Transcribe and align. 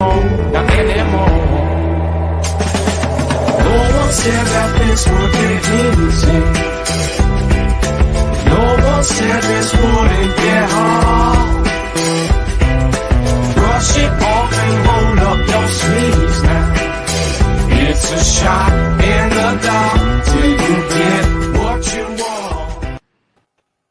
No 0.00 0.06
one 3.98 4.12
said 4.12 4.46
that 4.46 4.70
this 4.78 5.02
would 5.08 5.32
get 5.32 5.50
easy. 5.82 6.38
No 8.46 8.62
one 8.86 9.02
said 9.02 9.42
this 9.42 9.72
wouldn't 9.74 10.36
get 10.36 10.70
hard. 10.70 11.64
Brush 13.54 13.96
it 13.98 14.12
off 14.22 14.52
and 14.54 14.76
roll 14.86 15.18
up 15.26 15.40
your 15.48 15.68
sleeves 15.68 16.42
now. 16.44 16.74
It's 17.90 18.06
a 18.12 18.22
shot 18.22 18.72
in 19.02 19.28
the 19.30 19.50
dark 19.66 20.24
till 20.26 20.52
you 20.64 20.76
get 20.94 21.26
what 21.58 21.80
you 21.96 22.04
want. 22.22 23.02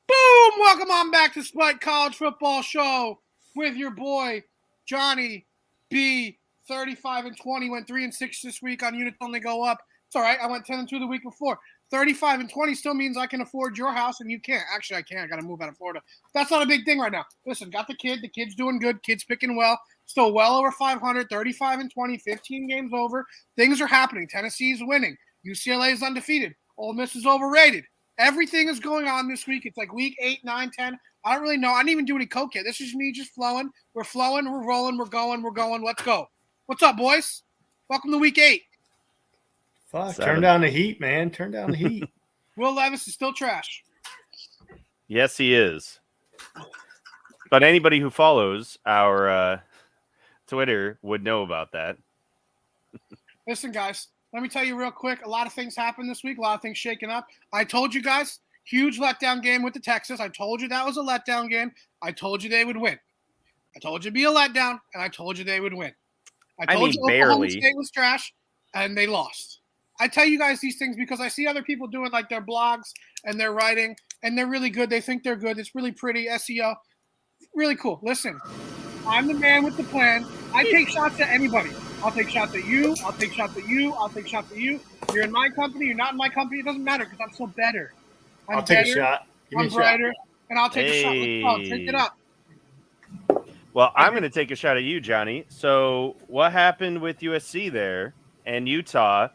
Boom! 0.07 0.51
Welcome 0.61 0.91
on 0.91 1.11
back 1.11 1.33
to 1.33 1.43
Spiked 1.43 1.81
College 1.81 2.15
Football 2.15 2.61
Show 2.61 3.19
with 3.57 3.75
your 3.75 3.91
boy 3.91 4.45
Johnny 4.85 5.46
B. 5.89 6.37
35 6.67 7.25
and 7.25 7.37
20 7.37 7.69
went 7.69 7.87
three 7.87 8.03
and 8.03 8.13
six 8.13 8.41
this 8.41 8.61
week 8.61 8.83
on 8.83 8.93
units 8.93 9.17
only 9.21 9.39
go 9.39 9.63
up. 9.63 9.79
It's 10.07 10.15
all 10.15 10.21
right. 10.21 10.37
I 10.41 10.47
went 10.47 10.65
10 10.65 10.79
and 10.79 10.89
two 10.89 10.99
the 10.99 11.07
week 11.07 11.23
before. 11.23 11.59
35 11.91 12.41
and 12.41 12.49
20 12.49 12.75
still 12.75 12.93
means 12.93 13.17
I 13.17 13.27
can 13.27 13.41
afford 13.41 13.77
your 13.77 13.93
house 13.93 14.19
and 14.19 14.29
you 14.29 14.39
can't. 14.39 14.63
Actually, 14.73 14.97
I 14.97 15.01
can't. 15.03 15.21
I 15.21 15.27
got 15.27 15.39
to 15.39 15.45
move 15.45 15.61
out 15.61 15.69
of 15.69 15.77
Florida. 15.77 16.01
That's 16.33 16.51
not 16.51 16.61
a 16.61 16.65
big 16.65 16.85
thing 16.85 16.99
right 16.99 17.11
now. 17.11 17.25
Listen, 17.45 17.69
got 17.69 17.87
the 17.87 17.95
kid. 17.95 18.21
The 18.21 18.27
kid's 18.27 18.55
doing 18.55 18.79
good. 18.79 19.01
Kid's 19.03 19.23
picking 19.23 19.55
well. 19.55 19.79
Still 20.05 20.33
well 20.33 20.55
over 20.55 20.71
500, 20.71 21.29
35 21.29 21.79
and 21.79 21.91
20, 21.91 22.17
15 22.17 22.67
games 22.67 22.91
over. 22.93 23.25
Things 23.55 23.81
are 23.81 23.87
happening. 23.87 24.27
Tennessee's 24.27 24.79
winning. 24.81 25.17
UCLA 25.45 25.93
is 25.93 26.03
undefeated. 26.03 26.55
Ole 26.77 26.93
Miss 26.93 27.15
is 27.15 27.25
overrated. 27.25 27.85
Everything 28.17 28.67
is 28.67 28.79
going 28.79 29.07
on 29.07 29.27
this 29.27 29.45
week. 29.45 29.65
It's 29.65 29.77
like 29.77 29.93
week 29.93 30.15
eight, 30.19 30.43
nine, 30.43 30.71
10. 30.71 30.97
I 31.23 31.33
don't 31.33 31.43
really 31.43 31.57
know. 31.57 31.71
I 31.71 31.79
didn't 31.79 31.91
even 31.91 32.05
do 32.05 32.15
any 32.15 32.25
coke 32.25 32.55
yet. 32.55 32.63
This 32.65 32.81
is 32.81 32.95
me 32.95 33.11
just 33.11 33.33
flowing. 33.33 33.69
We're 33.93 34.03
flowing. 34.03 34.49
We're 34.49 34.65
rolling. 34.65 34.97
We're 34.97 35.05
going. 35.05 35.43
We're 35.43 35.51
going. 35.51 35.83
Let's 35.83 36.01
go. 36.01 36.27
What's 36.65 36.81
up, 36.81 36.97
boys? 36.97 37.43
Welcome 37.89 38.11
to 38.11 38.17
week 38.17 38.37
eight. 38.39 38.63
Fuck, 39.91 40.15
Seven. 40.15 40.33
turn 40.33 40.41
down 40.41 40.61
the 40.61 40.69
heat, 40.69 40.99
man. 40.99 41.29
Turn 41.29 41.51
down 41.51 41.71
the 41.71 41.77
heat. 41.77 42.09
Will 42.57 42.73
Levis 42.73 43.07
is 43.07 43.13
still 43.13 43.33
trash. 43.33 43.83
Yes, 45.07 45.37
he 45.37 45.53
is. 45.53 45.99
But 47.49 47.63
anybody 47.63 47.99
who 47.99 48.09
follows 48.09 48.77
our 48.85 49.29
uh, 49.29 49.59
Twitter 50.47 50.97
would 51.01 51.23
know 51.23 51.43
about 51.43 51.71
that. 51.73 51.97
Listen, 53.47 53.71
guys, 53.71 54.07
let 54.33 54.43
me 54.43 54.49
tell 54.49 54.63
you 54.63 54.77
real 54.77 54.91
quick. 54.91 55.25
A 55.25 55.29
lot 55.29 55.47
of 55.47 55.53
things 55.53 55.75
happened 55.75 56.09
this 56.09 56.23
week. 56.23 56.37
A 56.37 56.41
lot 56.41 56.55
of 56.55 56.61
things 56.61 56.77
shaking 56.77 57.09
up. 57.09 57.27
I 57.53 57.63
told 57.63 57.93
you 57.93 58.01
guys, 58.01 58.39
huge 58.65 58.99
letdown 58.99 59.41
game 59.41 59.63
with 59.63 59.73
the 59.73 59.79
Texas. 59.79 60.19
I 60.19 60.27
told 60.29 60.61
you 60.61 60.67
that 60.67 60.85
was 60.85 60.97
a 60.97 61.01
letdown 61.01 61.49
game. 61.49 61.71
I 62.01 62.11
told 62.11 62.43
you 62.43 62.49
they 62.49 62.65
would 62.65 62.77
win. 62.77 62.99
I 63.75 63.79
told 63.79 64.03
you 64.03 64.09
it'd 64.09 64.13
be 64.13 64.25
a 64.25 64.31
letdown, 64.31 64.79
and 64.93 65.01
I 65.03 65.07
told 65.07 65.37
you 65.37 65.43
they 65.43 65.59
would 65.59 65.73
win. 65.73 65.93
I 66.59 66.63
I 66.67 66.75
told 66.75 66.89
mean, 66.89 66.93
you 66.93 67.03
Oklahoma 67.03 67.37
barely. 67.37 67.49
State 67.49 67.77
was 67.77 67.91
trash, 67.91 68.33
and 68.73 68.97
they 68.97 69.07
lost. 69.07 69.61
I 69.99 70.07
tell 70.07 70.25
you 70.25 70.37
guys 70.37 70.59
these 70.59 70.77
things 70.77 70.95
because 70.95 71.21
I 71.21 71.27
see 71.27 71.47
other 71.47 71.63
people 71.63 71.87
doing 71.87 72.11
like 72.11 72.29
their 72.29 72.41
blogs 72.41 72.91
and 73.23 73.39
their 73.39 73.51
writing, 73.53 73.95
and 74.23 74.37
they're 74.37 74.47
really 74.47 74.69
good. 74.69 74.89
They 74.89 75.01
think 75.01 75.23
they're 75.23 75.35
good. 75.35 75.57
It's 75.57 75.73
really 75.73 75.91
pretty 75.91 76.27
SEO, 76.27 76.75
really 77.55 77.75
cool. 77.75 77.99
Listen, 78.03 78.39
I'm 79.07 79.27
the 79.27 79.33
man 79.33 79.63
with 79.63 79.77
the 79.77 79.83
plan. 79.83 80.25
I 80.53 80.63
take 80.63 80.89
shots 80.89 81.19
at 81.19 81.29
anybody. 81.29 81.69
I'll 82.03 82.11
take 82.11 82.29
shots 82.29 82.55
at 82.55 82.65
you. 82.65 82.95
I'll 83.03 83.13
take 83.13 83.33
shots 83.33 83.57
at 83.57 83.67
you. 83.67 83.93
I'll 83.93 84.09
take 84.09 84.27
shots 84.27 84.51
at 84.51 84.57
you. 84.57 84.79
You're 85.13 85.23
in 85.23 85.31
my 85.31 85.49
company. 85.49 85.85
You're 85.87 85.95
not 85.95 86.11
in 86.11 86.17
my 86.17 86.29
company. 86.29 86.59
It 86.59 86.65
doesn't 86.65 86.83
matter 86.83 87.05
because 87.05 87.19
I'm 87.21 87.33
still 87.33 87.47
better. 87.47 87.93
I'm 88.49 88.57
I'll 88.57 88.63
take 88.63 88.79
a 88.79 88.81
better, 88.83 88.93
shot. 88.95 89.27
Give 89.49 89.59
I'm 89.59 89.67
a 89.67 89.69
shot. 89.69 89.99
and 90.49 90.59
I'll 90.59 90.69
take 90.69 90.87
a 90.87 91.01
shot. 91.01 91.15
Let's 91.15 91.69
go. 91.69 91.75
Take 91.75 91.87
it 91.87 91.95
up. 91.95 92.17
Well, 93.73 93.91
I'm 93.95 94.11
going 94.11 94.23
to 94.23 94.29
take 94.29 94.51
a 94.51 94.55
shot 94.55 94.77
at 94.77 94.83
you, 94.83 94.99
Johnny. 94.99 95.45
So, 95.49 96.15
what 96.27 96.51
happened 96.51 97.01
with 97.01 97.19
USC 97.19 97.71
there 97.71 98.13
and 98.45 98.67
Utah 98.67 99.27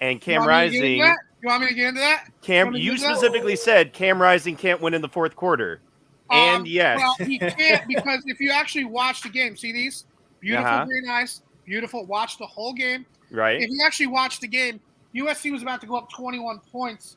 and 0.00 0.20
Cam 0.20 0.40
want 0.40 0.50
me 0.50 0.64
to 0.66 0.70
get 0.70 0.84
into 0.84 1.02
Rising? 1.02 1.16
You 1.42 1.48
want 1.48 1.62
me 1.62 1.68
to 1.68 1.74
get 1.74 1.88
into 1.88 2.00
that? 2.00 2.24
Cam, 2.42 2.66
wanna 2.68 2.78
you 2.78 2.92
do 2.92 2.98
that? 2.98 3.16
specifically 3.16 3.54
said 3.56 3.92
Cam 3.92 4.20
Rising 4.20 4.56
can't 4.56 4.80
win 4.80 4.94
in 4.94 5.02
the 5.02 5.08
fourth 5.08 5.36
quarter. 5.36 5.80
And 6.30 6.60
Um, 6.62 6.66
yes, 6.66 6.98
Well, 6.98 7.14
he 7.28 7.38
can't 7.38 7.86
because 7.86 8.22
if 8.26 8.40
you 8.40 8.50
actually 8.50 8.84
watch 8.86 9.22
the 9.22 9.28
game, 9.28 9.56
see 9.56 9.72
these 9.72 10.04
beautiful 10.40 10.66
Uh-huh. 10.66 10.84
green 10.86 11.08
eyes, 11.08 11.42
beautiful. 11.66 12.06
Watch 12.06 12.38
the 12.38 12.46
whole 12.46 12.72
game. 12.72 13.04
right? 13.30 13.60
If 13.60 13.68
you 13.70 13.80
actually 13.84 14.06
watch 14.06 14.40
the 14.40 14.48
game, 14.48 14.80
USC 15.14 15.52
was 15.52 15.62
about 15.62 15.80
to 15.82 15.86
go 15.86 15.96
up 15.96 16.10
21 16.10 16.60
points, 16.72 17.16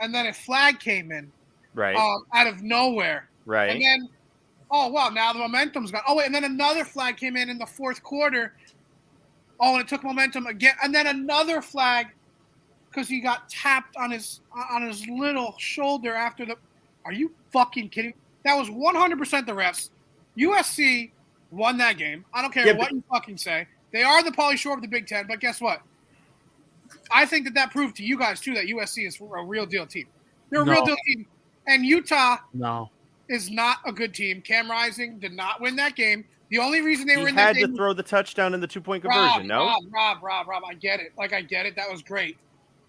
and 0.00 0.14
then 0.14 0.26
a 0.26 0.32
flag 0.32 0.78
came 0.80 1.12
in 1.12 1.30
Right, 1.74 1.96
um, 1.96 2.24
out 2.34 2.46
of 2.46 2.62
nowhere, 2.62 3.28
Right. 3.46 3.70
and 3.70 3.80
then 3.80 4.08
oh 4.70 4.88
wow, 4.88 5.08
now 5.10 5.32
the 5.32 5.38
momentum's 5.38 5.90
gone. 5.92 6.02
Oh 6.08 6.16
wait, 6.16 6.26
and 6.26 6.34
then 6.34 6.44
another 6.44 6.84
flag 6.84 7.16
came 7.16 7.36
in 7.36 7.48
in 7.48 7.58
the 7.58 7.66
fourth 7.66 8.02
quarter. 8.02 8.52
Oh, 9.60 9.74
and 9.74 9.82
it 9.82 9.88
took 9.88 10.02
momentum 10.04 10.46
again, 10.46 10.74
and 10.82 10.94
then 10.94 11.06
another 11.06 11.60
flag 11.62 12.08
because 12.90 13.08
he 13.08 13.20
got 13.20 13.48
tapped 13.48 13.96
on 13.96 14.10
his 14.10 14.40
on 14.70 14.82
his 14.86 15.06
little 15.08 15.54
shoulder 15.58 16.14
after 16.14 16.44
the. 16.46 16.56
Are 17.04 17.12
you 17.12 17.32
fucking 17.52 17.88
kidding? 17.90 18.14
That 18.44 18.54
was 18.54 18.68
100% 18.70 19.46
the 19.46 19.52
refs. 19.52 19.90
USC 20.36 21.10
won 21.50 21.78
that 21.78 21.96
game. 21.98 22.24
I 22.32 22.42
don't 22.42 22.52
care 22.52 22.66
Yeah, 22.66 22.72
what 22.72 22.88
but- 22.88 22.92
you 22.94 23.02
fucking 23.10 23.38
say. 23.38 23.66
They 23.90 24.02
are 24.02 24.22
the 24.22 24.30
Pauly 24.30 24.56
Shore 24.58 24.74
of 24.74 24.82
the 24.82 24.88
Big 24.88 25.06
Ten, 25.06 25.26
but 25.26 25.40
guess 25.40 25.60
what? 25.60 25.80
I 27.10 27.24
think 27.26 27.44
that 27.44 27.54
that 27.54 27.70
proved 27.70 27.96
to 27.96 28.04
you 28.04 28.18
guys 28.18 28.40
too 28.40 28.54
that 28.54 28.66
USC 28.66 29.06
is 29.06 29.18
a 29.20 29.44
real 29.44 29.66
deal 29.66 29.86
team. 29.86 30.06
They're 30.50 30.60
a 30.62 30.64
real 30.64 30.84
deal 30.84 30.96
team, 31.06 31.26
and 31.66 31.84
Utah 31.84 32.36
No. 32.54 32.90
is 33.28 33.50
not 33.50 33.78
a 33.86 33.92
good 33.92 34.14
team. 34.14 34.40
Cam 34.42 34.70
Rising 34.70 35.18
did 35.18 35.32
not 35.32 35.60
win 35.60 35.76
that 35.76 35.96
game. 35.96 36.24
The 36.50 36.58
only 36.58 36.80
reason 36.80 37.06
they 37.06 37.14
He 37.16 37.22
were 37.22 37.28
in 37.28 37.34
that 37.36 37.56
had 37.56 37.66
to 37.70 37.76
throw 37.76 37.92
the 37.92 38.02
touchdown 38.02 38.54
in 38.54 38.60
the 38.60 38.66
two 38.66 38.80
point 38.80 39.04
Rob, 39.04 39.12
conversion. 39.14 39.48
No, 39.48 39.66
Rob, 39.66 39.82
Rob, 39.92 40.22
Rob, 40.22 40.48
Rob. 40.48 40.62
I 40.66 40.74
get 40.74 41.00
it. 41.00 41.12
Like 41.18 41.32
I 41.34 41.42
get 41.42 41.66
it. 41.66 41.76
That 41.76 41.90
was 41.90 42.02
great. 42.02 42.38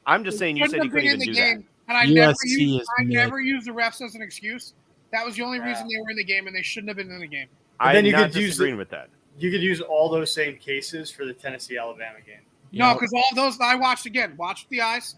I'm 0.06 0.24
just 0.24 0.38
saying 0.38 0.56
you 0.58 0.66
said 0.68 0.78
you 0.78 0.84
have 0.84 0.92
been 0.94 1.02
couldn't 1.04 1.08
in 1.08 1.16
even 1.16 1.20
the 1.20 1.26
do 1.26 1.34
game, 1.34 1.68
and 1.90 1.98
I 1.98 2.06
never 2.06 2.36
used, 2.46 2.82
is 2.82 2.88
I 2.98 3.04
mid. 3.04 3.14
never 3.14 3.40
used 3.42 3.68
the 3.68 3.72
refs 3.72 4.02
as 4.02 4.16
an 4.16 4.22
excuse. 4.22 4.74
That 5.12 5.26
was 5.26 5.36
the 5.36 5.44
only 5.44 5.60
reason 5.60 5.88
they 5.90 6.00
were 6.02 6.10
in 6.10 6.18
the 6.18 6.24
game, 6.24 6.48
and 6.48 6.56
they 6.56 6.62
shouldn't 6.62 6.88
have 6.90 6.98
been 6.98 7.12
in 7.12 7.20
the 7.20 7.28
game. 7.28 7.48
That. 7.80 7.86
But 7.86 7.94
then 7.94 7.98
I'm 8.00 8.06
you 8.06 8.12
not 8.12 8.32
could 8.32 8.42
use 8.42 8.50
disagreeing 8.52 8.76
the- 8.76 8.80
with 8.80 8.90
that. 8.92 9.10
You 9.38 9.52
could 9.52 9.62
use 9.62 9.80
all 9.80 10.10
those 10.10 10.34
same 10.34 10.58
cases 10.58 11.10
for 11.10 11.26
the 11.26 11.34
Tennessee 11.34 11.78
Alabama 11.78 12.20
game. 12.26 12.40
You 12.72 12.80
no, 12.80 12.94
because 12.94 13.14
all 13.14 13.24
those 13.36 13.58
I 13.62 13.76
watched 13.76 14.06
again. 14.06 14.36
Watched 14.38 14.68
the 14.70 14.82
eyes. 14.82 15.16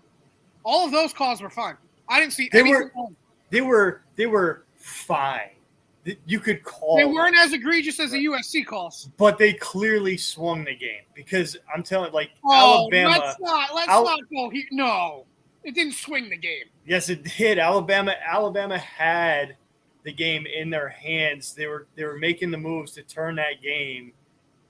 All 0.64 0.86
of 0.86 0.92
those 0.92 1.12
calls 1.12 1.42
were 1.42 1.50
fine. 1.50 1.76
I 2.08 2.20
didn't 2.20 2.34
see 2.34 2.48
They 2.52 2.60
any. 2.60 2.70
were- 2.70 2.92
They 3.50 3.62
were 3.62 4.04
they 4.16 4.28
were 4.28 4.64
fine. 4.78 5.50
You 6.26 6.40
could 6.40 6.64
call. 6.64 6.98
They 6.98 7.06
weren't 7.06 7.36
as 7.38 7.54
egregious 7.54 8.00
as 8.00 8.12
the 8.12 8.24
USC 8.26 8.64
calls. 8.66 9.10
but 9.18 9.38
they 9.38 9.54
clearly 9.54 10.18
swung 10.18 10.64
the 10.64 10.76
game 10.76 11.02
because 11.14 11.58
I'm 11.74 11.84
telling 11.84 12.12
like 12.14 12.32
Oh, 12.46 12.82
Alabama. 12.90 13.10
let's 13.20 13.40
not 13.40 13.76
let's 13.76 13.90
Al- 13.90 14.04
not 14.06 14.20
go. 14.34 14.50
He, 14.50 14.66
no, 14.72 15.26
it 15.64 15.74
didn't 15.76 15.94
swing 15.94 16.30
the 16.30 16.38
game. 16.38 16.66
Yes, 16.86 17.10
it 17.10 17.24
did. 17.38 17.60
Alabama 17.60 18.16
Alabama 18.26 18.78
had 18.78 19.58
the 20.04 20.12
game 20.12 20.46
in 20.46 20.70
their 20.70 20.90
hands. 20.90 21.54
They 21.54 21.68
were 21.68 21.88
they 21.96 22.04
were 22.04 22.18
making 22.18 22.52
the 22.52 22.58
moves 22.58 22.92
to 22.94 23.04
turn 23.04 23.36
that 23.36 23.62
game, 23.62 24.14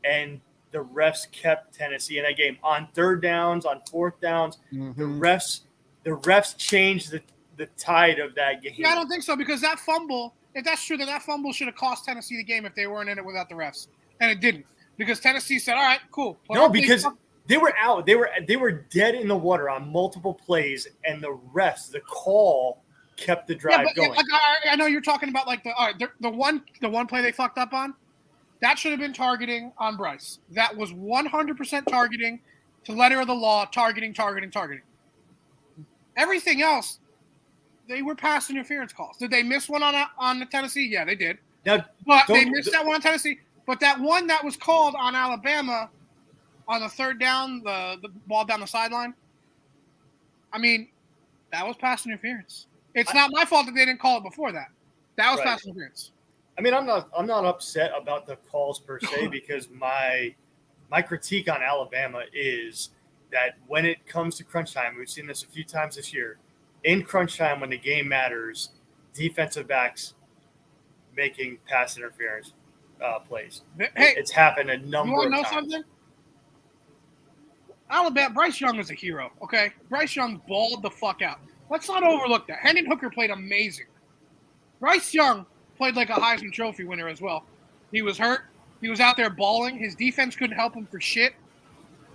and 0.03 0.41
the 0.71 0.79
refs 0.79 1.29
kept 1.31 1.73
Tennessee 1.73 2.17
in 2.17 2.23
that 2.23 2.37
game 2.37 2.57
on 2.63 2.87
third 2.93 3.21
downs, 3.21 3.65
on 3.65 3.81
fourth 3.89 4.19
downs. 4.21 4.59
The 4.71 4.77
mhm. 4.77 5.19
refs 5.19 5.61
the 6.03 6.11
refs 6.11 6.57
changed 6.57 7.11
the, 7.11 7.21
the 7.57 7.67
tide 7.77 8.19
of 8.19 8.33
that 8.35 8.61
game. 8.61 8.73
Yeah, 8.75 8.89
I 8.89 8.95
don't 8.95 9.07
think 9.07 9.23
so 9.23 9.35
because 9.35 9.61
that 9.61 9.79
fumble, 9.79 10.33
if 10.55 10.65
that's 10.65 10.83
true, 10.83 10.97
then 10.97 11.07
that 11.07 11.21
fumble 11.21 11.53
should 11.53 11.67
have 11.67 11.75
cost 11.75 12.05
Tennessee 12.05 12.37
the 12.37 12.43
game 12.43 12.65
if 12.65 12.73
they 12.75 12.87
weren't 12.87 13.09
in 13.09 13.17
it 13.17 13.25
without 13.25 13.49
the 13.49 13.55
refs, 13.55 13.87
and 14.19 14.31
it 14.31 14.39
didn't 14.39 14.65
because 14.97 15.19
Tennessee 15.19 15.59
said, 15.59 15.75
"All 15.75 15.83
right, 15.83 15.99
cool." 16.11 16.35
Put 16.47 16.55
No, 16.55 16.69
because 16.69 17.03
fuck- 17.03 17.17
they 17.47 17.57
were 17.57 17.73
out. 17.77 18.05
They 18.05 18.15
were 18.15 18.29
they 18.47 18.57
were 18.57 18.71
dead 18.71 19.15
in 19.15 19.27
the 19.27 19.37
water 19.37 19.69
on 19.69 19.91
multiple 19.91 20.33
plays, 20.33 20.87
and 21.05 21.21
the 21.21 21.37
refs, 21.53 21.91
the 21.91 22.01
call 22.01 22.81
kept 23.21 23.47
the 23.47 23.53
yeah, 23.53 23.59
drive 23.59 23.87
but, 23.87 23.95
going. 23.95 24.11
I, 24.13 24.71
I 24.71 24.75
know 24.75 24.85
you're 24.85 25.01
talking 25.01 25.29
about 25.29 25.47
like 25.47 25.63
the 25.63 25.73
all 25.73 25.87
right, 25.87 25.99
the, 25.99 26.09
the 26.19 26.29
one 26.29 26.63
the 26.81 26.89
one 26.89 27.07
play 27.07 27.21
they 27.21 27.31
fucked 27.31 27.57
up 27.57 27.73
on, 27.73 27.93
that 28.61 28.77
should 28.77 28.91
have 28.91 28.99
been 28.99 29.13
targeting 29.13 29.71
on 29.77 29.97
Bryce. 29.97 30.39
That 30.51 30.75
was 30.75 30.91
100% 30.93 31.85
targeting 31.87 32.39
to 32.85 32.93
letter 32.93 33.19
of 33.19 33.27
the 33.27 33.33
law, 33.33 33.65
targeting, 33.65 34.13
targeting, 34.13 34.51
targeting. 34.51 34.83
Everything 36.17 36.61
else, 36.61 36.99
they 37.87 38.01
were 38.01 38.15
pass 38.15 38.49
interference 38.49 38.93
calls. 38.93 39.17
Did 39.17 39.31
they 39.31 39.43
miss 39.43 39.69
one 39.69 39.83
on 39.83 39.95
on 40.17 40.39
the 40.39 40.45
Tennessee? 40.45 40.87
Yeah, 40.87 41.05
they 41.05 41.15
did. 41.15 41.37
now, 41.65 41.85
But 42.05 42.27
they 42.27 42.45
missed 42.45 42.71
that 42.71 42.85
one 42.85 42.95
on 42.95 43.01
Tennessee. 43.01 43.39
But 43.65 43.79
that 43.79 43.99
one 43.99 44.27
that 44.27 44.43
was 44.43 44.57
called 44.57 44.95
on 44.97 45.15
Alabama 45.15 45.89
on 46.67 46.81
the 46.81 46.89
third 46.89 47.19
down, 47.19 47.61
the, 47.63 47.97
the 48.01 48.09
ball 48.27 48.45
down 48.45 48.59
the 48.59 48.67
sideline. 48.67 49.13
I 50.53 50.57
mean, 50.57 50.89
that 51.51 51.65
was 51.65 51.77
pass 51.77 52.05
interference. 52.05 52.67
It's 52.95 53.13
not 53.13 53.29
my 53.33 53.45
fault 53.45 53.65
that 53.67 53.73
they 53.73 53.85
didn't 53.85 53.99
call 53.99 54.17
it 54.17 54.23
before 54.23 54.51
that. 54.51 54.67
That 55.17 55.31
was 55.31 55.39
Right. 55.39 55.47
pass 55.47 55.65
interference. 55.65 56.11
I 56.57 56.61
mean, 56.61 56.73
I'm 56.73 56.85
not 56.85 57.09
I'm 57.17 57.25
not 57.25 57.45
upset 57.45 57.91
about 57.95 58.25
the 58.27 58.35
calls 58.35 58.79
per 58.79 58.99
se 58.99 59.27
because 59.31 59.69
my 59.69 60.35
my 60.89 61.01
critique 61.01 61.49
on 61.49 61.61
Alabama 61.61 62.23
is 62.33 62.89
that 63.31 63.55
when 63.67 63.85
it 63.85 64.05
comes 64.05 64.35
to 64.37 64.43
crunch 64.43 64.73
time, 64.73 64.95
we've 64.97 65.09
seen 65.09 65.25
this 65.27 65.43
a 65.43 65.47
few 65.47 65.63
times 65.63 65.95
this 65.95 66.13
year. 66.13 66.37
In 66.83 67.03
crunch 67.03 67.37
time, 67.37 67.59
when 67.61 67.69
the 67.69 67.77
game 67.77 68.07
matters, 68.09 68.71
defensive 69.13 69.67
backs 69.67 70.15
making 71.15 71.59
pass 71.67 71.95
interference. 71.97 72.53
uh, 73.01 73.19
plays. 73.19 73.61
Hey, 73.79 73.89
It's 74.17 74.29
happened 74.31 74.69
a 74.69 74.77
number 74.77 75.11
you 75.11 75.17
want 75.17 75.25
of 75.27 75.31
to 75.31 75.37
know 75.37 75.43
times. 75.43 75.53
something? 75.73 75.83
Alabama, 77.89 78.33
Bryce 78.33 78.61
Young 78.61 78.77
is 78.79 78.89
a 78.89 78.93
hero. 78.93 79.31
Okay, 79.43 79.71
Bryce 79.89 80.15
Young 80.15 80.41
balled 80.47 80.81
the 80.83 80.89
fuck 80.91 81.21
out. 81.21 81.39
Let's 81.71 81.87
not 81.87 82.03
overlook 82.03 82.47
that. 82.47 82.59
Hendon 82.59 82.85
Hooker 82.85 83.09
played 83.09 83.29
amazing. 83.29 83.85
Bryce 84.81 85.13
Young 85.13 85.45
played 85.77 85.95
like 85.95 86.09
a 86.09 86.13
Heisman 86.13 86.51
Trophy 86.51 86.83
winner 86.83 87.07
as 87.07 87.21
well. 87.21 87.45
He 87.93 88.01
was 88.01 88.17
hurt. 88.17 88.41
He 88.81 88.89
was 88.89 88.99
out 88.99 89.15
there 89.15 89.29
balling. 89.29 89.77
His 89.77 89.95
defense 89.95 90.35
couldn't 90.35 90.57
help 90.57 90.73
him 90.73 90.85
for 90.85 90.99
shit. 90.99 91.33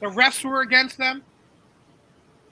The 0.00 0.08
refs 0.08 0.44
were 0.44 0.61
against 0.61 0.99
them, 0.99 1.23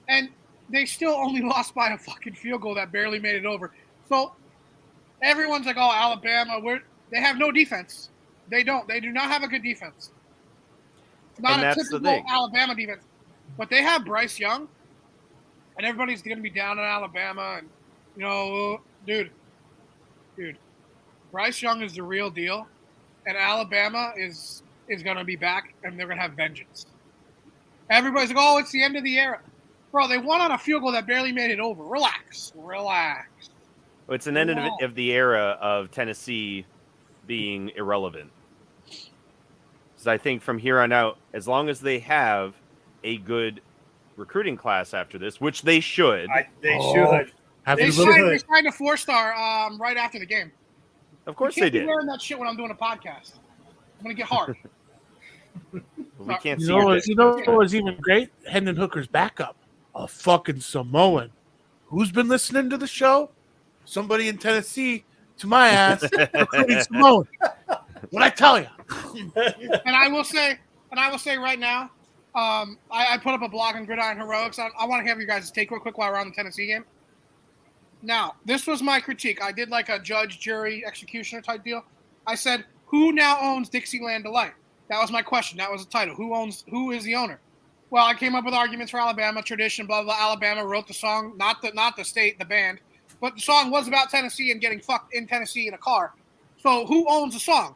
and 0.07 0.29
they 0.69 0.85
still 0.85 1.13
only 1.13 1.41
lost 1.43 1.75
by 1.75 1.89
a 1.89 1.97
fucking 1.97 2.33
field 2.33 2.61
goal 2.61 2.73
that 2.73 2.91
barely 2.91 3.19
made 3.19 3.35
it 3.35 3.45
over. 3.45 3.71
So 4.09 4.33
everyone's 5.21 5.67
like, 5.67 5.77
"Oh, 5.77 5.91
Alabama, 5.93 6.59
we're 6.59 6.81
they 7.11 7.21
have 7.21 7.37
no 7.37 7.51
defense. 7.51 8.09
They 8.49 8.63
don't. 8.63 8.87
They 8.87 8.99
do 8.99 9.11
not 9.11 9.29
have 9.29 9.43
a 9.43 9.47
good 9.47 9.61
defense. 9.61 10.09
Not 11.37 11.59
And 11.59 11.67
a 11.67 11.75
typical. 11.75 12.23
Alabama 12.27 12.73
defense, 12.73 13.03
but 13.59 13.69
they 13.69 13.83
have 13.83 14.05
Bryce 14.05 14.39
Young, 14.39 14.67
and 15.77 15.85
everybody's 15.85 16.21
going 16.21 16.37
to 16.37 16.43
be 16.43 16.49
down 16.49 16.77
in 16.77 16.83
Alabama. 16.83 17.55
And 17.57 17.69
you 18.15 18.23
know, 18.23 18.81
dude, 19.05 19.31
dude, 20.37 20.57
Bryce 21.31 21.61
Young 21.61 21.81
is 21.81 21.93
the 21.93 22.03
real 22.03 22.29
deal, 22.29 22.67
and 23.25 23.37
Alabama 23.37 24.13
is 24.17 24.63
is 24.87 25.03
going 25.03 25.17
to 25.17 25.23
be 25.23 25.35
back, 25.35 25.73
and 25.83 25.99
they're 25.99 26.07
going 26.07 26.17
to 26.17 26.23
have 26.23 26.33
vengeance. 26.33 26.85
Everybody's 27.89 28.29
like, 28.29 28.37
"Oh, 28.39 28.57
it's 28.57 28.71
the 28.71 28.83
end 28.83 28.95
of 28.95 29.03
the 29.03 29.17
era." 29.17 29.39
Bro, 29.91 30.09
they 30.09 30.17
won 30.17 30.41
on 30.41 30.51
a 30.51 30.57
field 30.57 30.81
goal 30.81 30.91
that 30.91 31.07
barely 31.07 31.31
made 31.31 31.51
it 31.51 31.59
over. 31.59 31.83
Relax, 31.83 32.51
relax. 32.55 33.49
Well, 34.07 34.15
It's 34.15 34.27
an 34.27 34.35
end 34.35 34.51
of, 34.51 34.57
of 34.81 34.95
the 34.95 35.11
era 35.13 35.57
of 35.61 35.89
Tennessee 35.89 36.65
being 37.25 37.71
irrelevant. 37.75 38.29
So 39.95 40.11
I 40.11 40.17
think 40.17 40.41
from 40.41 40.59
here 40.59 40.79
on 40.79 40.91
out, 40.91 41.17
as 41.33 41.47
long 41.47 41.69
as 41.69 41.79
they 41.79 41.99
have 41.99 42.55
a 43.03 43.17
good 43.17 43.61
recruiting 44.15 44.55
class 44.57 44.93
after 44.93 45.17
this, 45.17 45.39
which 45.41 45.61
they 45.61 45.79
should, 45.79 46.29
I, 46.29 46.47
they 46.61 46.77
Oh. 46.79 46.93
should. 46.93 47.31
Have 47.63 47.77
They 47.79 47.87
you 47.87 47.91
should. 47.91 48.05
looked? 48.05 48.17
signed, 48.17 48.31
they 48.31 48.37
signed 48.37 48.67
a 48.67 48.71
four 48.71 48.95
star 48.97 49.33
um, 49.33 49.81
right 49.81 49.97
after 49.97 50.19
the 50.19 50.25
game. 50.25 50.51
of 51.25 51.35
course 51.35 51.55
they 51.55 51.61
can't 51.61 51.73
be 51.73 51.79
did. 51.79 51.87
wearing 51.87 52.05
that 52.07 52.21
shit 52.21 52.37
when 52.37 52.47
I'm 52.47 52.55
doing 52.57 52.71
a 52.71 52.75
podcast. 52.75 53.39
I'm 53.97 54.03
gonna 54.03 54.13
get 54.15 54.27
hard. 54.27 54.55
We 56.19 56.35
can't 56.37 56.59
You 56.59 56.65
see 56.67 56.71
know, 56.75 56.85
what, 56.85 57.07
you 57.07 57.15
know 57.15 57.35
what 57.35 57.47
was 57.57 57.75
even 57.75 57.97
great? 58.01 58.29
Hendon 58.47 58.75
Hooker's 58.75 59.07
backup, 59.07 59.55
a 59.93 60.07
fucking 60.07 60.59
Samoan. 60.59 61.29
Who's 61.87 62.11
been 62.11 62.27
listening 62.27 62.69
to 62.71 62.77
the 62.77 62.87
show? 62.87 63.29
Somebody 63.85 64.27
in 64.27 64.37
Tennessee 64.37 65.05
to 65.37 65.47
my 65.47 65.69
ass, 65.69 66.03
including 66.33 66.81
Samoan. 66.81 67.27
What 68.09 68.23
I 68.23 68.29
tell 68.29 68.59
you? 68.59 68.67
and 69.85 69.95
I 69.95 70.07
will 70.09 70.23
say, 70.23 70.57
and 70.91 70.99
I 70.99 71.09
will 71.09 71.19
say 71.19 71.37
right 71.37 71.59
now, 71.59 71.89
um, 72.35 72.77
I, 72.91 73.13
I 73.13 73.17
put 73.17 73.33
up 73.33 73.41
a 73.41 73.47
blog 73.47 73.75
on 73.75 73.85
Gridiron 73.85 74.17
Heroics. 74.17 74.59
I, 74.59 74.69
I 74.77 74.85
want 74.85 75.03
to 75.03 75.09
have 75.09 75.21
you 75.21 75.25
guys 75.25 75.49
take 75.51 75.71
real 75.71 75.79
quick 75.79 75.97
while 75.97 76.11
we're 76.11 76.17
on 76.17 76.27
the 76.27 76.35
Tennessee 76.35 76.67
game. 76.67 76.83
Now, 78.01 78.35
this 78.43 78.67
was 78.67 78.83
my 78.83 78.99
critique. 78.99 79.41
I 79.41 79.53
did 79.53 79.69
like 79.69 79.87
a 79.87 79.99
judge, 79.99 80.39
jury, 80.39 80.85
executioner 80.85 81.41
type 81.41 81.63
deal. 81.63 81.83
I 82.27 82.35
said, 82.35 82.65
"Who 82.87 83.13
now 83.13 83.39
owns 83.41 83.69
Dixieland 83.69 84.25
Delight?" 84.25 84.53
That 84.89 85.01
was 85.01 85.11
my 85.11 85.21
question. 85.21 85.57
That 85.57 85.71
was 85.71 85.85
the 85.85 85.91
title. 85.91 86.13
Who 86.13 86.35
owns? 86.35 86.65
Who 86.69 86.91
is 86.91 87.03
the 87.05 87.15
owner? 87.15 87.39
Well, 87.89 88.05
I 88.05 88.13
came 88.13 88.35
up 88.35 88.43
with 88.43 88.53
arguments 88.53 88.91
for 88.91 88.99
Alabama 88.99 89.41
tradition. 89.41 89.87
Blah 89.87 90.03
blah. 90.03 90.17
Alabama 90.19 90.65
wrote 90.65 90.87
the 90.87 90.93
song, 90.93 91.33
not 91.37 91.61
the 91.61 91.71
not 91.71 91.95
the 91.95 92.03
state, 92.03 92.37
the 92.37 92.45
band, 92.45 92.79
but 93.21 93.35
the 93.35 93.41
song 93.41 93.71
was 93.71 93.87
about 93.87 94.09
Tennessee 94.09 94.51
and 94.51 94.59
getting 94.59 94.81
fucked 94.81 95.13
in 95.13 95.25
Tennessee 95.25 95.67
in 95.67 95.73
a 95.73 95.77
car. 95.77 96.13
So 96.57 96.85
who 96.85 97.09
owns 97.09 97.33
the 97.33 97.39
song? 97.39 97.75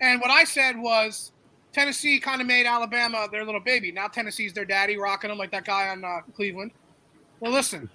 And 0.00 0.20
what 0.20 0.30
I 0.30 0.44
said 0.44 0.76
was 0.78 1.32
Tennessee 1.74 2.20
kind 2.20 2.40
of 2.40 2.46
made 2.46 2.66
Alabama 2.66 3.28
their 3.30 3.44
little 3.44 3.60
baby. 3.60 3.92
Now 3.92 4.06
Tennessee's 4.08 4.52
their 4.52 4.64
daddy, 4.64 4.96
rocking 4.96 5.28
them 5.28 5.38
like 5.38 5.50
that 5.50 5.64
guy 5.64 5.88
on 5.88 6.04
uh, 6.04 6.20
Cleveland. 6.34 6.70
Well, 7.40 7.52
listen, 7.52 7.90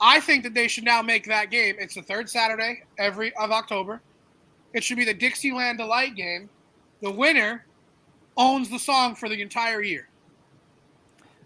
I 0.00 0.20
think 0.20 0.44
that 0.44 0.54
they 0.54 0.68
should 0.68 0.84
now 0.84 1.02
make 1.02 1.26
that 1.26 1.50
game. 1.50 1.76
It's 1.78 1.94
the 1.96 2.02
third 2.02 2.30
Saturday 2.30 2.84
every 2.98 3.34
of 3.34 3.50
October. 3.50 4.00
It 4.72 4.84
should 4.84 4.96
be 4.96 5.04
the 5.04 5.14
Dixieland 5.14 5.78
Delight 5.78 6.14
game. 6.14 6.48
The 7.02 7.10
winner 7.10 7.66
owns 8.36 8.70
the 8.70 8.78
song 8.78 9.14
for 9.16 9.28
the 9.28 9.42
entire 9.42 9.82
year 9.82 10.06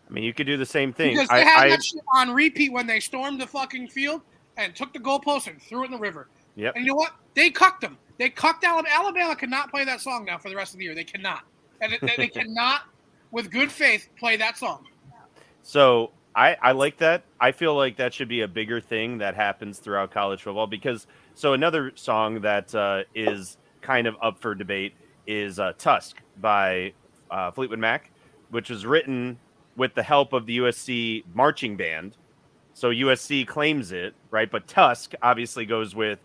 I 0.08 0.12
mean, 0.12 0.24
you 0.24 0.34
could 0.34 0.46
do 0.46 0.56
the 0.56 0.66
same 0.66 0.92
thing. 0.92 1.14
because 1.14 1.28
I, 1.30 1.38
they 1.38 1.44
had 1.44 1.64
I- 1.64 1.68
that 1.70 1.82
shit 1.84 2.02
on 2.14 2.30
repeat 2.30 2.72
when 2.72 2.86
they 2.86 3.00
stormed 3.00 3.40
the 3.40 3.46
fucking 3.46 3.88
field 3.88 4.20
and 4.56 4.74
took 4.74 4.92
the 4.92 4.98
goalpost 4.98 5.48
and 5.48 5.60
threw 5.60 5.82
it 5.82 5.86
in 5.86 5.92
the 5.92 5.98
river. 5.98 6.28
Yep. 6.56 6.76
And 6.76 6.84
you 6.84 6.92
know 6.92 6.96
what? 6.96 7.12
They 7.34 7.50
cucked 7.50 7.80
them. 7.80 7.98
They 8.18 8.30
cucked 8.30 8.64
Alabama. 8.64 8.94
Alabama 8.94 9.36
cannot 9.36 9.70
play 9.70 9.84
that 9.84 10.00
song 10.00 10.24
now 10.24 10.38
for 10.38 10.48
the 10.48 10.56
rest 10.56 10.72
of 10.72 10.78
the 10.78 10.84
year. 10.84 10.94
They 10.94 11.04
cannot. 11.04 11.42
And 11.80 11.92
they, 12.00 12.14
they 12.16 12.28
cannot, 12.40 12.82
with 13.30 13.50
good 13.50 13.70
faith, 13.70 14.08
play 14.18 14.36
that 14.36 14.56
song. 14.56 14.86
So 15.62 16.12
I, 16.34 16.56
I 16.62 16.72
like 16.72 16.98
that. 16.98 17.24
I 17.40 17.52
feel 17.52 17.74
like 17.74 17.96
that 17.96 18.12
should 18.12 18.28
be 18.28 18.42
a 18.42 18.48
bigger 18.48 18.80
thing 18.80 19.18
that 19.18 19.34
happens 19.34 19.78
throughout 19.78 20.10
college 20.10 20.42
football 20.42 20.66
because 20.66 21.06
so 21.34 21.52
another 21.52 21.92
song 21.94 22.40
that 22.42 22.74
uh, 22.74 23.02
is 23.14 23.56
kind 23.80 24.06
of 24.06 24.16
up 24.22 24.40
for 24.40 24.54
debate 24.54 24.94
is 25.26 25.58
uh, 25.58 25.72
Tusk 25.78 26.16
by 26.40 26.92
uh, 27.30 27.50
Fleetwood 27.50 27.78
Mac, 27.78 28.10
which 28.50 28.70
was 28.70 28.84
written 28.86 29.38
with 29.76 29.94
the 29.94 30.02
help 30.02 30.32
of 30.32 30.46
the 30.46 30.58
USC 30.58 31.24
marching 31.34 31.76
band. 31.76 32.16
So 32.74 32.90
USC 32.90 33.46
claims 33.46 33.92
it, 33.92 34.14
right? 34.30 34.50
But 34.50 34.66
Tusk 34.66 35.14
obviously 35.22 35.66
goes 35.66 35.94
with 35.94 36.18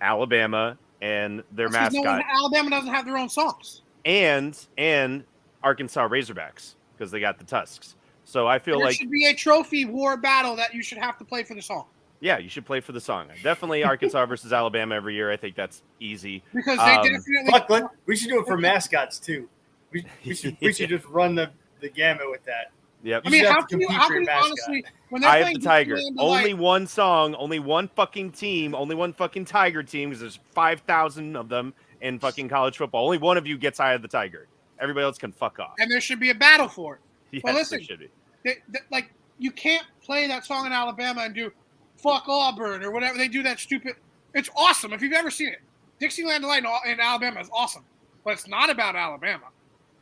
Alabama 0.00 0.78
and 1.00 1.42
their 1.52 1.68
That's 1.68 1.94
'cause 1.94 1.94
no 1.94 2.02
mascot 2.04 2.26
one- 2.26 2.36
Alabama 2.36 2.70
doesn't 2.70 2.92
have 2.94 3.06
their 3.06 3.16
own 3.18 3.28
songs. 3.28 3.82
and 4.04 4.58
and 4.76 5.24
Arkansas 5.62 6.08
Razorbacks 6.08 6.74
because 6.96 7.10
they 7.10 7.20
got 7.20 7.38
the 7.38 7.44
Tusks. 7.44 7.94
So 8.24 8.46
I 8.46 8.58
feel 8.58 8.78
there 8.78 8.86
like 8.86 8.96
should 8.96 9.10
be 9.10 9.26
a 9.26 9.34
trophy 9.34 9.84
war 9.86 10.16
battle 10.16 10.54
that 10.56 10.74
you 10.74 10.82
should 10.82 10.98
have 10.98 11.16
to 11.18 11.24
play 11.24 11.42
for 11.44 11.54
the 11.54 11.62
song 11.62 11.86
Yeah, 12.20 12.38
you 12.38 12.48
should 12.48 12.66
play 12.66 12.80
for 12.80 12.92
the 12.92 13.00
song. 13.00 13.28
Definitely 13.42 13.84
Arkansas 13.84 14.26
versus 14.32 14.52
Alabama 14.52 14.94
every 14.96 15.14
year. 15.14 15.30
I 15.32 15.36
think 15.36 15.54
that's 15.56 15.82
easy. 16.00 16.42
because 16.52 16.76
they 16.78 16.94
Um, 16.94 17.02
definitely. 17.04 17.50
Fuck, 17.50 17.70
let- 17.70 17.84
we 18.06 18.16
should 18.16 18.28
do 18.28 18.40
it 18.40 18.46
for 18.46 18.56
mascots 18.58 19.18
too. 19.18 19.48
We, 19.92 20.04
we 20.26 20.34
should 20.34 20.56
we 20.60 20.72
should 20.72 20.88
just 20.96 21.06
run 21.06 21.34
the, 21.36 21.50
the 21.80 21.88
gamut 21.88 22.28
with 22.30 22.44
that. 22.44 22.70
Yep. 23.04 23.22
I 23.26 23.30
mean, 23.30 23.44
have 23.44 23.52
how 23.54 23.62
can 23.62 23.80
you? 23.80 23.88
How 23.88 24.08
can 24.08 24.22
you 24.22 24.28
honestly? 24.30 24.84
When 25.10 25.24
I 25.24 25.38
have 25.38 25.54
the 25.54 25.60
Tiger. 25.60 25.94
Dixieland 25.94 26.18
Delight- 26.18 26.38
Only 26.38 26.54
one 26.54 26.86
song, 26.86 27.34
only 27.36 27.58
one 27.58 27.88
fucking 27.88 28.32
team, 28.32 28.74
only 28.74 28.94
one 28.94 29.12
fucking 29.12 29.44
Tiger 29.44 29.82
team 29.82 30.08
because 30.10 30.20
there's 30.20 30.38
5,000 30.52 31.36
of 31.36 31.48
them 31.48 31.72
in 32.00 32.18
fucking 32.18 32.48
college 32.48 32.76
football. 32.76 33.04
Only 33.04 33.18
one 33.18 33.36
of 33.38 33.46
you 33.46 33.56
gets 33.56 33.80
Eye 33.80 33.92
of 33.94 34.02
the 34.02 34.08
Tiger. 34.08 34.48
Everybody 34.80 35.04
else 35.04 35.16
can 35.18 35.32
fuck 35.32 35.58
off. 35.58 35.74
and 35.78 35.90
there 35.90 36.00
should 36.00 36.20
be 36.20 36.30
a 36.30 36.34
battle 36.34 36.68
for 36.68 36.94
it. 36.96 37.00
Yes, 37.30 37.42
well, 37.44 37.52
there 37.54 37.60
listen. 37.62 37.82
should 37.82 37.98
be. 37.98 38.08
they, 38.44 38.56
they- 38.68 38.78
like 38.90 39.12
you 39.38 39.50
can't 39.50 39.84
play 40.02 40.26
that 40.26 40.44
song 40.46 40.64
in 40.66 40.72
Alabama 40.72 41.20
and 41.22 41.34
do 41.34 41.52
"fuck 41.98 42.24
Auburn" 42.26 42.82
or 42.82 42.90
whatever 42.90 43.16
they 43.18 43.28
do. 43.28 43.42
That 43.42 43.58
stupid. 43.60 43.94
It's 44.34 44.48
awesome 44.56 44.92
if 44.92 45.02
you've 45.02 45.12
ever 45.12 45.30
seen 45.30 45.48
it. 45.48 45.60
Dixieland 46.00 46.42
Delight 46.42 46.60
in, 46.60 46.66
Al- 46.66 46.80
in 46.86 47.00
Alabama 47.00 47.40
is 47.40 47.48
awesome, 47.52 47.84
but 48.24 48.32
it's 48.34 48.48
not 48.48 48.70
about 48.70 48.96
Alabama. 48.96 49.44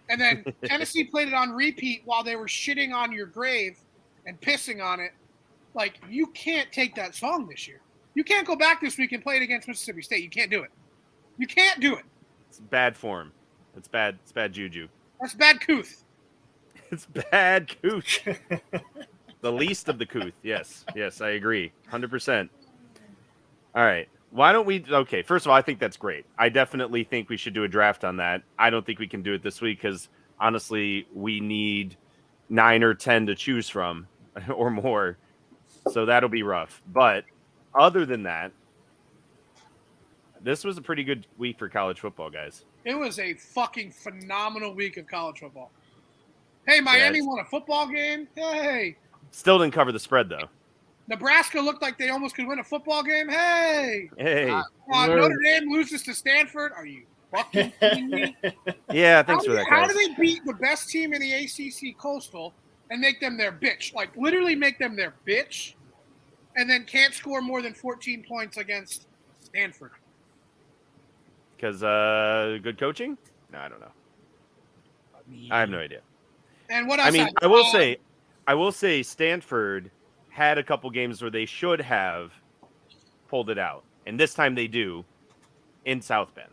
And 0.09 0.21
then 0.21 0.45
Tennessee 0.65 1.05
played 1.05 1.29
it 1.29 1.35
on 1.35 1.51
repeat 1.51 2.03
while 2.05 2.23
they 2.23 2.37
were 2.37 2.47
shitting 2.47 2.95
on 2.95 3.13
your 3.13 3.27
grave 3.27 3.79
and 4.27 4.41
pissing 4.41 4.83
on 4.83 5.01
it. 5.01 5.13
Like 5.75 6.01
you 6.09 6.29
can't 6.29 6.71
take 6.73 6.95
that 6.97 7.15
song 7.15 7.49
this 7.49 7.69
year. 7.69 7.81
You 8.15 8.25
can't 8.25 8.47
go 8.47 8.57
back 8.57 8.81
this 8.81 8.97
week 8.97 9.13
and 9.13 9.23
play 9.23 9.37
it 9.37 9.43
against 9.43 9.69
Mississippi 9.69 10.03
State. 10.03 10.23
You 10.23 10.31
can't 10.31 10.51
do 10.51 10.63
it. 10.63 10.71
You 11.39 11.47
can't 11.47 11.81
do 11.81 11.97
it. 11.97 12.05
It's 12.49 12.61
bad 12.61 12.97
form. 12.97 13.33
It's 13.77 13.89
bad. 13.89 14.19
It's 14.23 14.33
bad 14.33 14.53
juju. 14.53 14.89
That's 15.21 15.35
bad 15.35 15.61
couth. 15.61 16.03
It's 16.93 17.07
bad 17.33 17.75
cooch. 17.83 18.23
the 19.41 19.51
least 19.51 19.89
of 19.89 19.99
the 19.99 20.07
couth. 20.07 20.35
Yes. 20.45 20.85
Yes, 20.95 21.21
I 21.21 21.31
agree. 21.31 21.73
100%. 21.91 22.49
All 23.75 23.85
right. 23.85 24.09
Why 24.37 24.53
don't 24.53 24.67
we? 24.67 24.85
Okay. 24.87 25.23
First 25.23 25.47
of 25.47 25.51
all, 25.51 25.57
I 25.57 25.63
think 25.63 25.79
that's 25.79 25.97
great. 25.97 26.27
I 26.39 26.51
definitely 26.51 27.05
think 27.05 27.31
we 27.31 27.39
should 27.39 27.55
do 27.55 27.65
a 27.65 27.69
draft 27.69 28.05
on 28.05 28.19
that. 28.19 28.43
I 28.59 28.69
don't 28.69 28.85
think 28.85 28.99
we 28.99 29.09
can 29.09 29.23
do 29.23 29.33
it 29.33 29.43
this 29.43 29.63
week 29.63 29.81
because 29.81 30.11
honestly, 30.39 31.07
we 31.15 31.41
need 31.41 31.97
nine 32.51 32.83
or 32.83 32.93
10 32.93 33.29
to 33.29 33.35
choose 33.35 33.71
from 33.71 34.07
or 34.55 34.71
more. 34.71 35.17
So 35.91 36.05
that'll 36.05 36.29
be 36.29 36.43
rough. 36.43 36.83
But 36.93 37.25
other 37.75 38.05
than 38.05 38.25
that, 38.25 38.53
this 40.43 40.65
was 40.65 40.77
a 40.77 40.83
pretty 40.83 41.03
good 41.03 41.27
week 41.39 41.59
for 41.59 41.71
college 41.71 42.01
football, 42.01 42.29
guys. 42.29 42.67
It 42.85 42.95
was 42.95 43.19
a 43.19 43.33
fucking 43.33 43.91
phenomenal 43.91 44.75
week 44.75 44.99
of 44.99 45.07
college 45.07 45.39
football. 45.41 45.71
Hey, 46.69 46.83
Miami 46.83 47.23
won 47.23 47.39
a 47.39 47.45
football 47.47 47.89
game. 47.89 48.29
Hey, 48.35 48.99
Still 49.31 49.59
didn't 49.59 49.73
cover 49.73 49.93
the 49.93 49.99
spread, 49.99 50.29
though. 50.29 50.51
Nebraska 51.09 51.61
looked 51.61 51.83
like 51.83 51.99
they 51.99 52.09
almost 52.09 52.35
could 52.35 52.47
win 52.47 52.59
a 52.59 52.65
football 52.65 53.03
game. 53.03 53.29
Hey, 53.29 54.09
Hey. 54.19 54.51
uh, 54.51 54.63
Word. 54.89 55.17
Notre 55.17 55.39
Dame 55.45 55.71
loses 55.71 56.03
to 56.03 56.15
Stanford. 56.15 56.73
Are 56.77 56.87
you 56.87 57.05
fucking 57.31 57.73
kidding 57.81 58.11
me? 58.11 58.37
Yeah, 58.93 59.17
How, 59.19 59.23
thanks 59.25 59.45
do, 59.45 59.51
for 59.51 59.57
that, 59.57 59.67
how 59.69 59.87
do 59.87 59.93
they 59.95 60.15
beat 60.23 60.41
the 60.45 60.55
best 60.55 60.89
team 60.91 61.13
in 61.13 61.21
the 61.21 61.33
ACC 61.33 61.99
Coastal 62.01 62.55
and 62.91 63.01
make 63.01 63.21
them 63.21 63.37
their 63.37 63.51
bitch? 63.51 63.93
Like 63.95 64.17
literally 64.17 64.55
make 64.55 64.79
them 64.79 64.95
their 64.95 65.17
bitch, 65.29 65.73
and 66.55 66.71
then 66.71 66.85
can't 66.85 67.13
score 67.13 67.43
more 67.43 67.63
than 67.63 67.75
14 67.75 68.25
points 68.29 68.59
against 68.59 69.07
Stanford. 69.41 69.91
Because 71.57 71.83
uh, 71.83 72.59
good 72.63 72.79
coaching? 72.79 73.19
No, 73.51 73.59
I 73.59 73.69
don't 73.69 73.81
know. 73.81 73.93
I 75.51 75.61
have 75.61 75.71
no 75.71 75.79
idea. 75.79 76.01
And 76.71 76.87
what 76.87 77.01
else? 77.01 77.09
I 77.09 77.11
mean. 77.11 77.29
I 77.43 77.47
will 77.47 77.65
Uh, 77.65 77.73
say, 77.73 77.97
I 78.47 78.55
will 78.55 78.73
say, 78.73 79.03
Stanford 79.03 79.91
had 80.37 80.59
a 80.59 80.63
couple 80.63 80.91
games 80.91 81.23
where 81.23 81.31
they 81.31 81.47
should 81.47 81.81
have 81.81 82.31
pulled 83.27 83.49
it 83.49 83.59
out, 83.59 83.85
and 84.07 84.21
this 84.21 84.35
time 84.35 84.55
they 84.55 84.69
do 84.69 85.03
in 85.87 86.03
South 86.03 86.35
Bend. 86.35 86.51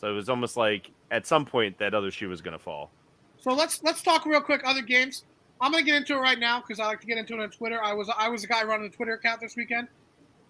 So 0.00 0.08
it 0.08 0.14
was 0.14 0.30
almost 0.30 0.56
like 0.56 0.90
at 1.10 1.26
some 1.26 1.44
point 1.44 1.76
that 1.78 1.92
other 1.92 2.10
shoe 2.10 2.30
was 2.30 2.40
going 2.40 2.56
to 2.56 2.58
fall. 2.58 2.90
So 3.38 3.52
let's 3.52 3.82
let's 3.82 4.02
talk 4.02 4.24
real 4.24 4.40
quick 4.40 4.62
other 4.64 4.80
games. 4.80 5.24
I'm 5.60 5.72
gonna 5.72 5.84
get 5.84 5.94
into 5.96 6.14
it 6.14 6.20
right 6.20 6.38
now 6.38 6.60
because 6.60 6.80
I 6.80 6.86
like 6.86 7.00
to 7.02 7.06
get 7.06 7.18
into 7.18 7.34
it 7.34 7.40
on 7.40 7.50
Twitter. 7.50 7.82
I 7.82 7.92
was 7.92 8.10
I 8.16 8.28
was 8.28 8.42
the 8.42 8.48
guy 8.48 8.64
running 8.64 8.88
the 8.90 8.96
Twitter 8.96 9.12
account 9.12 9.40
this 9.40 9.56
weekend. 9.56 9.88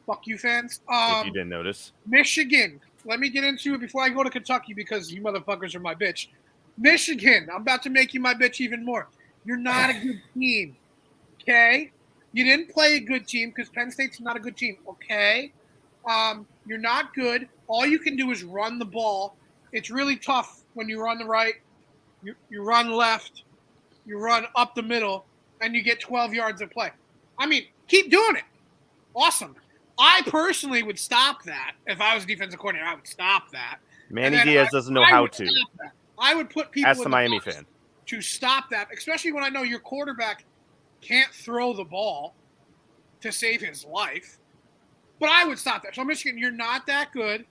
Fuck 0.07 0.27
you, 0.27 0.39
fans. 0.39 0.81
if 0.89 0.95
Um, 0.95 1.27
you 1.27 1.33
didn't 1.33 1.49
notice, 1.49 1.93
Michigan. 2.07 2.81
Let 3.05 3.19
me 3.19 3.29
get 3.29 3.43
into 3.45 3.75
it 3.75 3.81
before 3.81 4.03
I 4.03 4.09
go 4.09 4.23
to 4.23 4.31
Kentucky 4.31 4.73
because 4.73 5.13
you 5.13 5.21
motherfuckers 5.21 5.75
are 5.75 5.81
my 5.81 5.95
bitch. 5.95 6.29
Michigan. 6.79 7.49
I'm 7.53 7.63
about 7.63 7.83
to 7.83 7.91
make 7.91 8.15
you 8.15 8.21
my 8.21 8.35
bitch 8.35 8.61
even 8.61 8.85
more. 8.85 9.09
You're 9.45 9.57
not 9.57 9.91
a 9.91 9.95
good 9.95 10.23
team. 10.35 10.77
Okay. 11.43 11.91
You 12.33 12.45
didn't 12.45 12.71
play 12.71 12.97
a 12.97 13.01
good 13.01 13.27
team 13.27 13.51
because 13.51 13.69
Penn 13.69 13.91
State's 13.91 14.21
not 14.21 14.37
a 14.37 14.41
good 14.41 14.57
team. 14.57 14.79
Okay. 14.89 15.53
Um, 16.09 16.47
you're 16.67 16.79
not 16.79 17.15
good. 17.15 17.49
All 17.69 17.87
you 17.87 17.99
can 17.99 18.17
do 18.17 18.31
is 18.31 18.43
run 18.43 18.79
the 18.79 18.85
ball. 18.85 19.37
It's 19.73 19.91
really 19.91 20.17
tough 20.17 20.63
when 20.75 20.89
you 20.89 21.03
run 21.03 21.19
the 21.19 21.25
right, 21.25 21.55
you, 22.23 22.35
you 22.51 22.63
run 22.63 22.91
left, 22.91 23.43
you 24.07 24.19
run 24.19 24.47
up 24.57 24.75
the 24.75 24.83
middle, 24.83 25.25
and 25.61 25.75
you 25.75 25.83
get 25.83 26.01
12 26.01 26.35
yards 26.35 26.61
of 26.63 26.71
play. 26.71 26.91
I 27.39 27.47
mean, 27.47 27.67
keep 27.89 28.11
doing 28.11 28.37
it. 28.37 28.45
Awesome. 29.15 29.55
I 29.99 30.23
personally 30.27 30.83
would 30.83 30.99
stop 30.99 31.43
that. 31.45 31.73
If 31.87 32.01
I 32.01 32.15
was 32.15 32.25
defensive 32.25 32.59
coordinator, 32.59 32.89
I 32.89 32.95
would 32.95 33.07
stop 33.07 33.51
that. 33.53 33.79
Manny 34.11 34.43
Diaz 34.43 34.69
I- 34.69 34.77
doesn't 34.77 34.95
know 34.95 35.03
I 35.03 35.11
how 35.11 35.27
to. 35.27 35.49
I 36.19 36.35
would 36.35 36.51
put 36.51 36.71
people 36.71 36.91
in 36.91 36.99
the 36.99 37.09
Miami 37.09 37.41
fan. 37.41 37.67
to 38.07 38.21
stop 38.21 38.71
that, 38.71 38.89
especially 38.97 39.33
when 39.33 39.43
I 39.45 39.49
know 39.49 39.63
your 39.63 39.81
quarterback 39.81 40.45
can't 41.03 41.33
throw 41.33 41.75
the 41.75 41.85
ball 41.85 42.35
to 43.21 43.31
save 43.31 43.61
his 43.61 43.85
life. 43.85 44.39
But 45.21 45.29
I 45.29 45.45
would 45.45 45.59
stop 45.59 45.83
that. 45.83 45.95
So 45.95 46.05
Michigan, 46.05 46.39
you're 46.39 46.51
not 46.51 46.87
that 46.87 47.13
good. 47.13 47.45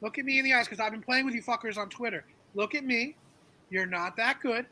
Look 0.00 0.18
at 0.18 0.24
me 0.24 0.38
in 0.38 0.44
the 0.44 0.52
eyes 0.52 0.66
because 0.66 0.80
I've 0.80 0.92
been 0.92 1.02
playing 1.02 1.24
with 1.24 1.34
you 1.34 1.42
fuckers 1.42 1.78
on 1.78 1.88
Twitter. 1.88 2.24
Look 2.54 2.74
at 2.74 2.84
me. 2.84 3.16
You're 3.70 3.86
not 3.86 4.16
that 4.16 4.40
good. 4.40 4.66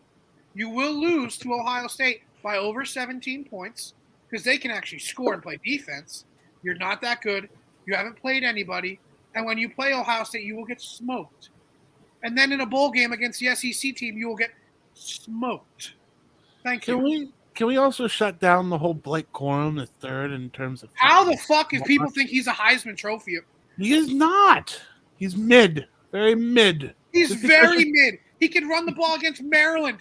You 0.55 0.69
will 0.69 0.93
lose 0.93 1.39
to 1.39 1.53
Ohio 1.55 1.87
State 1.87 2.23
by 2.43 2.59
over 2.59 2.85
17 2.85 3.45
points 3.45 3.95
because 4.29 4.45
they 4.45 4.59
can 4.59 4.71
actually 4.71 4.99
score 4.99 5.33
and 5.33 5.43
play 5.43 5.59
defense. 5.65 6.25
You're 6.63 6.77
not 6.77 7.01
that 7.03 7.23
good. 7.23 7.49
You 7.87 7.95
haven't 7.95 8.21
played 8.21 8.45
anybody. 8.45 9.01
And 9.35 9.47
when 9.47 9.57
you 9.57 9.71
play 9.71 9.95
Ohio 9.95 10.25
State, 10.25 10.45
you 10.45 10.57
will 10.57 10.65
get 10.65 10.81
smoked. 10.81 11.49
And 12.23 12.37
then 12.37 12.53
in 12.53 12.61
a 12.61 12.67
bowl 12.67 12.91
game 12.91 13.13
against 13.13 13.41
the 13.41 13.55
SEC 13.55 13.97
team, 13.97 14.17
you 14.17 14.29
will 14.29 14.37
get 14.37 14.51
smoked. 14.95 15.95
Thank 16.63 16.87
you. 16.87 16.97
Can 16.97 17.05
we 17.05 17.33
can 17.55 17.67
we 17.67 17.77
also 17.77 18.07
shut 18.07 18.41
down 18.41 18.71
the 18.71 18.79
whole 18.79 18.95
Blake 18.95 19.31
Corum 19.33 19.77
the 19.77 19.87
third 19.87 20.33
in 20.33 20.51
terms 20.51 20.83
of 20.83 20.91
How 20.95 21.25
the 21.25 21.37
fuck 21.37 21.73
if 21.73 21.85
people 21.85 22.11
think 22.11 22.31
he's 22.31 22.47
a 22.47 22.53
Heisman 22.53 22.97
Trophy? 22.97 23.39
he 23.79 23.95
is 23.95 24.13
not. 24.13 24.81
He's 25.17 25.37
mid, 25.37 25.87
very 26.11 26.35
mid. 26.35 26.95
He's 27.13 27.33
very 27.35 27.85
mid. 27.85 28.19
He 28.41 28.49
can 28.49 28.69
run 28.69 28.87
the 28.87 28.93
ball 28.93 29.15
against 29.15 29.43
Maryland. 29.43 29.99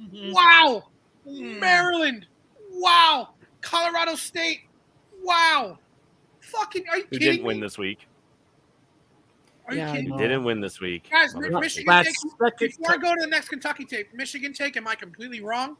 Mm-hmm. 0.00 0.32
Wow. 0.32 0.84
Mm. 1.28 1.60
Maryland. 1.60 2.26
Wow. 2.72 3.30
Colorado 3.60 4.14
State. 4.14 4.62
Wow. 5.22 5.78
Fucking 6.40 6.84
are 6.88 6.98
you 6.98 7.04
Who 7.04 7.18
kidding 7.18 7.32
didn't 7.32 7.46
win 7.46 7.60
this 7.60 7.78
week? 7.78 8.08
Are 9.66 9.74
Yeah, 9.74 9.90
I 9.90 9.96
kidding 9.96 10.10
know. 10.10 10.18
Didn't 10.18 10.44
win 10.44 10.60
this 10.60 10.80
week. 10.80 11.10
Guys, 11.10 11.34
Michigan 11.34 12.04
take, 12.04 12.14
second 12.40 12.68
before 12.78 12.92
I 12.92 12.96
go 12.96 13.14
to 13.14 13.20
the 13.20 13.26
next 13.26 13.48
Kentucky 13.48 13.84
tape, 13.84 14.14
Michigan 14.14 14.52
take, 14.52 14.76
am 14.76 14.86
I 14.88 14.94
completely 14.94 15.40
wrong? 15.40 15.76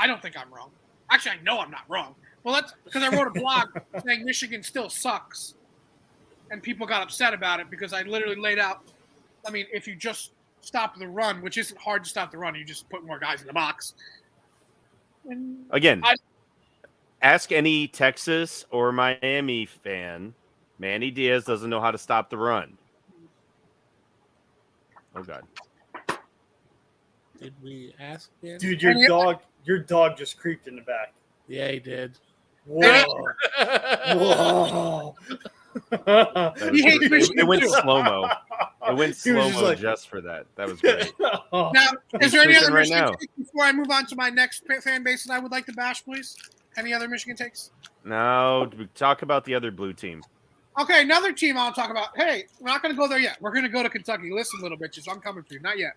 I 0.00 0.06
don't 0.06 0.22
think 0.22 0.34
I'm 0.36 0.52
wrong. 0.52 0.70
Actually, 1.10 1.32
I 1.32 1.42
know 1.42 1.58
I'm 1.60 1.70
not 1.70 1.84
wrong. 1.88 2.14
Well, 2.42 2.54
that's 2.54 2.72
because 2.84 3.02
I 3.02 3.14
wrote 3.14 3.26
a 3.26 3.38
blog 3.38 3.68
saying 4.06 4.24
Michigan 4.24 4.62
still 4.62 4.88
sucks, 4.88 5.54
and 6.50 6.62
people 6.62 6.86
got 6.86 7.02
upset 7.02 7.34
about 7.34 7.60
it 7.60 7.68
because 7.68 7.92
I 7.92 8.02
literally 8.02 8.40
laid 8.40 8.58
out. 8.58 8.82
I 9.46 9.50
mean, 9.50 9.66
if 9.72 9.86
you 9.86 9.94
just 9.94 10.32
stop 10.62 10.98
the 10.98 11.06
run, 11.06 11.42
which 11.42 11.58
isn't 11.58 11.78
hard 11.78 12.04
to 12.04 12.10
stop 12.10 12.30
the 12.30 12.38
run, 12.38 12.54
you 12.54 12.64
just 12.64 12.88
put 12.88 13.04
more 13.04 13.18
guys 13.18 13.42
in 13.42 13.46
the 13.46 13.52
box. 13.52 13.92
And 15.28 15.66
Again, 15.70 16.00
I- 16.02 16.16
ask 17.20 17.52
any 17.52 17.86
Texas 17.86 18.64
or 18.70 18.92
Miami 18.92 19.66
fan. 19.66 20.34
Manny 20.78 21.10
Diaz 21.10 21.44
doesn't 21.44 21.68
know 21.68 21.80
how 21.80 21.90
to 21.90 21.98
stop 21.98 22.30
the 22.30 22.38
run. 22.38 22.78
Oh 25.14 25.22
God. 25.22 25.42
Did 27.40 27.54
we 27.62 27.94
ask 27.98 28.30
him? 28.42 28.58
Dude, 28.58 28.82
your 28.82 28.92
And 28.92 29.02
it- 29.04 29.08
dog, 29.08 29.40
your 29.64 29.78
dog 29.78 30.16
just 30.16 30.38
creeped 30.38 30.66
in 30.68 30.76
the 30.76 30.82
back. 30.82 31.12
Yeah, 31.48 31.70
he 31.70 31.78
did. 31.80 32.18
Whoa. 32.66 33.02
Whoa. 34.14 35.14
He 36.72 36.82
hates 36.82 36.98
great. 37.08 37.10
Michigan 37.10 37.38
it, 37.38 37.42
it 37.42 37.46
went 37.46 37.62
slow 37.64 38.02
mo. 38.02 38.28
It 38.88 38.96
went 38.96 39.16
slow 39.16 39.50
mo 39.50 39.62
like- 39.62 39.78
just 39.78 40.08
for 40.08 40.20
that. 40.20 40.46
That 40.56 40.68
was 40.68 40.80
great. 40.82 41.12
Oh. 41.52 41.70
now, 41.74 41.88
He's 42.18 42.26
is 42.26 42.32
there 42.32 42.42
any 42.42 42.56
other 42.56 42.66
right 42.72 42.80
Michigan 42.80 43.04
now. 43.04 43.10
takes 43.12 43.26
before 43.38 43.64
I 43.64 43.72
move 43.72 43.90
on 43.90 44.06
to 44.06 44.16
my 44.16 44.30
next 44.30 44.64
fan 44.82 45.02
base 45.02 45.24
that 45.24 45.32
I 45.32 45.38
would 45.38 45.52
like 45.52 45.66
to 45.66 45.72
bash, 45.72 46.04
please? 46.04 46.36
Any 46.76 46.92
other 46.92 47.08
Michigan 47.08 47.36
takes? 47.36 47.70
No. 48.04 48.70
talk 48.94 49.22
about 49.22 49.44
the 49.44 49.54
other 49.54 49.70
blue 49.70 49.92
team. 49.92 50.22
Okay, 50.80 51.02
another 51.02 51.32
team 51.32 51.58
I'll 51.58 51.72
talk 51.72 51.90
about. 51.90 52.16
Hey, 52.16 52.44
we're 52.60 52.68
not 52.68 52.80
going 52.80 52.94
to 52.94 52.98
go 52.98 53.08
there 53.08 53.18
yet. 53.18 53.36
We're 53.40 53.50
going 53.52 53.64
to 53.64 53.68
go 53.70 53.82
to 53.82 53.90
Kentucky. 53.90 54.30
Listen, 54.30 54.60
little 54.60 54.78
bitches, 54.78 55.10
I'm 55.10 55.20
coming 55.20 55.42
for 55.42 55.54
you. 55.54 55.60
Not 55.60 55.78
yet. 55.78 55.92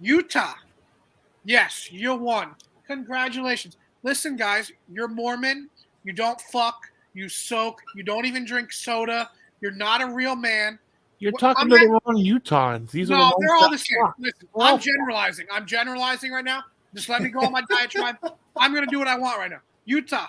Utah. 0.00 0.54
Yes, 1.44 1.90
you 1.92 2.14
won. 2.14 2.54
Congratulations. 2.86 3.76
Listen, 4.02 4.36
guys, 4.36 4.72
you're 4.92 5.08
Mormon. 5.08 5.68
You 6.04 6.12
don't 6.12 6.40
fuck. 6.40 6.80
You 7.14 7.28
soak. 7.28 7.80
You 7.94 8.02
don't 8.02 8.24
even 8.24 8.44
drink 8.44 8.72
soda. 8.72 9.30
You're 9.60 9.72
not 9.72 10.00
a 10.00 10.06
real 10.06 10.36
man. 10.36 10.78
You're 11.18 11.32
talking 11.32 11.64
I'm 11.64 11.70
to 11.70 11.76
the 11.76 11.86
wrong 11.86 12.16
Utahns. 12.16 12.90
These 12.90 13.10
are 13.10 13.18
no, 13.18 13.28
the 13.28 13.46
they're 13.46 13.56
all 13.56 13.70
the 13.70 13.76
same. 13.76 13.98
Listen, 14.18 14.48
I'm 14.58 14.78
generalizing. 14.78 15.46
I'm 15.52 15.66
generalizing 15.66 16.32
right 16.32 16.44
now. 16.44 16.64
Just 16.94 17.08
let 17.08 17.20
me 17.22 17.28
go 17.28 17.40
on 17.40 17.52
my 17.52 17.62
diatribe. 17.68 18.16
I'm 18.56 18.72
going 18.72 18.84
to 18.84 18.90
do 18.90 18.98
what 18.98 19.06
I 19.06 19.18
want 19.18 19.38
right 19.38 19.50
now. 19.50 19.60
Utah, 19.84 20.28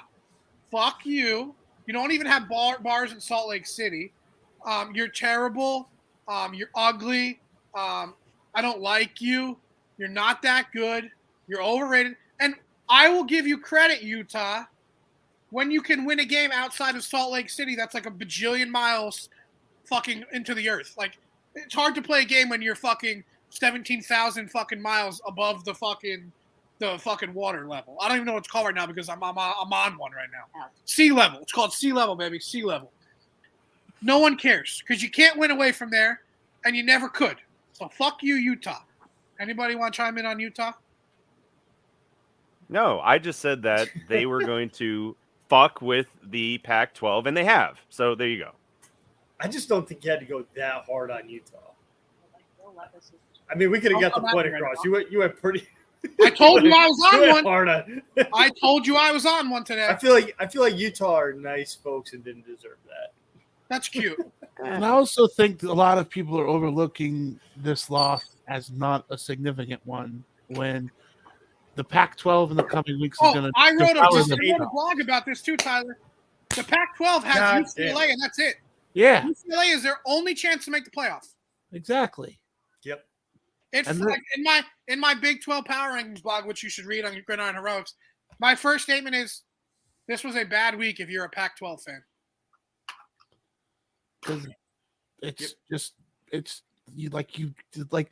fuck 0.69 1.05
you. 1.05 1.55
You 1.87 1.93
don't 1.93 2.11
even 2.11 2.27
have 2.27 2.49
bar, 2.49 2.79
bars 2.79 3.13
in 3.13 3.21
Salt 3.21 3.49
Lake 3.49 3.65
City. 3.65 4.11
Um, 4.65 4.91
you're 4.93 5.07
terrible. 5.07 5.89
Um, 6.27 6.53
you're 6.53 6.69
ugly. 6.75 7.39
Um, 7.73 8.13
I 8.53 8.61
don't 8.61 8.81
like 8.81 9.21
you. 9.21 9.57
You're 9.97 10.09
not 10.09 10.41
that 10.41 10.67
good. 10.73 11.09
You're 11.47 11.63
overrated. 11.63 12.15
And 12.39 12.55
I 12.89 13.09
will 13.09 13.23
give 13.23 13.47
you 13.47 13.57
credit, 13.57 14.01
Utah, 14.01 14.63
when 15.51 15.71
you 15.71 15.81
can 15.81 16.05
win 16.05 16.19
a 16.19 16.25
game 16.25 16.51
outside 16.51 16.95
of 16.95 17.03
Salt 17.03 17.31
Lake 17.31 17.49
City 17.49 17.75
that's 17.75 17.93
like 17.93 18.05
a 18.05 18.11
bajillion 18.11 18.69
miles 18.69 19.29
fucking 19.85 20.23
into 20.31 20.53
the 20.53 20.69
earth. 20.69 20.95
Like, 20.97 21.17
it's 21.55 21.75
hard 21.75 21.95
to 21.95 22.01
play 22.01 22.21
a 22.21 22.25
game 22.25 22.49
when 22.49 22.61
you're 22.61 22.75
fucking 22.75 23.23
17,000 23.49 24.49
fucking 24.49 24.81
miles 24.81 25.21
above 25.25 25.63
the 25.65 25.73
fucking 25.73 26.31
the 26.79 26.97
fucking 26.97 27.31
water 27.33 27.67
level. 27.67 27.95
I 28.01 28.07
don't 28.07 28.17
even 28.17 28.25
know 28.25 28.33
what 28.33 28.39
it's 28.39 28.47
called 28.47 28.65
right 28.65 28.73
now 28.73 28.87
because 28.87 29.07
I'm, 29.07 29.23
I'm, 29.23 29.37
I'm 29.37 29.71
on 29.71 29.97
one 29.99 30.13
right 30.13 30.29
now. 30.33 30.65
Sea 30.85 31.11
level. 31.11 31.39
It's 31.39 31.51
called 31.51 31.71
sea 31.73 31.93
level, 31.93 32.15
baby. 32.15 32.39
Sea 32.39 32.63
level. 32.63 32.91
No 34.01 34.17
one 34.17 34.35
cares 34.35 34.81
because 34.81 35.03
you 35.03 35.11
can't 35.11 35.37
win 35.37 35.51
away 35.51 35.73
from 35.73 35.91
there 35.91 36.21
and 36.65 36.75
you 36.75 36.81
never 36.81 37.07
could. 37.07 37.37
So 37.81 37.89
fuck 37.89 38.21
you, 38.21 38.35
Utah. 38.35 38.83
Anybody 39.39 39.73
want 39.73 39.91
to 39.91 39.97
chime 39.97 40.19
in 40.19 40.25
on 40.27 40.39
Utah? 40.39 40.73
No, 42.69 42.99
I 42.99 43.17
just 43.17 43.39
said 43.39 43.63
that 43.63 43.87
they 44.07 44.27
were 44.27 44.45
going 44.45 44.69
to 44.71 45.15
fuck 45.49 45.81
with 45.81 46.05
the 46.23 46.59
Pac 46.59 46.93
12, 46.93 47.25
and 47.25 47.35
they 47.35 47.43
have. 47.43 47.79
So 47.89 48.13
there 48.13 48.27
you 48.27 48.37
go. 48.37 48.51
I 49.39 49.47
just 49.47 49.67
don't 49.67 49.89
think 49.89 50.05
you 50.05 50.11
had 50.11 50.19
to 50.19 50.27
go 50.27 50.45
that 50.55 50.85
hard 50.87 51.09
on 51.09 51.27
Utah. 51.27 51.57
I 53.51 53.55
mean, 53.55 53.71
we 53.71 53.79
could 53.79 53.93
have 53.93 53.99
got 53.99 54.13
the 54.13 54.21
point 54.21 54.45
happy 54.45 54.49
right 54.51 54.61
across. 54.61 54.85
You 54.85 54.91
went, 54.91 55.11
you 55.11 55.17
went 55.17 55.41
pretty. 55.41 55.67
I 56.23 56.29
told 56.29 56.61
you 56.61 56.71
I 56.71 56.85
was 56.85 57.43
on 57.43 57.43
one. 57.43 58.01
I 58.31 58.51
told 58.61 58.85
you 58.85 58.95
I 58.95 59.11
was 59.11 59.25
on 59.25 59.49
one 59.49 59.63
today. 59.63 59.87
I 59.87 59.95
feel 59.95 60.13
like 60.13 60.35
I 60.39 60.45
feel 60.45 60.61
like 60.61 60.77
Utah 60.77 61.15
are 61.15 61.33
nice 61.33 61.73
folks 61.73 62.13
and 62.13 62.23
didn't 62.23 62.45
deserve 62.45 62.77
that. 62.87 63.13
That's 63.71 63.87
cute. 63.87 64.19
And 64.63 64.85
I 64.85 64.89
also 64.89 65.27
think 65.27 65.63
a 65.63 65.71
lot 65.71 65.97
of 65.97 66.09
people 66.09 66.37
are 66.37 66.45
overlooking 66.45 67.39
this 67.55 67.89
loss 67.89 68.35
as 68.49 68.69
not 68.69 69.05
a 69.09 69.17
significant 69.17 69.81
one 69.85 70.23
when 70.49 70.91
the 71.75 71.83
Pac-12 71.85 72.51
in 72.51 72.57
the 72.57 72.63
coming 72.63 72.99
weeks 72.99 73.15
is 73.15 73.19
Oh, 73.29 73.33
going 73.33 73.45
to. 73.45 73.51
I 73.55 73.71
wrote 73.71 73.91
a, 73.91 73.93
devour 73.93 74.07
I 74.09 74.51
wrote 74.51 74.61
a 74.61 74.69
blog 74.69 74.99
about 74.99 75.25
this 75.25 75.41
too, 75.41 75.55
Tyler. 75.55 75.97
The 76.53 76.65
Pac-12 76.65 77.23
has 77.23 77.35
God 77.37 77.63
UCLA, 77.63 78.11
and 78.11 78.21
that's 78.21 78.39
it. 78.39 78.57
Yeah, 78.93 79.23
UCLA 79.23 79.73
is 79.73 79.83
their 79.83 80.01
only 80.05 80.35
chance 80.35 80.65
to 80.65 80.71
make 80.71 80.83
the 80.83 80.91
playoff. 80.91 81.25
exactly. 81.71 82.37
Yep. 82.83 83.05
It's 83.71 83.87
And 83.87 84.01
like 84.01 84.21
in 84.35 84.43
my 84.43 84.63
in 84.89 84.99
my 84.99 85.13
Big 85.13 85.41
12 85.41 85.63
Power 85.63 85.91
Rankings 85.93 86.21
blog, 86.21 86.45
which 86.45 86.61
you 86.61 86.69
should 86.69 86.85
read 86.85 87.05
on 87.05 87.13
Gridiron 87.25 87.55
Heroics. 87.55 87.93
My 88.37 88.53
first 88.53 88.83
statement 88.83 89.15
is, 89.15 89.43
this 90.09 90.25
was 90.25 90.35
a 90.35 90.43
bad 90.43 90.77
week 90.77 90.99
if 90.99 91.09
you're 91.09 91.23
a 91.23 91.29
Pac-12 91.29 91.83
fan. 91.83 92.03
'Cause 94.21 94.47
It's 95.21 95.55
just 95.71 95.93
it's 96.31 96.63
you 96.95 97.09
like 97.09 97.37
you 97.37 97.53
like 97.91 98.11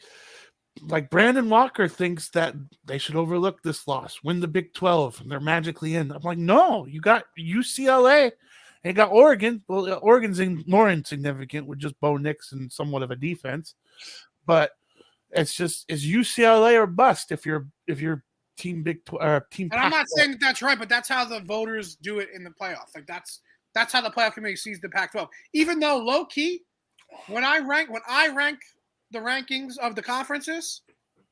like 0.81 1.09
Brandon 1.09 1.49
Walker 1.49 1.87
thinks 1.87 2.29
that 2.29 2.55
they 2.85 2.97
should 2.97 3.15
overlook 3.15 3.61
this 3.63 3.87
loss, 3.87 4.19
win 4.23 4.39
the 4.39 4.47
Big 4.47 4.73
12, 4.73 5.21
and 5.21 5.31
they're 5.31 5.39
magically 5.39 5.95
in. 5.95 6.11
I'm 6.11 6.21
like, 6.21 6.37
no, 6.37 6.85
you 6.85 7.01
got 7.01 7.25
UCLA 7.37 8.31
and 8.83 8.91
you 8.91 8.93
got 8.93 9.11
Oregon. 9.11 9.63
Well, 9.67 9.91
uh, 9.91 9.95
Oregon's 9.95 10.39
in, 10.39 10.63
more 10.67 10.89
insignificant 10.89 11.67
with 11.67 11.79
just 11.79 11.99
Bo 11.99 12.17
Nix 12.17 12.51
and 12.51 12.71
somewhat 12.71 13.03
of 13.03 13.11
a 13.11 13.15
defense, 13.15 13.75
but 14.45 14.71
it's 15.31 15.53
just 15.53 15.85
is 15.89 16.05
UCLA 16.05 16.75
or 16.75 16.87
bust 16.87 17.31
if 17.31 17.45
you're 17.45 17.67
if 17.87 17.99
you're 17.99 18.23
team 18.57 18.83
Big 18.83 19.03
12 19.05 19.23
or 19.23 19.47
team. 19.51 19.69
And 19.71 19.81
I'm 19.81 19.91
not 19.91 20.07
saying 20.09 20.31
that 20.31 20.39
that's 20.39 20.61
right, 20.61 20.79
but 20.79 20.89
that's 20.89 21.09
how 21.09 21.25
the 21.25 21.41
voters 21.41 21.95
do 21.95 22.19
it 22.19 22.29
in 22.33 22.43
the 22.43 22.51
playoff. 22.51 22.95
Like 22.95 23.07
that's 23.07 23.41
that's 23.73 23.93
how 23.93 24.01
the 24.01 24.09
playoff 24.09 24.33
committee 24.33 24.55
sees 24.55 24.79
the 24.79 24.89
Pac-12. 24.89 25.27
Even 25.53 25.79
though 25.79 25.97
low 25.97 26.25
key, 26.25 26.61
when 27.27 27.43
I 27.43 27.59
rank 27.59 27.89
when 27.89 28.01
I 28.07 28.29
rank 28.29 28.59
the 29.11 29.19
rankings 29.19 29.77
of 29.77 29.95
the 29.95 30.01
conferences, 30.01 30.81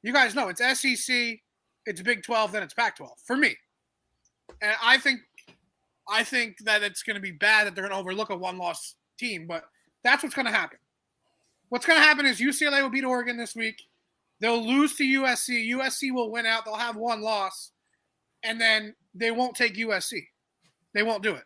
you 0.04 0.14
guys 0.14 0.36
know 0.36 0.50
it's 0.50 0.62
SEC, 0.62 1.40
it's 1.86 2.02
Big 2.02 2.24
12, 2.24 2.52
then 2.52 2.64
it's 2.64 2.74
Pac-12 2.74 3.10
for 3.26 3.38
me. 3.38 3.56
And 4.62 4.74
I 4.82 4.98
think 4.98 5.22
I 6.10 6.24
think 6.24 6.58
that 6.64 6.84
it's 6.84 7.04
going 7.04 7.16
to 7.16 7.22
be 7.22 7.32
bad 7.32 7.68
that 7.68 7.76
they're 7.76 7.84
going 7.84 7.94
to 7.94 8.00
overlook 8.00 8.30
a 8.30 8.38
one-loss 8.38 8.96
team, 9.18 9.46
but 9.48 9.66
that's 10.04 10.24
what's 10.24 10.36
going 10.36 10.46
to 10.46 10.52
happen. 10.52 10.80
What's 11.70 11.86
going 11.86 12.00
to 12.00 12.06
happen 12.06 12.26
is 12.26 12.40
UCLA 12.40 12.82
will 12.82 12.90
beat 12.90 13.04
Oregon 13.04 13.36
this 13.36 13.56
week. 13.56 13.82
They'll 14.40 14.66
lose 14.66 14.96
to 14.96 15.04
USC. 15.04 15.70
USC 15.72 16.14
will 16.14 16.32
win 16.32 16.46
out. 16.46 16.64
They'll 16.64 16.76
have 16.76 16.96
one 16.96 17.22
loss, 17.22 17.72
and 18.44 18.62
then 18.62 18.96
they 19.14 19.32
won't 19.32 19.56
take 19.56 19.76
USC. 19.76 20.28
They 20.94 21.04
won't 21.04 21.24
do 21.24 21.34
it. 21.36 21.44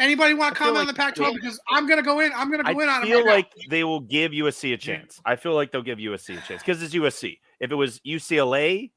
Anybody 0.00 0.32
want 0.32 0.54
to 0.54 0.58
feel 0.58 0.68
comment 0.68 0.80
on 0.80 0.86
the 0.86 0.94
Pac-12? 0.94 1.34
Because 1.34 1.60
I'm 1.68 1.86
going 1.86 1.98
to 1.98 2.02
go 2.02 2.20
in. 2.20 2.32
I'm 2.34 2.50
going 2.50 2.64
to 2.64 2.68
I 2.68 2.72
go 2.72 2.80
in 2.80 2.88
on 2.88 3.02
it 3.02 3.06
feel 3.06 3.18
right 3.18 3.26
now. 3.26 3.32
like 3.32 3.52
they 3.68 3.84
will 3.84 4.00
give 4.00 4.32
USC 4.32 4.72
a 4.72 4.78
chance. 4.78 5.20
I 5.26 5.36
feel 5.36 5.54
like 5.54 5.72
they'll 5.72 5.82
give 5.82 5.98
USC 5.98 6.38
a 6.38 6.46
chance 6.46 6.62
because 6.62 6.82
it's 6.82 6.94
USC. 6.94 7.38
If 7.60 7.70
it 7.70 7.74
was 7.74 8.00
UCLA, 8.00 8.90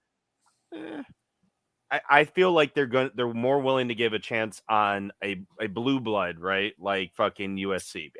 eh, 0.74 1.04
I, 1.92 2.02
I 2.10 2.24
feel 2.24 2.54
like 2.54 2.74
they're 2.74 2.88
going. 2.88 3.12
They're 3.16 3.34
more 3.34 3.60
willing 3.60 3.90
to 3.90 3.96
give 3.96 4.14
a 4.14 4.20
chance 4.20 4.62
on 4.70 5.12
a, 5.22 5.44
a 5.60 5.68
blue 5.68 6.00
blood, 6.00 6.40
right? 6.40 6.74
Like 6.80 7.14
fucking 7.16 7.58
USC. 7.58 8.12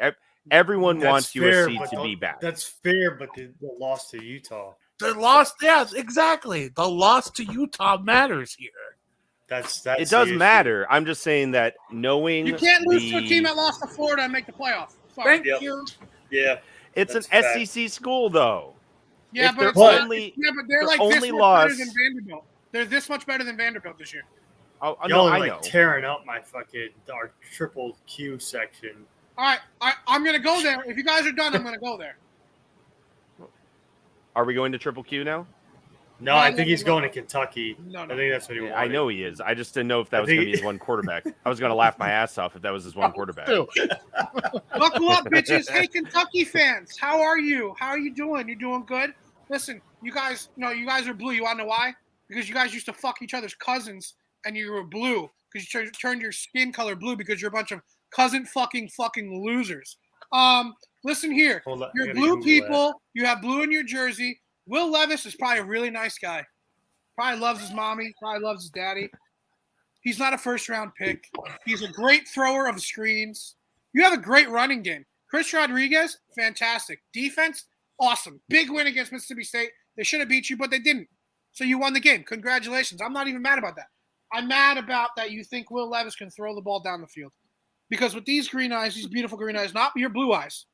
Everyone 0.52 1.00
That's 1.00 1.10
wants 1.10 1.32
fair, 1.32 1.70
USC 1.70 1.90
to 1.92 2.04
be 2.04 2.16
back. 2.16 2.42
That's 2.42 2.66
fair, 2.66 3.16
but 3.16 3.30
the, 3.34 3.54
the 3.62 3.70
loss 3.80 4.12
to 4.12 4.22
Utah. 4.22 4.74
the 5.00 5.14
loss. 5.14 5.54
Yes, 5.62 5.94
exactly. 5.94 6.68
The 6.68 6.88
loss 6.88 7.32
to 7.32 7.46
Utah 7.46 7.98
matters 7.98 8.54
here. 8.54 8.70
That's 9.48 9.82
that's 9.82 10.02
It 10.02 10.10
does 10.10 10.32
matter. 10.32 10.88
I'm 10.90 11.06
just 11.06 11.22
saying 11.22 11.52
that 11.52 11.76
knowing 11.92 12.48
You 12.48 12.56
can't 12.56 12.86
lose 12.88 13.10
to 13.12 13.18
a 13.18 13.22
team 13.22 13.44
that 13.44 13.56
lost 13.56 13.82
to 13.82 13.88
Florida 13.88 14.24
and 14.24 14.32
make 14.34 14.46
the 14.46 14.52
playoff. 14.54 14.92
Sorry. 15.14 15.38
Thank 15.38 15.46
Yep. 15.46 15.62
you. 15.62 15.86
Yeah, 16.32 16.60
it's 16.96 17.14
an 17.14 17.24
That's 17.32 17.48
fact. 17.54 17.68
SEC 17.68 17.88
school, 17.90 18.30
though. 18.30 18.74
Yeah, 19.32 19.50
If 19.50 19.56
but 19.56 19.60
they're 19.62 19.70
it's 19.70 19.78
not- 19.78 20.02
only- 20.02 20.34
yeah, 20.38 20.52
but 20.56 20.68
they're 20.68 20.80
their 20.80 20.88
like 20.88 21.00
only 21.00 21.16
this 21.20 21.32
much 21.32 21.40
loss- 21.40 21.64
better 21.66 21.76
than 21.86 21.94
Vanderbilt. 21.94 22.46
They're 22.72 22.86
this 22.86 23.10
much 23.10 23.26
better 23.28 23.44
than 23.44 23.58
Vanderbilt 23.58 23.98
this 24.00 24.14
year. 24.14 24.24
Oh, 24.82 24.98
y'all 25.02 25.08
no, 25.10 25.28
are 25.28 25.34
I 25.36 25.38
like 25.40 25.52
know. 25.52 25.60
tearing 25.62 26.06
up 26.06 26.26
my 26.26 26.40
fucking 26.42 26.90
our 27.14 27.32
triple 27.52 27.96
Q 28.08 28.40
section. 28.40 29.06
All 29.38 29.46
right, 29.46 29.60
I, 29.82 29.94
I'm 30.08 30.24
going 30.24 30.36
to 30.36 30.42
go 30.44 30.62
there. 30.62 30.84
If 30.88 30.98
you 30.98 31.04
guys 31.04 31.26
are 31.26 31.32
done, 31.32 31.56
I'm 31.56 31.64
going 31.64 31.74
to 31.76 31.80
go 31.80 31.98
there. 31.98 32.18
Are 34.36 34.46
we 34.46 34.54
going 34.54 34.72
to 34.72 34.78
Triple 34.80 35.04
Q 35.04 35.24
now? 35.24 35.46
No, 36.24 36.36
No, 36.36 36.38
I 36.38 36.54
think 36.54 36.70
he's 36.70 36.84
going 36.84 37.04
to 37.04 37.10
Kentucky. 37.10 37.76
No, 37.86 38.04
I 38.04 38.08
think 38.08 38.32
that's 38.32 38.48
what 38.48 38.58
he 38.58 38.64
Yeah, 38.64 38.72
wanted. 38.72 38.90
I 38.90 38.94
know 38.94 39.08
he 39.10 39.24
is. 39.24 39.42
I 39.42 39.54
just 39.54 39.74
didn't 39.74 39.90
know 39.90 40.00
if 40.00 40.10
that 40.12 40.22
was 40.22 40.30
going 40.30 40.40
to 40.40 40.46
be 40.46 40.52
his 40.52 40.64
one 40.64 40.80
quarterback. 40.80 41.26
I 41.46 41.50
was 41.50 41.60
going 41.60 41.70
to 41.72 41.76
laugh 41.76 42.00
my 42.00 42.10
ass 42.10 42.38
off 42.38 42.56
if 42.56 42.62
that 42.62 42.72
was 42.72 42.86
his 42.86 42.96
one 42.96 43.12
quarterback. 43.14 43.48
Buckle 43.48 45.10
up, 45.10 45.26
bitches. 45.26 45.70
Hey, 45.70 45.88
Kentucky 45.88 46.46
fans, 46.46 46.98
how 46.98 47.22
are 47.22 47.38
you? 47.38 47.76
How 47.78 47.90
are 47.90 47.98
you 47.98 48.14
doing? 48.14 48.48
You 48.48 48.56
doing 48.58 48.86
good? 48.86 49.14
Listen, 49.50 49.82
you 50.02 50.12
guys, 50.12 50.50
no, 50.58 50.72
you 50.72 50.86
guys 50.86 51.08
are 51.08 51.14
blue. 51.14 51.32
You 51.32 51.44
want 51.44 51.60
to 51.60 51.64
know 51.64 51.70
why? 51.70 51.94
Because 52.30 52.48
you 52.48 52.56
guys 52.56 52.74
used 52.74 52.86
to 52.86 52.94
fuck 52.94 53.22
each 53.22 53.34
other's 53.34 53.54
cousins, 53.54 54.16
and 54.46 54.56
you 54.56 54.72
were 54.72 54.84
blue 54.84 55.30
because 55.52 55.72
you 55.74 55.82
tur- 55.86 55.92
turned 55.92 56.22
your 56.22 56.32
skin 56.32 56.72
color 56.72 56.96
blue 56.96 57.16
because 57.16 57.42
you're 57.42 57.50
a 57.50 57.54
bunch 57.54 57.72
of 57.72 57.82
cousin 58.16 58.46
fucking 58.46 58.90
fucking 58.90 59.44
losers. 59.44 59.98
Um, 60.32 60.74
listen 61.04 61.32
here, 61.32 61.62
Hold 61.66 61.84
on, 61.84 61.90
you're 61.96 62.14
blue 62.14 62.36
Google 62.38 62.44
people. 62.44 63.02
You 63.14 63.26
have 63.26 63.42
blue 63.42 63.62
in 63.62 63.72
your 63.72 63.84
jersey. 63.84 64.40
Will 64.68 64.92
Levis 64.92 65.26
is 65.26 65.36
probably 65.36 65.60
a 65.60 65.66
really 65.66 65.90
nice 65.90 66.18
guy. 66.18 66.46
Probably 67.16 67.40
loves 67.40 67.62
his 67.62 67.74
mommy. 67.74 68.14
Probably 68.20 68.42
loves 68.42 68.64
his 68.64 68.72
daddy. 68.72 69.10
He's 70.02 70.20
not 70.20 70.34
a 70.34 70.38
first 70.38 70.70
round 70.70 70.92
pick. 70.96 71.30
He's 71.66 71.82
a 71.82 71.88
great 71.88 72.28
thrower 72.28 72.68
of 72.68 72.82
screens. 72.82 73.56
You 73.94 74.04
have 74.04 74.14
a 74.14 74.18
great 74.18 74.50
running 74.50 74.82
game. 74.82 75.06
Chris 75.30 75.54
Rodriguez, 75.54 76.20
fantastic. 76.36 77.02
Defense, 77.14 77.66
awesome. 78.00 78.40
Big 78.50 78.70
win 78.70 78.88
against 78.88 79.12
Mississippi 79.12 79.44
State. 79.44 79.72
They 79.98 80.04
should 80.04 80.20
have 80.20 80.30
beat 80.30 80.50
you, 80.50 80.58
but 80.58 80.70
they 80.70 80.80
didn't. 80.80 81.08
So 81.54 81.64
you 81.64 81.80
won 81.80 81.94
the 81.94 82.00
game. 82.00 82.24
Congratulations. 82.24 83.02
I'm 83.02 83.14
not 83.14 83.28
even 83.28 83.42
mad 83.42 83.60
about 83.60 83.76
that. 83.76 83.88
I'm 84.34 84.48
mad 84.48 84.78
about 84.78 85.12
that 85.16 85.32
you 85.32 85.44
think 85.44 85.70
Will 85.70 85.90
Levis 85.90 86.16
can 86.16 86.30
throw 86.30 86.56
the 86.56 86.62
ball 86.62 86.80
down 86.80 87.02
the 87.02 87.08
field. 87.08 87.32
Because 87.90 88.16
with 88.16 88.26
these 88.26 88.50
green 88.50 88.72
eyes, 88.72 88.96
these 88.96 89.08
beautiful 89.08 89.38
green 89.38 89.56
eyes, 89.56 89.74
not 89.74 89.92
your 89.96 90.10
blue 90.10 90.34
eyes, 90.34 90.66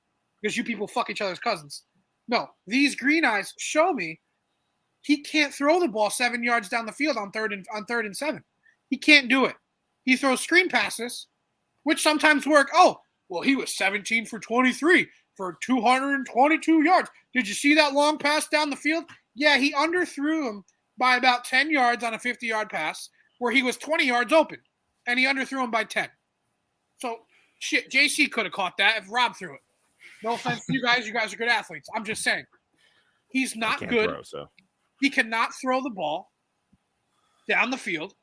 because 0.41 0.55
you 0.55 0.63
people 0.63 0.87
fuck 0.87 1.09
each 1.09 1.21
other's 1.21 1.39
cousins. 1.39 1.83
No, 2.29 2.47
these 2.67 2.95
green 2.95 3.25
eyes 3.25 3.53
show 3.57 3.91
me 3.91 4.19
he 5.01 5.21
can't 5.23 5.53
throw 5.53 5.79
the 5.79 5.87
ball 5.87 6.11
seven 6.11 6.43
yards 6.43 6.69
down 6.69 6.85
the 6.85 6.91
field 6.91 7.17
on 7.17 7.31
third 7.31 7.51
and 7.51 7.65
on 7.73 7.85
third 7.85 8.05
and 8.05 8.15
seven. 8.15 8.43
He 8.89 8.97
can't 8.97 9.29
do 9.29 9.45
it. 9.45 9.55
He 10.03 10.15
throws 10.15 10.41
screen 10.41 10.69
passes, 10.69 11.27
which 11.83 12.01
sometimes 12.01 12.45
work. 12.45 12.69
Oh, 12.73 12.99
well, 13.29 13.41
he 13.41 13.55
was 13.55 13.75
17 13.75 14.27
for 14.27 14.39
23 14.39 15.07
for 15.35 15.57
222 15.61 16.83
yards. 16.83 17.09
Did 17.33 17.47
you 17.47 17.55
see 17.55 17.73
that 17.73 17.93
long 17.93 18.19
pass 18.19 18.47
down 18.47 18.69
the 18.69 18.75
field? 18.75 19.05
Yeah, 19.33 19.57
he 19.57 19.73
underthrew 19.73 20.47
him 20.47 20.63
by 20.99 21.15
about 21.15 21.45
10 21.45 21.71
yards 21.71 22.03
on 22.03 22.13
a 22.13 22.19
50 22.19 22.45
yard 22.45 22.69
pass 22.69 23.09
where 23.39 23.51
he 23.51 23.63
was 23.63 23.77
20 23.77 24.05
yards 24.05 24.33
open, 24.33 24.59
and 25.07 25.17
he 25.17 25.25
underthrew 25.25 25.63
him 25.63 25.71
by 25.71 25.83
10. 25.83 26.09
So, 26.97 27.19
shit, 27.57 27.89
JC 27.89 28.29
could 28.29 28.45
have 28.45 28.53
caught 28.53 28.77
that 28.77 28.97
if 28.97 29.11
Rob 29.11 29.35
threw 29.35 29.55
it. 29.55 29.61
No 30.23 30.33
offense 30.33 30.65
to 30.65 30.73
you 30.73 30.81
guys. 30.81 31.07
You 31.07 31.13
guys 31.13 31.33
are 31.33 31.37
good 31.37 31.47
athletes. 31.47 31.89
I'm 31.95 32.03
just 32.03 32.23
saying. 32.23 32.45
He's 33.29 33.55
not 33.55 33.79
good. 33.79 34.09
throw, 34.09 34.21
so 34.23 34.49
He 34.99 35.09
cannot 35.09 35.51
throw 35.61 35.81
the 35.81 35.89
ball 35.89 36.31
down 37.47 37.69
the 37.69 37.77
field. 37.77 38.13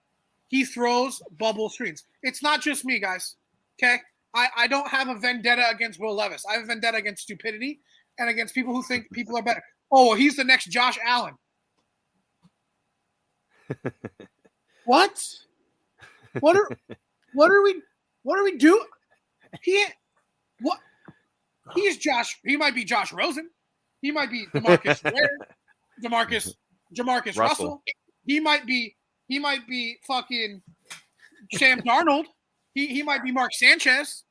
He 0.48 0.64
throws 0.64 1.20
bubble 1.38 1.68
screens. 1.68 2.04
It's 2.22 2.42
not 2.42 2.60
just 2.60 2.84
me, 2.84 2.98
guys. 3.00 3.36
Okay. 3.80 3.98
I, 4.34 4.48
I 4.56 4.66
don't 4.66 4.88
have 4.88 5.08
a 5.08 5.14
vendetta 5.14 5.68
against 5.70 5.98
Will 5.98 6.14
Levis. 6.14 6.44
I 6.48 6.54
have 6.54 6.64
a 6.64 6.66
vendetta 6.66 6.98
against 6.98 7.22
stupidity 7.22 7.80
and 8.18 8.28
against 8.28 8.54
people 8.54 8.74
who 8.74 8.82
think 8.82 9.06
people 9.12 9.36
are 9.36 9.42
better. 9.42 9.62
Oh, 9.90 10.14
he's 10.14 10.36
the 10.36 10.44
next 10.44 10.66
Josh 10.66 10.98
Allen. 11.04 11.34
what? 14.84 15.18
What 16.40 16.56
are 16.56 16.68
what 17.32 17.50
are 17.50 17.62
we 17.62 17.80
what 18.22 18.38
are 18.38 18.44
we 18.44 18.56
doing? 18.56 18.86
He 19.62 19.84
what 20.60 20.78
he 21.74 21.82
is 21.82 21.96
Josh. 21.98 22.38
He 22.44 22.56
might 22.56 22.74
be 22.74 22.84
Josh 22.84 23.12
Rosen. 23.12 23.50
He 24.02 24.12
might 24.12 24.30
be 24.30 24.46
Demarcus 24.54 25.02
Ware. 25.12 25.30
Demarcus 26.04 26.54
Jamarcus 26.96 27.36
Russell. 27.36 27.38
Russell. 27.38 27.82
He 28.24 28.40
might 28.40 28.66
be 28.66 28.94
he 29.28 29.38
might 29.38 29.66
be 29.66 29.96
fucking 30.06 30.62
Sam 31.54 31.80
Darnold. 31.80 32.24
He 32.74 32.86
he 32.88 33.02
might 33.02 33.22
be 33.24 33.32
Mark 33.32 33.52
Sanchez. 33.54 34.24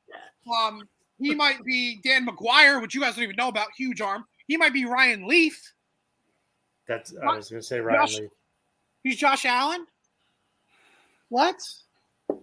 Um 0.60 0.88
he 1.18 1.34
might 1.34 1.64
be 1.64 1.98
Dan 2.04 2.26
McGwire, 2.26 2.80
which 2.80 2.94
you 2.94 3.00
guys 3.00 3.14
don't 3.14 3.24
even 3.24 3.36
know 3.36 3.48
about, 3.48 3.68
huge 3.76 4.00
arm. 4.00 4.24
He 4.46 4.56
might 4.56 4.72
be 4.74 4.84
Ryan 4.84 5.26
Leaf. 5.26 5.60
That's 6.86 7.14
I 7.16 7.36
was 7.36 7.48
going 7.48 7.60
to 7.62 7.66
say 7.66 7.80
Ryan 7.80 8.00
Josh- 8.06 8.18
Lee. 8.20 8.28
He's 9.02 9.16
Josh 9.16 9.44
Allen. 9.44 9.86
What? 11.28 11.56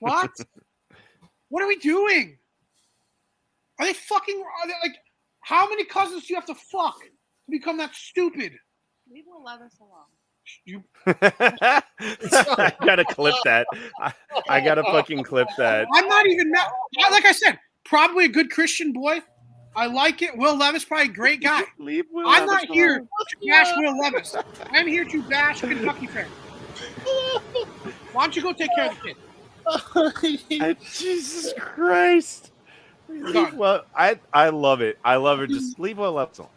What? 0.00 0.30
what 1.50 1.62
are 1.62 1.66
we 1.68 1.76
doing? 1.76 2.37
Are 3.78 3.86
they 3.86 3.92
fucking? 3.92 4.40
Are 4.62 4.66
they 4.68 4.74
like? 4.88 4.96
How 5.40 5.68
many 5.68 5.84
cousins 5.84 6.26
do 6.26 6.32
you 6.32 6.34
have 6.36 6.46
to 6.46 6.54
fuck 6.54 6.98
to 7.00 7.50
become 7.50 7.76
that 7.78 7.94
stupid? 7.94 8.52
Leave 9.10 9.24
Will 9.26 9.42
Levis 9.44 9.78
alone. 9.80 10.04
You 10.64 10.82
I 11.06 12.72
gotta 12.84 13.04
clip 13.04 13.34
that. 13.44 13.66
I, 14.00 14.12
I 14.48 14.60
gotta 14.60 14.82
fucking 14.82 15.22
clip 15.24 15.48
that. 15.58 15.86
I'm 15.94 16.08
not 16.08 16.26
even 16.26 16.50
mad. 16.50 16.66
I- 17.00 17.10
Like 17.10 17.24
I 17.26 17.32
said, 17.32 17.58
probably 17.84 18.24
a 18.26 18.28
good 18.28 18.50
Christian 18.50 18.92
boy. 18.92 19.20
I 19.76 19.86
like 19.86 20.22
it. 20.22 20.36
Will 20.36 20.56
Levis, 20.56 20.84
probably 20.84 21.06
a 21.06 21.12
great 21.12 21.40
guy. 21.42 21.62
Leave 21.78 22.06
Will 22.10 22.28
I'm 22.28 22.46
Levis 22.46 22.64
not 22.68 22.74
here 22.74 22.96
alone. 22.96 23.08
to 23.30 23.48
bash 23.48 23.76
Will 23.76 23.98
Levis. 23.98 24.34
I'm 24.72 24.86
here 24.88 25.04
to 25.04 25.22
bash 25.24 25.60
Kentucky 25.60 26.06
fans. 26.08 26.28
Why 28.12 28.22
don't 28.24 28.34
you 28.36 28.42
go 28.42 28.52
take 28.52 28.74
care 28.74 28.86
of 28.90 28.98
the 29.02 30.34
kid? 30.48 30.76
Jesus 30.98 31.52
Christ. 31.58 32.52
Leave 33.08 33.54
Well, 33.54 33.84
I 33.96 34.18
I 34.32 34.50
love 34.50 34.80
it. 34.80 34.98
I 35.04 35.16
love 35.16 35.40
it. 35.40 35.50
Just 35.50 35.78
leave 35.78 35.98
Will 35.98 36.12
Levis 36.12 36.38
alone. 36.38 36.50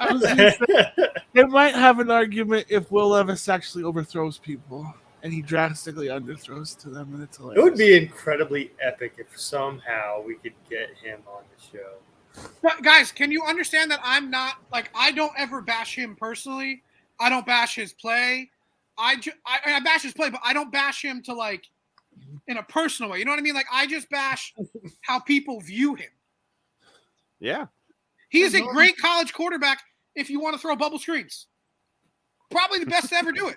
I 0.00 0.12
was 0.12 0.22
gonna 0.22 0.50
say, 0.50 0.92
they 1.34 1.44
might 1.44 1.74
have 1.74 1.98
an 2.00 2.10
argument 2.10 2.66
if 2.68 2.90
Will 2.90 3.08
Levis 3.08 3.48
actually 3.48 3.84
overthrows 3.84 4.38
people 4.38 4.92
and 5.22 5.32
he 5.32 5.42
drastically 5.42 6.06
underthrows 6.06 6.78
to 6.78 6.90
them, 6.90 7.14
and 7.14 7.22
it's 7.22 7.38
It 7.38 7.62
would 7.62 7.76
be 7.76 7.96
incredibly 7.96 8.72
epic 8.80 9.14
if 9.18 9.38
somehow 9.38 10.22
we 10.22 10.34
could 10.36 10.54
get 10.68 10.88
him 11.02 11.20
on 11.26 11.42
the 11.54 11.78
show. 11.78 12.48
But 12.62 12.82
guys, 12.82 13.12
can 13.12 13.30
you 13.30 13.44
understand 13.44 13.90
that 13.90 14.00
I'm 14.02 14.30
not 14.30 14.54
like 14.72 14.90
I 14.94 15.12
don't 15.12 15.32
ever 15.36 15.60
bash 15.60 15.96
him 15.96 16.16
personally. 16.16 16.82
I 17.18 17.28
don't 17.28 17.44
bash 17.44 17.74
his 17.74 17.92
play. 17.92 18.50
I 18.96 19.16
ju- 19.16 19.32
I, 19.46 19.74
I 19.74 19.80
bash 19.80 20.02
his 20.02 20.12
play, 20.12 20.30
but 20.30 20.40
I 20.44 20.52
don't 20.52 20.72
bash 20.72 21.04
him 21.04 21.22
to 21.24 21.34
like 21.34 21.68
in 22.46 22.56
a 22.56 22.62
personal 22.62 23.10
way. 23.10 23.18
You 23.18 23.24
know 23.24 23.32
what 23.32 23.38
I 23.38 23.42
mean? 23.42 23.54
Like 23.54 23.66
I 23.72 23.86
just 23.86 24.08
bash 24.10 24.54
how 25.02 25.20
people 25.20 25.60
view 25.60 25.94
him. 25.94 26.10
Yeah. 27.38 27.66
He 28.28 28.42
is 28.42 28.54
a 28.54 28.60
great 28.60 28.96
college 28.98 29.32
quarterback 29.32 29.82
if 30.14 30.30
you 30.30 30.40
want 30.40 30.54
to 30.54 30.60
throw 30.60 30.76
bubble 30.76 30.98
screens. 30.98 31.46
Probably 32.50 32.78
the 32.78 32.86
best 32.86 33.08
to 33.10 33.16
ever 33.16 33.32
do 33.32 33.48
it. 33.48 33.56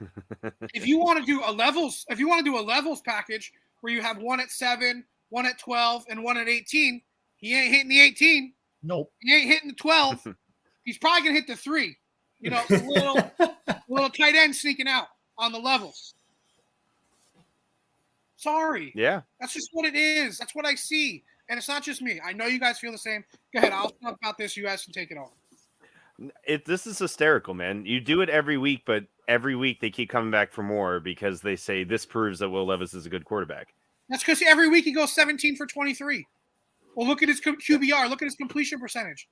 if 0.74 0.86
you 0.86 0.98
want 0.98 1.18
to 1.18 1.24
do 1.24 1.42
a 1.44 1.52
levels, 1.52 2.04
if 2.08 2.18
you 2.18 2.28
want 2.28 2.44
to 2.44 2.50
do 2.50 2.58
a 2.58 2.60
levels 2.60 3.00
package 3.02 3.52
where 3.80 3.92
you 3.92 4.02
have 4.02 4.18
one 4.18 4.40
at 4.40 4.50
seven, 4.50 5.04
one 5.30 5.46
at 5.46 5.58
twelve, 5.58 6.04
and 6.08 6.22
one 6.22 6.36
at 6.36 6.48
eighteen, 6.48 7.00
he 7.36 7.56
ain't 7.56 7.72
hitting 7.72 7.88
the 7.88 8.00
eighteen. 8.00 8.52
Nope. 8.82 9.10
He 9.20 9.34
ain't 9.34 9.50
hitting 9.50 9.68
the 9.68 9.74
twelve. 9.74 10.26
He's 10.84 10.98
probably 10.98 11.22
gonna 11.22 11.34
hit 11.34 11.46
the 11.46 11.56
three. 11.56 11.96
You 12.38 12.50
know, 12.50 12.62
a 12.68 12.74
little, 12.74 13.32
little 13.88 14.10
tight 14.10 14.34
end 14.34 14.54
sneaking 14.54 14.86
out 14.86 15.08
on 15.38 15.52
the 15.52 15.58
levels. 15.58 16.14
Sorry. 18.46 18.92
Yeah. 18.94 19.22
That's 19.40 19.52
just 19.52 19.70
what 19.72 19.84
it 19.84 19.96
is. 19.96 20.38
That's 20.38 20.54
what 20.54 20.64
I 20.64 20.76
see. 20.76 21.24
And 21.48 21.58
it's 21.58 21.66
not 21.66 21.82
just 21.82 22.00
me. 22.00 22.20
I 22.24 22.32
know 22.32 22.46
you 22.46 22.60
guys 22.60 22.78
feel 22.78 22.92
the 22.92 22.98
same. 22.98 23.24
Go 23.52 23.58
ahead. 23.58 23.72
I'll 23.72 23.90
talk 23.90 24.16
about 24.22 24.38
this. 24.38 24.56
You 24.56 24.62
guys 24.62 24.84
can 24.84 24.92
take 24.92 25.10
it 25.10 25.18
on. 25.18 26.30
It 26.46 26.64
this 26.64 26.86
is 26.86 26.98
hysterical, 26.98 27.54
man. 27.54 27.84
You 27.84 28.00
do 28.00 28.20
it 28.20 28.30
every 28.30 28.56
week, 28.56 28.82
but 28.86 29.04
every 29.26 29.56
week 29.56 29.80
they 29.80 29.90
keep 29.90 30.08
coming 30.08 30.30
back 30.30 30.52
for 30.52 30.62
more 30.62 31.00
because 31.00 31.40
they 31.40 31.56
say 31.56 31.82
this 31.82 32.06
proves 32.06 32.38
that 32.38 32.48
Will 32.48 32.64
Levis 32.64 32.94
is 32.94 33.04
a 33.04 33.08
good 33.10 33.24
quarterback. 33.24 33.74
That's 34.08 34.22
because 34.22 34.40
every 34.42 34.68
week 34.68 34.84
he 34.84 34.92
goes 34.92 35.12
17 35.12 35.56
for 35.56 35.66
23. 35.66 36.24
Well, 36.94 37.08
look 37.08 37.24
at 37.24 37.28
his 37.28 37.40
QBR. 37.40 38.08
Look 38.08 38.22
at 38.22 38.26
his 38.26 38.36
completion 38.36 38.78
percentage. 38.78 39.28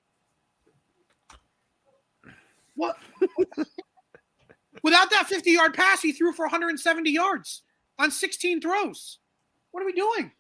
What? 2.75 2.99
Without 4.83 5.09
that 5.11 5.29
50 5.29 5.53
yard 5.53 5.73
pass, 5.73 6.03
he 6.03 6.11
threw 6.11 6.33
for 6.33 6.47
170 6.47 7.11
yards 7.11 7.63
on 7.99 8.11
16 8.11 8.61
throws. 8.61 9.19
What 9.71 9.83
are 9.83 9.87
we 9.87 9.93
doing? 9.93 10.33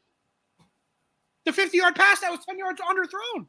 The 1.44 1.52
50 1.52 1.76
yard 1.76 1.94
pass 1.94 2.20
that 2.20 2.30
was 2.30 2.44
10 2.46 2.58
yards 2.58 2.80
underthrown. 2.80 3.46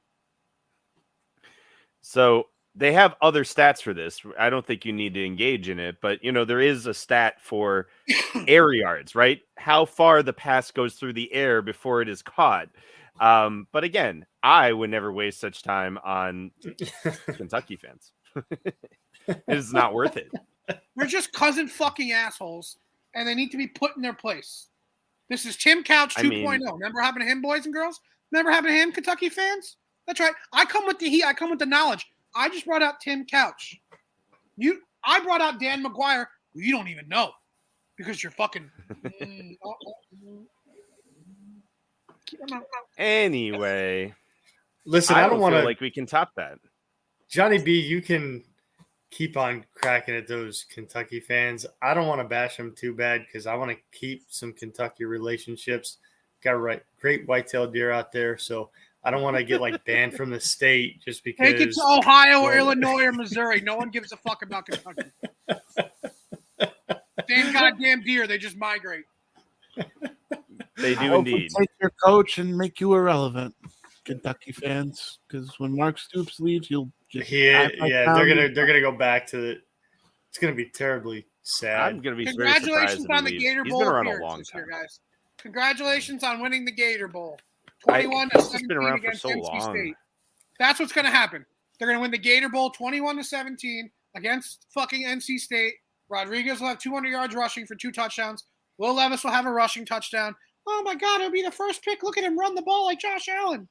So 2.01 2.47
they 2.75 2.91
have 2.91 3.15
other 3.21 3.43
stats 3.43 3.81
for 3.81 3.93
this. 3.93 4.21
I 4.37 4.49
don't 4.49 4.65
think 4.65 4.85
you 4.85 4.91
need 4.91 5.13
to 5.13 5.25
engage 5.25 5.69
in 5.69 5.79
it, 5.79 5.97
but 6.01 6.23
you 6.23 6.31
know, 6.31 6.43
there 6.43 6.59
is 6.59 6.85
a 6.85 6.93
stat 6.93 7.39
for 7.39 7.87
air 8.47 8.73
yards, 8.73 9.15
right? 9.15 9.39
How 9.57 9.85
far 9.85 10.21
the 10.21 10.33
pass 10.33 10.71
goes 10.71 10.95
through 10.95 11.13
the 11.13 11.31
air 11.33 11.61
before 11.61 12.01
it 12.01 12.09
is 12.09 12.21
caught. 12.21 12.67
Um, 13.19 13.67
but 13.71 13.85
again, 13.85 14.25
I 14.43 14.73
would 14.73 14.89
never 14.89 15.11
waste 15.11 15.39
such 15.39 15.63
time 15.63 15.97
on 16.03 16.51
Kentucky 17.33 17.77
fans. 17.77 18.11
it 19.27 19.41
is 19.47 19.71
not 19.71 19.93
worth 19.93 20.17
it. 20.17 20.31
We're 20.95 21.05
just 21.05 21.31
cousin 21.31 21.67
fucking 21.67 22.11
assholes, 22.11 22.77
and 23.15 23.27
they 23.27 23.33
need 23.35 23.51
to 23.51 23.57
be 23.57 23.67
put 23.67 23.95
in 23.95 24.01
their 24.01 24.13
place. 24.13 24.67
This 25.29 25.45
is 25.45 25.57
Tim 25.57 25.83
Couch 25.83 26.13
I 26.17 26.21
2.0. 26.21 26.29
mean- 26.29 26.61
Remember 26.73 27.01
happened 27.01 27.23
to 27.25 27.31
him, 27.31 27.41
boys 27.41 27.65
and 27.65 27.73
girls? 27.73 27.99
Remember 28.31 28.51
happened 28.51 28.73
to 28.73 28.77
him, 28.81 28.91
Kentucky 28.91 29.29
fans? 29.29 29.77
That's 30.05 30.19
right. 30.19 30.33
I 30.53 30.65
come 30.65 30.85
with 30.85 30.99
the 30.99 31.09
heat. 31.09 31.23
I 31.23 31.33
come 31.33 31.49
with 31.49 31.59
the 31.59 31.65
knowledge. 31.65 32.05
I 32.35 32.49
just 32.49 32.65
brought 32.65 32.83
out 32.83 32.99
Tim 32.99 33.25
Couch. 33.25 33.79
You, 34.57 34.81
I 35.03 35.19
brought 35.21 35.41
out 35.41 35.59
Dan 35.59 35.83
McGwire. 35.83 36.25
Who 36.53 36.61
you 36.61 36.71
don't 36.71 36.87
even 36.89 37.07
know 37.07 37.31
because 37.97 38.21
you're 38.21 38.31
fucking. 38.31 38.69
Mm, 39.21 39.57
oh, 39.65 39.73
oh, 39.87 39.93
mm. 40.27 40.43
Keep 42.25 42.39
them 42.47 42.53
out. 42.57 42.63
Anyway, 42.97 44.13
Listen, 44.85 45.15
I 45.15 45.19
I, 45.19 45.21
don't, 45.23 45.31
don't 45.31 45.39
want 45.41 45.55
to. 45.55 45.63
like 45.63 45.79
we 45.81 45.91
can 45.91 46.05
top 46.05 46.31
that. 46.37 46.57
Johnny 47.29 47.57
B, 47.57 47.79
you 47.79 48.01
can 48.01 48.43
keep 49.15 49.37
on 49.37 49.65
cracking 49.73 50.13
at 50.13 50.27
those 50.27 50.65
Kentucky 50.69 51.21
fans. 51.21 51.65
I 51.81 51.93
don't 51.93 52.07
want 52.07 52.19
to 52.19 52.27
bash 52.27 52.57
them 52.57 52.75
too 52.77 52.93
bad 52.93 53.25
because 53.25 53.47
I 53.47 53.55
want 53.55 53.71
to 53.71 53.77
keep 53.97 54.25
some 54.27 54.51
Kentucky 54.51 55.05
relationships. 55.05 55.97
Got 56.43 56.51
right, 56.51 56.83
great 56.99 57.25
whitetail 57.25 57.65
deer 57.65 57.91
out 57.91 58.11
there, 58.11 58.37
so 58.37 58.69
I 59.03 59.11
don't 59.11 59.21
want 59.21 59.37
to 59.37 59.43
get 59.43 59.61
like 59.61 59.83
banned 59.85 60.15
from 60.15 60.31
the 60.31 60.39
state 60.39 61.01
just 61.01 61.23
because. 61.23 61.47
Take 61.51 61.61
it 61.61 61.73
to 61.73 61.81
Ohio 61.81 62.41
or 62.41 62.57
Illinois 62.57 63.05
or 63.05 63.13
Missouri. 63.13 63.61
No 63.61 63.77
one 63.77 63.89
gives 63.89 64.11
a 64.11 64.17
fuck 64.17 64.43
about 64.43 64.65
Kentucky. 64.65 65.09
Same 67.29 67.53
goddamn 67.53 68.01
deer. 68.01 68.27
They 68.27 68.37
just 68.37 68.57
migrate. 68.57 69.05
They 70.77 70.93
do 70.93 71.07
hope 71.07 71.25
we 71.25 71.33
indeed. 71.33 71.51
Take 71.57 71.69
your 71.81 71.91
coach 72.03 72.37
and 72.37 72.55
make 72.55 72.81
you 72.81 72.93
irrelevant, 72.93 73.55
Kentucky 74.03 74.51
fans. 74.51 75.19
Because 75.27 75.57
when 75.57 75.75
Mark 75.75 75.97
Stoops 75.97 76.39
leaves, 76.41 76.69
you'll 76.69 76.91
just 77.19 77.31
Yeah, 77.31 77.63
act 77.63 77.79
like 77.79 77.91
yeah, 77.91 78.13
they're 78.13 78.27
gonna 78.27 78.49
they're 78.53 78.67
gonna 78.67 78.81
go 78.81 78.91
back 78.91 79.27
to 79.27 79.37
the. 79.37 79.61
It's 80.29 80.37
gonna 80.39 80.53
be 80.55 80.69
terribly 80.69 81.25
sad. 81.43 81.79
I'm 81.93 82.01
gonna 82.01 82.15
be 82.15 82.25
Congratulations 82.25 83.05
if 83.05 83.09
on 83.11 83.23
the 83.23 83.31
leaves. 83.31 83.43
Gator 83.43 83.63
He's 83.63 83.71
Bowl 83.71 83.79
been 83.81 83.87
around 83.89 84.07
a 84.07 84.21
long 84.21 84.43
time. 84.43 84.61
year, 84.61 84.67
guys. 84.69 84.99
Congratulations 85.37 86.23
on 86.23 86.41
winning 86.41 86.65
the 86.65 86.71
Gator 86.71 87.07
Bowl. 87.07 87.37
I- 87.87 88.01
21 88.01 88.29
to 88.29 88.37
he's 88.37 88.49
just 88.49 88.67
been 88.67 88.77
17 88.77 88.77
around 88.77 88.99
for 88.99 89.05
against 89.07 89.21
so 89.21 89.29
NC 89.29 89.41
long. 89.43 89.61
State. 89.75 89.93
That's 90.59 90.79
what's 90.79 90.91
going 90.93 91.05
to 91.05 91.11
happen. 91.11 91.45
They're 91.77 91.87
going 91.87 91.97
to 91.97 92.01
win 92.01 92.09
the 92.11 92.17
Gator 92.17 92.49
Bowl 92.49 92.69
21 92.71 93.17
to 93.17 93.23
17 93.23 93.91
against 94.15 94.65
fucking 94.73 95.03
NC 95.05 95.37
State. 95.37 95.73
Rodriguez 96.09 96.59
will 96.61 96.69
have 96.69 96.79
200 96.79 97.09
yards 97.09 97.35
rushing 97.35 97.65
for 97.67 97.75
two 97.75 97.91
touchdowns. 97.91 98.45
Will 98.77 98.93
Levis 98.95 99.23
will 99.23 99.31
have 99.31 99.45
a 99.45 99.51
rushing 99.51 99.85
touchdown. 99.85 100.35
Oh 100.65 100.81
my 100.83 100.95
God, 100.95 101.19
it'll 101.19 101.31
be 101.31 101.41
the 101.43 101.51
first 101.51 101.83
pick. 101.83 102.01
Look 102.01 102.17
at 102.17 102.23
him 102.23 102.39
run 102.39 102.55
the 102.55 102.61
ball 102.63 102.85
like 102.85 102.99
Josh 102.99 103.27
Allen. 103.27 103.67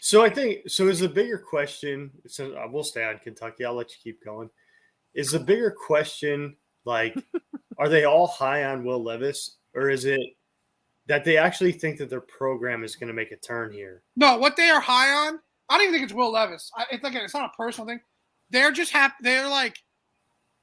So 0.00 0.24
I 0.24 0.30
think 0.30 0.68
so. 0.68 0.88
Is 0.88 1.00
the 1.00 1.08
bigger 1.08 1.38
question? 1.38 2.10
So 2.26 2.54
I 2.54 2.66
will 2.66 2.84
stay 2.84 3.04
on 3.04 3.18
Kentucky. 3.18 3.64
I'll 3.64 3.74
let 3.74 3.90
you 3.90 3.96
keep 4.02 4.24
going. 4.24 4.50
Is 5.14 5.30
the 5.30 5.40
bigger 5.40 5.70
question 5.70 6.56
like, 6.84 7.14
are 7.78 7.88
they 7.88 8.04
all 8.04 8.26
high 8.26 8.64
on 8.64 8.84
Will 8.84 9.02
Levis, 9.02 9.56
or 9.74 9.90
is 9.90 10.04
it 10.04 10.20
that 11.06 11.24
they 11.24 11.36
actually 11.36 11.72
think 11.72 11.98
that 11.98 12.10
their 12.10 12.20
program 12.20 12.84
is 12.84 12.96
going 12.96 13.08
to 13.08 13.14
make 13.14 13.32
a 13.32 13.36
turn 13.36 13.72
here? 13.72 14.02
No, 14.16 14.38
what 14.38 14.56
they 14.56 14.70
are 14.70 14.80
high 14.80 15.28
on, 15.28 15.38
I 15.68 15.78
don't 15.78 15.82
even 15.82 15.94
think 15.94 16.04
it's 16.04 16.14
Will 16.14 16.32
Levis. 16.32 16.70
I, 16.76 16.86
it's 16.92 17.04
again, 17.04 17.24
it's 17.24 17.34
not 17.34 17.50
a 17.52 17.56
personal 17.56 17.86
thing. 17.86 18.00
They're 18.50 18.72
just 18.72 18.92
happy. 18.92 19.14
They're 19.20 19.48
like, 19.48 19.76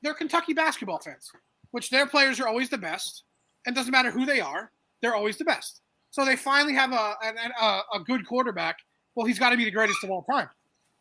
they're 0.02 0.14
Kentucky 0.14 0.54
basketball 0.54 1.00
fans, 1.00 1.32
which 1.72 1.90
their 1.90 2.06
players 2.06 2.40
are 2.40 2.48
always 2.48 2.70
the 2.70 2.78
best, 2.78 3.24
and 3.66 3.76
doesn't 3.76 3.92
matter 3.92 4.12
who 4.12 4.26
they 4.26 4.40
are, 4.40 4.72
they're 5.02 5.16
always 5.16 5.38
the 5.38 5.46
best. 5.46 5.82
So 6.12 6.26
they 6.26 6.36
finally 6.36 6.74
have 6.74 6.92
a 6.92 7.16
a, 7.62 7.82
a 7.94 8.00
good 8.06 8.26
quarterback. 8.26 8.78
Well, 9.16 9.26
he's 9.26 9.40
got 9.40 9.50
to 9.50 9.58
be 9.58 9.66
the 9.66 9.72
greatest 9.72 10.04
of 10.04 10.12
all 10.12 10.24
time. 10.24 10.50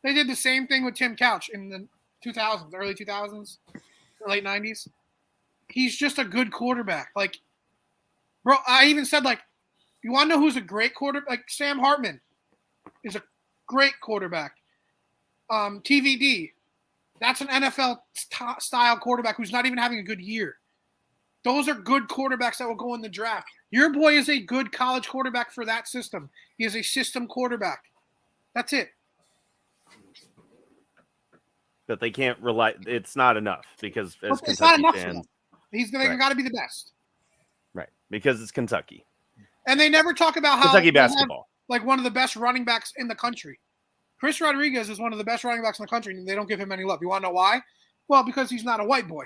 They 0.02 0.14
did 0.14 0.28
the 0.28 0.36
same 0.36 0.66
thing 0.66 0.84
with 0.84 0.94
Tim 0.94 1.16
Couch 1.16 1.50
in 1.52 1.68
the 1.68 1.86
2000s, 2.24 2.72
early 2.74 2.94
2000s, 2.94 3.58
late 4.26 4.44
90s. 4.44 4.88
He's 5.68 5.96
just 5.96 6.18
a 6.18 6.24
good 6.24 6.50
quarterback. 6.50 7.10
Like, 7.14 7.38
bro, 8.44 8.56
I 8.66 8.86
even 8.86 9.04
said 9.04 9.24
like, 9.24 9.40
you 10.02 10.12
want 10.12 10.30
to 10.30 10.36
know 10.36 10.40
who's 10.40 10.56
a 10.56 10.60
great 10.60 10.94
quarterback? 10.94 11.28
Like 11.28 11.44
Sam 11.48 11.78
Hartman 11.78 12.20
is 13.04 13.16
a 13.16 13.22
great 13.66 13.94
quarterback. 14.00 14.52
Um, 15.50 15.80
TVD, 15.80 16.52
that's 17.20 17.40
an 17.40 17.48
NFL 17.48 17.98
st- 18.14 18.62
style 18.62 18.96
quarterback 18.98 19.36
who's 19.36 19.52
not 19.52 19.66
even 19.66 19.78
having 19.78 19.98
a 19.98 20.02
good 20.02 20.20
year. 20.20 20.56
Those 21.44 21.68
are 21.68 21.74
good 21.74 22.08
quarterbacks 22.08 22.58
that 22.58 22.68
will 22.68 22.74
go 22.74 22.94
in 22.94 23.00
the 23.00 23.08
draft. 23.08 23.48
Your 23.70 23.92
boy 23.92 24.14
is 24.14 24.28
a 24.28 24.40
good 24.40 24.72
college 24.72 25.08
quarterback 25.08 25.52
for 25.52 25.64
that 25.64 25.88
system. 25.88 26.30
He 26.56 26.64
is 26.64 26.76
a 26.76 26.82
system 26.82 27.26
quarterback. 27.26 27.84
That's 28.54 28.72
it. 28.72 28.90
But 31.86 32.00
they 32.00 32.10
can't 32.10 32.38
rely. 32.40 32.74
It's 32.86 33.16
not 33.16 33.36
enough 33.36 33.64
because 33.80 34.16
as 34.22 34.40
It's 34.46 34.60
not 34.60 34.78
enough 34.78 34.94
fans. 34.94 35.26
He's 35.72 35.90
they 35.90 35.98
Right. 35.98 36.18
got 36.18 36.28
to 36.30 36.34
be 36.34 36.42
the 36.42 36.50
best. 36.50 36.92
right? 37.74 37.88
Because 38.10 38.40
it's 38.42 38.50
Kentucky, 38.52 39.04
And 39.66 39.78
they 39.78 39.88
never 39.88 40.12
talk 40.14 40.36
about 40.36 40.58
how 40.58 40.64
Kentucky 40.64 40.90
they 40.90 41.00
have, 41.00 41.10
basketball. 41.10 41.48
like 41.68 41.84
one 41.84 41.98
of 41.98 42.04
the 42.04 42.10
best 42.10 42.36
running 42.36 42.64
backs 42.64 42.92
in 42.96 43.06
the 43.08 43.14
country. 43.14 43.58
Chris 44.18 44.40
Rodriguez 44.40 44.88
is 44.90 44.98
one 44.98 45.12
of 45.12 45.18
the 45.18 45.24
best 45.24 45.44
running 45.44 45.62
backs 45.62 45.78
in 45.78 45.84
the 45.84 45.88
country, 45.88 46.14
and 46.14 46.26
they 46.26 46.34
don't 46.34 46.48
give 46.48 46.58
him 46.60 46.72
any 46.72 46.84
love. 46.84 47.00
You 47.02 47.08
want 47.08 47.22
to 47.22 47.28
know 47.28 47.34
why? 47.34 47.60
Well, 48.08 48.22
because 48.24 48.50
he's 48.50 48.64
not 48.64 48.80
a 48.80 48.84
white 48.84 49.06
boy. 49.06 49.24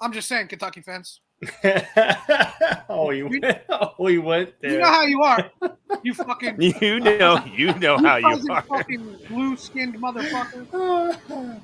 I'm 0.00 0.12
just 0.12 0.28
saying, 0.28 0.48
Kentucky 0.48 0.80
fans. 0.80 1.20
oh, 2.88 3.10
you 3.10 3.28
went. 3.28 3.44
Oh, 3.68 4.08
you 4.08 4.22
went 4.22 4.58
there. 4.60 4.72
You 4.72 4.78
know 4.78 4.86
how 4.86 5.02
you 5.02 5.22
are. 5.22 5.50
You 6.02 6.14
fucking 6.14 6.60
You 6.60 6.98
know, 6.98 7.44
you 7.44 7.72
know 7.74 7.96
how 7.98 8.16
you 8.16 8.44
are. 8.50 8.62
fucking 8.62 9.18
blue-skinned 9.28 9.94
motherfucker. 9.96 11.60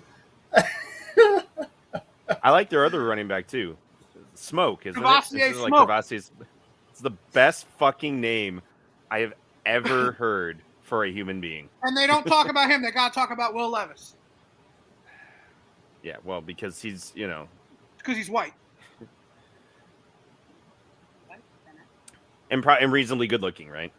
I 2.42 2.50
like 2.50 2.68
their 2.70 2.84
other 2.84 3.02
running 3.04 3.26
back 3.26 3.48
too, 3.48 3.76
Smoke. 4.34 4.86
Isn't 4.86 5.02
Kavosiey 5.02 5.34
it? 5.34 5.40
Isn't 5.40 5.58
it 5.58 5.62
like 5.62 5.70
Smoke. 5.70 5.88
Kavosiey's- 5.88 6.30
It's 6.90 7.00
the 7.00 7.10
best 7.32 7.66
fucking 7.78 8.20
name 8.20 8.60
I 9.10 9.20
have 9.20 9.32
ever 9.66 10.12
heard 10.12 10.58
for 10.82 11.04
a 11.04 11.10
human 11.10 11.40
being. 11.40 11.68
And 11.82 11.96
they 11.96 12.06
don't 12.06 12.26
talk 12.26 12.48
about 12.48 12.70
him. 12.70 12.82
They 12.82 12.90
got 12.92 13.12
to 13.12 13.18
talk 13.18 13.30
about 13.32 13.54
Will 13.54 13.70
Levis 13.70 14.14
Yeah, 16.02 16.16
well, 16.24 16.40
because 16.40 16.80
he's 16.80 17.12
you 17.16 17.26
know, 17.26 17.48
because 17.96 18.16
he's 18.16 18.30
white. 18.30 18.52
And, 22.50 22.62
pro- 22.62 22.74
and 22.76 22.92
reasonably 22.92 23.26
good 23.26 23.42
looking, 23.42 23.68
right? 23.68 23.92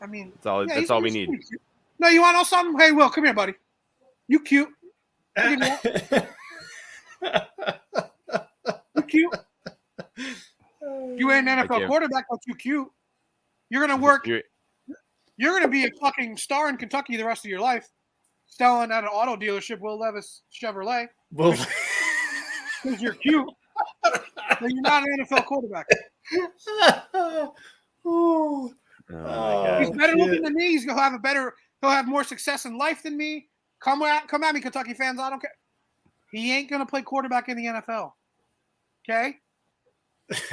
I 0.00 0.06
mean, 0.06 0.30
That's 0.34 0.46
all. 0.46 0.66
yeah, 0.68 0.74
that's 0.76 0.90
all 0.90 1.02
we 1.02 1.10
need. 1.10 1.26
cute. 1.28 1.60
No, 1.98 2.08
you 2.08 2.20
want 2.20 2.34
to 2.34 2.38
know 2.38 2.44
something? 2.44 2.78
Hey, 2.80 2.92
Will, 2.92 3.10
come 3.10 3.24
here, 3.24 3.34
buddy. 3.34 3.54
You 4.28 4.40
cute. 4.40 4.68
I'll 5.36 5.50
you. 5.56 5.76
You 8.96 9.02
cute. 9.02 9.34
You 11.16 11.30
ain't 11.32 11.48
an 11.48 11.66
NFL 11.66 11.86
quarterback, 11.86 12.26
but 12.30 12.40
you 12.46 12.54
cute. 12.54 12.88
You're 13.70 13.86
gonna 13.86 14.00
work. 14.00 14.26
You- 14.26 14.42
You're 15.36 15.52
gonna 15.52 15.68
be 15.68 15.84
a 15.84 15.90
fucking 16.00 16.36
star 16.36 16.68
in 16.68 16.76
Kentucky 16.76 17.16
the 17.16 17.24
rest 17.24 17.44
of 17.44 17.50
your 17.50 17.60
life, 17.60 17.88
selling 18.46 18.90
at 18.92 19.04
an 19.04 19.10
auto 19.10 19.36
dealership, 19.36 19.78
Will 19.80 19.98
Levis 19.98 20.42
Chevrolet, 20.52 21.08
well, 21.32 21.52
because 22.82 23.00
you're 23.02 23.14
cute. 23.14 23.48
but 24.02 24.24
you're 24.62 24.80
not 24.82 25.02
an 25.04 25.24
NFL 25.24 25.44
quarterback. 25.46 25.86
Ooh. 27.14 27.52
Oh 28.06 28.74
Oh. 29.10 29.78
He's 29.80 29.90
better 29.90 30.12
shit. 30.12 30.18
looking 30.18 30.42
than 30.42 30.54
me. 30.54 30.68
He's 30.68 30.84
gonna 30.84 31.00
have 31.00 31.14
a 31.14 31.18
better. 31.18 31.54
He'll 31.80 31.90
have 31.90 32.06
more 32.06 32.24
success 32.24 32.64
in 32.66 32.76
life 32.76 33.02
than 33.02 33.16
me. 33.16 33.48
Come 33.80 34.02
at, 34.02 34.28
come 34.28 34.42
at 34.44 34.54
me, 34.54 34.60
Kentucky 34.60 34.92
fans. 34.94 35.18
I 35.20 35.30
don't 35.30 35.40
care. 35.40 35.52
He 36.30 36.52
ain't 36.52 36.68
gonna 36.68 36.84
play 36.86 37.00
quarterback 37.02 37.48
in 37.48 37.56
the 37.56 37.64
NFL. 37.66 38.12
Okay. 39.08 39.36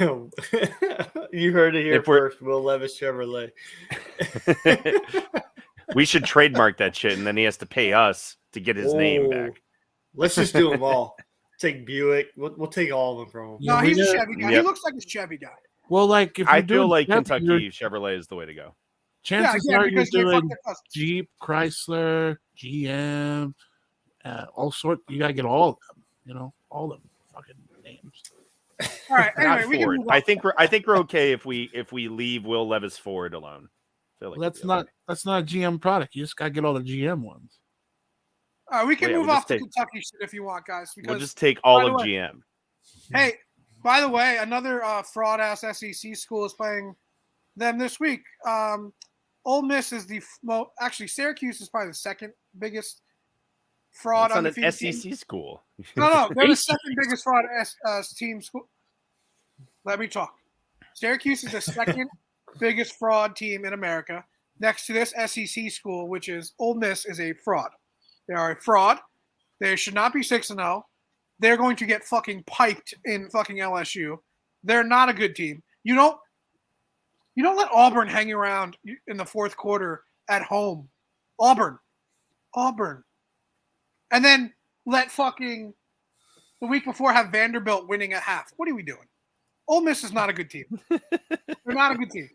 you 1.32 1.52
heard 1.52 1.76
it 1.76 1.84
here 1.84 1.94
If 1.96 2.06
we're- 2.08 2.30
first. 2.30 2.40
Will 2.40 2.62
Levis 2.62 2.98
Chevrolet. 2.98 3.50
we 5.94 6.06
should 6.06 6.24
trademark 6.24 6.78
that 6.78 6.96
shit, 6.96 7.12
and 7.18 7.26
then 7.26 7.36
he 7.36 7.44
has 7.44 7.58
to 7.58 7.66
pay 7.66 7.92
us 7.92 8.36
to 8.52 8.60
get 8.60 8.76
his 8.76 8.94
name 8.94 9.26
Oh. 9.26 9.30
back. 9.30 9.60
Let's 10.14 10.34
just 10.36 10.54
do 10.54 10.70
them 10.70 10.82
all. 10.82 11.16
Take 11.58 11.86
Buick. 11.86 12.28
We'll, 12.36 12.54
we'll 12.56 12.68
take 12.68 12.92
all 12.92 13.12
of 13.12 13.18
them 13.18 13.30
from 13.30 13.48
him. 13.54 13.58
No, 13.62 13.78
he's 13.78 13.98
a 13.98 14.12
Chevy 14.12 14.34
guy. 14.36 14.50
He 14.52 14.60
looks 14.60 14.82
like 14.84 14.94
a 14.94 15.00
Chevy 15.00 15.38
guy. 15.38 15.48
Well, 15.88 16.06
like 16.06 16.38
if 16.38 16.48
I 16.48 16.58
you're 16.58 16.66
feel 16.66 16.88
like 16.88 17.06
Chevy, 17.06 17.16
Kentucky 17.16 17.44
you're- 17.44 17.68
Chevrolet 17.70 18.18
is 18.18 18.26
the 18.26 18.34
way 18.36 18.44
to 18.46 18.54
go. 18.54 18.74
chances 19.22 19.66
yeah, 19.68 19.78
are 19.78 19.84
because 19.88 20.12
you're 20.12 20.24
they 20.24 20.30
doing 20.30 20.40
fucked 20.40 20.48
their 20.48 20.58
customers. 20.74 20.92
Jeep, 20.92 21.30
Chrysler, 21.42 22.36
GM, 22.58 23.54
uh, 24.24 24.44
all 24.54 24.70
sort. 24.72 24.98
You 25.08 25.18
gotta 25.18 25.32
get 25.32 25.44
all 25.44 25.70
of 25.70 25.76
them. 25.88 26.02
You 26.24 26.34
know, 26.34 26.52
all 26.70 26.92
of 26.92 27.00
them 27.00 27.08
fucking 27.32 27.54
names. 27.84 28.22
All 29.08 29.16
right. 29.16 29.32
Anyway, 29.38 29.64
we 29.66 29.78
can 29.78 29.84
Ford. 29.86 30.00
I 30.10 30.20
think 30.20 30.42
we're. 30.44 30.52
I 30.58 30.66
think 30.66 30.86
we're 30.86 30.98
okay 30.98 31.32
if 31.32 31.46
we 31.46 31.70
if 31.72 31.92
we 31.92 32.08
leave 32.08 32.44
Will 32.44 32.66
Levis 32.68 32.98
Ford 32.98 33.32
alone. 33.34 33.68
I 33.68 34.18
feel 34.18 34.30
like 34.30 34.38
Well, 34.40 34.50
that's 34.50 34.64
not 34.64 34.80
okay. 34.80 34.90
that's 35.08 35.24
not 35.24 35.42
a 35.42 35.46
GM 35.46 35.80
product. 35.80 36.14
You 36.16 36.24
just 36.24 36.36
gotta 36.36 36.50
get 36.50 36.64
all 36.64 36.74
the 36.74 36.80
GM 36.80 37.20
ones. 37.22 37.58
All 38.72 38.80
right, 38.80 38.86
we 38.86 38.96
can 38.96 39.10
Yeah, 39.10 39.16
move 39.18 39.26
we'll 39.28 39.36
off 39.36 39.46
to 39.46 39.54
take- 39.54 39.60
Kentucky 39.62 40.00
shit 40.00 40.20
if 40.20 40.32
you 40.34 40.42
want, 40.42 40.66
guys. 40.66 40.92
Because 40.94 41.08
We'll 41.10 41.18
just 41.20 41.38
take 41.38 41.58
all 41.62 41.86
of 41.86 41.94
way- 41.94 42.04
GM. 42.14 42.42
hey, 43.14 43.34
by 43.82 44.00
the 44.00 44.08
way, 44.08 44.38
another 44.38 44.82
uh, 44.84 45.02
fraud 45.02 45.40
ass 45.40 45.60
SEC 45.60 46.14
school 46.16 46.44
is 46.44 46.52
playing 46.52 46.94
them 47.56 47.78
this 47.78 48.00
week. 48.00 48.22
Um, 48.44 48.92
Ole 49.44 49.62
Miss 49.62 49.92
is 49.92 50.06
the 50.06 50.20
mo- 50.42 50.72
actually 50.80 51.06
Syracuse 51.06 51.60
is 51.60 51.68
probably 51.68 51.90
the 51.90 51.94
second 51.94 52.32
biggest 52.58 53.02
fraud 53.92 54.32
on 54.32 54.42
the 54.42 54.50
an 54.64 54.72
SEC 54.72 55.14
school. 55.14 55.62
No, 55.96 56.08
no, 56.08 56.30
they're 56.34 56.48
the 56.48 56.56
second 56.56 56.96
biggest 57.00 57.22
fraud 57.22 57.44
uh, 57.84 58.02
team 58.16 58.42
school. 58.42 58.68
Let 59.84 60.00
me 60.00 60.08
talk. 60.08 60.34
Syracuse 60.94 61.44
is 61.44 61.52
the 61.52 61.60
second 61.60 62.08
biggest 62.58 62.98
fraud 62.98 63.36
team 63.36 63.64
in 63.64 63.72
America. 63.72 64.24
Next 64.58 64.86
to 64.86 64.92
this 64.92 65.14
SEC 65.26 65.70
school, 65.70 66.08
which 66.08 66.28
is 66.28 66.52
Ole 66.58 66.74
Miss, 66.74 67.06
is 67.06 67.20
a 67.20 67.32
fraud. 67.34 67.70
They 68.28 68.34
are 68.34 68.52
a 68.52 68.60
fraud. 68.60 68.98
They 69.60 69.76
should 69.76 69.94
not 69.94 70.12
be 70.12 70.22
six 70.22 70.50
and 70.50 70.58
zero. 70.58 70.86
They're 71.38 71.56
going 71.56 71.76
to 71.76 71.86
get 71.86 72.04
fucking 72.04 72.44
piped 72.46 72.94
in 73.04 73.28
fucking 73.30 73.56
LSU. 73.56 74.16
They're 74.64 74.84
not 74.84 75.08
a 75.08 75.14
good 75.14 75.36
team. 75.36 75.62
You 75.84 75.94
don't. 75.94 76.18
You 77.34 77.42
don't 77.42 77.56
let 77.56 77.68
Auburn 77.70 78.08
hang 78.08 78.32
around 78.32 78.78
in 79.06 79.18
the 79.18 79.24
fourth 79.24 79.56
quarter 79.56 80.02
at 80.30 80.42
home. 80.42 80.88
Auburn, 81.38 81.78
Auburn, 82.54 83.04
and 84.10 84.24
then 84.24 84.54
let 84.86 85.10
fucking 85.10 85.74
the 86.60 86.66
week 86.66 86.84
before 86.84 87.12
have 87.12 87.30
Vanderbilt 87.30 87.88
winning 87.88 88.14
at 88.14 88.22
half. 88.22 88.52
What 88.56 88.68
are 88.68 88.74
we 88.74 88.82
doing? 88.82 89.06
Ole 89.68 89.82
Miss 89.82 90.04
is 90.04 90.12
not 90.12 90.30
a 90.30 90.32
good 90.32 90.48
team. 90.48 90.64
They're 90.88 91.00
not 91.66 91.92
a 91.92 91.98
good 91.98 92.10
team. 92.10 92.30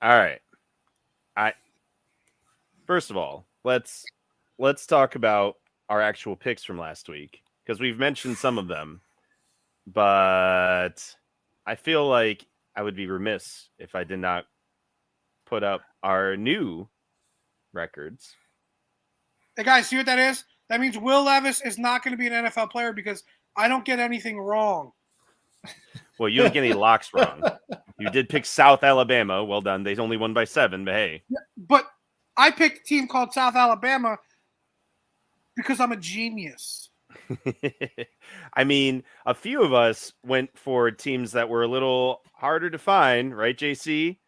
All 0.00 0.16
right. 0.16 0.40
I 1.36 1.54
first 2.86 3.10
of 3.10 3.16
all, 3.16 3.46
let's 3.64 4.04
let's 4.58 4.86
talk 4.86 5.14
about 5.14 5.56
our 5.88 6.00
actual 6.00 6.36
picks 6.36 6.64
from 6.64 6.78
last 6.78 7.08
week 7.08 7.42
because 7.64 7.80
we've 7.80 7.98
mentioned 7.98 8.36
some 8.36 8.58
of 8.58 8.68
them, 8.68 9.00
but 9.86 10.94
I 11.66 11.74
feel 11.74 12.08
like 12.08 12.46
I 12.76 12.82
would 12.82 12.96
be 12.96 13.06
remiss 13.06 13.68
if 13.78 13.94
I 13.94 14.04
did 14.04 14.18
not 14.18 14.46
put 15.46 15.62
up 15.62 15.82
our 16.02 16.36
new 16.36 16.88
records. 17.72 18.34
Hey 19.56 19.64
guys, 19.64 19.88
see 19.88 19.96
what 19.96 20.06
that 20.06 20.18
is? 20.18 20.44
That 20.68 20.80
means 20.80 20.98
Will 20.98 21.24
Levis 21.24 21.60
is 21.62 21.78
not 21.78 22.02
going 22.02 22.12
to 22.12 22.18
be 22.18 22.26
an 22.26 22.32
NFL 22.44 22.70
player 22.70 22.92
because 22.92 23.22
I 23.56 23.68
don't 23.68 23.84
get 23.84 23.98
anything 23.98 24.38
wrong. 24.38 24.92
Well, 26.18 26.28
you 26.28 26.42
didn't 26.42 26.54
get 26.54 26.64
any 26.64 26.72
locks 26.72 27.10
wrong. 27.12 27.42
You 27.98 28.10
did 28.10 28.28
pick 28.28 28.46
South 28.46 28.84
Alabama. 28.84 29.44
Well 29.44 29.60
done. 29.60 29.82
They 29.82 29.96
only 29.96 30.16
won 30.16 30.32
by 30.32 30.44
seven, 30.44 30.84
but 30.84 30.94
hey. 30.94 31.22
But 31.56 31.86
I 32.36 32.50
picked 32.50 32.80
a 32.80 32.84
team 32.84 33.08
called 33.08 33.32
South 33.32 33.56
Alabama 33.56 34.16
because 35.56 35.80
I'm 35.80 35.92
a 35.92 35.96
genius. 35.96 36.90
I 38.54 38.64
mean, 38.64 39.04
a 39.26 39.34
few 39.34 39.62
of 39.62 39.72
us 39.72 40.12
went 40.24 40.50
for 40.58 40.90
teams 40.90 41.32
that 41.32 41.48
were 41.48 41.62
a 41.62 41.68
little 41.68 42.20
harder 42.32 42.70
to 42.70 42.78
find, 42.78 43.36
right, 43.36 43.56
JC? 43.56 44.18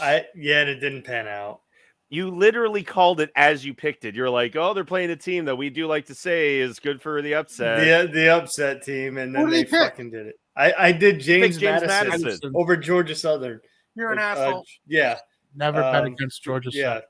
I 0.00 0.26
yeah, 0.34 0.60
and 0.60 0.70
it 0.70 0.80
didn't 0.80 1.02
pan 1.04 1.26
out. 1.28 1.60
You 2.08 2.30
literally 2.30 2.82
called 2.82 3.20
it 3.20 3.30
as 3.36 3.64
you 3.64 3.72
picked 3.74 4.04
it. 4.04 4.14
You're 4.16 4.30
like, 4.30 4.56
oh, 4.56 4.74
they're 4.74 4.84
playing 4.84 5.10
a 5.10 5.16
team 5.16 5.44
that 5.44 5.56
we 5.56 5.70
do 5.70 5.86
like 5.86 6.06
to 6.06 6.14
say 6.14 6.58
is 6.58 6.80
good 6.80 7.00
for 7.00 7.22
the 7.22 7.34
upset. 7.34 7.78
the 8.08 8.12
the 8.12 8.28
upset 8.28 8.82
team, 8.82 9.16
and 9.18 9.34
then 9.34 9.44
did 9.48 9.54
they 9.54 9.64
pick? 9.64 9.70
fucking 9.92 10.10
did 10.10 10.26
it. 10.26 10.34
I 10.56 10.72
I 10.78 10.92
did 10.92 11.20
James, 11.20 11.58
James 11.58 11.82
Madison, 11.82 12.22
Madison. 12.22 12.52
over 12.56 12.76
Georgia 12.76 13.14
Southern. 13.14 13.60
You're 13.94 14.12
an 14.12 14.18
Uh, 14.18 14.22
asshole. 14.22 14.64
yeah, 14.86 15.18
Never 15.54 15.80
bet 15.82 16.02
Um, 16.04 16.12
against 16.12 16.42
Georgia. 16.42 16.70
yeah. 16.72 17.00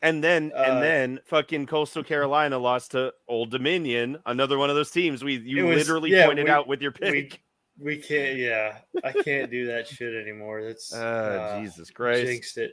And 0.00 0.22
then 0.22 0.52
Uh, 0.54 0.62
and 0.62 0.82
then 0.82 1.20
fucking 1.26 1.66
Coastal 1.66 2.04
Carolina 2.04 2.56
lost 2.58 2.92
to 2.92 3.12
Old 3.26 3.50
Dominion, 3.50 4.18
another 4.26 4.56
one 4.58 4.70
of 4.70 4.76
those 4.76 4.90
teams 4.92 5.24
we 5.24 5.38
you 5.38 5.66
was- 5.66 5.78
literally 5.78 6.10
yeah, 6.10 6.26
pointed 6.26 6.44
we- 6.44 6.50
out 6.50 6.68
with 6.68 6.80
your 6.82 6.94
we- 7.00 7.10
pick. 7.22 7.40
We 7.80 7.96
can't. 7.98 8.36
Yeah, 8.38 8.78
I 9.04 9.12
can't 9.12 9.52
do 9.52 9.66
that 9.66 9.86
shit 9.86 10.12
anymore. 10.12 10.64
That's 10.64 10.92
Uh, 10.92 10.98
uh, 10.98 11.60
Jesus 11.60 11.90
Christ. 11.92 12.26
jinxed 12.26 12.58
it. 12.58 12.72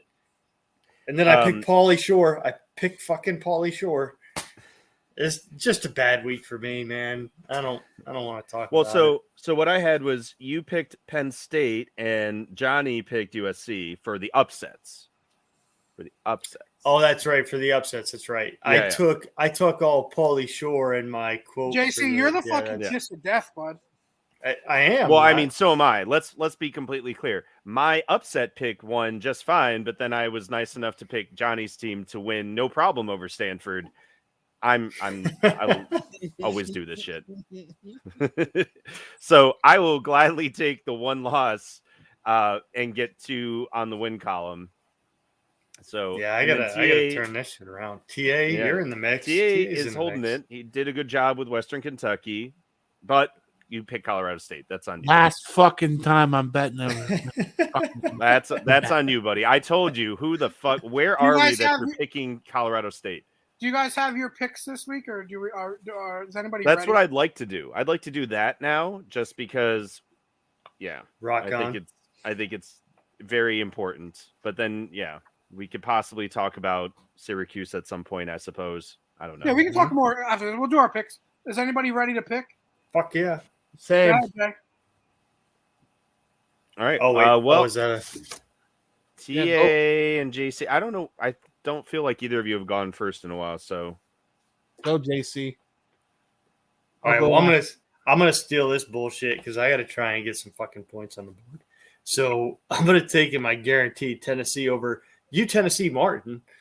And 1.08 1.18
then 1.20 1.28
I 1.28 1.42
Um, 1.44 1.54
picked 1.54 1.68
Pauly 1.68 2.00
Shore. 2.00 2.42
I 2.44 2.56
picked 2.76 3.04
fucking 3.04 3.40
Pauly 3.40 3.72
Shore. 3.72 4.18
It's 5.16 5.42
just 5.58 5.86
a 5.86 5.90
bad 5.90 6.26
week 6.26 6.44
for 6.44 6.58
me, 6.58 6.84
man. 6.84 7.30
I 7.48 7.62
don't. 7.62 7.84
I 8.08 8.14
don't 8.14 8.26
want 8.26 8.48
to 8.48 8.52
talk. 8.52 8.72
Well, 8.72 8.84
so 8.84 9.26
so 9.36 9.54
what 9.54 9.68
I 9.70 9.78
had 9.80 10.02
was 10.02 10.34
you 10.40 10.64
picked 10.64 10.96
Penn 11.06 11.32
State 11.32 11.92
and 12.00 12.48
Johnny 12.56 13.04
picked 13.04 13.36
USC 13.36 14.00
for 14.02 14.18
the 14.18 14.32
upsets. 14.34 15.10
For 15.96 16.04
the 16.04 16.12
upsets. 16.26 16.64
Oh, 16.86 17.00
that's 17.00 17.26
right 17.26 17.48
for 17.48 17.58
the 17.58 17.72
upsets. 17.72 18.12
That's 18.12 18.30
right. 18.30 18.54
I 18.62 18.76
Yeah, 18.76 18.84
yeah. 18.84 18.90
took 18.90 19.28
I 19.38 19.50
took 19.50 19.82
all 19.82 20.10
Pauly 20.12 20.48
Shore 20.48 20.94
in 20.96 21.10
my 21.10 21.38
quote. 21.38 21.74
for 21.74 21.80
JC, 21.80 22.16
you're 22.16 22.32
the 22.32 22.44
yeah, 22.46 22.60
fucking 22.60 22.82
yeah. 22.82 22.90
kiss 22.90 23.12
of 23.12 23.24
death, 23.24 23.52
bud. 23.56 23.80
I, 24.46 24.56
I 24.70 24.80
am. 24.82 25.10
well, 25.10 25.18
I 25.20 25.34
mean, 25.34 25.50
so 25.50 25.72
am 25.72 25.82
I. 25.82 26.04
Let's 26.04 26.36
let's 26.38 26.56
be 26.56 26.70
completely 26.70 27.16
clear. 27.16 27.46
My 27.64 28.04
upset 28.08 28.56
pick 28.56 28.84
won 28.84 29.20
just 29.20 29.44
fine, 29.44 29.84
but 29.84 29.98
then 29.98 30.14
I 30.14 30.28
was 30.28 30.52
nice 30.52 30.76
enough 30.76 30.96
to 30.98 31.06
pick 31.08 31.34
Johnny's 31.34 31.76
team 31.76 32.06
to 32.06 32.20
win 32.20 32.54
no 32.54 32.70
problem 32.70 33.10
over 33.10 33.28
Stanford. 33.28 33.88
I'm 34.62 34.92
I'm 35.02 35.26
I 35.42 35.66
will 35.66 36.02
always 36.44 36.70
do 36.70 36.86
this 36.86 37.00
shit. 37.00 37.24
so 39.20 39.54
I 39.64 39.80
will 39.80 40.00
gladly 40.00 40.52
take 40.52 40.86
the 40.86 40.94
one 40.94 41.24
loss 41.24 41.82
uh, 42.26 42.60
and 42.76 42.94
get 42.94 43.20
two 43.20 43.68
on 43.74 43.90
the 43.90 43.98
win 43.98 44.20
column. 44.20 44.70
So 45.86 46.18
yeah, 46.18 46.36
I 46.36 46.48
gotta 46.48 46.72
I 46.80 46.88
gotta 46.88 47.14
turn 47.14 47.34
this 47.34 47.54
shit 47.54 47.68
around. 47.68 48.00
TA, 48.08 48.22
you're 48.22 48.80
in 48.80 48.90
the 48.90 48.96
mix. 48.96 49.28
TA 49.28 49.32
TA's 49.32 49.82
in 49.82 49.88
is 49.88 49.96
holding 49.96 50.22
mix. 50.22 50.40
it. 50.40 50.46
He 50.50 50.64
did 50.64 50.88
a 50.88 50.94
good 50.94 51.08
job 51.08 51.38
with 51.38 51.48
Western 51.48 51.82
Kentucky, 51.82 52.56
but 53.04 53.30
you 53.70 53.84
pick 53.84 54.04
Colorado 54.04 54.40
State. 54.40 54.66
That's 54.68 54.88
on 54.88 55.04
you. 55.04 55.10
Last 55.10 55.48
fucking 55.50 56.02
time 56.02 56.34
I'm 56.34 56.50
betting 56.50 56.78
them. 56.78 58.18
That's 58.18 58.52
that's 58.66 58.90
on 58.90 59.08
you, 59.08 59.22
buddy. 59.22 59.46
I 59.46 59.60
told 59.60 59.96
you 59.98 60.16
who 60.16 60.38
the 60.38 60.50
fuck. 60.50 60.82
Where 60.82 61.20
are 61.20 61.36
we 61.36 61.56
that 61.56 61.80
you're 61.80 61.96
picking 61.96 62.42
Colorado 62.48 62.90
State? 62.90 63.26
Do 63.60 63.68
you 63.68 63.72
guys 63.72 63.94
have 63.94 64.18
your 64.18 64.32
picks 64.32 64.66
this 64.66 64.88
week, 64.88 65.08
or 65.08 65.24
do 65.24 65.40
we? 65.40 65.52
Are, 65.52 65.80
are 65.96 66.24
is 66.28 66.36
anybody? 66.36 66.64
That's 66.64 66.80
ready? 66.80 66.92
what 66.92 66.98
I'd 66.98 67.14
like 67.14 67.36
to 67.36 67.46
do. 67.46 67.72
I'd 67.76 67.88
like 67.88 68.02
to 68.02 68.12
do 68.12 68.26
that 68.28 68.60
now, 68.60 69.02
just 69.08 69.38
because. 69.38 70.02
Yeah, 70.80 71.02
Rock 71.22 71.46
I 71.46 71.54
on. 71.54 71.64
think 71.64 71.84
it's 71.84 71.94
I 72.26 72.34
think 72.34 72.54
it's 72.54 72.82
very 73.22 73.62
important. 73.62 74.26
But 74.44 74.58
then, 74.58 74.90
yeah, 74.92 75.20
we 75.56 75.68
could 75.68 75.82
possibly 75.82 76.28
talk 76.28 76.58
about 76.58 76.92
Syracuse 77.16 77.74
at 77.74 77.88
some 77.88 78.04
point. 78.04 78.30
I 78.30 78.38
suppose. 78.38 78.98
I 79.20 79.28
don't 79.28 79.40
know. 79.40 79.46
Yeah, 79.46 79.54
we 79.54 79.64
can 79.64 79.74
talk 79.74 79.94
more 79.94 80.24
after. 80.26 80.46
this. 80.46 80.56
We'll 80.58 80.70
do 80.70 80.78
our 80.78 80.90
picks. 80.90 81.20
Is 81.46 81.58
anybody 81.58 81.92
ready 81.92 82.14
to 82.14 82.22
pick? 82.22 82.46
Fuck 82.92 83.16
yeah. 83.16 83.40
Same. 83.78 84.10
Yeah, 84.10 84.44
okay. 84.44 84.56
All 86.78 86.86
right. 86.86 87.00
Oh 87.02 87.14
wait. 87.14 87.24
Uh, 87.24 87.40
well, 87.40 87.62
oh, 87.62 87.66
is 87.66 87.76
that 87.76 87.90
a 87.92 88.00
TA 89.18 89.44
Yeah, 89.44 90.22
and 90.22 90.34
JC. 90.34 90.68
I 90.70 90.80
don't 90.80 90.92
know. 90.92 91.12
I 91.20 91.36
don't 91.64 91.88
feel 91.88 92.04
like 92.04 92.22
either 92.24 92.40
of 92.40 92.48
you 92.48 92.56
have 92.56 92.68
gone 92.68 92.92
first 92.92 93.24
in 93.24 93.32
a 93.32 93.38
while. 93.38 93.58
So 93.58 93.98
Go 94.82 95.00
JC. 95.00 95.56
All 97.04 97.12
right, 97.12 97.16
I'll 97.16 97.22
go 97.22 97.30
well, 97.30 97.40
I'm 97.40 97.46
gonna 97.48 97.64
I'm 98.08 98.20
gonna 98.20 98.34
steal 98.34 98.70
this 98.70 98.86
bullshit 98.86 99.38
because 99.38 99.58
I 99.58 99.70
got 99.70 99.78
to 99.78 99.86
try 99.86 100.14
and 100.14 100.26
get 100.26 100.38
some 100.38 100.52
fucking 100.58 100.84
points 100.84 101.18
on 101.18 101.26
the 101.26 101.32
board. 101.32 101.64
So 102.04 102.60
I'm 102.70 102.86
gonna 102.86 103.08
take 103.08 103.34
in 103.34 103.42
my 103.42 103.56
guaranteed 103.56 104.22
Tennessee 104.22 104.70
over 104.70 105.04
you, 105.32 105.46
Tennessee 105.46 105.90
Martin. 105.90 106.42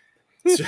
So- 0.46 0.62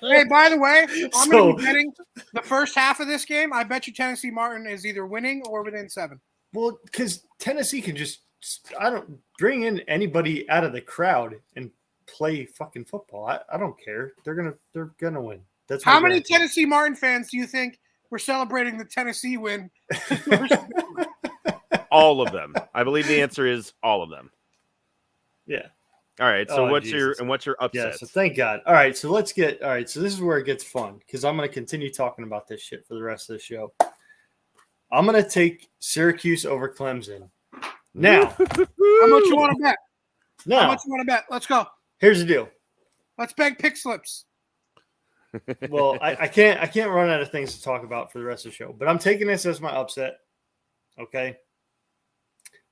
Hey, 0.00 0.24
by 0.24 0.48
the 0.48 0.56
way, 0.58 0.86
I'm 0.88 1.10
So- 1.12 1.30
going 1.30 1.52
to 1.52 1.56
be 1.58 1.64
betting 1.66 1.92
the 2.32 2.40
first 2.42 2.74
half 2.74 2.98
of 2.98 3.06
this 3.06 3.26
game. 3.26 3.52
I 3.52 3.62
bet 3.62 3.86
you 3.86 3.92
Tennessee 3.92 4.30
Martin 4.30 4.66
is 4.66 4.86
either 4.86 5.04
winning 5.04 5.42
or 5.46 5.62
within 5.62 5.86
seven. 5.90 6.18
well, 6.54 6.78
because 6.84 7.24
Tennessee 7.38 7.82
can 7.82 7.94
just 7.94 8.20
I 8.80 8.88
don't 8.88 9.18
bring 9.38 9.64
in 9.64 9.80
anybody 9.80 10.48
out 10.48 10.64
of 10.64 10.72
the 10.72 10.80
crowd 10.80 11.34
and 11.56 11.70
play 12.06 12.46
fucking 12.46 12.86
football. 12.86 13.26
I, 13.26 13.40
I 13.52 13.58
don't 13.58 13.78
care. 13.78 14.12
They're 14.24 14.34
gonna 14.34 14.54
they're 14.72 14.92
gonna 14.98 15.20
win. 15.20 15.40
That's 15.66 15.84
How 15.84 16.00
many 16.00 16.14
guarantee. 16.20 16.34
Tennessee 16.34 16.64
Martin 16.66 16.96
fans 16.96 17.30
do 17.30 17.36
you 17.38 17.46
think 17.46 17.78
were 18.10 18.18
celebrating 18.18 18.78
the 18.78 18.84
Tennessee 18.86 19.36
win? 19.36 19.70
all 21.90 22.20
of 22.20 22.32
them. 22.32 22.54
I 22.74 22.84
believe 22.84 23.06
the 23.06 23.20
answer 23.20 23.46
is 23.46 23.72
all 23.82 24.02
of 24.02 24.10
them. 24.10 24.30
Yeah. 25.46 25.66
All 26.20 26.26
right. 26.28 26.48
So 26.48 26.66
Oh, 26.66 26.70
what's 26.70 26.88
your 26.88 27.14
and 27.18 27.28
what's 27.28 27.44
your 27.44 27.56
upset? 27.60 27.86
Yeah, 27.92 27.96
so 27.96 28.06
thank 28.06 28.36
God. 28.36 28.60
All 28.66 28.72
right, 28.74 28.96
so 28.96 29.10
let's 29.10 29.32
get 29.32 29.60
all 29.62 29.70
right. 29.70 29.88
So 29.90 30.00
this 30.00 30.12
is 30.12 30.20
where 30.20 30.38
it 30.38 30.44
gets 30.46 30.62
fun 30.62 30.98
because 30.98 31.24
I'm 31.24 31.36
going 31.36 31.48
to 31.48 31.52
continue 31.52 31.90
talking 31.92 32.24
about 32.24 32.46
this 32.46 32.60
shit 32.62 32.86
for 32.86 32.94
the 32.94 33.02
rest 33.02 33.30
of 33.30 33.34
the 33.36 33.42
show. 33.42 33.72
I'm 34.92 35.06
going 35.06 35.20
to 35.20 35.28
take 35.28 35.68
Syracuse 35.80 36.46
over 36.46 36.68
Clemson. 36.68 37.28
Now, 37.94 38.26
How 38.38 39.06
much 39.06 39.24
you 39.26 39.36
want 39.36 39.56
to 39.56 39.62
bet? 39.62 39.76
No. 40.46 40.60
How 40.60 40.66
much 40.68 40.80
you 40.84 40.90
want 40.92 41.00
to 41.00 41.06
bet? 41.06 41.24
Let's 41.30 41.46
go. 41.46 41.66
here's 41.98 42.20
the 42.20 42.26
deal. 42.26 42.48
Let's 43.18 43.32
beg 43.32 43.58
pick 43.58 43.76
slips. 43.76 44.24
Well, 45.68 45.98
I, 46.00 46.14
I 46.20 46.28
can't 46.28 46.60
I 46.60 46.66
can't 46.68 46.92
run 46.92 47.10
out 47.10 47.20
of 47.20 47.32
things 47.32 47.56
to 47.56 47.62
talk 47.64 47.82
about 47.82 48.12
for 48.12 48.20
the 48.20 48.24
rest 48.24 48.46
of 48.46 48.52
the 48.52 48.56
show, 48.56 48.72
but 48.72 48.86
I'm 48.86 49.00
taking 49.00 49.26
this 49.26 49.46
as 49.46 49.60
my 49.60 49.70
upset. 49.72 50.18
Okay. 50.96 51.36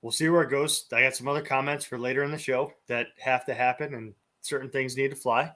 We'll 0.02 0.12
see 0.12 0.28
where 0.28 0.42
it 0.42 0.50
goes. 0.50 0.86
I 0.92 1.02
got 1.02 1.14
some 1.16 1.28
other 1.28 1.42
comments 1.42 1.84
for 1.84 1.98
later 1.98 2.24
in 2.24 2.32
the 2.32 2.38
show 2.38 2.72
that 2.88 3.06
have 3.18 3.46
to 3.46 3.54
happen 3.54 3.94
and 3.94 4.14
certain 4.40 4.68
things 4.68 4.96
need 4.96 5.10
to 5.10 5.16
fly. 5.16 5.52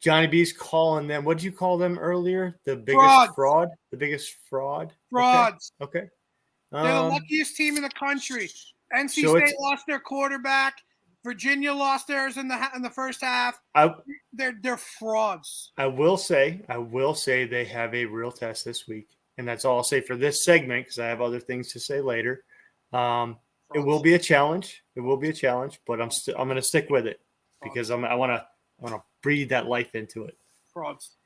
Johnny 0.00 0.26
B's 0.26 0.52
calling 0.52 1.06
them. 1.06 1.24
What 1.24 1.38
did 1.38 1.44
you 1.44 1.52
call 1.52 1.78
them 1.78 1.98
earlier? 1.98 2.58
The 2.64 2.76
biggest 2.76 3.04
Frauds. 3.04 3.32
fraud? 3.34 3.68
The 3.90 3.96
biggest 3.96 4.34
fraud? 4.48 4.92
Frauds. 5.10 5.72
Okay. 5.80 6.00
okay. 6.00 6.08
They're 6.70 6.82
the 6.82 6.88
Um, 6.88 7.12
luckiest 7.12 7.56
team 7.56 7.76
in 7.76 7.82
the 7.82 7.90
country. 7.90 8.50
NC 8.94 9.22
so 9.22 9.36
State 9.38 9.54
lost 9.58 9.84
their 9.86 9.98
quarterback. 9.98 10.74
Virginia 11.24 11.72
lost 11.72 12.06
theirs 12.06 12.36
in 12.36 12.46
the 12.48 12.70
in 12.76 12.82
the 12.82 12.90
first 12.90 13.20
half. 13.20 13.60
I 13.74 13.92
They're 14.32 14.54
they're 14.62 14.76
frauds. 14.76 15.72
I 15.76 15.86
will 15.86 16.16
say, 16.16 16.64
I 16.68 16.78
will 16.78 17.14
say 17.14 17.44
they 17.44 17.64
have 17.66 17.94
a 17.94 18.04
real 18.04 18.30
test 18.30 18.64
this 18.64 18.86
week, 18.86 19.08
and 19.38 19.46
that's 19.46 19.64
all 19.64 19.78
I'll 19.78 19.84
say 19.84 20.00
for 20.00 20.16
this 20.16 20.44
segment 20.44 20.84
because 20.84 20.98
I 20.98 21.06
have 21.06 21.20
other 21.20 21.40
things 21.40 21.72
to 21.72 21.80
say 21.80 22.00
later. 22.00 22.44
Um, 22.92 23.38
it 23.74 23.78
will 23.78 24.00
be 24.00 24.14
a 24.14 24.18
challenge. 24.18 24.82
It 24.96 25.00
will 25.00 25.16
be 25.16 25.28
a 25.28 25.32
challenge, 25.32 25.80
but 25.86 26.00
I'm 26.00 26.10
still 26.10 26.34
I'm 26.38 26.48
going 26.48 26.56
to 26.56 26.62
stick 26.62 26.90
with 26.90 27.06
it 27.06 27.20
because 27.62 27.90
I'm 27.90 28.04
I 28.04 28.14
want 28.14 28.32
to 28.32 28.44
want 28.78 28.94
to 28.94 29.02
breathe 29.22 29.50
that 29.50 29.66
life 29.66 29.94
into 29.94 30.24
it. 30.24 30.36
frauds. 30.72 31.16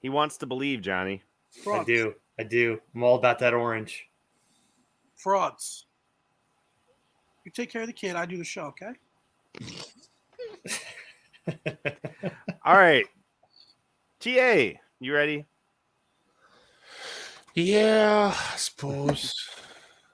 He 0.00 0.08
wants 0.08 0.36
to 0.38 0.46
believe, 0.46 0.82
Johnny. 0.82 1.22
Frauds. 1.62 1.88
I 1.88 1.94
do, 1.94 2.14
I 2.38 2.42
do. 2.42 2.80
I'm 2.94 3.04
all 3.04 3.16
about 3.16 3.38
that 3.38 3.54
orange. 3.54 4.08
Frauds. 5.16 5.86
You 7.44 7.52
take 7.52 7.70
care 7.70 7.82
of 7.82 7.88
the 7.88 7.92
kid. 7.92 8.16
I 8.16 8.26
do 8.26 8.36
the 8.36 8.44
show. 8.44 8.72
Okay. 8.72 8.92
All 12.64 12.76
right. 12.76 13.06
TA, 14.20 14.78
you 15.00 15.12
ready? 15.14 15.46
Yeah, 17.54 18.34
I 18.34 18.56
suppose. 18.56 19.34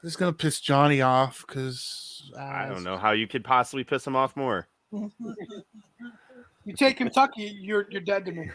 this 0.03 0.13
is 0.13 0.17
gonna 0.17 0.33
piss 0.33 0.61
Johnny 0.61 1.03
off 1.03 1.45
because 1.47 2.31
I 2.39 2.67
don't 2.67 2.85
know 2.85 2.99
how 2.99 3.13
you 3.13 3.29
could 3.29 3.45
possibly 3.45 3.85
piss 3.85 4.07
him 4.07 4.17
off 4.17 4.37
more. 4.37 4.67
You 4.91 6.75
take 6.77 6.97
Kentucky, 6.97 7.57
you're 7.61 7.87
you're 7.91 8.01
dead 8.01 8.25
to 8.27 8.33
me. 8.33 8.51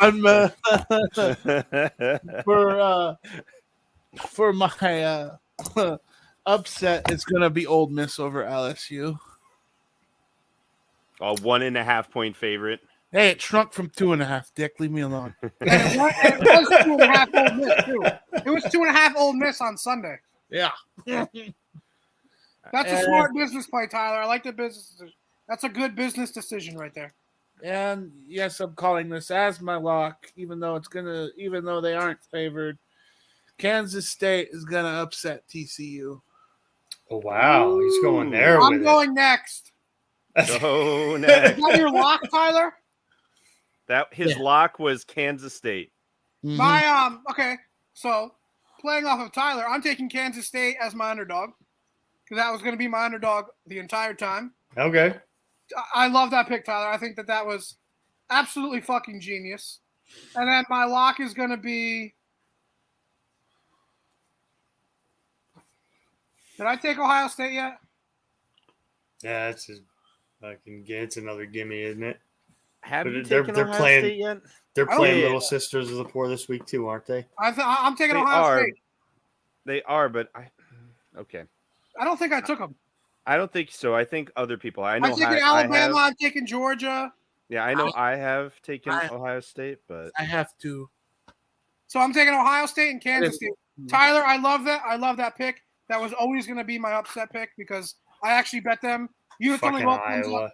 I'm 0.00 0.26
uh, 0.26 0.48
for 2.44 2.80
uh, 2.80 3.14
for 4.28 4.52
my 4.52 5.02
uh, 5.02 5.36
upset. 6.46 7.10
It's 7.10 7.24
gonna 7.24 7.50
be 7.50 7.66
Ole 7.66 7.88
Miss 7.88 8.18
over 8.18 8.44
LSU. 8.44 9.18
A 11.20 11.34
one 11.42 11.62
and 11.62 11.76
a 11.76 11.84
half 11.84 12.10
point 12.10 12.36
favorite. 12.36 12.80
Hey, 13.14 13.28
it 13.28 13.40
shrunk 13.40 13.72
from 13.72 13.90
two 13.90 14.12
and 14.12 14.20
a 14.20 14.24
half. 14.24 14.52
Dick, 14.56 14.80
leave 14.80 14.90
me 14.90 15.02
alone. 15.02 15.34
And 15.60 15.70
it 15.70 15.96
was, 15.98 16.12
and 16.24 16.42
it 16.42 16.68
was 16.68 16.84
two 16.84 16.92
and 16.94 17.00
a 17.02 17.06
half 17.06 17.28
Ole 17.32 17.54
Miss 17.54 17.84
too. 17.84 18.02
It 18.44 18.50
was 18.50 18.64
two 18.72 18.80
and 18.80 18.88
a 18.90 18.92
half 18.92 19.16
Ole 19.16 19.32
Miss 19.34 19.60
on 19.60 19.76
Sunday. 19.78 20.16
Yeah. 20.50 20.72
That's 21.06 21.30
a 22.90 22.96
Uh, 22.96 23.02
smart 23.04 23.32
business 23.34 23.66
play, 23.68 23.86
Tyler. 23.86 24.18
I 24.22 24.26
like 24.26 24.42
the 24.42 24.52
business. 24.52 25.00
That's 25.48 25.62
a 25.64 25.68
good 25.68 25.94
business 25.94 26.32
decision 26.32 26.76
right 26.76 26.92
there. 26.94 27.14
And 27.62 28.10
yes, 28.26 28.58
I'm 28.58 28.74
calling 28.74 29.08
this 29.08 29.30
as 29.30 29.60
my 29.60 29.76
lock, 29.76 30.26
even 30.36 30.58
though 30.58 30.74
it's 30.74 30.88
gonna, 30.88 31.28
even 31.36 31.64
though 31.64 31.80
they 31.80 31.94
aren't 31.94 32.22
favored. 32.32 32.78
Kansas 33.58 34.08
State 34.08 34.48
is 34.50 34.64
gonna 34.64 35.00
upset 35.00 35.46
TCU. 35.48 36.20
Oh 37.10 37.18
wow, 37.18 37.78
he's 37.78 38.02
going 38.02 38.30
there. 38.30 38.60
I'm 38.60 38.72
with 38.72 38.80
it. 38.80 38.84
going 38.84 39.14
next. 39.14 39.70
Go 40.58 41.14
Is 41.14 41.20
next. 41.20 41.60
that 41.60 41.78
your 41.78 41.92
lock, 41.92 42.20
Tyler? 42.28 42.74
That 43.86 44.12
his 44.12 44.32
Yeah. 44.32 44.42
lock 44.42 44.78
was 44.78 45.04
Kansas 45.04 45.54
State. 45.54 45.92
Mhm. 46.44 46.56
My 46.56 46.86
um. 46.86 47.22
Okay, 47.30 47.56
so 47.92 48.34
playing 48.80 49.04
off 49.06 49.20
of 49.20 49.32
Tyler, 49.32 49.68
I'm 49.68 49.82
taking 49.82 50.08
Kansas 50.08 50.46
State 50.46 50.76
as 50.80 50.94
my 50.94 51.10
underdog 51.10 51.50
because 52.22 52.36
that 52.42 52.50
was 52.50 52.60
going 52.62 52.72
to 52.72 52.78
be 52.78 52.88
my 52.88 53.04
underdog 53.04 53.46
the 53.66 53.78
entire 53.78 54.14
time. 54.14 54.54
Okay. 54.76 55.18
I- 55.76 56.04
I 56.04 56.08
love 56.08 56.30
that 56.30 56.48
pick, 56.48 56.64
Tyler. 56.64 56.88
I 56.88 56.98
think 56.98 57.16
that 57.16 57.26
that 57.26 57.46
was 57.46 57.76
absolutely 58.30 58.80
fucking 58.80 59.20
genius. 59.20 59.80
And 60.36 60.48
then 60.48 60.64
my 60.68 60.84
lock 60.84 61.20
is 61.20 61.32
going 61.34 61.50
to 61.50 61.56
be. 61.56 62.14
Did 66.56 66.66
I 66.66 66.76
take 66.76 66.98
Ohio 66.98 67.28
State 67.28 67.54
yet? 67.54 67.78
Yeah, 69.22 69.48
it's 69.48 69.68
a 69.70 69.76
fucking. 70.40 70.84
It's 70.86 71.16
another 71.16 71.46
gimme, 71.46 71.80
isn't 71.80 72.02
it? 72.02 72.20
Have 72.84 73.06
you 73.06 73.22
they're- 73.24 73.40
taken 73.42 73.54
they're 73.54 73.64
Ohio 73.64 73.78
playing- 73.78 74.04
State 74.04 74.18
yet? 74.18 74.38
They're 74.74 74.92
Oh, 74.92 74.96
playing 74.96 75.18
yeah. 75.20 75.24
Little 75.26 75.40
Sisters 75.40 75.90
of 75.90 75.96
the 75.98 76.04
Poor 76.04 76.28
this 76.28 76.48
week 76.48 76.66
too, 76.66 76.88
aren't 76.88 77.06
they? 77.06 77.26
I 77.38 77.50
th- 77.50 77.64
I- 77.64 77.86
I'm 77.86 77.96
taking 77.96 78.16
They 78.16 78.22
Ohio 78.22 78.42
are. 78.42 78.62
State. 78.62 78.74
They 79.66 79.82
are, 79.84 80.08
but 80.08 80.28
I 80.34 80.50
okay. 81.16 81.44
I 81.98 82.04
don't 82.04 82.16
think 82.18 82.32
I 82.32 82.40
took 82.40 82.58
them. 82.58 82.74
I 83.26 83.36
don't 83.36 83.50
think 83.52 83.70
so. 83.70 83.94
I 83.94 84.04
think 84.04 84.30
other 84.36 84.58
people. 84.58 84.84
I 84.84 84.98
know. 84.98 85.08
I'm 85.08 85.14
taking 85.14 85.26
I, 85.26 85.38
I 85.38 85.60
Alabama. 85.60 85.76
have- 85.76 85.94
I'm 85.96 86.14
taking 86.20 86.44
Georgia. 86.46 87.12
yeah, 87.48 87.64
I 87.64 87.72
know. 87.74 87.90
I 87.94 88.16
have 88.16 88.60
taken 88.62 88.92
I- 88.92 89.08
Ohio 89.08 89.40
State, 89.40 89.78
but 89.88 90.10
I 90.18 90.24
have 90.24 90.48
to. 90.62 90.90
So 91.86 92.00
I'm 92.00 92.12
taking 92.12 92.34
Ohio 92.34 92.66
State 92.66 92.90
and 92.90 93.00
Kansas 93.00 93.30
is- 93.30 93.36
State. 93.36 93.52
Tyler, 93.88 94.22
I 94.24 94.36
love 94.36 94.64
that. 94.64 94.82
I 94.84 94.96
love 94.96 95.16
that 95.18 95.36
pick. 95.36 95.62
That 95.88 96.00
was 96.00 96.12
always 96.12 96.46
going 96.46 96.58
to 96.58 96.64
be 96.64 96.78
my 96.78 96.92
upset 96.92 97.30
pick 97.32 97.50
because 97.56 97.94
I 98.22 98.32
actually 98.32 98.60
bet 98.60 98.80
them. 98.80 99.08
You 99.38 99.50
only 99.52 99.58
Fucking 99.58 99.84
go 99.84 99.90
up. 99.90 100.02
Iowa. 100.06 100.52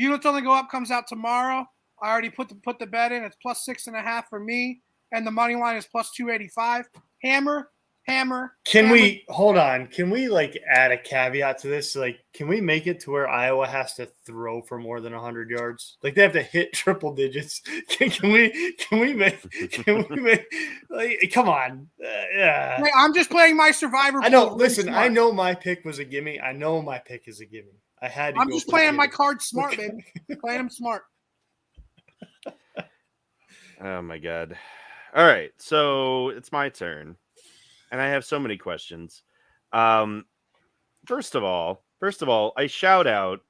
Up. 0.00 0.10
Units 0.10 0.26
only 0.26 0.42
go 0.42 0.52
up. 0.52 0.70
Comes 0.70 0.90
out 0.90 1.06
tomorrow. 1.06 1.66
I 2.02 2.10
already 2.10 2.30
put 2.30 2.48
the 2.48 2.54
put 2.56 2.78
the 2.78 2.86
bet 2.86 3.12
in. 3.12 3.24
It's 3.24 3.36
plus 3.42 3.64
six 3.64 3.86
and 3.86 3.96
a 3.96 4.00
half 4.00 4.28
for 4.28 4.40
me, 4.40 4.80
and 5.12 5.26
the 5.26 5.30
money 5.30 5.54
line 5.54 5.76
is 5.76 5.86
plus 5.86 6.10
two 6.12 6.30
eighty 6.30 6.48
five. 6.48 6.88
Hammer, 7.22 7.70
hammer. 8.04 8.54
Can 8.64 8.86
hammer. 8.86 8.94
we 8.94 9.24
hold 9.28 9.58
on? 9.58 9.86
Can 9.88 10.08
we 10.08 10.28
like 10.28 10.58
add 10.66 10.92
a 10.92 10.96
caveat 10.96 11.58
to 11.58 11.68
this? 11.68 11.94
Like, 11.94 12.18
can 12.32 12.48
we 12.48 12.60
make 12.60 12.86
it 12.86 13.00
to 13.00 13.10
where 13.10 13.28
Iowa 13.28 13.66
has 13.66 13.94
to 13.94 14.08
throw 14.24 14.62
for 14.62 14.78
more 14.78 15.02
than 15.02 15.12
hundred 15.12 15.50
yards? 15.50 15.98
Like 16.02 16.14
they 16.14 16.22
have 16.22 16.32
to 16.32 16.42
hit 16.42 16.72
triple 16.74 17.14
digits. 17.14 17.60
Can, 17.88 18.08
can 18.10 18.32
we? 18.32 18.74
Can 18.78 19.00
we 19.00 19.12
make? 19.12 19.50
Can 19.70 20.06
we 20.08 20.16
make? 20.22 20.46
Like, 20.88 21.30
come 21.34 21.48
on. 21.48 21.88
Uh, 22.02 22.08
yeah. 22.34 22.80
Wait, 22.80 22.92
I'm 22.96 23.12
just 23.12 23.30
playing 23.30 23.56
my 23.56 23.72
survivor. 23.72 24.22
I 24.22 24.28
know. 24.30 24.54
Listen, 24.54 24.88
I 24.88 25.08
know 25.08 25.32
my 25.32 25.54
pick 25.54 25.84
was 25.84 25.98
a 25.98 26.04
gimme. 26.04 26.40
I 26.40 26.52
know 26.52 26.80
my 26.80 26.98
pick 26.98 27.24
is 27.26 27.40
a 27.40 27.46
gimme. 27.46 27.80
I 28.02 28.08
had. 28.08 28.34
To 28.34 28.40
I'm 28.40 28.48
go 28.48 28.54
just 28.54 28.68
playing 28.68 28.96
my 28.96 29.06
cards 29.06 29.46
smart, 29.46 29.76
baby. 29.76 30.04
playing 30.40 30.58
them 30.58 30.70
smart. 30.70 31.02
oh 33.82 34.02
my 34.02 34.18
god! 34.18 34.56
All 35.14 35.26
right, 35.26 35.50
so 35.58 36.30
it's 36.30 36.52
my 36.52 36.68
turn, 36.68 37.16
and 37.90 38.00
I 38.00 38.08
have 38.08 38.24
so 38.24 38.38
many 38.38 38.56
questions. 38.56 39.22
Um, 39.72 40.24
first 41.06 41.34
of 41.34 41.44
all, 41.44 41.84
first 41.98 42.22
of 42.22 42.28
all, 42.28 42.52
I 42.56 42.66
shout 42.66 43.06
out 43.06 43.40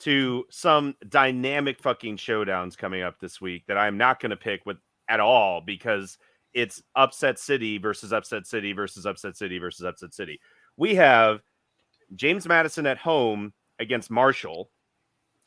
to 0.00 0.44
some 0.50 0.94
dynamic 1.08 1.80
fucking 1.80 2.16
showdowns 2.16 2.76
coming 2.76 3.02
up 3.02 3.18
this 3.20 3.40
week 3.40 3.64
that 3.68 3.78
I'm 3.78 3.96
not 3.96 4.20
going 4.20 4.30
to 4.30 4.36
pick 4.36 4.66
with 4.66 4.76
at 5.08 5.20
all 5.20 5.60
because 5.60 6.18
it's 6.52 6.82
upset 6.94 7.38
city 7.38 7.78
versus 7.78 8.12
upset 8.12 8.46
city 8.46 8.72
versus 8.72 9.06
upset 9.06 9.36
city 9.36 9.58
versus 9.58 9.84
upset 9.84 10.14
city. 10.14 10.40
we 10.76 10.94
have 10.94 11.40
James 12.14 12.46
Madison 12.46 12.86
at 12.86 12.98
home 12.98 13.52
against 13.78 14.10
Marshall. 14.10 14.70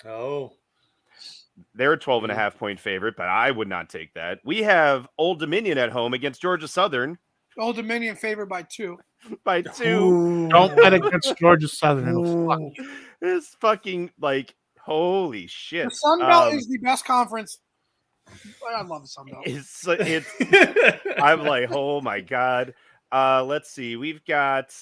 Oh, 0.06 0.54
They're 1.74 1.94
a 1.94 1.98
12 2.00 2.24
and 2.24 2.32
a 2.32 2.36
half 2.36 2.58
point 2.58 2.80
favorite, 2.80 3.16
but 3.18 3.28
I 3.28 3.50
would 3.52 3.68
not 3.68 3.90
take 3.90 4.14
that. 4.14 4.40
We 4.46 4.62
have 4.64 5.08
Old 5.18 5.40
Dominion 5.40 5.78
at 5.78 5.90
home 5.92 6.14
against 6.14 6.42
Georgia 6.42 6.68
Southern 6.68 7.18
Old 7.60 7.76
Dominion 7.76 8.16
favored 8.16 8.48
by 8.50 8.62
two. 8.64 8.98
by 9.44 9.64
two. 9.64 10.48
Don't 10.50 10.76
bet 10.76 10.94
against 10.94 11.36
Georgia 11.38 11.68
Southern. 11.68 12.10
It'll 12.10 12.48
fuck 12.48 12.60
you. 12.78 12.90
It's 13.22 13.56
fucking 13.60 14.12
like 14.22 14.54
holy 14.80 15.48
shit. 15.48 15.86
The 15.90 15.96
Sun 15.96 16.20
Belt 16.20 16.54
Um, 16.54 16.58
is 16.60 16.68
the 16.68 16.78
best 16.78 17.04
conference. 17.06 17.58
I 18.76 18.84
love 18.84 19.02
the 19.02 19.08
Sun 19.08 19.26
Belt. 19.32 19.44
It's 19.48 19.84
it's 19.88 20.30
I'm 21.22 21.44
like, 21.44 21.72
oh 21.72 22.00
my 22.02 22.22
god. 22.22 22.76
Uh 23.12 23.44
let's 23.44 23.72
see. 23.72 23.96
We've 23.96 24.24
got 24.26 24.76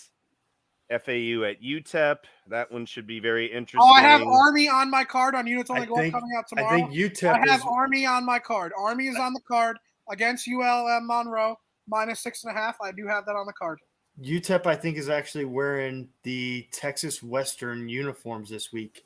FAU 0.90 1.44
at 1.44 1.62
UTEP. 1.62 2.18
That 2.48 2.72
one 2.72 2.86
should 2.86 3.08
be 3.08 3.20
very 3.20 3.46
interesting. 3.48 3.82
Oh, 3.82 3.92
I 3.94 4.02
have 4.02 4.22
Army 4.22 4.68
on 4.68 4.90
my 4.92 5.04
card 5.04 5.36
on 5.36 5.48
Units 5.48 5.70
Only 5.70 5.84
I 5.84 5.86
Go 5.86 5.96
think- 5.96 6.14
coming 6.14 6.30
out 6.38 6.48
tomorrow. 6.48 6.68
I 6.68 6.78
tomorrow. 6.82 7.10
think 7.10 7.24
I 7.26 7.52
have 7.52 7.60
is. 7.62 7.66
Army 7.68 8.06
on 8.06 8.26
my 8.26 8.40
card. 8.40 8.72
Army 8.78 9.08
is 9.08 9.18
on 9.18 9.34
the 9.34 9.42
card 9.48 9.78
against 10.10 10.48
ULM 10.48 11.08
Monroe 11.08 11.58
minus 11.88 12.20
six 12.22 12.44
and 12.44 12.56
a 12.56 12.60
half. 12.60 12.76
I 12.82 12.92
do 12.92 13.08
have 13.08 13.26
that 13.26 13.36
on 13.36 13.46
the 13.46 13.54
card. 13.54 13.80
UTEP, 14.22 14.66
I 14.66 14.76
think, 14.76 14.98
is 14.98 15.10
actually 15.10 15.46
wearing 15.46 16.08
the 16.24 16.68
Texas 16.72 17.22
Western 17.22 17.90
uniforms 17.90 18.50
this 18.50 18.72
week. 18.72 19.04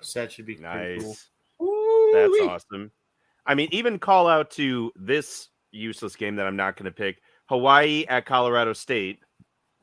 So 0.00 0.20
that 0.20 0.32
should 0.32 0.46
be 0.46 0.56
pretty 0.56 0.98
nice. 0.98 1.28
cool. 1.58 2.12
That's 2.12 2.28
Ooh-wee. 2.30 2.48
awesome. 2.48 2.90
I 3.46 3.54
mean, 3.54 3.68
even 3.70 3.98
call 3.98 4.26
out 4.26 4.50
to 4.52 4.90
this 4.96 5.48
useless 5.70 6.16
game 6.16 6.34
that 6.36 6.46
I'm 6.46 6.56
not 6.56 6.76
going 6.76 6.86
to 6.86 6.90
pick. 6.90 7.20
Hawaii 7.46 8.04
at 8.08 8.26
Colorado 8.26 8.72
State, 8.72 9.20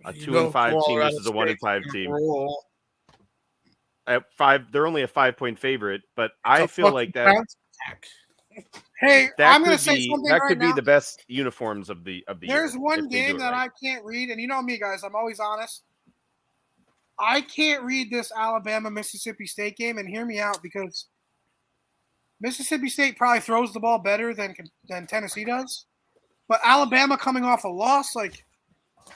a 0.05 0.13
You 0.13 0.25
two 0.25 0.39
and 0.39 0.51
five 0.51 0.73
team 0.85 0.99
versus 0.99 1.25
a 1.25 1.31
one 1.31 1.49
and 1.49 1.59
five 1.59 1.83
team. 1.91 2.11
roll. 2.11 2.63
At 4.05 4.23
five, 4.37 4.71
they're 4.71 4.87
only 4.87 5.01
a 5.01 5.07
five 5.07 5.35
point 5.35 5.59
favorite, 5.59 6.01
but 6.15 6.31
I 6.45 6.61
A 6.61 6.67
feel 6.67 6.93
like 6.93 7.13
that. 7.13 7.45
Hey, 8.99 9.29
that 9.37 9.53
I'm 9.53 9.63
going 9.63 9.77
to 9.77 9.83
say 9.83 9.95
be 9.95 10.07
something 10.09 10.31
that 10.31 10.39
right 10.39 10.47
could 10.47 10.59
now. 10.59 10.67
be 10.67 10.73
the 10.73 10.81
best 10.81 11.23
uniforms 11.27 11.89
of 11.89 12.03
the 12.03 12.23
of 12.27 12.39
the 12.39 12.47
There's 12.47 12.73
year 12.73 12.81
one 12.81 12.99
if 12.99 13.11
they 13.11 13.21
do 13.21 13.27
game 13.27 13.37
that 13.39 13.51
right. 13.51 13.69
I 13.69 13.85
can't 13.85 14.03
read, 14.05 14.29
and 14.29 14.41
you 14.41 14.47
know 14.47 14.61
me, 14.61 14.79
guys. 14.79 15.03
I'm 15.03 15.15
always 15.15 15.39
honest. 15.39 15.83
I 17.19 17.41
can't 17.41 17.83
read 17.83 18.09
this 18.09 18.31
Alabama 18.35 18.89
Mississippi 18.89 19.45
State 19.45 19.75
game, 19.75 19.97
and 19.97 20.07
hear 20.07 20.25
me 20.25 20.39
out 20.39 20.63
because 20.63 21.07
Mississippi 22.39 22.89
State 22.89 23.17
probably 23.17 23.41
throws 23.41 23.73
the 23.73 23.79
ball 23.79 23.99
better 23.99 24.33
than 24.33 24.55
than 24.87 25.05
Tennessee 25.05 25.43
does, 25.43 25.85
but 26.47 26.61
Alabama 26.63 27.17
coming 27.17 27.43
off 27.43 27.65
a 27.65 27.67
loss, 27.67 28.15
like 28.15 28.43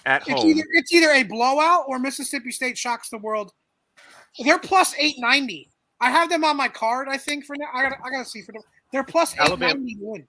at 0.06 0.22
it's 0.28 0.32
home. 0.42 0.48
either 0.50 0.64
it's 0.74 0.92
either 0.94 1.10
a 1.12 1.24
blowout 1.24 1.86
or 1.88 2.00
Mississippi 2.00 2.52
State 2.52 2.78
shocks 2.78 3.10
the 3.10 3.18
world. 3.18 3.52
They're 4.40 4.60
plus 4.60 4.94
eight 4.98 5.16
ninety. 5.20 5.70
I 6.00 6.10
have 6.10 6.30
them 6.30 6.44
on 6.44 6.58
my 6.58 6.68
card. 6.68 7.08
I 7.10 7.18
think 7.18 7.46
for 7.46 7.56
now. 7.58 7.68
I 7.74 7.84
got 7.90 7.94
I 8.04 8.10
got 8.10 8.24
to 8.24 8.30
see 8.30 8.42
for 8.42 8.52
them. 8.54 8.62
They're 8.92 9.04
plus 9.04 9.34
eight 9.34 9.40
Alabama- 9.42 9.74
ninety 9.76 9.96
to 9.96 10.02
win. 10.02 10.28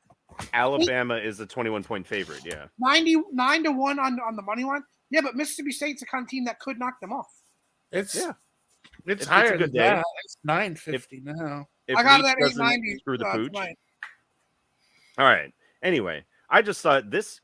Is 1.25 1.41
a 1.41 1.47
21 1.47 1.85
point 1.85 2.07
favorite. 2.07 2.41
Yeah. 2.45 2.67
99 2.79 3.65
to 3.65 3.71
1 3.73 3.99
on, 3.99 4.19
on 4.27 4.35
the 4.35 4.41
money 4.43 4.65
line. 4.65 4.83
Yeah, 5.11 5.21
but 5.21 5.37
Mississippi 5.37 5.73
State's 5.73 6.01
the 6.01 6.07
kind 6.07 6.23
of 6.25 6.29
team 6.31 6.47
that 6.47 6.59
could 6.59 6.79
knock 6.79 6.99
them 7.01 7.13
off. 7.13 7.27
It's 7.91 8.15
Yeah. 8.15 8.33
it's, 9.07 9.23
it's 9.23 9.27
higher 9.27 9.59
good 9.59 9.69
than 9.69 9.73
day. 9.73 9.79
that. 9.91 10.05
It's 10.25 10.39
nine 10.43 10.75
fifty 10.75 11.21
now. 11.23 11.67
If 11.87 11.99
I 11.99 12.03
got 12.03 12.21
it 12.21 12.25
Leach 12.25 12.33
at 12.33 12.39
doesn't 12.39 12.61
890 12.63 12.99
Screw 13.01 13.19
the 13.19 13.27
uh, 13.27 13.33
pooch. 13.35 13.53
tonight. 13.53 13.79
All 15.19 15.27
right. 15.27 15.53
Anyway, 15.83 16.25
I 16.49 16.63
just 16.63 16.81
thought 16.81 17.11
this 17.11 17.41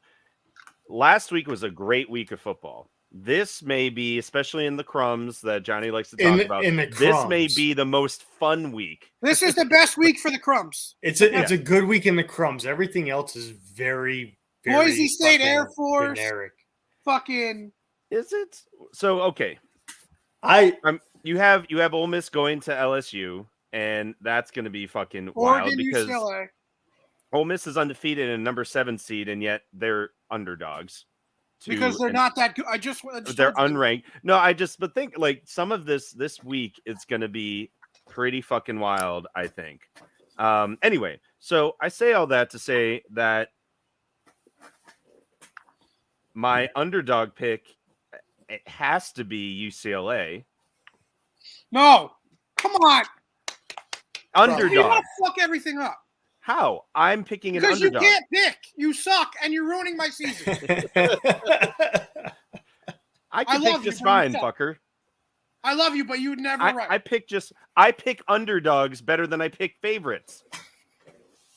last 0.89 1.31
week 1.33 1.47
was 1.47 1.63
a 1.63 1.71
great 1.71 2.09
week 2.11 2.33
of 2.33 2.41
football. 2.41 2.91
This 3.11 3.63
may 3.63 3.89
be, 3.89 4.19
especially 4.19 4.67
in 4.67 4.77
the 4.77 4.85
crumbs 4.85 5.41
that 5.41 5.63
Johnny 5.63 5.91
likes 5.91 6.11
to 6.11 6.17
talk 6.17 6.27
In 6.27 6.37
the- 6.39 6.45
about. 6.45 6.65
in 6.65 6.77
the 6.77 6.87
this 6.87 7.27
may 7.27 7.47
be 7.47 7.73
the 7.73 7.87
most 7.87 8.23
fun 8.39 8.71
week. 8.71 9.11
This 9.23 9.43
is 9.43 9.55
the 9.55 9.65
best 9.65 9.97
week 9.97 10.19
for 10.19 10.31
the 10.31 10.39
Crumbs. 10.39 10.97
It's 11.03 11.23
a 11.23 11.35
it's 11.39 11.51
a 11.51 11.57
good 11.57 11.85
week 11.85 12.05
in 12.05 12.17
the 12.17 12.25
crumbs. 12.25 12.67
Everything 12.67 13.09
else 13.09 13.35
is 13.35 13.49
very, 13.51 14.39
very 14.63 14.77
Boise 14.89 15.09
State 15.09 15.41
Air 15.41 15.67
Force. 15.75 16.19
generic. 16.19 16.53
Fucking 17.07 17.73
Is 18.11 18.31
it? 18.35 18.61
So 18.93 19.23
okay, 19.23 19.59
I 20.43 20.75
I'm, 20.85 21.01
you 21.23 21.39
have 21.39 21.65
you 21.71 21.79
have 21.79 21.95
Ole 21.95 22.07
Miss 22.09 22.29
going 22.29 22.61
to 22.61 22.73
LSU, 22.73 23.47
and 23.73 24.15
that's 24.21 24.51
going 24.51 24.65
to 24.67 24.71
be 24.71 24.87
fucking 24.87 25.33
wild 25.35 25.73
because 25.77 26.07
UCLA. 26.07 26.49
Ole 27.33 27.45
Miss 27.45 27.67
is 27.67 27.77
undefeated 27.77 28.31
and 28.31 28.43
number 28.43 28.65
seven 28.65 28.97
seed, 28.97 29.29
and 29.29 29.43
yet 29.43 29.63
they're 29.73 30.11
underdogs. 30.31 31.05
to 31.61 31.71
Because 31.71 31.99
they're 31.99 32.13
not 32.13 32.35
that 32.37 32.55
good. 32.55 32.65
I 32.69 32.79
just, 32.79 33.05
I 33.13 33.21
just 33.21 33.37
they're 33.37 33.53
unranked. 33.53 34.05
No, 34.23 34.37
I 34.37 34.53
just 34.53 34.81
but 34.81 34.95
think 34.95 35.15
like 35.19 35.43
some 35.45 35.73
of 35.73 35.85
this 35.85 36.13
this 36.13 36.43
week 36.43 36.81
it's 36.87 37.05
going 37.05 37.21
to 37.21 37.29
be 37.29 37.71
pretty 38.09 38.41
fucking 38.41 38.79
wild. 38.79 39.27
I 39.35 39.47
think. 39.47 39.83
Um. 40.39 40.79
Anyway, 40.83 41.21
so 41.39 41.77
I 41.81 41.89
say 41.89 42.15
all 42.15 42.29
that 42.29 42.51
to 42.51 42.59
say 42.59 43.03
that 43.11 43.49
my 46.33 46.69
underdog 46.75 47.35
pick 47.35 47.67
it 48.49 48.67
has 48.67 49.13
to 49.13 49.25
be 49.25 49.69
UCLA. 49.69 50.45
No, 51.71 52.13
come 52.57 52.73
on. 52.77 53.05
underdog. 54.35 54.73
You 54.73 54.81
want 54.81 55.05
to 55.05 55.27
fuck 55.27 55.37
everything 55.39 55.79
up 55.79 55.99
How? 56.49 56.87
I'm 56.95 57.25
picking 57.25 57.59
an 57.59 57.61
because 57.61 57.79
you 57.79 57.91
can't 57.91 58.25
pick. 58.33 58.57
You 58.75 58.95
suck, 58.95 59.35
and 59.45 59.53
you're 59.53 59.69
ruining 59.69 59.99
my 59.99 60.09
season. 60.09 60.57
I 63.31 63.45
can 63.45 63.61
love 63.61 63.75
pick 63.75 63.85
you, 63.85 63.91
just 63.91 64.03
fine, 64.03 64.33
fucker. 64.33 64.77
I 65.63 65.75
love 65.75 65.95
you, 65.95 66.07
but 66.07 66.21
you 66.21 66.31
would 66.31 66.39
never 66.39 66.63
I, 66.63 66.73
right. 66.73 66.91
I 66.91 66.97
pick 66.97 67.29
just 67.29 67.53
I 67.77 67.93
pick 67.93 68.23
underdogs 68.29 69.03
better 69.03 69.27
than 69.27 69.43
I 69.43 69.49
pick 69.49 69.75
favorites. 69.83 70.43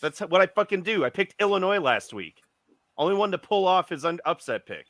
That's 0.02 0.20
what 0.20 0.42
I 0.42 0.48
fucking 0.48 0.84
do. 0.84 1.06
I 1.06 1.10
picked 1.10 1.36
Illinois 1.40 1.80
last 1.80 2.14
week. 2.14 2.42
Only 2.98 3.16
one 3.16 3.32
to 3.32 3.38
pull 3.38 3.66
off 3.66 3.88
his 3.88 4.04
un- 4.04 4.20
upset 4.26 4.66
pick. 4.66 4.88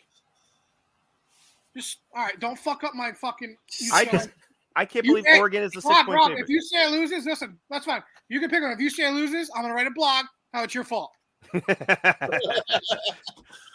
just 1.77 1.99
all 2.15 2.23
right. 2.23 2.39
Don't 2.39 2.57
fuck 2.57 2.83
up 2.83 2.95
my 2.95 3.11
fucking. 3.11 3.55
I 3.93 4.05
just 4.05 4.29
I 4.75 4.85
can't 4.85 5.05
You- 5.05 5.15
believe 5.17 5.37
Oregon 5.39 5.63
is 5.63 5.71
the 5.71 5.81
six 5.81 5.93
point 6.03 6.23
favorite. 6.27 6.45
if 6.47 6.47
UCLA 6.49 6.89
loses, 6.91 7.25
listen, 7.25 7.59
that's 7.69 7.85
fine. 7.85 8.01
You 8.29 8.39
can 8.39 8.49
pick 8.49 8.61
one. 8.61 8.71
If 8.71 8.79
UCLA 8.79 9.13
loses, 9.13 9.49
I'm 9.55 9.61
gonna 9.63 9.73
write 9.73 9.87
a 9.87 9.91
blog 9.91 10.25
how 10.53 10.63
it's 10.63 10.73
your 10.73 10.83
fault. 10.83 11.11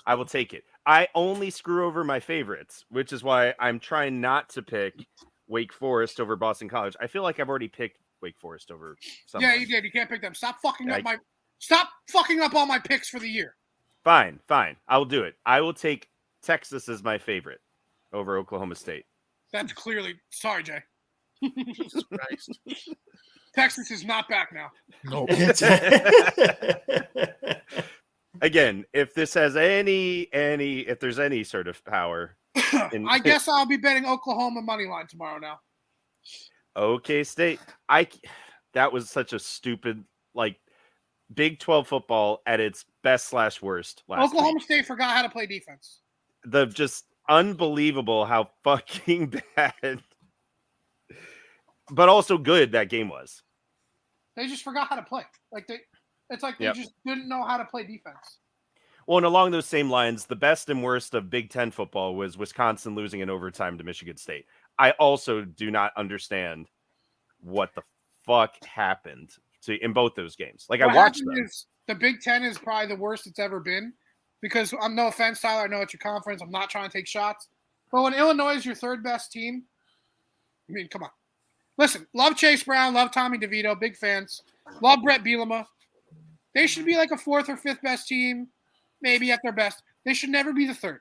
I 0.07 0.15
will 0.15 0.25
take 0.25 0.55
it. 0.55 0.65
I 0.87 1.09
only 1.15 1.51
screw 1.51 1.87
over 1.87 2.05
my 2.05 2.21
favorites, 2.21 2.85
which 2.91 3.13
is 3.13 3.25
why 3.25 3.55
I'm 3.59 3.81
trying 3.81 4.21
not 4.21 4.49
to 4.51 4.63
pick 4.63 4.95
Wake 5.49 5.73
Forest 5.73 6.21
over 6.21 6.37
Boston 6.37 6.69
College. 6.69 6.95
I 7.01 7.07
feel 7.09 7.23
like 7.23 7.41
I've 7.41 7.49
already 7.49 7.69
picked 7.69 7.99
Wake 8.23 8.39
Forest 8.39 8.71
over 8.71 8.97
someone. 9.27 9.51
Yeah, 9.51 9.57
you 9.57 9.67
did. 9.67 9.85
You 9.85 9.91
can't 9.91 10.09
pick 10.09 10.23
them. 10.23 10.35
Stop 10.35 10.61
fucking 10.63 10.91
up 10.91 11.03
my. 11.03 11.19
Stop 11.59 11.89
fucking 12.11 12.41
up 12.41 12.55
all 12.55 12.67
my 12.67 12.79
picks 12.79 13.09
for 13.09 13.19
the 13.19 13.29
year. 13.29 13.57
Fine, 14.05 14.39
fine. 14.47 14.77
I 14.87 14.99
will 14.99 15.05
do 15.07 15.25
it. 15.25 15.35
I 15.45 15.61
will 15.61 15.75
take 15.75 16.09
Texas 16.43 16.89
as 16.89 17.03
my 17.03 17.19
favorite 17.19 17.61
over 18.13 18.39
Oklahoma 18.39 18.77
State. 18.77 19.07
That's 19.57 19.73
clearly 19.73 20.15
sorry, 20.31 20.63
Jay. 20.63 20.83
Jesus 21.43 22.05
Christ. 22.05 22.61
Texas 23.55 23.91
is 23.91 24.05
not 24.05 24.29
back 24.29 24.53
now. 24.53 24.71
No. 25.05 25.27
Again, 28.43 28.85
if 28.93 29.15
this 29.15 29.33
has 29.33 29.57
any 29.57 30.29
any 30.33 30.81
if 30.81 31.01
there's 31.01 31.19
any 31.19 31.43
sort 31.43 31.69
of 31.69 31.83
power 31.87 32.37
in 32.93 33.09
I 33.09 33.19
guess 33.19 33.49
I'll 33.53 33.65
be 33.65 33.79
betting 33.79 34.05
Oklahoma 34.05 34.61
money 34.61 34.85
line 34.87 35.07
tomorrow 35.07 35.39
now. 35.39 35.61
OK 36.77 37.25
State. 37.25 37.61
I 37.89 38.09
that 38.75 38.93
was 38.93 39.09
such 39.09 39.33
a 39.33 39.39
stupid 39.39 40.05
like 40.35 40.59
Big 41.35 41.59
12 41.59 41.89
football 41.89 42.43
at 42.47 42.61
its 42.61 42.85
best 43.03 43.29
slash 43.29 43.63
worst 43.63 44.03
last 44.07 44.27
Oklahoma 44.27 44.55
week. 44.55 44.65
State 44.65 44.87
forgot 44.87 45.17
how 45.17 45.23
to 45.23 45.31
play 45.31 45.47
defense. 45.47 46.01
The 46.45 46.67
just 46.67 47.07
unbelievable 47.29 48.25
how 48.25 48.51
fucking 48.65 49.35
bad 49.57 50.03
but 51.91 52.09
also 52.09 52.37
good 52.37 52.73
that 52.73 52.89
game 52.89 53.09
was. 53.09 53.43
They 54.35 54.49
just 54.49 54.65
forgot 54.65 54.89
how 54.89 54.97
to 54.97 55.03
play. 55.03 55.23
Like 55.53 55.67
they, 55.67 55.79
it's 56.31 56.43
like 56.43 56.59
they 56.59 56.65
Yep. 56.67 56.75
just 56.75 56.93
didn't 57.05 57.29
know 57.29 57.45
how 57.45 57.57
to 57.57 57.65
play 57.65 57.85
defense. 57.85 58.39
Well, 59.07 59.19
and 59.19 59.27
along 59.27 59.53
those 59.53 59.67
same 59.67 59.89
lines, 59.89 60.27
the 60.27 60.35
best 60.35 60.69
and 60.69 60.83
worst 60.83 61.15
of 61.15 61.31
Big 61.31 61.49
Ten 61.51 61.71
football 61.71 62.17
was 62.17 62.37
Wisconsin 62.37 62.97
losing 62.97 63.21
in 63.21 63.31
overtime 63.31 63.79
to 63.79 63.85
Michigan 63.85 64.17
State. 64.17 64.47
I 64.79 64.91
also 64.93 65.43
do 65.45 65.71
not 65.71 65.93
understand 65.97 66.67
what 67.41 67.73
the 67.77 67.83
fuck 68.27 68.53
happened 68.65 69.31
to 69.63 69.77
in 69.77 69.93
both 69.93 70.17
those 70.17 70.35
games. 70.35 70.67
Like 70.69 70.81
What 70.81 70.91
I 70.91 70.95
watched 70.95 71.23
them. 71.25 71.49
the 71.87 71.95
Big 71.95 72.21
Ten 72.21 72.43
is 72.43 72.59
probably 72.59 72.89
the 72.89 73.01
worst 73.01 73.29
it's 73.29 73.39
ever 73.39 73.61
been. 73.61 73.93
Because 74.43 74.75
I'm 74.81 74.95
no 74.95 75.09
offense, 75.09 75.41
Tyler. 75.41 75.65
I 75.65 75.67
know 75.67 75.81
it's 75.81 75.93
your 75.93 76.01
conference. 76.01 76.43
I'm 76.43 76.51
not 76.51 76.71
trying 76.71 76.89
to 76.89 76.93
take 76.93 77.07
shots. 77.07 77.49
But 77.91 78.03
when 78.03 78.15
Illinois 78.15 78.55
is 78.57 78.67
your 78.67 78.75
third 78.75 79.03
best 79.03 79.33
team, 79.33 79.65
I 80.69 80.73
mean, 80.73 80.89
come 80.89 81.03
on. 81.03 81.11
Listen, 81.79 82.07
love 82.15 82.37
Chase 82.37 82.63
Brown, 82.63 82.95
love 82.95 83.13
Tommy 83.13 83.39
DeVito, 83.39 83.79
big 83.79 83.97
fans. 83.97 84.43
Love 84.81 85.01
Bret 85.03 85.23
Bielema. 85.23 85.67
They 86.55 86.67
should 86.67 86.87
be 86.87 86.97
like 86.97 87.11
a 87.11 87.19
fourth 87.19 87.49
or 87.49 87.57
fifth 87.57 87.83
best 87.83 88.09
team, 88.09 88.49
maybe 89.03 89.31
at 89.31 89.41
their 89.43 89.53
best. 89.53 89.83
They 90.05 90.15
should 90.15 90.31
never 90.31 90.53
be 90.53 90.67
the 90.67 90.75
third. 90.75 91.01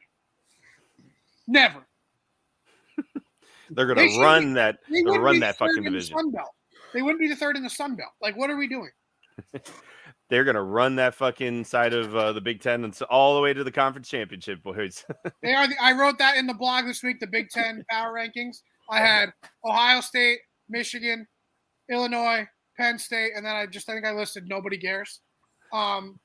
Never. 1.47 1.85
They're 3.69 3.85
gonna 3.85 4.07
should 4.09 4.21
run 4.21 4.53
that. 4.53 4.79
They 4.89 5.03
run 5.03 5.35
be 5.35 5.39
that 5.39 5.57
third 5.57 5.69
fucking 5.69 5.85
in 5.85 5.93
the. 5.93 6.01
Sun 6.01 6.31
Belt. 6.31 6.49
They 6.93 7.01
wouldn't 7.01 7.19
be 7.19 7.27
the 7.27 7.35
third 7.35 7.55
in 7.55 7.63
the 7.63 7.69
Sun 7.69 7.95
Belt. 7.95 8.11
Like, 8.21 8.35
what 8.37 8.49
are 8.49 8.57
we 8.57 8.67
doing? 8.67 8.89
They're 10.29 10.43
gonna 10.43 10.63
run 10.63 10.95
that 10.95 11.13
fucking 11.15 11.65
side 11.65 11.93
of 11.93 12.15
uh, 12.15 12.33
the 12.33 12.41
Big 12.41 12.61
Ten 12.61 12.83
and 12.83 12.93
so 12.95 13.05
all 13.09 13.35
the 13.35 13.41
way 13.41 13.53
to 13.53 13.63
the 13.63 13.71
conference 13.71 14.07
championship, 14.09 14.63
boys. 14.63 15.05
They 15.43 15.53
are. 15.53 15.67
The, 15.67 15.75
I 15.81 15.91
wrote 15.91 16.17
that 16.19 16.37
in 16.37 16.47
the 16.47 16.53
blog 16.53 16.85
this 16.85 17.03
week. 17.03 17.19
The 17.19 17.27
Big 17.27 17.49
Ten 17.49 17.83
power 17.89 18.13
rankings. 18.13 18.57
I 18.89 18.99
had 18.99 19.29
Ohio 19.63 20.01
State, 20.01 20.39
Michigan, 20.69 21.27
Illinois, 21.89 22.47
Penn 22.77 22.97
State, 22.97 23.31
and 23.35 23.45
then 23.45 23.55
I 23.55 23.65
just 23.67 23.89
I 23.89 23.93
think 23.93 24.05
I 24.05 24.11
listed 24.11 24.45
nobody 24.47 24.77
cares. 24.77 25.21
Um, 25.73 26.19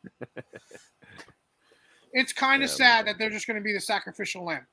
it's 2.13 2.33
kind 2.33 2.63
Yeah, 2.63 2.67
of 2.67 2.71
sad 2.71 3.07
that 3.07 3.19
they're 3.19 3.31
just 3.31 3.47
going 3.47 3.57
to 3.57 3.63
be 3.63 3.73
the 3.73 3.81
sacrificial 3.81 4.45
lamb. 4.45 4.67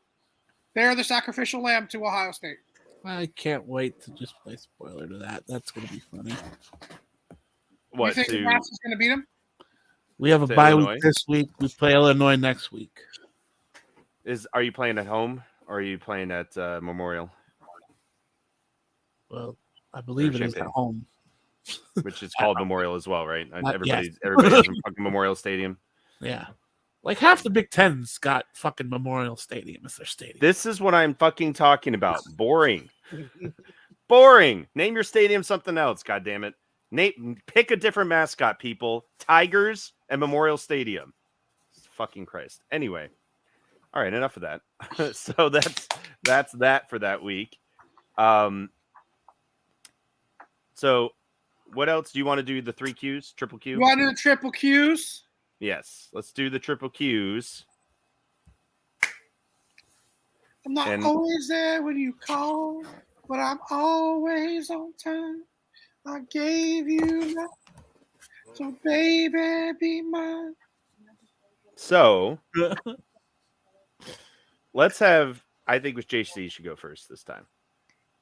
They're 0.75 0.95
the 0.95 1.03
sacrificial 1.03 1.61
lamb 1.63 1.87
to 1.87 2.05
Ohio 2.05 2.31
State. 2.31 2.57
I 3.03 3.27
can't 3.35 3.65
wait 3.65 4.01
to 4.01 4.11
just 4.11 4.35
play 4.43 4.57
spoiler 4.57 5.07
to 5.07 5.17
that. 5.19 5.43
That's 5.47 5.71
gonna 5.71 5.87
be 5.87 5.99
funny. 5.99 6.35
What 7.97 8.09
you 8.09 8.13
think 8.13 8.29
to? 8.29 8.39
Nebraska's 8.39 8.79
going 8.83 8.91
to 8.91 8.97
beat 8.97 9.09
them? 9.09 9.27
We 10.17 10.29
have 10.31 10.41
a 10.41 10.47
bye 10.47 10.71
Illinois? 10.71 10.93
week 10.93 11.01
this 11.01 11.25
week. 11.27 11.49
We 11.59 11.67
play 11.69 11.93
Illinois 11.93 12.35
next 12.35 12.71
week. 12.71 12.99
Is 14.25 14.47
are 14.53 14.61
you 14.61 14.71
playing 14.71 14.97
at 14.97 15.05
home 15.05 15.43
or 15.67 15.77
are 15.77 15.81
you 15.81 15.97
playing 15.97 16.31
at 16.31 16.57
uh, 16.57 16.79
Memorial, 16.81 17.29
Well, 19.29 19.57
I 19.93 20.01
believe 20.01 20.35
it 20.35 20.41
is 20.41 20.55
at 20.55 20.67
home. 20.67 21.05
which 22.01 22.23
is 22.23 22.33
called 22.39 22.57
Memorial 22.57 22.95
as 22.95 23.07
well, 23.07 23.27
right? 23.27 23.45
Everybody, 23.53 23.89
yes. 23.89 24.07
everybody's 24.23 24.67
in 24.67 24.81
fucking 24.85 25.03
Memorial 25.03 25.35
Stadium. 25.35 25.77
Yeah. 26.21 26.47
Like 27.03 27.19
half 27.19 27.43
the 27.43 27.49
Big 27.49 27.69
Ten's 27.69 28.17
got 28.17 28.45
fucking 28.53 28.89
Memorial 28.89 29.35
Stadium 29.35 29.85
as 29.85 29.97
their 29.97 30.05
stadium. 30.05 30.37
This 30.39 30.65
is 30.65 30.79
what 30.79 30.95
I'm 30.95 31.13
fucking 31.15 31.53
talking 31.53 31.93
about. 31.93 32.21
Boring. 32.37 32.89
Boring. 34.07 34.67
Name 34.75 34.93
your 34.93 35.03
stadium 35.03 35.43
something 35.43 35.77
else. 35.77 36.03
God 36.03 36.23
damn 36.23 36.45
it. 36.45 36.53
Name 36.91 37.37
pick 37.47 37.71
a 37.71 37.75
different 37.75 38.09
mascot, 38.09 38.59
people. 38.59 39.05
Tigers 39.19 39.93
and 40.09 40.19
Memorial 40.19 40.57
Stadium. 40.57 41.13
Fucking 41.91 42.25
Christ. 42.25 42.63
Anyway. 42.71 43.09
All 43.93 44.01
right, 44.03 44.13
enough 44.13 44.37
of 44.37 44.43
that. 44.43 44.61
so 45.15 45.49
that's 45.49 45.87
that's 46.23 46.51
that 46.53 46.89
for 46.89 46.99
that 46.99 47.21
week. 47.21 47.57
Um 48.17 48.69
so 50.75 51.09
what 51.73 51.89
else 51.89 52.11
do 52.11 52.19
you 52.19 52.25
want 52.25 52.37
to 52.39 52.43
do? 52.43 52.61
The 52.61 52.71
three 52.71 52.93
Qs, 52.93 53.35
triple 53.35 53.57
Q? 53.57 53.73
You 53.73 53.79
want 53.81 53.97
to 53.99 54.05
do 54.05 54.09
the 54.11 54.15
triple 54.15 54.51
Qs? 54.51 55.21
Yes, 55.59 56.09
let's 56.13 56.31
do 56.31 56.49
the 56.49 56.59
triple 56.59 56.89
Qs. 56.89 57.63
I'm 60.65 60.73
not 60.73 60.87
And- 60.89 61.03
always 61.03 61.47
there 61.47 61.81
when 61.81 61.97
you 61.97 62.13
call, 62.13 62.83
but 63.27 63.39
I'm 63.39 63.59
always 63.71 64.69
on 64.69 64.93
time. 64.93 65.43
I 66.07 66.21
gave 66.29 66.87
you 66.87 67.35
my, 67.35 67.47
so 68.53 68.73
baby, 68.83 69.71
be 69.79 70.01
mine. 70.01 70.53
So 71.75 72.39
let's 74.73 74.99
have. 74.99 75.43
I 75.67 75.79
think 75.79 75.97
with 75.97 76.07
JC 76.07 76.49
should 76.49 76.63
go 76.63 76.77
first 76.77 77.09
this 77.09 77.23
time. 77.23 77.45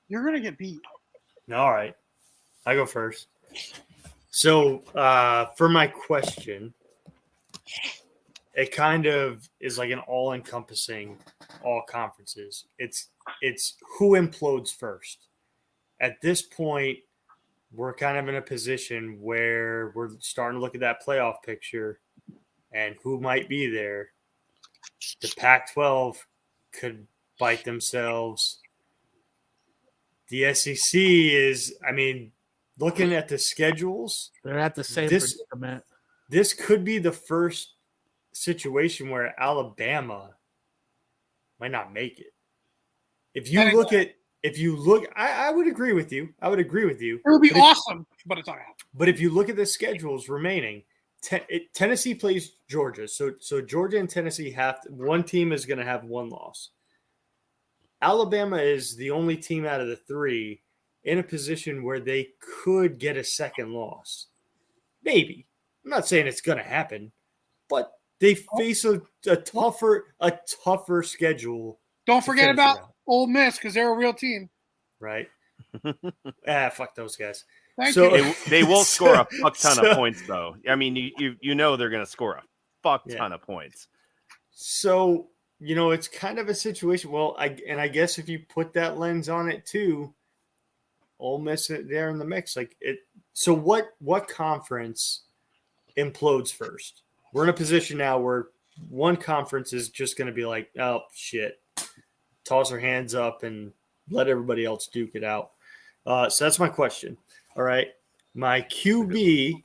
You're 0.07 0.25
gonna 0.25 0.39
get 0.39 0.57
beat. 0.57 0.79
All 1.53 1.71
right. 1.71 1.95
I 2.65 2.73
go 2.73 2.88
first. 2.88 3.27
So, 4.31 4.79
uh, 4.95 5.45
for 5.55 5.69
my 5.69 5.86
question, 5.86 6.73
it 8.55 8.71
kind 8.71 9.05
of 9.05 9.47
is 9.59 9.77
like 9.77 9.91
an 9.91 9.99
all-encompassing 9.99 11.17
all 11.63 11.83
conferences. 11.88 12.65
It's 12.79 13.09
it's 13.41 13.75
who 13.97 14.11
implodes 14.11 14.73
first. 14.73 15.27
At 16.01 16.19
this 16.21 16.41
point, 16.41 16.97
we're 17.76 17.93
kind 17.93 18.17
of 18.17 18.28
in 18.30 18.36
a 18.36 18.41
position 18.41 19.17
where 19.21 19.91
we're 19.95 20.11
starting 20.19 20.57
to 20.59 20.61
look 20.61 20.76
at 20.76 20.82
that 20.82 21.05
playoff 21.05 21.36
picture 21.43 21.99
and 22.71 22.95
who 23.03 23.19
might 23.19 23.49
be 23.49 23.67
there. 23.67 24.09
The 25.21 25.34
Pac-12 25.38 26.15
could 26.80 27.05
bite 27.39 27.63
themselves. 27.65 28.59
The 30.30 30.53
SEC 30.53 30.99
is, 30.99 31.76
I 31.88 31.91
mean, 31.91 32.32
looking 32.80 33.13
at 33.13 33.28
the 33.28 33.38
schedules, 33.38 34.32
They're 34.43 34.59
at 34.59 34.76
the 34.76 34.84
same 34.84 35.09
This- 35.09 35.36
predicament. 35.49 35.84
this 36.30 36.53
could 36.53 36.84
be 36.84 36.97
the 36.97 37.11
first 37.11 37.76
situation 38.32 39.09
where 39.09 39.39
Alabama 39.39 40.36
might 41.59 41.71
not 41.71 41.93
make 41.93 42.19
it. 42.19 42.34
If 43.34 43.51
you 43.51 43.71
look 43.73 43.93
at, 43.93 44.15
if 44.45 44.59
you 44.59 44.75
look, 44.75 45.11
I, 45.15 45.47
I 45.47 45.51
would 45.51 45.67
agree 45.67 45.93
with 45.93 46.11
you. 46.11 46.29
I 46.39 46.49
would 46.49 46.59
agree 46.59 46.85
with 46.85 47.01
you. 47.01 47.15
It 47.15 47.21
would 47.25 47.41
be 47.41 47.49
But 47.49 47.57
if- 47.57 47.63
awesome, 47.63 48.05
but 48.27 48.37
it's 48.37 48.47
not 48.47 48.57
gonna. 48.57 48.65
But 48.93 49.09
if 49.09 49.19
you 49.19 49.31
look 49.31 49.49
at 49.49 49.55
the 49.55 49.65
schedules 49.65 50.29
remaining, 50.29 50.83
it, 51.31 51.73
Tennessee 51.73 52.13
plays 52.13 52.51
Georgia, 52.69 53.07
so 53.07 53.33
so 53.39 53.59
Georgia 53.59 53.97
and 53.97 54.07
Tennessee 54.07 54.51
have 54.51 54.81
to, 54.81 54.89
one 54.91 55.23
team 55.23 55.51
is 55.51 55.65
going 55.65 55.79
to 55.79 55.83
have 55.83 56.03
one 56.03 56.29
loss. 56.29 56.69
Alabama 58.03 58.57
is 58.57 58.95
the 58.95 59.09
only 59.09 59.35
team 59.35 59.65
out 59.65 59.81
of 59.81 59.87
the 59.87 59.95
three 59.95 60.61
in 61.03 61.17
a 61.17 61.23
position 61.23 61.83
where 61.83 61.99
they 61.99 62.29
could 62.39 62.99
get 62.99 63.17
a 63.17 63.23
second 63.23 63.73
loss. 63.73 64.27
Maybe 65.03 65.47
I'm 65.83 65.89
not 65.89 66.07
saying 66.07 66.27
it's 66.27 66.41
going 66.41 66.59
to 66.59 66.63
happen, 66.63 67.11
but 67.67 67.93
they 68.19 68.35
face 68.57 68.85
a, 68.85 69.01
a 69.27 69.35
tougher 69.35 70.13
a 70.19 70.33
tougher 70.63 71.01
schedule. 71.01 71.79
Don't 72.05 72.23
forget 72.23 72.51
about 72.51 72.77
out, 72.77 72.94
Ole 73.08 73.28
Miss 73.28 73.58
because 73.58 73.74
they're 73.74 73.91
a 73.91 73.95
real 73.97 74.14
team. 74.14 74.49
right. 74.99 75.30
ah, 76.47 76.70
fuck 76.70 76.95
those 76.95 77.16
guys. 77.16 77.45
Thank 77.78 77.93
So- 77.93 78.16
you. 78.16 78.24
They, 78.45 78.62
they 78.62 78.64
will 78.64 78.84
score 78.84 79.14
a 79.16 79.26
fuck 79.41 79.58
ton 79.58 79.76
So- 79.76 79.91
of 79.91 79.97
points, 79.97 80.22
though. 80.28 80.56
I 80.70 80.76
mean, 80.76 80.95
you 80.95 81.12
you, 81.18 81.36
you 81.41 81.56
know 81.56 81.76
they're 81.78 81.89
going 81.89 82.03
to 82.06 82.10
score 82.10 82.34
a 82.36 82.43
fuck 82.84 83.03
Yeah. 83.06 83.18
ton 83.18 83.34
of 83.34 83.41
points. 83.41 83.88
So, 84.51 85.28
you 85.60 85.76
know, 85.76 85.91
it's 85.91 86.08
kind 86.08 86.39
of 86.39 86.49
a 86.49 86.53
situation. 86.56 87.12
Well, 87.12 87.36
I 87.38 87.58
and 87.68 87.80
I 87.80 87.88
guess 87.88 88.18
if 88.18 88.28
you 88.30 88.39
put 88.49 88.74
that 88.74 88.97
lens 88.97 89.30
on 89.30 89.49
it 89.49 89.66
too, 89.66 90.14
Ole 91.20 91.39
Miss 91.39 91.70
it 91.70 91.89
there 91.89 92.10
in 92.10 92.18
the 92.20 92.26
mix. 92.26 92.56
Like 92.56 92.76
it. 92.82 92.99
So 93.34 93.53
what? 93.53 93.89
What 93.99 94.28
conference 94.28 95.24
implodes 95.97 96.53
first? 96.53 97.01
We're 97.34 97.43
in 97.43 97.49
a 97.49 97.53
position 97.53 97.97
now 97.97 98.18
where 98.20 98.47
one 98.89 99.16
conference 99.18 99.72
is 99.74 99.89
just 99.89 100.18
going 100.18 100.28
to 100.28 100.34
be 100.34 100.45
like, 100.45 100.70
oh 100.80 101.01
shit, 101.14 101.60
toss 102.45 102.71
our 102.71 102.79
hands 102.79 103.15
up 103.15 103.43
and 103.43 103.71
let 104.09 104.27
everybody 104.27 104.65
else 104.65 104.87
duke 104.87 105.11
it 105.15 105.23
out. 105.23 105.51
Uh, 106.05 106.29
so 106.29 106.45
that's 106.45 106.59
my 106.59 106.69
question. 106.69 107.17
All 107.55 107.63
right, 107.63 107.87
my 108.33 108.61
QB 108.61 109.61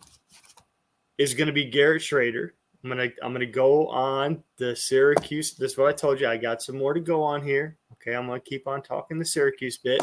is 1.18 1.34
going 1.34 1.46
to 1.46 1.52
be 1.52 1.66
Garrett 1.66 2.02
Shrader. 2.02 2.50
I'm 2.82 2.88
gonna 2.88 3.08
I'm 3.22 3.32
gonna 3.32 3.44
go 3.44 3.88
on 3.88 4.42
the 4.56 4.74
Syracuse. 4.74 5.52
This 5.52 5.72
is 5.72 5.78
what 5.78 5.88
I 5.88 5.92
told 5.92 6.18
you. 6.18 6.26
I 6.26 6.38
got 6.38 6.62
some 6.62 6.78
more 6.78 6.94
to 6.94 7.00
go 7.00 7.22
on 7.22 7.42
here. 7.42 7.76
Okay, 7.92 8.16
I'm 8.16 8.26
gonna 8.26 8.40
keep 8.40 8.66
on 8.66 8.80
talking 8.80 9.18
the 9.18 9.24
Syracuse 9.24 9.76
bit. 9.76 10.00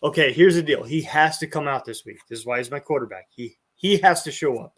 Okay, 0.00 0.32
here's 0.32 0.54
the 0.54 0.62
deal. 0.62 0.84
He 0.84 1.02
has 1.02 1.38
to 1.38 1.48
come 1.48 1.66
out 1.66 1.84
this 1.84 2.04
week. 2.04 2.18
This 2.28 2.38
is 2.38 2.46
why 2.46 2.58
he's 2.58 2.70
my 2.70 2.78
quarterback. 2.78 3.26
He 3.34 3.56
he 3.74 3.96
has 3.98 4.22
to 4.22 4.30
show 4.30 4.58
up. 4.58 4.74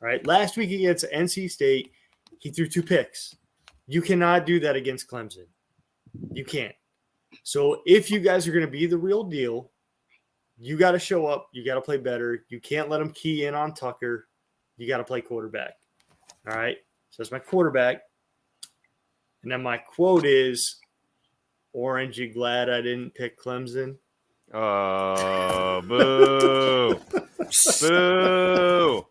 All 0.00 0.08
right. 0.08 0.24
Last 0.26 0.56
week 0.56 0.70
against 0.70 1.04
NC 1.12 1.50
State, 1.50 1.92
he 2.38 2.50
threw 2.50 2.68
two 2.68 2.82
picks. 2.82 3.36
You 3.86 4.00
cannot 4.00 4.46
do 4.46 4.60
that 4.60 4.76
against 4.76 5.10
Clemson. 5.10 5.46
You 6.32 6.44
can't. 6.44 6.74
So 7.42 7.82
if 7.86 8.10
you 8.10 8.20
guys 8.20 8.46
are 8.46 8.52
gonna 8.52 8.66
be 8.66 8.86
the 8.86 8.98
real 8.98 9.24
deal, 9.24 9.70
you 10.60 10.76
got 10.76 10.92
to 10.92 10.98
show 10.98 11.26
up. 11.26 11.48
You 11.52 11.64
got 11.64 11.74
to 11.76 11.80
play 11.80 11.98
better. 11.98 12.44
You 12.48 12.60
can't 12.60 12.88
let 12.88 12.98
them 12.98 13.12
key 13.12 13.46
in 13.46 13.54
on 13.54 13.74
Tucker. 13.74 14.28
You 14.76 14.88
got 14.88 14.98
to 14.98 15.04
play 15.04 15.20
quarterback. 15.20 15.74
All 16.48 16.56
right. 16.56 16.76
So 17.10 17.22
that's 17.22 17.32
my 17.32 17.38
quarterback. 17.38 18.02
And 19.42 19.52
then 19.52 19.62
my 19.62 19.78
quote 19.78 20.26
is 20.26 20.80
Orange, 21.72 22.18
you 22.18 22.32
glad 22.32 22.68
I 22.68 22.80
didn't 22.80 23.14
pick 23.14 23.40
Clemson? 23.40 23.96
Oh, 24.52 25.80
boo. 25.82 27.00
boo. 27.80 29.06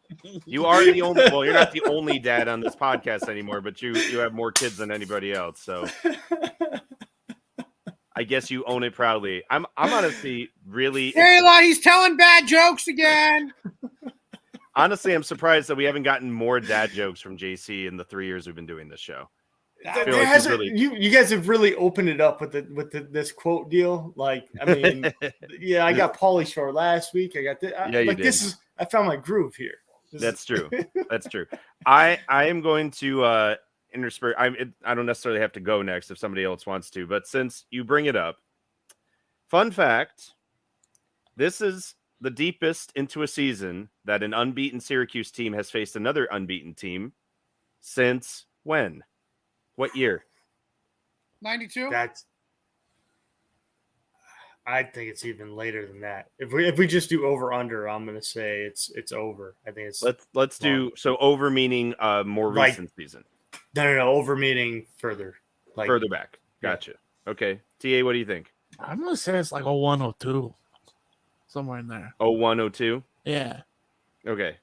You 0.45 0.65
are 0.65 0.83
the 0.83 1.01
only, 1.01 1.23
well, 1.31 1.45
you're 1.45 1.53
not 1.53 1.71
the 1.71 1.83
only 1.83 2.19
dad 2.19 2.47
on 2.47 2.59
this 2.59 2.75
podcast 2.75 3.29
anymore, 3.29 3.61
but 3.61 3.81
you, 3.81 3.95
you 3.95 4.19
have 4.19 4.33
more 4.33 4.51
kids 4.51 4.77
than 4.77 4.91
anybody 4.91 5.31
else. 5.31 5.61
So 5.61 5.87
I 8.17 8.23
guess 8.23 8.49
you 8.51 8.63
own 8.65 8.83
it 8.83 8.93
proudly. 8.93 9.43
I'm, 9.49 9.65
I'm 9.77 9.93
honestly 9.93 10.49
really, 10.67 11.13
Kayla, 11.13 11.61
he's 11.61 11.79
telling 11.79 12.17
bad 12.17 12.47
jokes 12.47 12.87
again. 12.87 13.53
honestly, 14.75 15.13
I'm 15.13 15.23
surprised 15.23 15.69
that 15.69 15.75
we 15.75 15.83
haven't 15.83 16.03
gotten 16.03 16.31
more 16.31 16.59
dad 16.59 16.91
jokes 16.91 17.19
from 17.21 17.37
JC 17.37 17.87
in 17.87 17.97
the 17.97 18.03
three 18.03 18.25
years 18.27 18.45
we've 18.47 18.55
been 18.55 18.65
doing 18.65 18.87
this 18.89 18.99
show. 18.99 19.29
There 19.83 19.93
like 20.05 20.07
you've 20.07 20.25
hasn't- 20.25 20.59
really- 20.59 20.77
you, 20.77 20.95
you 20.95 21.09
guys 21.11 21.29
have 21.29 21.47
really 21.47 21.75
opened 21.75 22.09
it 22.09 22.19
up 22.19 22.41
with 22.41 22.51
the 22.51 22.67
with 22.73 22.91
the, 22.91 23.01
this 23.01 23.31
quote 23.31 23.69
deal. 23.69 24.11
Like, 24.15 24.47
I 24.59 24.73
mean, 24.73 25.13
yeah, 25.59 25.85
I 25.85 25.93
got 25.93 26.17
Pauly 26.17 26.51
Shore 26.51 26.73
last 26.73 27.13
week. 27.13 27.35
I 27.37 27.43
got 27.43 27.59
this. 27.61 27.71
Yeah, 27.91 27.99
you 27.99 28.07
like 28.07 28.17
this 28.17 28.43
is 28.43 28.57
I 28.79 28.85
found 28.85 29.07
my 29.07 29.15
groove 29.17 29.55
here. 29.55 29.75
This 30.11 30.21
That's 30.21 30.39
is- 30.41 30.45
true. 30.45 30.69
That's 31.09 31.27
true. 31.29 31.45
I 31.85 32.19
I 32.27 32.45
am 32.45 32.61
going 32.61 32.89
to 32.91 33.23
uh 33.23 33.55
intersperse. 33.93 34.35
I'm. 34.37 34.55
It, 34.55 34.69
I 34.83 34.93
don't 34.95 35.05
necessarily 35.05 35.41
have 35.41 35.53
to 35.53 35.59
go 35.59 35.81
next 35.81 36.11
if 36.11 36.17
somebody 36.17 36.43
else 36.43 36.65
wants 36.65 36.89
to, 36.91 37.05
but 37.07 37.27
since 37.27 37.65
you 37.71 37.83
bring 37.83 38.05
it 38.05 38.15
up, 38.15 38.37
Fun 39.47 39.71
fact 39.71 40.33
this 41.37 41.61
is 41.61 41.95
the 42.19 42.29
deepest 42.29 42.91
into 42.95 43.21
a 43.21 43.27
season 43.27 43.87
that 44.05 44.23
an 44.23 44.33
unbeaten 44.33 44.79
Syracuse 44.79 45.31
team 45.31 45.53
has 45.53 45.69
faced 45.69 45.95
another 45.95 46.27
unbeaten 46.31 46.73
team 46.73 47.13
since 47.79 48.45
when? 48.63 49.03
What 49.75 49.95
year? 49.95 50.25
92? 51.41 51.89
That's. 51.91 52.25
I 54.65 54.83
think 54.83 55.09
it's 55.09 55.23
even 55.23 55.55
later 55.55 55.85
than 55.87 56.01
that. 56.01 56.27
If 56.39 56.51
we 56.51 56.67
if 56.67 56.77
we 56.77 56.87
just 56.87 57.09
do 57.09 57.25
over 57.25 57.53
under, 57.53 57.87
I'm 57.87 58.05
gonna 58.05 58.21
say 58.21 58.63
it's 58.63 58.89
it's 58.95 59.13
over. 59.13 59.55
I 59.65 59.71
think 59.71 59.87
it's 59.87 60.03
Let's 60.03 60.27
let's 60.33 60.59
do 60.59 60.91
so 60.97 61.15
over 61.17 61.49
meaning 61.49 61.93
uh 61.99 62.23
more 62.25 62.53
Like- 62.53 62.71
recent 62.71 62.91
season. 62.97 63.23
No 63.77 63.83
no 63.83 63.95
no 63.95 64.09
over 64.09 64.35
meaning 64.35 64.85
further 64.97 65.35
like 65.75 65.87
Further 65.87 66.09
back. 66.09 66.39
Yeah. 66.61 66.71
Gotcha. 66.71 66.93
Okay. 67.27 67.61
TA, 67.79 68.03
what 68.03 68.13
do 68.13 68.19
you 68.19 68.25
think? 68.25 68.51
I'm 68.79 68.99
gonna 68.99 69.15
say 69.15 69.37
it's 69.37 69.51
like 69.51 69.63
a 69.63 69.73
102, 69.73 70.53
somewhere 71.47 71.79
in 71.79 71.87
there. 71.87 72.13
Oh 72.19 72.31
one 72.31 72.59
oh 72.59 72.69
two? 72.69 73.03
Yeah. 73.25 73.61
Okay. 74.25 74.57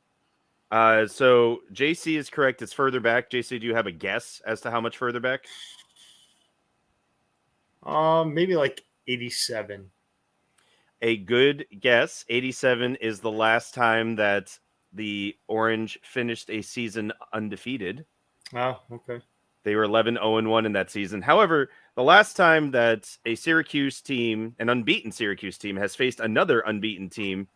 Uh 0.71 1.07
so 1.07 1.61
JC 1.73 2.19
is 2.19 2.29
correct. 2.29 2.63
It's 2.63 2.73
further 2.73 3.01
back. 3.01 3.31
JC, 3.31 3.61
do 3.61 3.67
you 3.67 3.75
have 3.75 3.87
a 3.87 3.93
guess 3.93 4.43
as 4.47 4.61
to 4.63 4.71
how 4.71 4.81
much 4.81 4.99
further 4.99 5.21
back? 5.21 5.45
um 7.85 8.35
maybe 8.35 8.57
like 8.57 8.83
87. 9.07 9.91
a 11.03 11.17
good 11.19 11.67
guess. 11.81 12.25
87 12.29 12.97
is 12.97 13.21
the 13.21 13.31
last 13.31 13.75
time 13.75 14.17
that 14.17 14.59
the 14.95 15.37
Orange 15.49 15.99
finished 16.03 16.49
a 16.51 16.63
season 16.63 17.13
undefeated. 17.33 18.07
Oh 18.55 18.81
okay. 18.93 19.21
They 19.65 19.75
were 19.75 19.85
11 19.85 20.15
0 20.17 20.43
1 20.43 20.67
in 20.67 20.73
that 20.73 20.91
season. 20.91 21.23
However, 21.23 21.71
the 21.97 22.03
last 22.03 22.37
time 22.37 22.71
that 22.73 23.17
a 23.25 23.35
Syracuse 23.35 24.03
team, 24.03 24.55
an 24.59 24.69
unbeaten 24.69 25.11
Syracuse 25.11 25.57
team, 25.57 25.77
has 25.77 25.95
faced 25.95 26.21
another 26.21 26.61
unbeaten 26.61 27.09
team 27.09 27.49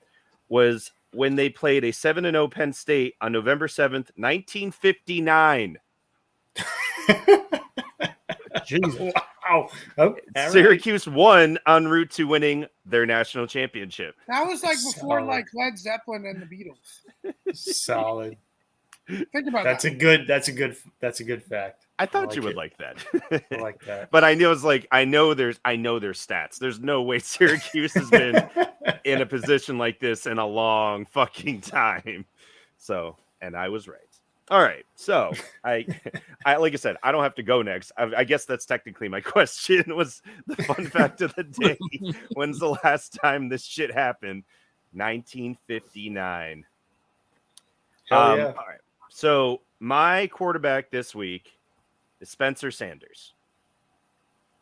was 0.49 0.91
when 1.13 1.37
they 1.37 1.51
played 1.51 1.85
a 1.85 1.93
7 1.93 2.25
0 2.25 2.49
Penn 2.49 2.73
State 2.73 3.15
on 3.21 3.33
November 3.33 3.67
7th, 3.69 4.11
1959. 4.17 5.77
Jesus. 8.67 8.99
wow. 8.99 9.13
Oh, 9.51 9.71
all 9.99 10.15
right. 10.37 10.51
Syracuse 10.51 11.07
won 11.07 11.59
en 11.67 11.89
route 11.89 12.11
to 12.13 12.25
winning 12.25 12.67
their 12.85 13.07
national 13.07 13.47
championship. 13.47 14.15
That 14.29 14.47
was 14.47 14.63
like 14.63 14.77
before 14.77 15.21
Solid. 15.21 15.27
like 15.27 15.47
Led 15.55 15.79
Zeppelin 15.79 16.27
and 16.27 16.43
the 16.43 16.47
Beatles. 16.47 17.55
Solid. 17.55 18.37
Think 19.09 19.49
about 19.49 19.65
That's 19.65 19.85
that. 19.85 19.93
a 19.93 19.97
good. 19.97 20.27
That's 20.27 20.49
a 20.49 20.53
good. 20.53 20.77
That's 21.01 21.21
a 21.21 21.25
good 21.25 21.43
fact. 21.43 21.87
I 21.99 22.07
thought 22.07 22.29
like 22.29 22.37
you 22.37 22.43
would 22.43 22.53
it. 22.53 22.57
like 22.57 22.77
that. 22.79 23.43
I 23.51 23.57
like 23.57 23.81
that. 23.87 24.11
but 24.13 24.23
I 24.23 24.35
know 24.35 24.53
it's 24.53 24.63
like 24.63 24.87
I 24.93 25.05
know 25.05 25.35
there's 25.35 25.59
I 25.65 25.77
know 25.77 25.99
there's 25.99 26.25
stats. 26.25 26.59
There's 26.59 26.79
no 26.81 27.03
way 27.03 27.19
Syracuse 27.21 27.95
has 27.95 28.11
been 28.11 28.49
in 29.05 29.21
a 29.21 29.27
position 29.27 29.79
like 29.79 29.99
this 29.99 30.27
in 30.27 30.39
a 30.39 30.47
long 30.47 31.07
fucking 31.07 31.63
time. 31.63 32.27
So, 32.77 33.17
and 33.41 33.57
I 33.57 33.69
was 33.71 33.89
right. 33.89 33.99
All 34.51 34.63
right. 34.63 34.85
So, 34.95 35.33
I 35.65 35.87
I 36.45 36.57
like 36.57 36.73
I 36.73 36.77
said, 36.77 36.97
I 37.03 37.11
don't 37.11 37.23
have 37.23 37.35
to 37.37 37.43
go 37.43 37.63
next. 37.63 37.93
I, 37.97 38.11
I 38.19 38.25
guess 38.25 38.45
that's 38.45 38.67
technically 38.67 39.09
my 39.09 39.21
question 39.21 39.97
was 39.97 40.23
the 40.47 40.57
fun 40.63 40.87
fact 40.87 41.21
of 41.23 41.35
the 41.35 41.45
day. 41.45 41.79
When's 42.35 42.59
the 42.59 42.77
last 42.85 43.19
time 43.21 43.49
this 43.49 43.65
shit 43.65 43.93
happened? 43.93 44.45
1959. 44.93 46.65
Hell 48.09 48.21
Um, 48.21 48.39
yeah. 48.39 48.45
All 48.47 48.53
right. 48.53 48.79
So 49.09 49.61
my 49.81 50.27
quarterback 50.29 50.91
this 50.91 51.15
week 51.15 51.59
is 52.21 52.29
Spencer 52.29 52.71
Sanders. 52.71 53.35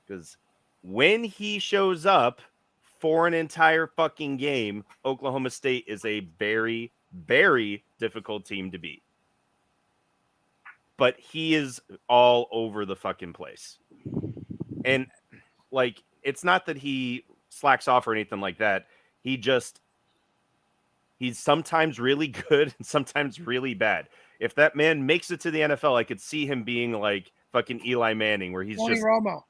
Because 0.06 0.36
when 0.82 1.24
he 1.24 1.58
shows 1.58 2.06
up 2.06 2.40
for 3.00 3.26
an 3.26 3.34
entire 3.34 3.86
fucking 3.86 4.36
game, 4.36 4.84
Oklahoma 5.04 5.50
State 5.50 5.84
is 5.86 6.04
a 6.04 6.20
very, 6.38 6.92
very 7.12 7.84
difficult 7.98 8.46
team 8.46 8.70
to 8.70 8.78
beat. 8.78 9.02
But 10.96 11.18
he 11.18 11.54
is 11.54 11.80
all 12.08 12.48
over 12.52 12.86
the 12.86 12.96
fucking 12.96 13.32
place. 13.32 13.78
And 14.84 15.08
like, 15.70 16.02
it's 16.22 16.44
not 16.44 16.66
that 16.66 16.78
he 16.78 17.24
slacks 17.50 17.88
off 17.88 18.06
or 18.06 18.12
anything 18.12 18.40
like 18.40 18.58
that. 18.58 18.86
He 19.22 19.36
just 19.36 19.80
He's 21.18 21.38
sometimes 21.38 21.98
really 21.98 22.28
good 22.48 22.74
and 22.76 22.86
sometimes 22.86 23.40
really 23.40 23.74
bad. 23.74 24.08
If 24.40 24.54
that 24.56 24.76
man 24.76 25.06
makes 25.06 25.30
it 25.30 25.40
to 25.40 25.50
the 25.50 25.60
NFL, 25.60 25.96
I 25.96 26.04
could 26.04 26.20
see 26.20 26.46
him 26.46 26.62
being 26.62 26.92
like 26.92 27.32
fucking 27.52 27.84
Eli 27.84 28.14
Manning, 28.14 28.52
where 28.52 28.64
he's 28.64 28.78
Tony 28.78 28.94
just 28.94 29.04
Romo. 29.04 29.42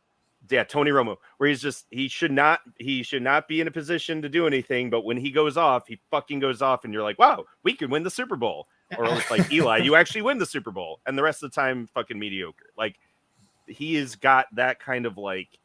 yeah, 0.51 0.65
Tony 0.65 0.91
Romo, 0.91 1.17
where 1.39 1.49
he's 1.49 1.61
just 1.61 1.87
he 1.91 2.09
should 2.09 2.33
not 2.33 2.61
he 2.79 3.03
should 3.03 3.23
not 3.23 3.49
be 3.49 3.61
in 3.61 3.67
a 3.67 3.71
position 3.71 4.23
to 4.23 4.29
do 4.29 4.47
anything, 4.47 4.91
but 4.91 5.05
when 5.05 5.17
he 5.17 5.31
goes 5.31 5.57
off, 5.57 5.87
he 5.87 5.99
fucking 6.11 6.39
goes 6.39 6.63
off, 6.63 6.85
and 6.85 6.93
you're 6.93 7.03
like, 7.03 7.19
wow, 7.19 7.45
we 7.63 7.75
could 7.75 7.91
win 7.91 8.03
the 8.03 8.11
Super 8.11 8.37
Bowl. 8.37 8.69
Or 8.97 9.05
it's 9.07 9.31
like 9.31 9.51
Eli, 9.53 9.79
you 9.79 9.97
actually 9.97 10.23
win 10.23 10.39
the 10.39 10.47
Super 10.47 10.71
Bowl, 10.71 11.01
and 11.07 11.19
the 11.19 11.23
rest 11.23 11.43
of 11.43 11.51
the 11.51 11.55
time, 11.55 11.89
fucking 11.93 12.19
mediocre. 12.19 12.67
Like 12.79 12.99
he 13.67 13.97
has 13.97 14.15
got 14.15 14.47
that 14.55 14.79
kind 14.79 15.07
of 15.07 15.19
like 15.19 15.59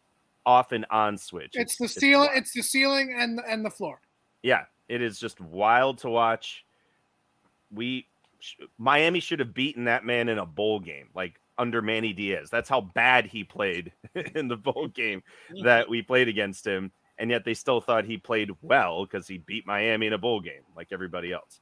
off 0.45 0.71
and 0.71 0.85
on 0.89 1.17
switch. 1.17 1.51
It's 1.53 1.77
the 1.77 1.87
ceiling. 1.87 2.29
It's 2.33 2.53
the 2.53 2.63
ceiling 2.63 3.15
and 3.19 3.39
and 3.47 3.63
the 3.63 3.69
floor. 3.69 4.01
Yeah, 4.41 4.65
it 4.87 5.01
is 5.01 5.19
just 5.19 5.39
wild 5.39 5.99
to 5.99 6.09
watch. 6.09 6.65
We 7.71 8.07
Miami 8.77 9.19
should 9.19 9.39
have 9.39 9.53
beaten 9.53 9.85
that 9.85 10.05
man 10.05 10.29
in 10.29 10.37
a 10.37 10.45
bowl 10.45 10.79
game, 10.79 11.09
like 11.15 11.39
under 11.57 11.81
Manny 11.81 12.13
Diaz. 12.13 12.49
That's 12.49 12.69
how 12.69 12.81
bad 12.81 13.25
he 13.25 13.43
played 13.43 13.91
in 14.35 14.47
the 14.47 14.57
bowl 14.57 14.87
game 14.87 15.23
that 15.63 15.89
we 15.89 16.01
played 16.01 16.27
against 16.27 16.65
him, 16.65 16.91
and 17.17 17.29
yet 17.29 17.45
they 17.45 17.53
still 17.53 17.81
thought 17.81 18.05
he 18.05 18.17
played 18.17 18.51
well 18.61 19.05
because 19.05 19.27
he 19.27 19.37
beat 19.37 19.67
Miami 19.67 20.07
in 20.07 20.13
a 20.13 20.17
bowl 20.17 20.41
game, 20.41 20.63
like 20.75 20.87
everybody 20.91 21.31
else. 21.31 21.59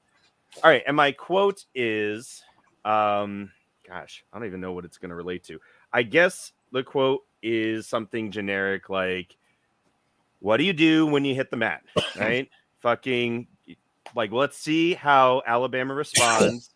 All 0.63 0.69
right, 0.69 0.83
and 0.87 0.95
my 0.95 1.11
quote 1.11 1.65
is, 1.75 2.41
um, 2.85 3.51
gosh, 3.87 4.23
I 4.31 4.37
don't 4.37 4.47
even 4.47 4.61
know 4.61 4.71
what 4.71 4.85
it's 4.85 4.97
going 4.97 5.09
to 5.09 5.15
relate 5.15 5.43
to. 5.45 5.59
I 5.93 6.03
guess 6.03 6.53
the 6.71 6.83
quote 6.83 7.21
is 7.43 7.87
something 7.87 8.31
generic 8.31 8.89
like, 8.89 9.35
"What 10.39 10.57
do 10.57 10.63
you 10.63 10.73
do 10.73 11.05
when 11.05 11.25
you 11.25 11.35
hit 11.35 11.51
the 11.51 11.57
mat?" 11.57 11.83
Right? 12.15 12.49
Fucking, 12.79 13.47
like, 14.15 14.31
let's 14.31 14.57
see 14.57 14.93
how 14.93 15.41
Alabama 15.45 15.93
responds. 15.93 16.73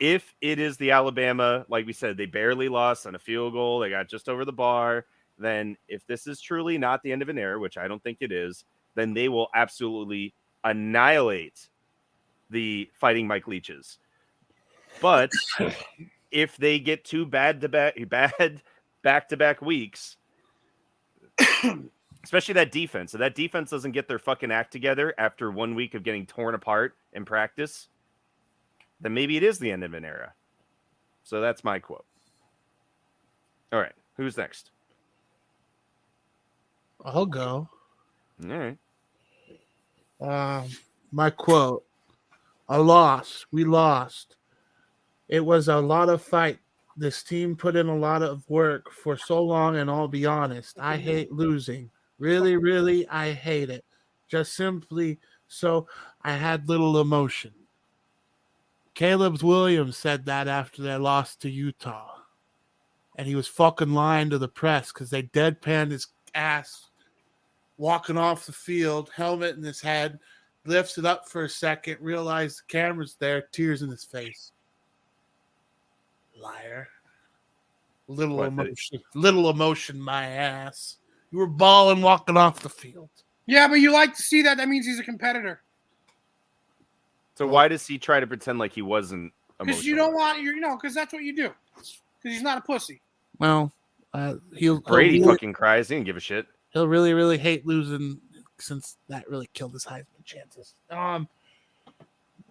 if 0.00 0.34
it 0.40 0.58
is 0.58 0.76
the 0.76 0.90
Alabama, 0.90 1.64
like 1.68 1.86
we 1.86 1.92
said, 1.92 2.16
they 2.16 2.26
barely 2.26 2.68
lost 2.68 3.06
on 3.06 3.14
a 3.14 3.18
field 3.18 3.52
goal, 3.52 3.80
they 3.80 3.90
got 3.90 4.08
just 4.08 4.28
over 4.28 4.44
the 4.44 4.52
bar. 4.52 5.06
Then, 5.38 5.76
if 5.88 6.06
this 6.06 6.26
is 6.26 6.40
truly 6.40 6.78
not 6.78 7.02
the 7.02 7.12
end 7.12 7.22
of 7.22 7.28
an 7.28 7.38
era, 7.38 7.58
which 7.58 7.76
I 7.78 7.86
don't 7.86 8.02
think 8.02 8.18
it 8.20 8.32
is, 8.32 8.64
then 8.94 9.14
they 9.14 9.28
will 9.28 9.48
absolutely 9.54 10.34
annihilate 10.64 11.68
the 12.50 12.90
fighting 12.94 13.26
Mike 13.26 13.46
Leeches. 13.46 13.98
But 15.00 15.30
if 16.30 16.56
they 16.56 16.78
get 16.78 17.04
two 17.04 17.24
bad 17.24 17.60
to 17.60 17.68
back 17.68 17.94
bad 18.08 18.62
back 19.02 19.28
to 19.28 19.36
back 19.36 19.62
weeks, 19.62 20.16
especially 22.24 22.54
that 22.54 22.72
defense, 22.72 23.14
if 23.14 23.20
that 23.20 23.34
defense 23.34 23.70
doesn't 23.70 23.92
get 23.92 24.08
their 24.08 24.18
fucking 24.18 24.50
act 24.50 24.72
together 24.72 25.14
after 25.18 25.50
one 25.50 25.74
week 25.74 25.94
of 25.94 26.02
getting 26.02 26.26
torn 26.26 26.54
apart 26.54 26.96
in 27.12 27.24
practice, 27.24 27.88
then 29.00 29.14
maybe 29.14 29.36
it 29.36 29.42
is 29.42 29.58
the 29.58 29.70
end 29.70 29.84
of 29.84 29.94
an 29.94 30.04
era. 30.04 30.32
So 31.22 31.40
that's 31.40 31.64
my 31.64 31.78
quote. 31.78 32.04
All 33.72 33.80
right, 33.80 33.92
who's 34.16 34.36
next? 34.36 34.70
I'll 37.04 37.26
go. 37.26 37.68
All 38.44 38.58
right. 38.58 38.78
Um, 40.20 40.68
my 41.12 41.30
quote: 41.30 41.84
"A 42.68 42.80
loss. 42.80 43.46
We 43.52 43.64
lost. 43.64 44.36
It 45.28 45.44
was 45.44 45.68
a 45.68 45.76
lot 45.76 46.08
of 46.08 46.22
fight. 46.22 46.58
This 46.96 47.22
team 47.22 47.54
put 47.54 47.76
in 47.76 47.88
a 47.88 47.96
lot 47.96 48.22
of 48.22 48.48
work 48.48 48.90
for 48.90 49.16
so 49.16 49.42
long, 49.42 49.76
and 49.76 49.88
I'll 49.88 50.08
be 50.08 50.26
honest, 50.26 50.78
I 50.80 50.96
hate 50.96 51.30
losing. 51.30 51.90
Really, 52.18 52.56
really, 52.56 53.08
I 53.08 53.32
hate 53.32 53.70
it. 53.70 53.84
Just 54.28 54.54
simply 54.54 55.18
so 55.46 55.86
I 56.22 56.32
had 56.32 56.68
little 56.68 57.00
emotion." 57.00 57.54
Caleb 58.94 59.42
Williams 59.42 59.96
said 59.96 60.24
that 60.26 60.48
after 60.48 60.82
they 60.82 60.96
lost 60.96 61.40
to 61.42 61.50
Utah. 61.50 62.16
And 63.16 63.26
he 63.26 63.36
was 63.36 63.46
fucking 63.46 63.92
lying 63.94 64.30
to 64.30 64.38
the 64.38 64.48
press 64.48 64.92
because 64.92 65.10
they 65.10 65.22
deadpanned 65.22 65.92
his 65.92 66.08
ass 66.34 66.88
walking 67.78 68.18
off 68.18 68.46
the 68.46 68.52
field, 68.52 69.10
helmet 69.14 69.56
in 69.56 69.62
his 69.62 69.80
head, 69.80 70.18
lifts 70.66 70.98
it 70.98 71.06
up 71.06 71.28
for 71.28 71.44
a 71.44 71.48
second, 71.48 71.96
realized 72.00 72.58
the 72.58 72.72
camera's 72.72 73.16
there, 73.18 73.42
tears 73.52 73.82
in 73.82 73.88
his 73.88 74.04
face. 74.04 74.52
Liar. 76.36 76.88
Little 78.08 78.38
What, 78.38 78.48
emotion. 78.48 79.00
Little 79.14 79.48
emotion, 79.48 80.00
my 80.00 80.26
ass. 80.26 80.98
You 81.30 81.38
were 81.38 81.46
balling 81.46 82.00
walking 82.02 82.36
off 82.36 82.60
the 82.60 82.68
field. 82.68 83.10
Yeah, 83.46 83.68
but 83.68 83.76
you 83.76 83.92
like 83.92 84.14
to 84.16 84.22
see 84.22 84.42
that. 84.42 84.56
That 84.56 84.68
means 84.68 84.86
he's 84.86 84.98
a 84.98 85.04
competitor. 85.04 85.62
So 87.34 87.46
why 87.46 87.68
does 87.68 87.86
he 87.86 87.98
try 87.98 88.18
to 88.20 88.26
pretend 88.26 88.58
like 88.58 88.72
he 88.72 88.82
wasn't 88.82 89.32
Because 89.60 89.84
you 89.86 89.94
don't 89.94 90.12
want 90.14 90.42
you 90.42 90.58
know 90.60 90.76
because 90.76 90.94
that's 90.94 91.12
what 91.12 91.22
you 91.22 91.34
do. 91.36 91.50
Because 91.76 91.98
he's 92.22 92.42
not 92.42 92.58
a 92.58 92.60
pussy. 92.62 93.00
Well, 93.38 93.72
uh, 94.12 94.34
he'll, 94.56 94.80
Brady 94.80 95.18
he'll, 95.18 95.28
fucking 95.28 95.52
cries. 95.52 95.88
He 95.88 95.94
didn't 95.94 96.06
give 96.06 96.16
a 96.16 96.20
shit. 96.20 96.46
he'll 96.70 96.88
really, 96.88 97.14
really 97.14 97.38
hate 97.38 97.64
losing 97.66 98.20
since 98.58 98.96
that 99.08 99.28
really 99.28 99.48
killed 99.52 99.72
his 99.74 99.84
Heisman 99.84 100.24
chances. 100.24 100.74
Um, 100.90 101.28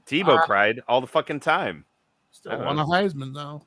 Tebow 0.06 0.40
Uh, 0.40 0.46
cried 0.46 0.82
all 0.88 1.02
the 1.02 1.08
fucking 1.08 1.42
time, 1.42 1.84
still 2.32 2.58
won 2.58 2.80
a 2.80 2.86
Heisman 2.86 3.34
though. 3.34 3.62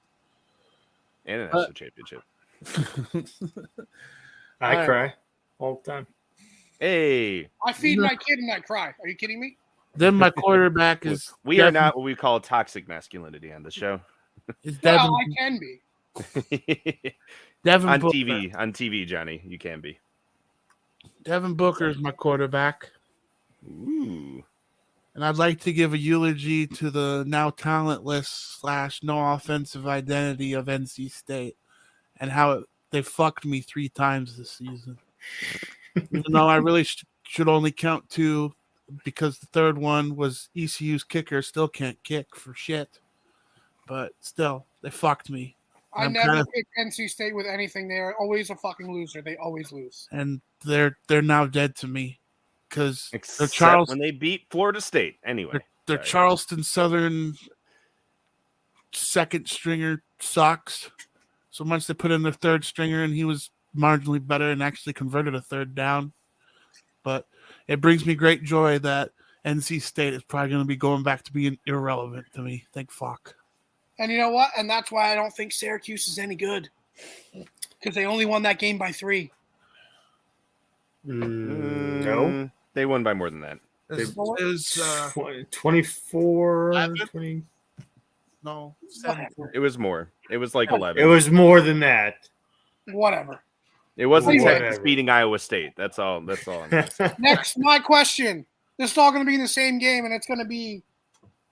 and 1.27 1.43
an 1.43 1.51
Uh, 1.53 1.67
national 1.69 1.75
championship. 1.75 2.23
I 4.61 4.73
Alright. 4.73 4.87
cry 4.87 5.15
all 5.59 5.81
the 5.85 5.91
time. 5.91 6.07
Hey, 6.79 7.49
I 7.67 7.73
feed 7.73 7.99
my 7.99 8.17
kid 8.17 8.39
and 8.39 8.51
I 8.53 8.61
cry. 8.61 8.95
Are 9.03 9.09
you 9.09 9.15
kidding 9.15 9.41
me? 9.41 9.57
then 9.97 10.15
my 10.15 10.31
quarterback 10.31 11.05
is 11.05 11.33
we 11.45 11.61
are 11.61 11.71
not 11.71 11.97
what 11.97 12.05
we 12.05 12.15
call 12.15 12.41
toxic 12.41 12.87
masculinity 12.89 13.53
on 13.53 13.63
the 13.63 13.71
show. 13.71 14.01
is 14.63 14.79
Devin, 14.79 15.11
Well, 15.11 15.17
I 15.17 15.35
can 15.37 15.59
be. 15.59 17.15
Devin 17.65 17.89
on 17.89 18.01
Booker. 18.01 18.17
TV, 18.17 18.57
on 18.57 18.73
TV, 18.73 19.07
Johnny, 19.07 19.43
you 19.45 19.59
can 19.59 19.81
be. 19.81 19.99
Devin 21.25 21.55
Booker 21.55 21.89
is 21.89 21.99
my 21.99 22.13
quarterback. 22.13 22.91
Ooh. 23.67 24.43
And 25.15 25.25
I'd 25.25 25.37
like 25.37 25.61
to 25.63 25.73
give 25.73 25.93
a 25.93 25.99
eulogy 25.99 26.67
to 26.69 26.91
the 26.91 27.25
now 27.27 27.51
talentless 27.51 28.29
slash 28.29 29.03
no 29.03 29.33
offensive 29.33 29.87
identity 29.87 30.53
of 30.55 30.67
NC 30.67 31.11
State 31.11 31.57
and 32.19 32.31
how 32.31 32.53
it, 32.53 32.65
they 32.91 33.03
fucked 33.03 33.45
me 33.45 33.61
three 33.61 33.89
times 33.89 34.37
this 34.37 34.51
season. 34.53 34.99
Even 35.97 36.25
though 36.33 36.49
I 36.49 36.57
really 36.57 36.85
sh- 36.85 37.05
should 37.25 37.49
only 37.49 37.73
count 37.73 38.09
two 38.09 38.53
because 39.05 39.39
the 39.39 39.47
third 39.47 39.79
one 39.79 40.17
was 40.17 40.49
ECU's 40.57 41.05
kicker 41.05 41.43
still 41.43 41.69
can't 41.69 42.03
kick 42.03 42.35
for 42.35 42.55
shit. 42.55 43.01
But 43.87 44.13
still, 44.21 44.67
they 44.83 44.91
fucked 44.91 45.31
me. 45.31 45.57
I 45.93 46.05
I'm 46.05 46.13
never 46.13 46.29
kinda- 46.29 46.47
pick 46.55 46.67
NC 46.79 47.09
State 47.11 47.35
with 47.35 47.47
anything. 47.47 47.89
They're 47.89 48.17
always 48.17 48.51
a 48.51 48.57
fucking 48.57 48.93
loser. 48.93 49.23
They 49.23 49.37
always 49.37 49.73
lose. 49.73 50.09
And 50.13 50.41
they're 50.65 50.97
they're 51.09 51.23
now 51.23 51.47
dead 51.47 51.75
to 51.77 51.89
me 51.89 52.21
because 52.69 53.11
they're 53.39 53.49
Charles 53.49 53.89
when 53.89 53.99
they 53.99 54.13
beat 54.13 54.43
Florida 54.51 54.81
State. 54.81 55.19
Anyway, 55.25 55.53
They're, 55.53 55.65
they're 55.87 55.99
Charleston 55.99 56.63
Southern 56.63 57.35
second 58.93 59.49
stringer 59.49 60.03
sucks. 60.21 60.91
So 61.61 61.67
much 61.67 61.87
they 61.87 61.93
put 61.93 62.11
in 62.11 62.23
their 62.23 62.33
third 62.33 62.65
stringer, 62.65 63.05
and 63.05 63.13
he 63.13 63.27
was 63.27 63.51
marginally 63.77 64.27
better 64.27 64.51
and 64.51 64.63
actually 64.63 64.95
converted 64.95 65.35
a 65.35 65.43
third 65.43 65.75
down. 65.75 66.15
But 67.03 67.27
it 67.69 67.83
brings 67.83 68.07
me 68.07 68.15
great 68.15 68.43
joy 68.43 68.79
that 68.79 69.11
NC 69.45 69.83
State 69.83 70.15
is 70.15 70.23
probably 70.23 70.53
going 70.53 70.63
to 70.63 70.67
be 70.67 70.77
going 70.77 71.03
back 71.03 71.23
to 71.25 71.33
being 71.35 71.59
irrelevant 71.67 72.25
to 72.35 72.41
me. 72.41 72.65
Thank 72.73 72.91
fuck. 72.91 73.35
And 73.99 74.11
you 74.11 74.17
know 74.17 74.31
what? 74.31 74.49
And 74.57 74.71
that's 74.71 74.91
why 74.91 75.13
I 75.13 75.15
don't 75.15 75.35
think 75.35 75.53
Syracuse 75.53 76.09
is 76.09 76.19
any 76.19 76.35
good. 76.35 76.71
Because 77.35 77.95
they 77.95 78.07
only 78.07 78.25
won 78.25 78.41
that 78.45 78.59
game 78.59 78.79
by 78.79 78.91
three. 78.91 79.31
Mm, 81.07 82.03
no. 82.03 82.51
They 82.73 82.87
won 82.87 83.03
by 83.03 83.13
more 83.13 83.29
than 83.29 83.41
that. 83.41 83.59
Is, 83.91 84.17
is, 84.39 84.81
uh, 84.83 85.11
Tw- 85.11 85.51
24, 85.51 86.71
Eleven? 86.71 86.97
20 86.97 87.43
no, 88.43 88.75
seven. 88.89 89.27
Whatever. 89.37 89.53
It 89.55 89.59
was 89.59 89.79
more. 89.79 90.11
It 90.31 90.37
was 90.39 90.55
like 90.55 90.71
eleven. 90.73 91.03
It 91.03 91.07
was 91.07 91.31
more 91.31 91.61
than 91.61 91.81
that. 91.81 92.29
Whatever. 92.93 93.41
It 93.97 94.07
wasn't 94.07 94.41
Whatever. 94.43 94.65
Texas 94.65 94.83
beating 94.83 95.11
Iowa 95.11 95.39
State. 95.39 95.73
That's 95.77 95.99
all. 95.99 96.21
That's 96.23 96.47
all. 96.49 96.63
I'm 96.63 96.71
gonna 96.71 96.91
say. 96.91 97.13
Next, 97.19 97.59
my 97.59 97.79
question. 97.79 98.47
This 98.79 98.93
is 98.93 98.99
all 98.99 99.11
going 99.11 99.23
to 99.23 99.29
be 99.29 99.35
in 99.35 99.43
the 99.43 99.49
same 99.49 99.79
game, 99.79 100.07
and 100.07 100.15
it's 100.15 100.27
going 100.27 100.39
to 100.39 100.47
be 100.47 100.83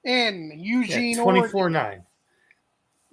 in 0.05 0.51
Eugene, 0.57 1.19
Oregon. 1.19 1.43
24 1.43 1.69
9. 1.71 2.03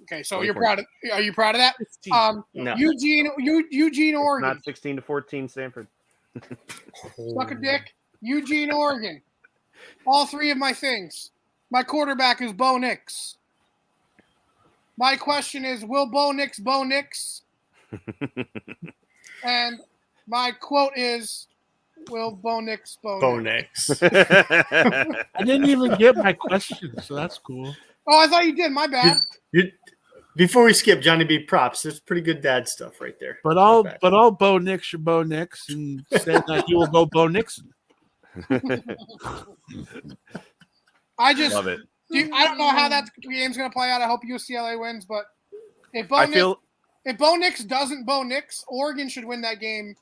Okay, 0.04 0.22
so 0.22 0.40
you're 0.40 0.54
proud 0.54 0.78
of? 0.78 0.86
Are 1.12 1.20
you 1.20 1.32
proud 1.34 1.54
of 1.54 1.60
that? 1.60 1.74
Um, 2.12 2.44
No. 2.54 2.74
Eugene, 2.76 3.28
Eu- 3.38 3.66
Eugene, 3.70 4.14
Oregon. 4.14 4.48
Not 4.48 4.64
sixteen 4.64 4.96
to 4.96 5.02
fourteen, 5.02 5.48
Stanford. 5.48 5.86
Suck 7.34 7.50
a 7.50 7.54
dick. 7.56 7.92
Eugene, 8.22 8.70
Oregon. 8.72 9.20
All 10.06 10.24
three 10.24 10.50
of 10.50 10.58
my 10.58 10.72
things. 10.72 11.32
My 11.70 11.82
quarterback 11.82 12.40
is 12.40 12.52
Bo 12.52 12.78
Nix. 12.78 13.36
My 14.98 15.16
question 15.16 15.64
is, 15.64 15.84
will 15.84 16.06
Bo 16.06 16.32
Nix 16.32 16.58
Bo 16.58 16.82
Nix? 16.84 17.42
and 19.44 19.78
my 20.26 20.52
quote 20.60 20.92
is, 20.96 21.48
will 22.10 22.32
Bo 22.32 22.60
Nix 22.60 22.98
Bo, 23.02 23.20
Bo 23.20 23.38
Nix? 23.38 23.88
Nix. 23.88 24.02
I 24.02 25.16
didn't 25.38 25.66
even 25.66 25.96
get 25.98 26.16
my 26.16 26.32
question, 26.32 26.94
so 27.02 27.14
that's 27.14 27.38
cool. 27.38 27.74
Oh, 28.08 28.24
I 28.24 28.28
thought 28.28 28.46
you 28.46 28.54
did. 28.54 28.72
My 28.72 28.86
bad. 28.86 29.18
You- 29.52 29.72
before 30.36 30.64
we 30.64 30.74
skip 30.74 31.00
Johnny 31.00 31.24
B 31.24 31.38
props, 31.38 31.82
there's 31.82 31.98
pretty 31.98 32.20
good 32.20 32.42
dad 32.42 32.68
stuff 32.68 33.00
right 33.00 33.18
there. 33.18 33.38
But 33.42 33.56
all 33.56 33.84
Back. 33.84 34.00
but 34.02 34.12
all 34.12 34.30
Bo 34.30 34.58
Nix 34.58 34.92
are 34.92 34.98
Bo 34.98 35.22
Nix 35.22 35.70
and 35.70 36.04
said 36.10 36.42
that 36.46 36.64
he 36.66 36.74
will 36.74 36.86
go 36.88 37.06
Bo 37.06 37.26
Nixon. 37.26 37.72
I 41.18 41.32
just, 41.32 41.54
Love 41.54 41.68
it. 41.68 41.80
You- 42.10 42.30
I 42.34 42.44
don't 42.44 42.58
know 42.58 42.68
how 42.70 42.88
that 42.88 43.08
game's 43.22 43.56
going 43.56 43.68
to 43.70 43.74
play 43.74 43.90
out. 43.90 44.00
I 44.00 44.06
hope 44.06 44.20
UCLA 44.24 44.78
wins, 44.78 45.04
but 45.04 45.26
if 45.92 46.08
Bo 46.08 46.16
I 46.16 46.24
Nix, 46.26 46.34
feel 46.34 46.60
if 47.04 47.18
Bo 47.18 47.34
Nix 47.36 47.64
doesn't 47.64 48.04
Bo 48.04 48.22
Nix, 48.22 48.64
Oregon 48.68 49.08
should 49.08 49.24
win 49.24 49.40
that 49.42 49.60
game 49.60 49.94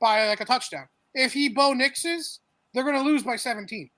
by 0.00 0.26
like 0.28 0.40
a 0.40 0.44
touchdown. 0.44 0.86
If 1.14 1.32
he 1.32 1.48
Bo 1.48 1.72
Nixes, 1.74 2.38
they're 2.74 2.84
going 2.84 2.96
to 2.96 3.02
lose 3.02 3.22
by 3.22 3.36
17. 3.36 3.90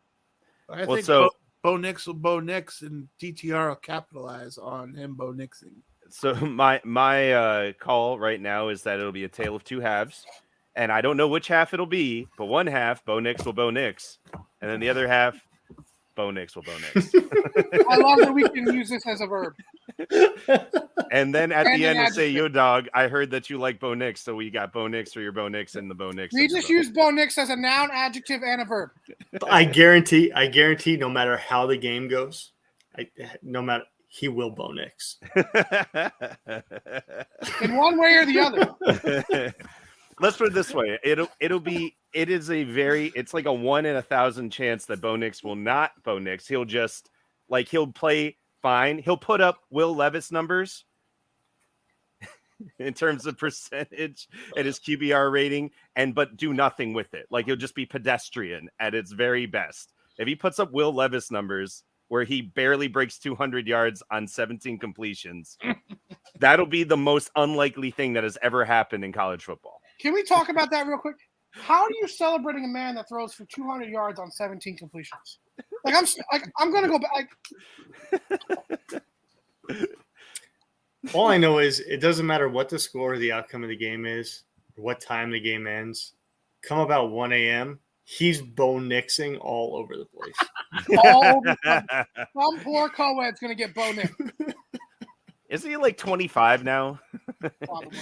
I 0.69 0.85
Well, 0.85 0.97
think 0.97 1.07
so- 1.07 1.31
Bo, 1.63 1.71
Bo 1.73 1.77
Nix 1.79 2.07
will 2.07 2.15
Bo 2.15 2.41
Nix 2.41 2.83
and 2.83 3.09
DTR 3.21 3.69
will 3.69 3.77
capitalize 3.77 4.59
on 4.59 4.95
him 4.95 5.15
Bo 5.15 5.33
Nixing. 5.33 5.73
so. 6.11 6.35
My 6.47 6.81
my 6.85 7.33
uh, 7.33 7.73
call 7.81 8.19
right 8.19 8.41
now 8.41 8.69
is 8.69 8.83
that 8.83 8.99
it'll 8.99 9.13
be 9.13 9.25
a 9.25 9.29
tale 9.29 9.57
of 9.57 9.65
two 9.65 9.81
halves, 9.81 10.27
and 10.77 10.93
I 10.93 11.01
don't 11.01 11.17
know 11.17 11.29
which 11.29 11.49
half 11.49 11.73
it'll 11.73 11.87
be. 11.87 12.29
But 12.37 12.47
one 12.47 12.67
half, 12.67 13.05
Bo 13.05 13.19
Nix 13.21 13.45
will 13.47 13.55
Bo 13.55 13.71
Nix, 13.71 14.19
and 14.61 14.71
then 14.71 14.81
the 14.81 14.91
other 14.91 15.09
half, 15.09 15.37
Bo 16.15 16.31
Nix 16.31 16.55
will 16.57 16.63
Bo 16.63 16.73
Nix. 16.95 17.15
I 17.91 17.97
love 17.97 18.19
that 18.21 18.33
we 18.33 18.49
can 18.49 18.73
use 18.73 18.89
this 18.89 19.07
as 19.07 19.21
a 19.21 19.27
verb. 19.27 19.55
and 21.11 21.35
then 21.35 21.53
at 21.53 21.67
And 21.67 21.81
the 21.81 21.85
an 21.87 21.97
end, 21.97 22.09
to 22.09 22.15
say, 22.15 22.29
"Yo, 22.29 22.49
dog, 22.49 22.89
I 22.95 23.09
heard 23.09 23.31
that 23.33 23.51
you 23.51 23.59
like 23.59 23.81
Bo 23.81 23.95
Nix, 23.95 24.21
so 24.21 24.35
we 24.35 24.51
got 24.51 24.73
Bo 24.73 24.87
Nix 24.87 25.13
for 25.13 25.21
your 25.21 25.33
Bo 25.33 25.49
Nix 25.49 25.75
and 25.75 25.91
the 25.91 25.95
Bo 25.95 26.11
Nix." 26.11 26.35
We 26.35 26.49
just 26.49 26.69
use 26.69 26.91
Bo 26.91 27.11
Nix 27.11 27.37
as 27.39 27.51
a 27.51 27.57
noun, 27.57 27.91
adjective, 27.93 28.43
and 28.45 28.63
a 28.63 28.65
verb. 28.65 28.91
I 29.49 29.65
guarantee, 29.65 30.33
I 30.33 30.47
guarantee, 30.47 30.97
no 30.97 31.09
matter 31.09 31.37
how 31.37 31.67
the 31.67 31.77
game 31.77 32.09
goes, 32.09 32.53
I, 32.97 33.09
no 33.43 33.63
matter 33.63 33.85
he 34.09 34.29
will 34.29 34.51
Bo 34.51 34.73
Nix. 34.73 35.19
In 37.63 37.77
one 37.77 37.99
way 37.99 38.15
or 38.15 38.25
the 38.27 38.39
other. 38.41 39.55
Let's 40.21 40.37
put 40.37 40.49
it 40.49 40.55
this 40.55 40.73
way: 40.73 40.99
it'll 41.03 41.29
it'll 41.41 41.61
be 41.61 41.97
it 42.13 42.31
is 42.31 42.51
a 42.51 42.65
very 42.65 43.13
it's 43.15 43.35
like 43.35 43.47
a 43.47 43.53
one 43.53 43.87
in 43.87 43.97
a 43.97 44.03
thousand 44.03 44.51
chance 44.51 44.87
that 44.87 45.01
Bo 45.01 45.17
Nix 45.17 45.43
will 45.43 45.57
not 45.57 45.91
Bo 46.03 46.19
Nix. 46.19 46.47
He'll 46.47 46.65
just 46.65 47.11
like 47.49 47.69
he'll 47.69 47.93
play 47.93 48.37
fine. 48.63 48.99
He'll 48.99 49.17
put 49.17 49.41
up 49.41 49.59
Will 49.71 49.95
Levis 49.95 50.31
numbers 50.31 50.85
in 52.79 52.95
terms 52.95 53.27
of 53.27 53.37
percentage 53.37 54.29
and 54.57 54.67
his 54.67 54.79
QBR 54.79 55.33
rating, 55.33 55.71
and 55.97 56.15
but 56.15 56.37
do 56.37 56.55
nothing 56.55 56.93
with 56.93 57.13
it. 57.15 57.27
Like 57.31 57.47
he'll 57.47 57.57
just 57.57 57.75
be 57.75 57.87
pedestrian 57.87 58.69
at 58.79 58.95
its 58.95 59.13
very 59.13 59.47
best. 59.47 59.93
If 60.19 60.29
he 60.29 60.37
puts 60.37 60.59
up 60.59 60.73
Will 60.73 60.93
Levis 60.93 61.31
numbers 61.31 61.83
where 62.09 62.25
he 62.25 62.43
barely 62.43 62.87
breaks 62.87 63.19
200 63.19 63.67
yards 63.67 64.03
on 64.11 64.29
17 64.29 64.79
completions, 64.79 65.59
that'll 66.39 66.67
be 66.67 66.85
the 66.85 66.97
most 66.97 67.31
unlikely 67.35 67.91
thing 67.91 68.13
that 68.13 68.23
has 68.23 68.39
ever 68.43 68.65
happened 68.65 69.05
in 69.05 69.13
college 69.13 69.43
football. 69.43 69.81
Can 70.01 70.13
we 70.13 70.23
talk 70.23 70.49
about 70.49 70.71
that 70.71 70.87
real 70.87 70.99
quick? 70.99 71.17
How 71.53 71.83
are 71.85 71.91
you 72.01 72.09
celebrating 72.09 72.65
a 72.65 72.69
man 72.69 72.97
that 72.97 73.09
throws 73.09 73.33
for 73.33 73.45
200 73.45 73.89
yards 73.89 74.19
on 74.19 74.31
17 74.31 74.77
completions? 74.77 75.39
Like 75.85 75.95
I'm, 75.95 76.05
like 76.33 76.51
I'm 76.59 76.73
gonna 76.73 76.89
go 76.89 76.99
back. 76.99 77.31
All 81.13 81.29
I 81.29 81.37
know 81.37 81.59
is 81.59 81.81
it 81.81 82.01
doesn't 82.01 82.27
matter 82.27 82.49
what 82.49 82.69
the 82.69 82.79
score 82.79 83.13
or 83.15 83.19
the 83.19 83.31
outcome 83.31 83.63
of 83.63 83.69
the 83.69 83.77
game 83.77 84.07
is, 84.07 84.45
or 84.77 84.85
what 84.85 85.01
time 85.01 85.31
the 85.31 85.39
game 85.41 85.67
ends. 85.67 86.15
Come 86.63 86.79
about 86.79 87.11
1 87.11 87.33
a.m., 87.33 87.79
he's 88.05 88.41
Bo 88.41 88.77
Nixing 88.77 89.39
all 89.41 89.77
over 89.77 89.97
the 89.97 90.07
place. 90.07 90.35
all 91.05 91.25
over 91.25 91.57
the- 91.63 92.07
some 92.35 92.61
poor 92.61 92.89
co-ed's 92.89 93.39
gonna 93.39 93.55
get 93.55 93.75
Bo 93.75 93.93
Nix. 93.93 94.11
Isn't 95.51 95.71
he 95.71 95.77
like 95.77 95.99
25 95.99 96.65
now? 96.65 96.99
Probably. 97.65 97.99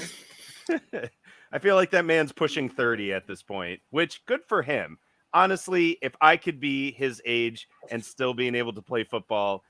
I 1.52 1.58
feel 1.58 1.74
like 1.74 1.90
that 1.90 2.04
man's 2.04 2.32
pushing 2.32 2.68
30 2.68 3.12
at 3.12 3.26
this 3.26 3.42
point, 3.42 3.80
which 3.90 4.24
good 4.26 4.40
for 4.46 4.62
him. 4.62 4.98
Honestly, 5.34 5.98
if 6.02 6.14
I 6.20 6.36
could 6.36 6.60
be 6.60 6.92
his 6.92 7.20
age 7.24 7.68
and 7.90 8.04
still 8.04 8.34
being 8.34 8.54
able 8.54 8.72
to 8.72 8.82
play 8.82 9.04
football, 9.04 9.62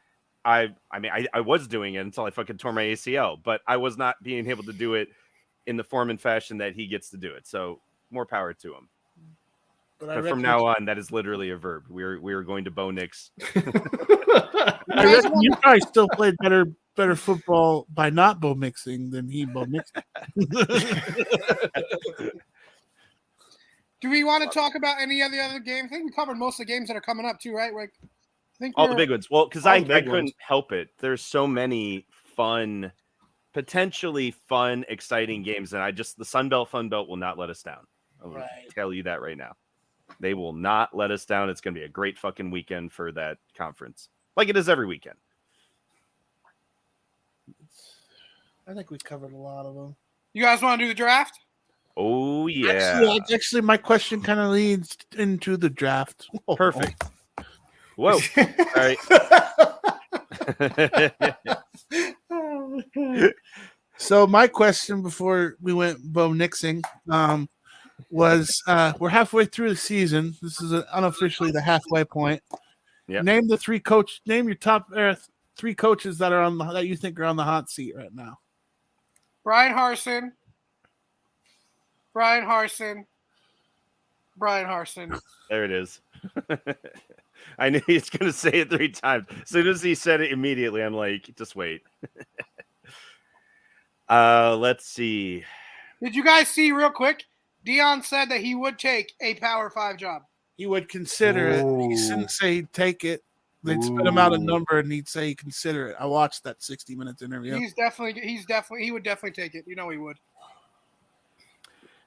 I 0.45 0.71
I 0.91 0.99
mean 0.99 1.13
I, 1.13 1.27
I 1.33 1.41
was 1.41 1.69
doing 1.69 1.95
it 1.95 2.01
until 2.01 2.25
I 2.25 2.31
fucking 2.31 2.59
tore 2.59 2.73
my 2.73 2.85
ACL, 2.85 3.39
but 3.43 3.61
I 3.67 3.77
was 3.77 3.97
not 3.97 4.17
being 4.23 4.49
able 4.49 4.65
to 4.65 4.73
do 4.73 4.95
it 4.95 5.09
in 5.67 5.77
the 5.77 5.85
form 5.85 6.11
and 6.11 6.21
fashion 6.21 6.59
that 6.59 6.75
he 6.75 6.87
gets 6.87 7.11
to 7.11 7.17
do 7.17 7.33
it. 7.33 7.47
So 7.47 7.81
more 8.11 8.27
power 8.27 8.53
to 8.53 8.75
him. 8.75 8.89
But, 10.05 10.09
But 10.09 10.15
from 10.17 10.25
reckon- 10.25 10.43
now 10.43 10.67
on, 10.67 10.85
that 10.87 10.99
is 10.99 11.13
literally 11.13 11.51
a 11.51 11.57
verb. 11.57 11.85
We're 11.89 12.21
we're 12.21 12.43
going 12.43 12.65
to 12.65 12.73
Bo 12.73 12.91
Nix. 12.91 13.31
I 13.55 13.63
reckon 15.05 15.41
you 15.41 15.53
probably 15.63 15.81
still 15.81 16.09
played 16.09 16.35
better 16.43 16.67
better 16.97 17.15
football 17.15 17.87
by 17.95 18.11
not 18.11 18.41
Bo 18.41 18.57
Nixing 18.57 19.13
than 19.13 19.29
he 19.29 19.45
Bo 19.45 19.65
Nixing. 19.67 20.03
Do 24.01 24.11
we 24.11 24.25
want 24.25 24.43
to 24.43 24.51
talk 24.51 24.75
about 24.75 25.01
any 25.01 25.23
of 25.23 25.31
the 25.31 25.39
other 25.41 25.61
games? 25.61 25.91
I 25.93 25.97
think 25.97 26.07
we 26.07 26.11
covered 26.17 26.37
most 26.37 26.55
of 26.59 26.67
the 26.67 26.73
games 26.73 26.89
that 26.89 26.97
are 26.97 27.01
coming 27.01 27.25
up 27.25 27.39
too, 27.39 27.55
right? 27.55 27.73
Like, 27.73 27.93
I 28.03 28.09
think 28.59 28.75
All 28.77 28.89
the 28.89 28.97
big 28.97 29.11
ones. 29.11 29.29
Well, 29.31 29.47
because 29.49 29.65
I, 29.67 29.77
I 29.77 29.83
couldn't 29.85 30.09
ones. 30.11 30.33
help 30.39 30.73
it. 30.73 30.89
There's 30.99 31.23
so 31.23 31.47
many 31.47 32.07
fun, 32.37 32.91
potentially 33.55 34.33
fun, 34.49 34.85
exciting 34.89 35.45
games, 35.45 35.73
and 35.73 35.81
I 35.83 35.93
just 35.93 36.19
the 36.19 36.25
Sun 36.25 36.49
Belt 36.49 36.71
Fun 36.71 36.89
Belt 36.89 37.09
will 37.09 37.17
not 37.17 37.39
let 37.39 37.51
us 37.51 37.63
down. 37.63 37.87
I'll 38.25 38.31
Right. 38.33 38.49
tell 38.75 38.93
you 38.93 39.05
that 39.05 39.23
right 39.23 39.37
now. 39.37 39.53
They 40.23 40.35
will 40.35 40.53
not 40.53 40.97
let 40.97 41.11
us 41.11 41.27
down. 41.27 41.51
It's 41.51 41.61
going 41.61 41.75
to 41.75 41.81
be 41.81 41.85
a 41.85 41.89
great 41.89 42.17
fucking 42.17 42.53
weekend 42.53 42.93
for 42.93 43.11
that 43.11 43.39
conference, 43.59 44.09
like 44.37 44.49
it 44.49 44.57
is 44.57 44.69
every 44.69 44.87
weekend. 44.87 45.17
I 48.69 48.73
think 48.73 48.93
we 48.93 48.99
covered 48.99 49.33
a 49.33 49.37
lot 49.37 49.67
of 49.67 49.75
them. 49.75 49.97
You 50.33 50.45
guys 50.45 50.63
want 50.63 50.79
to 50.79 50.85
do 50.85 50.89
the 50.89 50.95
draft? 50.95 51.41
Oh 51.97 52.47
yeah, 52.47 52.71
Actually, 52.71 53.35
actually, 53.35 53.61
my 53.63 53.77
question 53.77 54.23
kind 54.23 54.39
of 54.39 54.53
leads 54.53 54.97
into 55.19 55.57
the 55.57 55.69
draft. 55.69 56.29
perfect. 56.57 57.03
Whoa! 57.97 58.21
All 58.39 58.47
right. 58.77 58.97
So 63.99 64.27
my 64.27 64.49
question 64.49 65.03
before 65.03 65.57
we 65.61 65.73
went 65.73 66.03
Bo 66.03 66.31
Nixing 66.31 66.83
um, 67.09 67.49
was 68.11 68.63
uh, 68.67 68.93
we're 68.99 69.09
halfway 69.09 69.45
through 69.45 69.71
the 69.71 69.77
season. 69.77 70.35
This 70.43 70.61
is 70.61 70.73
uh 70.73 70.85
unofficially 70.93 71.51
the 71.51 71.61
halfway 71.61 72.05
point. 72.05 72.43
Yep. 73.09 73.25
Name 73.25 73.49
the 73.49 73.57
three 73.57 73.81
coach. 73.81 74.21
Name 74.27 74.47
your 74.47 74.55
top 74.55 74.89
uh, 74.95 75.15
three 75.57 75.75
coaches 75.75 76.19
that 76.19 76.33
are 76.33 76.43
on 76.43 76.59
the, 76.59 76.65
that 76.73 76.87
you 76.87 76.97
think 76.97 77.19
are 77.19 77.25
on 77.25 77.37
the 77.37 77.45
hot 77.45 77.71
seat 77.71 77.95
right 77.97 78.15
now. 78.15 78.39
Bryan 79.45 79.75
Harsin. 79.75 80.33
Bryan 82.13 82.45
Harsin. 82.45 83.05
Bryan 84.37 84.67
Harsin. 84.67 85.19
There 85.51 85.65
it 85.65 85.71
is. 85.71 86.01
I 87.59 87.71
knew 87.71 87.81
he 87.87 87.95
was 87.95 88.11
going 88.11 88.31
to 88.31 88.37
say 88.37 88.51
it 88.51 88.71
three 88.71 88.91
times. 88.91 89.27
As 89.43 89.49
soon 89.49 89.67
as 89.67 89.83
he 89.83 89.95
said 89.95 90.21
it 90.21 90.33
immediately, 90.33 90.83
I'm 90.83 90.95
like, 90.95 91.35
just 91.37 91.57
wait. 91.57 91.83
uh, 94.09 94.57
let's 94.57 94.87
see. 94.87 95.45
Did 96.03 96.15
you 96.15 96.25
guys 96.25 96.49
see 96.49 96.73
real 96.73 96.91
quick? 96.91 97.25
Deion 97.67 98.05
said 98.05 98.29
that 98.31 98.41
he 98.41 98.55
would 98.55 98.79
take 98.79 99.13
a 99.21 99.35
Power 99.35 99.71
Five 99.71 99.97
job. 99.97 100.23
He 100.57 100.67
would 100.67 100.89
consider 100.89 101.49
it. 101.49 101.65
He 101.65 101.97
didn't 101.97 102.31
say 102.31 102.57
he'd 102.57 102.73
take 102.73 103.05
it. 103.05 103.23
They'd 103.65 103.83
spit 103.83 104.07
him 104.07 104.19
out 104.19 104.33
a 104.35 104.39
number 104.39 104.79
and 104.81 104.91
he'd 104.91 105.09
say 105.09 105.29
he'd 105.29 105.39
consider 105.39 105.89
it. 105.89 105.97
I 105.99 106.07
watched 106.07 106.43
that 106.45 106.63
60 106.63 106.97
minutes 106.97 107.23
interview. 107.23 107.57
He's 107.57 107.75
definitely, 107.75 108.21
he's 108.21 108.45
definitely, 108.45 108.85
he 108.85 108.91
would 108.91 109.05
definitely 109.05 109.41
take 109.41 109.55
it. 109.55 109.65
You 109.69 109.77
know 109.77 109.89
he 109.89 109.99
would. 109.99 110.17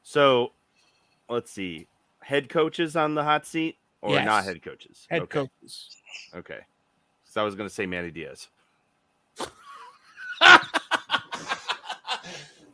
So, 0.03 0.51
let's 1.29 1.51
see. 1.51 1.87
Head 2.21 2.49
coaches 2.49 2.95
on 2.97 3.15
the 3.15 3.23
hot 3.23 3.45
seat 3.45 3.77
or 4.01 4.11
Yes. 4.15 4.25
not 4.25 4.43
head 4.43 4.61
coaches? 4.61 5.07
Head 5.09 5.21
okay. 5.23 5.39
coaches. 5.39 5.95
Okay. 6.35 6.59
So 7.23 7.41
I 7.41 7.45
was 7.45 7.55
going 7.55 7.69
to 7.69 7.73
say 7.73 7.85
Manny 7.85 8.11
Diaz. 8.11 8.49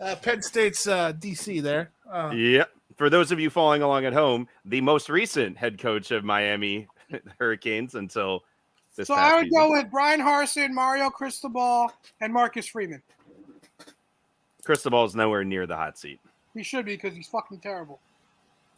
Uh, 0.01 0.15
Penn 0.15 0.41
State's 0.41 0.87
uh, 0.87 1.13
DC 1.13 1.61
there. 1.61 1.91
Uh, 2.11 2.31
Yep. 2.33 2.69
For 2.97 3.09
those 3.09 3.31
of 3.31 3.39
you 3.39 3.49
following 3.49 3.81
along 3.81 4.05
at 4.05 4.13
home, 4.13 4.47
the 4.65 4.81
most 4.81 5.09
recent 5.09 5.57
head 5.57 5.79
coach 5.79 6.11
of 6.11 6.23
Miami 6.23 6.87
Hurricanes 7.39 7.95
until 7.95 8.43
this 8.95 9.07
so 9.07 9.13
I 9.15 9.35
would 9.35 9.45
season. 9.45 9.57
go 9.59 9.71
with 9.71 9.89
Bryan 9.89 10.19
Harsin, 10.19 10.71
Mario 10.71 11.09
Cristobal, 11.09 11.91
and 12.19 12.31
Marcus 12.33 12.67
Freeman. 12.67 13.01
Cristobal 14.63 15.05
is 15.05 15.15
nowhere 15.15 15.43
near 15.43 15.65
the 15.65 15.75
hot 15.75 15.97
seat. 15.97 16.19
He 16.53 16.63
should 16.63 16.85
be 16.85 16.95
because 16.95 17.15
he's 17.15 17.27
fucking 17.27 17.59
terrible. 17.59 17.99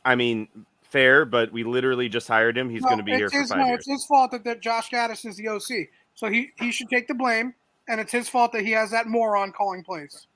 I 0.05 0.15
mean, 0.15 0.47
fair, 0.83 1.25
but 1.25 1.51
we 1.51 1.63
literally 1.63 2.07
just 2.07 2.27
hired 2.27 2.57
him. 2.57 2.69
He's 2.69 2.81
No, 2.83 2.89
going 2.89 2.99
to 2.99 3.03
be 3.03 3.13
here 3.13 3.25
it's 3.25 3.33
for 3.33 3.41
his, 3.41 3.49
five 3.49 3.59
no, 3.59 3.65
years. 3.65 3.79
it's 3.79 3.87
his 3.87 4.05
fault 4.05 4.31
that, 4.31 4.43
that 4.43 4.61
Josh 4.61 4.89
Gattis 4.91 5.25
is 5.25 5.35
the 5.37 5.47
OC. 5.49 5.87
So 6.15 6.29
he, 6.29 6.51
he 6.59 6.71
should 6.71 6.89
take 6.89 7.07
the 7.07 7.15
blame, 7.15 7.53
and 7.89 7.99
it's 7.99 8.11
his 8.11 8.29
fault 8.29 8.51
that 8.53 8.63
he 8.63 8.71
has 8.71 8.91
that 8.91 9.07
moron 9.07 9.51
calling 9.51 9.83
plays. 9.83 10.27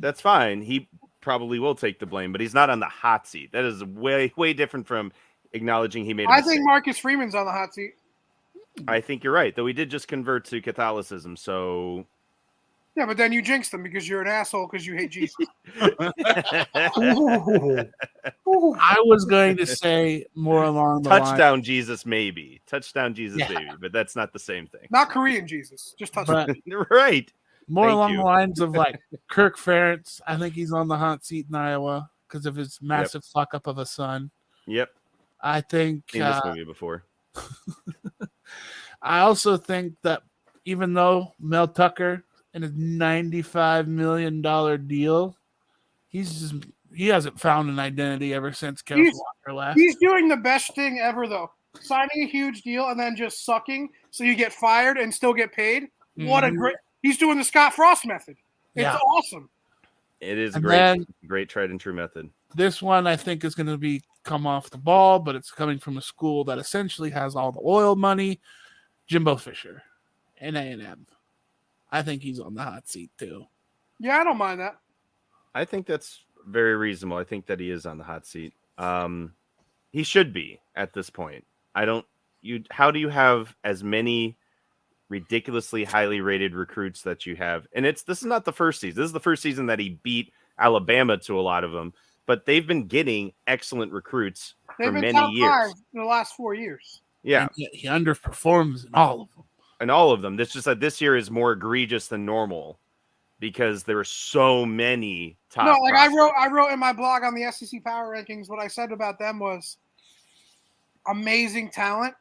That's 0.00 0.20
fine. 0.20 0.60
He 0.60 0.86
probably 1.22 1.58
will 1.58 1.74
take 1.74 1.98
the 1.98 2.04
blame, 2.06 2.32
but 2.32 2.40
he's 2.42 2.52
not 2.52 2.68
on 2.68 2.80
the 2.80 2.86
hot 2.86 3.26
seat. 3.26 3.52
That 3.52 3.64
is 3.64 3.82
way 3.82 4.30
way 4.36 4.52
different 4.52 4.86
from 4.86 5.10
acknowledging 5.54 6.04
he 6.04 6.12
made. 6.12 6.26
a 6.26 6.30
I 6.30 6.36
mistake. 6.36 6.56
think 6.56 6.66
Marcus 6.66 6.98
Freeman's 6.98 7.34
on 7.34 7.46
the 7.46 7.52
hot 7.52 7.72
seat. 7.72 7.92
I 8.88 9.00
think 9.00 9.24
you're 9.24 9.32
right. 9.32 9.54
Though 9.56 9.66
he 9.66 9.72
did 9.72 9.90
just 9.90 10.08
convert 10.08 10.44
to 10.46 10.60
Catholicism, 10.60 11.36
so 11.36 12.06
Yeah, 12.96 13.06
but 13.06 13.16
then 13.16 13.32
you 13.32 13.40
jinxed 13.42 13.70
them 13.72 13.82
because 13.82 14.08
you're 14.08 14.20
an 14.22 14.28
asshole 14.28 14.68
because 14.70 14.86
you 14.86 14.94
hate 14.94 15.10
Jesus. 15.10 15.36
I 18.80 19.00
was 19.04 19.24
going 19.24 19.56
to 19.58 19.66
say 19.66 20.26
more 20.34 20.64
along 20.64 21.02
the 21.02 21.10
line. 21.10 21.20
touchdown 21.24 21.62
Jesus 21.62 22.04
maybe 22.06 22.60
touchdown 22.66 23.14
Jesus 23.14 23.40
Yeah. 23.40 23.48
baby, 23.48 23.70
but 23.80 23.92
that's 23.92 24.16
not 24.16 24.32
the 24.32 24.38
same 24.38 24.66
thing. 24.66 24.88
Not 24.90 25.10
Korean 25.10 25.46
Jesus, 25.46 25.94
just 25.98 26.12
touchdown. 26.12 26.46
But 26.66 26.86
right. 26.90 27.32
More 27.68 27.86
Thank 27.86 27.94
along 27.94 28.10
you. 28.12 28.16
the 28.18 28.22
lines 28.24 28.60
of 28.60 28.70
like 28.72 29.00
Kirk 29.30 29.56
Ferentz. 29.58 30.20
I 30.26 30.36
think 30.36 30.54
he's 30.54 30.72
on 30.72 30.88
the 30.88 30.96
hot 30.96 31.24
seat 31.24 31.46
in 31.48 31.54
Iowa 31.54 32.10
because 32.28 32.46
of 32.46 32.54
his 32.56 32.78
massive 32.82 33.24
fuck 33.24 33.54
up 33.54 33.66
of 33.66 33.78
a 33.78 33.86
son. 33.86 34.30
Yep. 34.66 34.90
I 35.40 35.60
think. 35.60 36.10
Seen 36.10 36.22
this 36.22 36.36
Uh, 36.36 36.48
movie 36.48 36.64
before. 36.64 37.04
I 39.02 39.20
also 39.20 39.56
think 39.56 39.94
that 40.02 40.22
even 40.64 40.94
though 40.94 41.32
Mel 41.40 41.66
Tucker 41.68 42.22
in 42.54 42.62
his 42.62 42.72
ninety-five 42.74 43.88
million 43.88 44.42
dollar 44.42 44.76
deal, 44.78 45.36
he's 46.08 46.40
just 46.40 46.54
he 46.94 47.08
hasn't 47.08 47.40
found 47.40 47.68
an 47.70 47.78
identity 47.78 48.34
ever 48.34 48.52
since 48.52 48.82
Kevin 48.82 49.04
He's- 49.04 49.16
Walker 49.18 49.56
left. 49.56 49.78
He's 49.78 49.96
doing 49.96 50.28
the 50.28 50.36
best 50.36 50.74
thing 50.74 51.00
ever, 51.00 51.26
though. 51.26 51.50
Signing 51.80 52.22
a 52.24 52.26
huge 52.26 52.60
deal 52.62 52.88
and 52.88 53.00
then 53.00 53.16
just 53.16 53.44
sucking 53.46 53.88
so 54.10 54.24
you 54.24 54.34
get 54.34 54.52
fired 54.52 54.98
and 54.98 55.12
still 55.12 55.32
get 55.32 55.52
paid. 55.52 55.88
What 56.16 56.44
a 56.44 56.48
Mhm. 56.48 56.56
great. 56.58 56.76
He's 57.02 57.18
doing 57.18 57.38
the 57.38 57.44
Scott 57.44 57.74
Frost 57.74 58.06
method. 58.06 58.36
It's 58.74 58.82
Yeah. 58.82 58.96
awesome. 58.96 59.50
It 60.20 60.38
is 60.38 60.54
And 60.54 60.64
great, 60.64 60.76
then- 60.78 61.06
great 61.26 61.48
tried 61.48 61.70
and 61.70 61.80
true 61.80 61.92
method. 61.92 62.30
This 62.54 62.80
one 62.80 63.06
I 63.06 63.16
think 63.16 63.44
is 63.44 63.54
going 63.54 63.66
to 63.66 63.76
be 63.78 64.02
come 64.22 64.46
off 64.46 64.70
the 64.70 64.78
ball, 64.78 65.18
but 65.18 65.34
it's 65.34 65.50
coming 65.50 65.78
from 65.78 65.96
a 65.96 66.02
school 66.02 66.44
that 66.44 66.58
essentially 66.58 67.10
has 67.10 67.34
all 67.34 67.50
the 67.50 67.60
oil 67.64 67.96
money. 67.96 68.40
Jimbo 69.08 69.36
Fisher, 69.36 69.82
and 70.38 70.56
A 70.56 70.60
and 70.60 70.80
M. 70.80 71.06
I 71.90 72.02
think 72.02 72.22
he's 72.22 72.38
on 72.38 72.54
the 72.54 72.62
hot 72.62 72.88
seat 72.88 73.10
too. 73.18 73.46
Yeah, 73.98 74.18
I 74.18 74.24
don't 74.24 74.38
mind 74.38 74.60
that. 74.60 74.78
I 75.54 75.64
think 75.64 75.86
that's 75.86 76.24
very 76.46 76.76
reasonable. 76.76 77.16
I 77.18 77.24
think 77.24 77.46
that 77.46 77.58
he 77.60 77.70
is 77.70 77.84
on 77.84 77.98
the 77.98 78.04
hot 78.04 78.24
seat. 78.26 78.54
Um, 78.78 79.34
he 79.90 80.02
should 80.04 80.32
be 80.32 80.60
at 80.76 80.92
this 80.94 81.10
point. 81.10 81.44
I 81.74 81.84
don't. 81.84 82.06
You. 82.42 82.62
How 82.70 82.90
do 82.90 82.98
you 83.00 83.08
have 83.08 83.54
as 83.64 83.82
many 83.84 84.36
ridiculously 85.12 85.84
highly 85.84 86.20
rated 86.20 86.54
recruits 86.54 87.02
that 87.02 87.24
you 87.26 87.36
have? 87.36 87.66
And 87.74 87.86
it's 87.86 88.02
this 88.02 88.18
is 88.18 88.24
not 88.26 88.44
the 88.44 88.52
first 88.52 88.80
season. 88.80 89.00
This 89.00 89.06
is 89.06 89.12
the 89.12 89.20
first 89.20 89.42
season 89.42 89.66
that 89.66 89.78
he 89.78 90.00
beat 90.02 90.32
Alabama 90.58 91.16
to 91.18 91.38
a 91.38 91.42
lot 91.42 91.62
of 91.64 91.70
them. 91.72 91.92
But 92.26 92.46
they've 92.46 92.66
been 92.66 92.86
getting 92.86 93.32
excellent 93.46 93.92
recruits 93.92 94.54
They've 94.78 94.86
for 94.88 94.92
been 94.92 95.00
many 95.02 95.12
top 95.12 95.30
years. 95.32 95.50
five 95.50 95.70
in 95.92 96.00
the 96.00 96.06
last 96.06 96.34
four 96.36 96.54
years. 96.54 97.00
Yeah, 97.24 97.42
And 97.58 97.68
he 97.72 97.86
underperforms 97.88 98.84
in 98.86 98.90
all 98.94 99.22
of 99.22 99.28
them. 99.34 99.44
and 99.80 99.90
all 99.90 100.10
of 100.12 100.22
them. 100.22 100.38
It's 100.40 100.52
just 100.52 100.64
that 100.64 100.80
this 100.80 101.00
year 101.00 101.16
is 101.16 101.30
more 101.30 101.52
egregious 101.52 102.08
than 102.08 102.24
normal 102.24 102.78
because 103.40 103.82
there 103.82 103.98
are 103.98 104.04
so 104.04 104.64
many 104.64 105.36
top. 105.50 105.66
no, 105.66 105.72
like 105.82 105.94
I 105.94 106.06
wrote, 106.08 106.32
I 106.38 106.46
wrote 106.48 106.70
in 106.72 106.78
my 106.78 106.92
blog 106.92 107.22
on 107.24 107.34
the 107.34 107.50
SEC 107.52 107.82
Power 107.84 108.14
Rankings. 108.16 108.48
What 108.48 108.60
I 108.60 108.68
said 108.68 108.92
about 108.92 109.18
them 109.18 109.38
was 109.40 109.78
amazing 111.08 111.70
talent. 111.70 112.14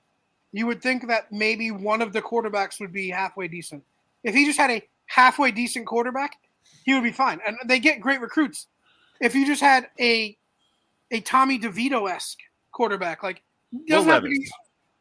You 0.54 0.68
would 0.68 0.82
think 0.82 1.08
that 1.08 1.32
maybe 1.32 1.72
one 1.72 2.02
of 2.02 2.14
the 2.14 2.22
quarterbacks 2.22 2.80
would 2.80 2.92
be 2.92 3.10
halfway 3.10 3.48
decent. 3.48 3.84
If 4.24 4.36
he 4.36 4.46
just 4.46 4.60
had 4.60 4.70
a 4.70 4.84
halfway 5.06 5.52
decent 5.52 5.86
quarterback, 5.86 6.38
he 6.84 6.94
would 6.94 7.04
be 7.04 7.12
fine. 7.12 7.40
And 7.46 7.58
they 7.66 7.80
get 7.80 8.02
great 8.02 8.22
recruits. 8.22 8.68
If 9.20 9.36
you 9.36 9.46
just 9.46 9.62
had 9.62 9.88
a 10.00 10.38
a 11.12 11.22
Tommy 11.22 11.60
DeVito 11.60 12.10
esque 12.10 12.40
quarterback, 12.72 13.24
like 13.24 13.44
doesn't 13.88 14.10
have 14.10 14.24
to 14.24 14.30
be, 14.30 14.48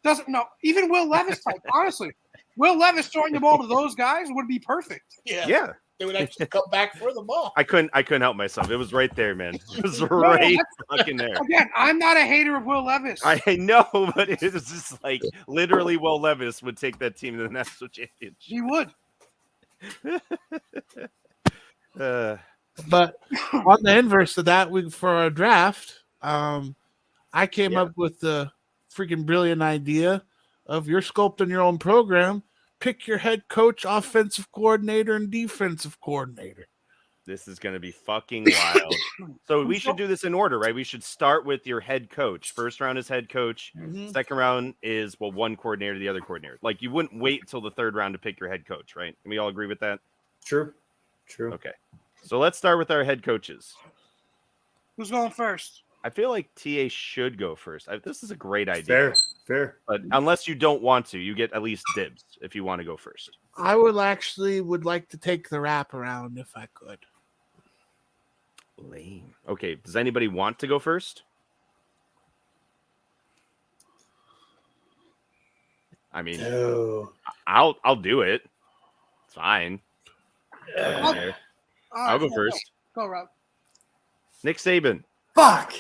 doesn't 0.03 0.29
no 0.29 0.45
even 0.63 0.91
Will 0.91 1.09
Levis 1.09 1.43
type. 1.43 1.61
honestly, 1.75 2.13
Will 2.57 2.79
Levis 2.79 3.09
throwing 3.09 3.33
the 3.33 3.41
ball 3.41 3.59
to 3.59 3.67
those 3.67 3.95
guys 3.95 4.27
would 4.31 4.49
be 4.49 4.59
perfect. 4.59 5.21
Yeah. 5.25 5.47
Yeah, 5.47 5.73
they 6.01 6.07
would 6.07 6.17
actually 6.17 6.47
come 6.51 6.65
back 6.73 6.97
for 6.97 7.13
the 7.13 7.23
ball. 7.23 7.53
I 7.57 7.63
couldn't. 7.63 7.91
I 7.93 8.03
couldn't 8.03 8.23
help 8.23 8.37
myself. 8.37 8.71
It 8.71 8.77
was 8.77 8.93
right 8.93 9.15
there, 9.15 9.35
man. 9.37 9.55
It 9.77 9.83
was 9.85 10.01
no, 10.01 10.07
right 10.09 10.59
fucking 10.91 11.17
there. 11.19 11.37
Again, 11.37 11.69
I'm 11.77 11.99
not 11.99 12.17
a 12.17 12.23
hater 12.23 12.57
of 12.57 12.65
Will 12.65 12.85
Levis. 12.85 13.21
I 13.25 13.41
know, 13.57 13.87
but 14.17 14.29
it 14.31 14.41
was 14.53 14.65
just 14.69 15.03
like 15.05 15.21
literally. 15.47 15.97
Will 15.99 16.21
Levis 16.21 16.63
would 16.63 16.77
take 16.79 16.99
that 16.99 17.17
team 17.17 17.37
to 17.37 17.45
the 17.45 17.49
national 17.51 17.89
championship. 17.91 18.35
he 18.39 18.61
would. 18.63 18.91
Uh, 21.99 22.37
But 22.89 23.17
on 23.53 23.79
the 23.83 23.99
inverse 23.99 24.39
of 24.39 24.47
that, 24.47 24.71
we 24.71 24.89
for 24.91 25.11
our 25.11 25.29
draft, 25.29 26.01
um, 26.23 26.75
I 27.33 27.47
came 27.47 27.73
Yeah. 27.73 27.83
up 27.83 27.97
with 27.97 28.21
the 28.21 28.51
freaking 28.95 29.27
brilliant 29.27 29.61
idea 29.63 30.23
of 30.67 30.89
you're 30.89 31.03
sculpting 31.03 31.49
your 31.51 31.61
own 31.63 31.79
program. 31.79 32.43
Pick 32.81 33.07
your 33.07 33.19
head 33.19 33.47
coach, 33.49 33.85
offensive 33.87 34.51
coordinator, 34.53 35.15
and 35.15 35.31
defensive 35.31 36.01
coordinator. 36.01 36.67
This 37.27 37.47
is 37.47 37.59
going 37.59 37.75
to 37.75 37.81
be 37.81 37.93
fucking 37.93 38.47
wild. 38.51 38.95
so 39.47 39.65
we 39.65 39.79
should 39.79 39.97
do 39.97 40.07
this 40.07 40.25
in 40.25 40.35
order, 40.35 40.59
right? 40.59 40.75
We 40.75 40.83
should 40.83 41.05
start 41.05 41.45
with 41.45 41.67
your 41.67 41.79
head 41.79 42.11
coach. 42.11 42.53
First 42.53 42.81
round 42.81 42.99
is 42.99 43.07
head 43.07 43.29
coach. 43.29 43.73
Mhm. 43.77 44.13
Second 44.13 44.37
round 44.37 44.75
is 44.83 45.21
well, 45.21 45.31
one 45.31 45.55
coordinator, 45.57 45.99
the 45.99 46.09
other 46.09 46.21
coordinator. 46.21 46.59
Like 46.63 46.81
you 46.81 46.91
wouldn't 46.91 47.21
wait 47.21 47.43
until 47.43 47.61
the 47.61 47.71
third 47.71 47.95
round 47.95 48.15
to 48.15 48.19
pick 48.19 48.41
your 48.41 48.49
head 48.49 48.67
coach, 48.67 48.97
right? 48.97 49.15
Can 49.23 49.31
we 49.31 49.39
all 49.39 49.49
agree 49.49 49.67
with 49.67 49.79
that? 49.81 50.01
True. 50.45 50.73
True. 51.29 51.53
Okay. 51.53 51.73
So 52.23 52.39
let's 52.39 52.59
start 52.59 52.79
with 52.79 52.91
our 52.91 53.05
head 53.05 53.23
coaches. 53.23 53.75
Who's 54.97 55.11
going 55.11 55.31
first? 55.31 55.83
I 56.03 56.09
feel 56.11 56.31
like 56.31 56.49
TA 56.55 56.87
should 56.89 57.37
go 57.39 57.55
first. 57.55 57.89
I, 57.89 57.99
this 57.99 58.23
is 58.23 58.31
a 58.31 58.37
great 58.37 58.69
idea. 58.69 58.85
Fair. 58.85 59.15
Fair. 59.47 59.77
But 59.87 60.01
unless 60.13 60.49
you 60.49 60.55
don't 60.55 60.81
want 60.83 61.05
to, 61.07 61.19
you 61.19 61.35
get 61.35 61.53
at 61.53 61.63
least 61.63 61.85
dibs 61.95 62.25
if 62.41 62.55
you 62.55 62.65
want 62.65 62.81
to 62.81 62.85
go 62.85 62.97
first. 62.97 63.37
I 63.59 63.77
would 63.77 63.97
actually 63.99 64.61
would 64.63 64.85
like 64.85 65.09
to 65.11 65.19
take 65.19 65.49
the 65.51 65.57
wraparound 65.59 66.39
if 66.39 66.57
I 66.57 66.67
could. 66.73 66.99
Lame. 68.79 69.35
Okay. 69.47 69.75
Does 69.75 69.97
anybody 69.97 70.29
want 70.29 70.59
to 70.61 70.67
go 70.67 70.79
first? 70.79 71.25
I 76.13 76.23
mean, 76.23 76.41
Oh. 76.43 77.13
I'll 77.47 77.77
I'll 77.85 77.97
do 77.97 78.23
it. 78.23 78.43
It's 79.27 79.35
fine. 79.35 79.81
Doesn't 80.77 81.05
I'll- 81.05 81.35
I'll 81.93 82.19
right, 82.19 82.21
go 82.21 82.35
first. 82.35 82.71
Go, 82.95 83.07
Rob. 83.07 83.29
Nick 84.45 84.59
Saban. 84.59 85.03
Fuck. 85.35 85.73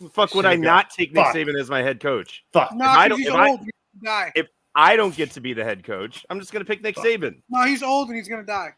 The 0.00 0.08
fuck 0.08 0.34
would 0.34 0.46
I 0.46 0.52
Should've 0.52 0.64
not 0.64 0.90
take 0.90 1.12
Nick 1.12 1.24
fuck. 1.26 1.34
Saban 1.34 1.60
as 1.60 1.68
my 1.68 1.82
head 1.82 2.00
coach? 2.00 2.44
Fuck. 2.52 2.72
No, 2.74 2.84
If 2.84 2.90
I 2.90 2.94
'cause 2.96 3.08
don't- 3.10 3.18
he's 3.18 3.28
if 3.28 3.34
I- 3.34 3.48
old. 3.48 3.60
He's 3.60 4.02
die. 4.02 4.32
If 4.34 4.46
I 4.74 4.96
don't 4.96 5.14
get 5.14 5.30
to 5.32 5.40
be 5.40 5.52
the 5.52 5.64
head 5.64 5.84
coach, 5.84 6.24
I'm 6.30 6.38
just 6.40 6.52
gonna 6.52 6.64
pick 6.64 6.82
Nick 6.82 6.96
Saban. 6.96 7.42
No, 7.50 7.64
he's 7.64 7.82
old 7.82 8.08
and 8.08 8.16
he's 8.16 8.28
gonna 8.28 8.44
die. 8.44 8.70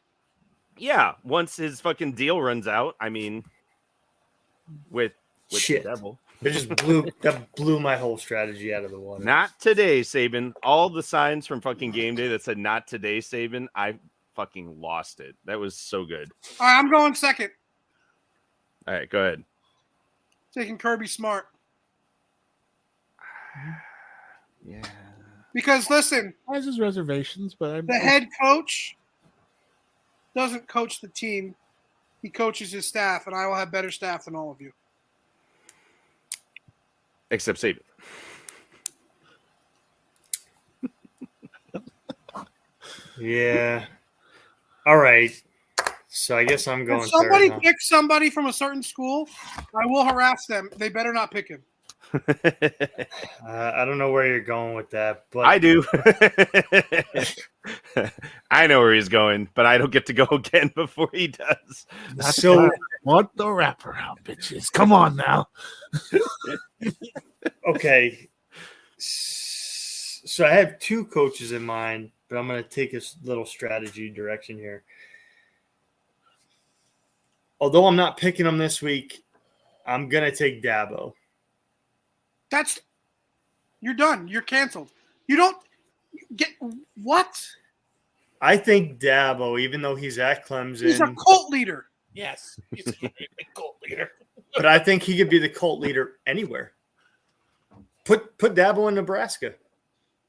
Yeah, 0.78 1.12
once 1.22 1.56
his 1.56 1.80
fucking 1.80 2.12
deal 2.14 2.40
runs 2.40 2.66
out, 2.66 2.96
I 3.00 3.08
mean, 3.08 3.44
with 4.90 5.12
with 5.50 5.60
Shit. 5.60 5.82
the 5.82 5.90
devil. 5.90 6.18
It 6.40 6.50
just 6.52 6.68
blew 6.76 7.06
that 7.20 7.54
blew 7.54 7.78
my 7.78 7.96
whole 7.96 8.16
strategy 8.18 8.74
out 8.74 8.82
of 8.84 8.90
the 8.90 8.98
water. 8.98 9.22
Not 9.22 9.60
today, 9.60 10.00
Saban. 10.00 10.54
All 10.62 10.88
the 10.88 11.02
signs 11.02 11.46
from 11.46 11.60
fucking 11.60 11.92
game 11.92 12.14
day 12.16 12.26
that 12.28 12.42
said 12.42 12.58
"not 12.58 12.88
today, 12.88 13.18
Saban," 13.18 13.68
I 13.76 13.98
fucking 14.34 14.80
lost 14.80 15.20
it. 15.20 15.36
That 15.44 15.60
was 15.60 15.76
so 15.76 16.04
good. 16.04 16.32
All 16.58 16.66
right, 16.66 16.78
I'm 16.78 16.90
going 16.90 17.14
second. 17.14 17.50
All 18.88 18.94
right, 18.94 19.08
go 19.08 19.20
ahead. 19.20 19.44
Taking 20.54 20.78
Kirby 20.78 21.06
Smart 21.06 21.46
Yeah. 24.66 24.82
because 25.54 25.90
listen, 25.90 26.34
Has 26.52 26.64
his 26.64 26.78
reservations, 26.78 27.54
but 27.54 27.70
I'm 27.76 27.86
the 27.86 27.94
head 27.94 28.28
coach 28.40 28.96
doesn't 30.36 30.68
coach 30.68 31.00
the 31.00 31.08
team; 31.08 31.54
he 32.22 32.30
coaches 32.30 32.70
his 32.72 32.86
staff, 32.86 33.26
and 33.26 33.34
I 33.36 33.46
will 33.46 33.54
have 33.56 33.70
better 33.72 33.90
staff 33.90 34.24
than 34.24 34.36
all 34.36 34.50
of 34.50 34.60
you. 34.60 34.72
Except 37.30 37.60
Saban. 37.60 37.80
Yeah. 43.18 43.84
All 44.86 44.96
right. 44.96 45.30
So 46.14 46.36
I 46.36 46.44
guess 46.44 46.68
I'm 46.68 46.84
going. 46.84 47.00
If 47.00 47.08
somebody 47.08 47.48
third, 47.48 47.54
huh? 47.54 47.60
picks 47.60 47.88
somebody 47.88 48.28
from 48.28 48.44
a 48.44 48.52
certain 48.52 48.82
school, 48.82 49.26
I 49.58 49.86
will 49.86 50.04
harass 50.04 50.44
them. 50.44 50.68
They 50.76 50.90
better 50.90 51.10
not 51.10 51.30
pick 51.30 51.48
him. 51.48 51.62
Uh, 53.44 53.72
I 53.74 53.84
don't 53.84 53.98
know 53.98 54.12
where 54.12 54.26
you're 54.26 54.40
going 54.40 54.76
with 54.76 54.90
that, 54.90 55.24
but 55.32 55.46
I 55.46 55.58
do. 55.58 55.84
I 58.50 58.66
know 58.68 58.78
where 58.78 58.94
he's 58.94 59.08
going, 59.08 59.48
but 59.54 59.66
I 59.66 59.78
don't 59.78 59.90
get 59.90 60.06
to 60.06 60.12
go 60.12 60.24
again 60.30 60.70
before 60.76 61.10
he 61.12 61.28
does. 61.28 61.86
That's 62.14 62.36
so 62.36 62.56
why 62.56 62.66
I 62.66 62.70
want 63.02 63.36
the 63.36 63.46
wraparound, 63.46 64.22
bitches. 64.22 64.70
Come 64.70 64.92
on 64.92 65.16
now. 65.16 65.48
okay. 67.66 68.28
So 68.98 70.46
I 70.46 70.50
have 70.50 70.78
two 70.78 71.06
coaches 71.06 71.50
in 71.50 71.64
mind, 71.64 72.12
but 72.28 72.38
I'm 72.38 72.46
going 72.46 72.62
to 72.62 72.68
take 72.68 72.94
a 72.94 73.00
little 73.24 73.46
strategy 73.46 74.08
direction 74.08 74.56
here. 74.56 74.84
Although 77.62 77.86
I'm 77.86 77.94
not 77.94 78.16
picking 78.16 78.44
them 78.44 78.58
this 78.58 78.82
week, 78.82 79.22
I'm 79.86 80.08
going 80.08 80.24
to 80.28 80.36
take 80.36 80.64
Dabo. 80.64 81.12
That's 82.50 82.80
you're 83.80 83.94
done. 83.94 84.26
You're 84.26 84.42
canceled. 84.42 84.90
You 85.28 85.36
don't 85.36 85.56
get 86.34 86.48
what? 87.00 87.40
I 88.40 88.56
think 88.56 88.98
Dabo, 88.98 89.60
even 89.60 89.80
though 89.80 89.94
he's 89.94 90.18
at 90.18 90.44
Clemson, 90.44 90.82
He's 90.82 91.00
a 91.00 91.14
cult 91.14 91.50
leader. 91.50 91.86
Yes, 92.14 92.58
he's 92.74 92.88
a 92.88 93.10
cult 93.54 93.76
leader. 93.88 94.10
but 94.56 94.66
I 94.66 94.80
think 94.80 95.04
he 95.04 95.16
could 95.16 95.30
be 95.30 95.38
the 95.38 95.48
cult 95.48 95.78
leader 95.78 96.14
anywhere. 96.26 96.72
Put 98.04 98.36
put 98.38 98.56
Dabo 98.56 98.88
in 98.88 98.96
Nebraska. 98.96 99.54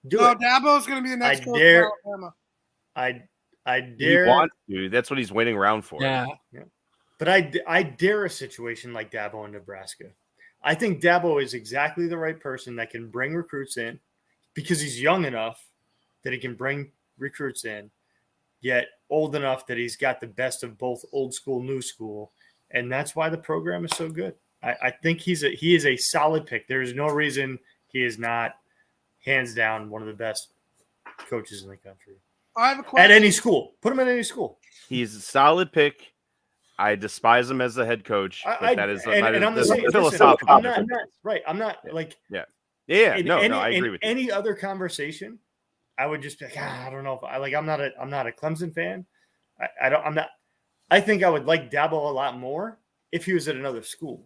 Do 0.08 0.18
no, 0.18 0.30
it. 0.30 0.38
Dabo's 0.38 0.86
going 0.86 1.00
to 1.00 1.04
be 1.04 1.10
the 1.10 1.18
next 1.18 1.42
I 1.42 1.46
coach 1.46 1.58
dare- 1.58 1.88
of 1.88 1.92
Alabama. 2.06 2.34
I 2.96 3.24
I 3.66 3.82
He 3.82 4.06
dare 4.06 4.28
wants 4.28 4.54
to. 4.70 4.88
That's 4.90 5.10
what 5.10 5.18
he's 5.18 5.32
waiting 5.32 5.58
around 5.58 5.82
for. 5.82 6.00
Yeah. 6.00 6.28
Yeah, 6.52 6.62
But 7.24 7.30
I, 7.30 7.54
I 7.66 7.84
dare 7.84 8.26
a 8.26 8.30
situation 8.30 8.92
like 8.92 9.10
Dabo 9.10 9.46
in 9.46 9.54
Nebraska. 9.54 10.08
I 10.62 10.76
think 10.76 11.02
Dabo 11.02 11.42
is 11.42 11.54
exactly 11.54 12.06
the 12.06 12.18
right 12.18 12.38
person 12.38 12.76
that 12.76 12.90
can 12.90 13.08
bring 13.08 13.34
recruits 13.34 13.78
in 13.78 13.98
because 14.54 14.82
he's 14.82 15.02
young 15.02 15.24
enough 15.24 15.66
that 16.24 16.34
he 16.34 16.38
can 16.38 16.54
bring 16.54 16.92
recruits 17.18 17.64
in, 17.64 17.90
yet 18.60 18.88
old 19.10 19.38
enough 19.38 19.66
that 19.68 19.78
he's 19.78 19.96
got 19.96 20.20
the 20.20 20.28
best 20.28 20.66
of 20.66 20.78
both 20.78 21.06
old 21.14 21.34
school, 21.34 21.64
new 21.64 21.82
school. 21.82 22.34
And 22.72 22.92
that's 22.92 23.16
why 23.16 23.30
the 23.30 23.38
program 23.38 23.86
is 23.86 23.92
so 23.96 24.10
good. 24.10 24.36
I, 24.62 24.76
I 24.84 24.92
think 24.92 25.22
he's 25.22 25.46
a 25.46 25.52
he 25.52 25.76
is 25.76 25.86
a 25.86 25.96
solid 25.96 26.46
pick. 26.46 26.68
There 26.68 26.82
is 26.82 26.94
no 26.94 27.08
reason 27.08 27.58
he 27.88 28.04
is 28.04 28.20
not 28.20 28.56
hands 29.24 29.56
down 29.56 29.90
one 29.90 30.02
of 30.02 30.10
the 30.10 30.14
best 30.14 30.50
coaches 31.30 31.64
in 31.64 31.70
the 31.70 31.78
country. 31.78 32.16
I 32.58 32.68
have 32.68 32.80
a 32.80 32.84
question. 32.84 33.10
At 33.10 33.16
any 33.16 33.32
school. 33.32 33.76
Put 33.80 33.94
him 33.94 34.02
at 34.02 34.10
any 34.10 34.24
school. 34.24 34.60
He's 34.90 35.16
a 35.16 35.22
solid 35.22 35.72
pick. 35.72 36.13
I 36.84 36.96
despise 36.96 37.50
him 37.50 37.62
as 37.62 37.78
a 37.78 37.86
head 37.86 38.04
coach, 38.04 38.42
but 38.46 38.62
I, 38.62 38.70
I- 38.72 38.76
that 38.76 38.90
is, 38.90 39.04
and, 39.06 39.14
that 39.24 39.36
and 39.36 39.44
is 39.44 39.48
I'm 39.50 39.56
the 39.56 39.64
same. 39.66 39.80
a 39.80 39.84
listen, 39.86 39.92
philosophical 39.92 40.50
I'm 40.56 40.64
not, 40.64 40.80
I'm 40.80 40.86
not- 40.88 41.08
right. 41.24 41.42
I'm 41.48 41.58
not 41.58 41.78
Yeah. 41.86 41.92
like 41.94 42.18
Yeah, 42.30 42.46
yeah, 42.88 43.16
in 43.16 43.26
no, 43.26 43.38
any, 43.38 43.50
no, 43.50 43.60
I 43.60 43.70
agree 43.70 43.78
in 43.88 43.92
with 43.94 44.02
you. 44.04 44.10
any 44.10 44.32
other 44.32 44.54
conversation, 44.54 45.40
I 45.98 46.06
would 46.08 46.22
just 46.22 46.40
be 46.40 46.46
like, 46.46 46.56
ah, 46.58 46.88
I 46.88 46.90
don't 46.90 47.04
know 47.04 47.14
if 47.14 47.24
I 47.24 47.38
like. 47.38 47.54
I'm 47.54 47.66
not 47.66 47.80
a 47.80 47.92
I'm 48.02 48.10
not 48.10 48.28
a 48.28 48.32
Clemson 48.32 48.74
fan. 48.74 49.06
I, 49.62 49.68
I 49.86 49.90
don't. 49.90 50.06
I'm 50.06 50.16
not. 50.16 50.30
I 50.92 51.00
think 51.00 51.24
I 51.24 51.30
would 51.30 51.46
like 51.46 51.72
Dabo 51.72 51.94
a 51.94 51.96
lot 52.14 52.38
more 52.38 52.80
if 53.12 53.26
he 53.26 53.34
was 53.34 53.48
at 53.48 53.56
another 53.56 53.82
school. 53.84 54.26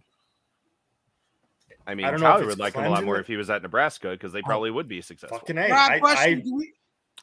I 1.85 1.93
mean, 1.95 2.05
I 2.05 2.11
don't 2.11 2.19
know 2.19 2.27
if 2.27 2.31
Tyler 2.33 2.43
it's 2.43 2.49
would 2.49 2.59
like 2.59 2.73
him 2.73 2.85
a 2.85 2.89
lot 2.89 3.03
more 3.03 3.19
if 3.19 3.27
he 3.27 3.37
was 3.37 3.49
at 3.49 3.61
Nebraska 3.61 4.09
because 4.09 4.33
they 4.33 4.41
probably 4.41 4.71
would 4.71 4.87
be 4.87 5.01
successful. 5.01 5.37
Fucking 5.39 5.57
a. 5.57 5.69
Rob, 5.69 5.91
I, 5.91 5.99
question: 5.99 6.23
I, 6.23 6.33
do, 6.41 6.55
we, 6.55 6.73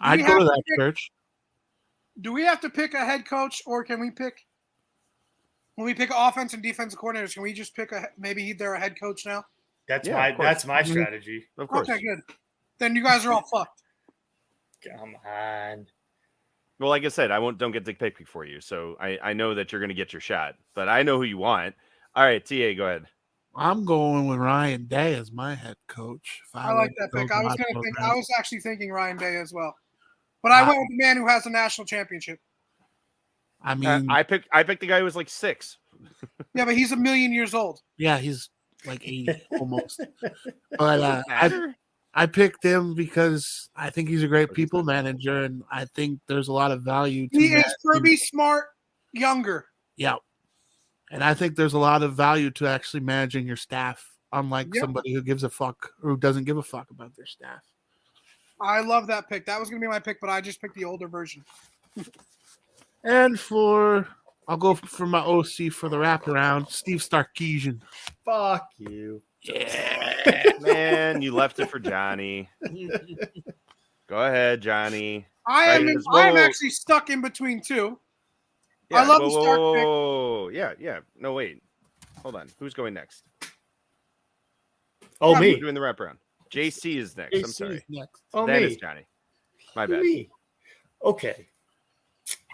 I'd 0.00 0.26
go 0.26 0.38
to 0.38 0.44
that 0.44 0.62
pick- 0.68 0.78
church. 0.78 1.10
do 2.20 2.32
we 2.32 2.42
have 2.42 2.60
to 2.60 2.70
pick 2.70 2.94
a 2.94 3.04
head 3.04 3.26
coach, 3.26 3.62
or 3.66 3.82
can 3.84 4.00
we 4.00 4.10
pick? 4.10 4.46
When 5.76 5.86
we 5.86 5.94
pick 5.94 6.10
offense 6.14 6.54
and 6.54 6.62
defensive 6.62 6.98
coordinators, 6.98 7.34
can 7.34 7.42
we 7.42 7.52
just 7.52 7.74
pick 7.74 7.90
a 7.92 8.08
maybe 8.16 8.52
they're 8.52 8.74
a 8.74 8.80
head 8.80 8.98
coach 8.98 9.26
now? 9.26 9.44
that's 9.88 10.08
Yeah, 10.08 10.14
my 10.14 10.28
of 10.28 10.36
course. 10.36 10.46
that's 10.46 10.64
my 10.66 10.82
Mhm. 10.82 10.90
strategy. 10.90 11.44
Of 11.58 11.68
course. 11.68 11.88
Okay, 11.88 12.00
good. 12.00 12.20
Then 12.78 12.96
you 12.96 13.02
guys 13.02 13.26
are 13.26 13.32
all 13.32 13.44
fucked. 13.52 13.82
Come 14.82 15.16
on. 15.26 15.86
Well, 16.78 16.88
like 16.90 17.04
I 17.04 17.08
said, 17.08 17.30
I 17.30 17.38
won't 17.38 17.58
don't 17.58 17.72
get 17.72 17.84
the 17.84 17.94
pick 17.94 18.26
for 18.26 18.44
you, 18.44 18.60
so 18.60 18.96
I 19.00 19.18
I 19.22 19.32
know 19.32 19.54
that 19.54 19.72
you're 19.72 19.80
going 19.80 19.88
to 19.90 19.94
get 19.94 20.12
your 20.12 20.20
shot, 20.20 20.54
but 20.74 20.88
I 20.88 21.02
know 21.02 21.16
who 21.18 21.24
you 21.24 21.38
want. 21.38 21.74
All 22.14 22.24
right, 22.24 22.44
Ta, 22.44 22.72
go 22.76 22.86
ahead. 22.86 23.06
I'm 23.56 23.84
going 23.84 24.26
with 24.26 24.38
Ryan 24.38 24.86
Day 24.86 25.14
as 25.14 25.30
my 25.30 25.54
head 25.54 25.76
coach. 25.86 26.40
If 26.48 26.54
I 26.56 26.72
like 26.72 26.90
that 26.98 27.12
pick. 27.12 27.30
I 27.30 27.42
was 27.42 27.54
gonna 27.56 27.80
think. 27.82 28.00
I 28.00 28.14
was 28.14 28.28
actually 28.38 28.60
thinking 28.60 28.90
Ryan 28.90 29.16
Day 29.16 29.36
as 29.36 29.52
well, 29.52 29.74
but 30.42 30.50
I 30.52 30.62
Ah. 30.62 30.68
went 30.68 30.80
with 30.80 30.88
the 30.90 30.96
man 31.04 31.16
who 31.16 31.28
has 31.28 31.46
a 31.46 31.50
national 31.50 31.86
championship. 31.86 32.40
I 33.64 33.72
Uh, 33.72 33.76
mean, 33.76 34.10
I 34.10 34.22
picked 34.22 34.48
I 34.52 34.62
picked 34.62 34.80
the 34.82 34.86
guy 34.86 34.98
who 34.98 35.04
was 35.04 35.16
like 35.16 35.28
six. 35.28 35.78
Yeah, 36.54 36.64
but 36.66 36.76
he's 36.76 36.92
a 36.92 36.96
million 36.96 37.32
years 37.32 37.54
old. 37.54 37.80
yeah, 37.96 38.18
he's 38.18 38.50
like 38.86 39.00
80 39.02 39.42
almost. 39.58 40.00
But 40.78 41.00
uh, 41.00 41.22
I, 41.28 41.72
I 42.12 42.26
picked 42.26 42.62
him 42.62 42.94
because 42.94 43.70
I 43.74 43.88
think 43.90 44.08
he's 44.10 44.22
a 44.22 44.28
great 44.28 44.52
people 44.52 44.84
manager, 44.84 45.44
and 45.44 45.62
I 45.72 45.86
think 45.86 46.20
there's 46.28 46.48
a 46.48 46.52
lot 46.52 46.70
of 46.70 46.82
value 46.82 47.28
to 47.30 47.38
He 47.38 47.46
is 47.54 47.64
that. 47.64 47.76
Kirby 47.84 48.16
Smart 48.16 48.66
younger. 49.12 49.66
Yeah. 49.96 50.16
And 51.10 51.22
I 51.24 51.32
think 51.34 51.56
there's 51.56 51.74
a 51.74 51.78
lot 51.78 52.02
of 52.02 52.14
value 52.14 52.50
to 52.52 52.66
actually 52.66 53.00
managing 53.00 53.46
your 53.46 53.56
staff, 53.56 54.04
unlike 54.32 54.68
Yep. 54.74 54.82
somebody 54.82 55.12
who 55.14 55.22
gives 55.22 55.44
a 55.44 55.48
fuck 55.50 55.90
or 56.02 56.10
who 56.10 56.16
doesn't 56.18 56.44
give 56.44 56.56
a 56.58 56.62
fuck 56.62 56.90
about 56.90 57.14
their 57.16 57.26
staff. 57.26 57.62
I 58.60 58.80
love 58.80 59.06
that 59.06 59.28
pick. 59.28 59.46
That 59.46 59.58
was 59.60 59.70
gonna 59.70 59.80
be 59.80 59.86
my 59.86 60.00
pick, 60.00 60.20
but 60.20 60.28
I 60.30 60.40
just 60.40 60.60
picked 60.60 60.74
the 60.74 60.84
older 60.84 61.08
version. 61.08 61.44
And 63.04 63.38
for 63.38 64.08
I'll 64.48 64.56
go 64.56 64.74
for 64.74 65.06
my 65.06 65.20
OC 65.20 65.72
for 65.72 65.88
the 65.88 65.96
wraparound, 65.96 66.70
Steve 66.70 66.98
Sarkisian. 66.98 67.80
Fuck 68.24 68.68
you. 68.78 69.22
Yeah. 69.42 70.52
Man, 70.60 71.22
you 71.22 71.34
left 71.34 71.58
it 71.60 71.70
for 71.70 71.78
Johnny. 71.80 72.48
Go 74.06 74.18
ahead, 74.24 74.60
Johnny. 74.60 75.26
I 75.46 75.64
am. 75.64 75.86
Right, 75.86 75.96
as 75.96 76.04
I 76.12 76.28
am 76.28 76.36
actually 76.36 76.70
stuck 76.70 77.10
in 77.10 77.20
between 77.20 77.60
two. 77.60 77.98
Yeah, 78.90 78.98
I 79.02 79.06
love 79.06 79.20
whoa, 79.20 79.26
the 79.26 79.42
Stark 79.42 79.58
whoa, 79.58 79.72
whoa. 79.72 80.48
Yeah, 80.48 80.72
yeah. 80.78 81.00
No, 81.16 81.32
wait. 81.32 81.62
Hold 82.22 82.36
on. 82.36 82.48
Who's 82.58 82.74
going 82.74 82.94
next? 82.94 83.24
Oh, 85.20 85.32
Yeah, 85.32 85.40
We're 85.40 85.54
me. 85.54 85.60
doing 85.60 85.74
the 85.74 85.80
wraparound. 85.80 86.16
JC 86.50 86.96
is 86.96 87.16
next. 87.16 87.36
I'm 87.36 87.44
sorry. 87.46 87.76
is 87.76 87.82
next. 87.88 88.22
Oh, 88.32 88.46
then 88.46 88.62
me. 88.62 88.68
it's 88.68 88.76
Johnny. 88.80 89.06
My 89.74 89.86
bad. 89.86 90.00
Me. 90.00 90.28
Okay. 91.04 91.46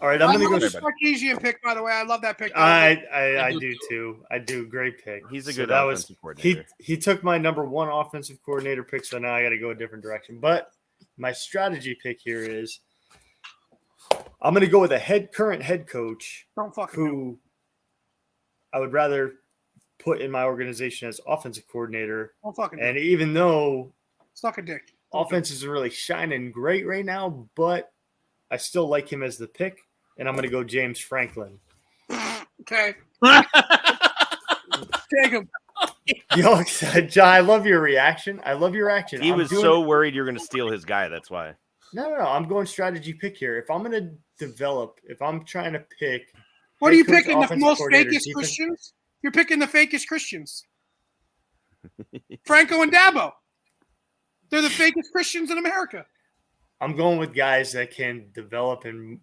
All 0.02 0.08
right, 0.08 0.20
I 0.20 0.26
I'm 0.26 0.32
gonna 0.32 0.48
love 0.48 0.60
go. 0.60 0.68
the 0.68 0.80
Sarkisian 0.80 1.40
pick, 1.42 1.62
by 1.62 1.74
the 1.74 1.82
way. 1.82 1.92
I 1.92 2.02
love 2.02 2.22
that 2.22 2.38
pick. 2.38 2.52
I 2.56 3.04
I, 3.12 3.18
I 3.18 3.46
I 3.48 3.52
do 3.52 3.60
do 3.60 3.76
too. 3.88 4.24
I 4.30 4.38
do. 4.38 4.66
Great 4.66 5.04
pick. 5.04 5.22
He's 5.30 5.46
a 5.46 5.52
So 5.52 5.62
good 5.62 5.68
that 5.70 5.82
was 5.82 6.00
offensive 6.00 6.16
he 6.16 6.20
coordinator. 6.20 6.66
he 6.78 6.96
took 6.96 7.22
my 7.22 7.36
number 7.38 7.64
one 7.64 7.88
offensive 7.88 8.38
coordinator 8.44 8.82
pick, 8.82 9.04
so 9.04 9.18
now 9.18 9.34
I 9.34 9.42
got 9.42 9.50
to 9.50 9.58
go 9.58 9.70
a 9.70 9.74
different 9.74 10.02
direction. 10.02 10.38
But 10.40 10.70
my 11.18 11.32
strategy 11.32 11.96
pick 12.02 12.18
here 12.20 12.42
is 12.42 12.80
I'm 14.42 14.54
going 14.54 14.64
to 14.64 14.70
go 14.70 14.80
with 14.80 14.92
a 14.92 14.98
head 14.98 15.32
current 15.32 15.62
head 15.62 15.86
coach 15.86 16.46
Don't 16.56 16.74
fucking 16.74 16.98
do 16.98 17.06
it. 17.06 17.08
who 17.10 17.38
I 18.72 18.80
would 18.80 18.92
rather 18.92 19.34
put 19.98 20.20
in 20.22 20.30
my 20.30 20.44
organization 20.44 21.08
as 21.08 21.20
offensive 21.26 21.64
coordinator. 21.70 22.32
Don't 22.42 22.56
fucking 22.56 22.80
And 22.80 22.96
it. 22.96 23.02
even 23.02 23.34
though 23.34 23.92
Suck 24.34 24.56
a 24.58 24.62
dick. 24.62 24.94
offense 25.12 25.50
isn't 25.50 25.68
really 25.68 25.90
shining 25.90 26.50
great 26.50 26.86
right 26.86 27.04
now, 27.04 27.46
but 27.54 27.92
I 28.50 28.56
still 28.56 28.88
like 28.88 29.10
him 29.12 29.22
as 29.22 29.36
the 29.38 29.46
pick, 29.46 29.78
and 30.18 30.28
I'm 30.28 30.34
going 30.34 30.44
to 30.44 30.50
go 30.50 30.64
James 30.64 30.98
Franklin. 30.98 31.58
Okay. 32.62 32.94
Take 35.22 35.32
him. 35.32 35.48
Yo, 36.36 36.62
John, 37.08 37.28
I 37.28 37.40
love 37.40 37.66
your 37.66 37.80
reaction. 37.80 38.40
I 38.44 38.52
love 38.54 38.74
your 38.74 38.86
reaction. 38.86 39.20
He 39.22 39.30
I'm 39.30 39.38
was 39.38 39.48
doing- 39.50 39.62
so 39.62 39.80
worried 39.80 40.14
you're 40.14 40.24
going 40.24 40.36
to 40.36 40.42
steal 40.44 40.68
his 40.70 40.84
guy. 40.84 41.08
That's 41.08 41.30
why. 41.30 41.54
No, 41.92 42.08
no, 42.08 42.16
no. 42.18 42.24
I'm 42.24 42.46
going 42.46 42.66
strategy 42.66 43.12
pick 43.12 43.36
here. 43.36 43.58
If 43.58 43.70
I'm 43.70 43.82
going 43.82 43.92
to 43.92 44.10
develop, 44.46 45.00
if 45.04 45.20
I'm 45.22 45.44
trying 45.44 45.72
to 45.72 45.84
pick, 45.98 46.32
What 46.78 46.92
are 46.92 46.96
you 46.96 47.04
coach, 47.04 47.24
picking? 47.24 47.40
The 47.40 47.56
most 47.56 47.78
coordinator, 47.78 48.10
fakest 48.10 48.12
defense- 48.24 48.34
Christians? 48.34 48.92
You're 49.22 49.32
picking 49.32 49.58
the 49.58 49.66
fakest 49.66 50.06
Christians. 50.06 50.64
Franco 52.44 52.82
and 52.82 52.92
Dabo. 52.92 53.32
They're 54.50 54.62
the 54.62 54.68
fakest 54.68 55.10
Christians 55.12 55.50
in 55.50 55.58
America. 55.58 56.06
I'm 56.80 56.96
going 56.96 57.18
with 57.18 57.34
guys 57.34 57.72
that 57.72 57.90
can 57.90 58.26
develop 58.32 58.84
and 58.84 59.20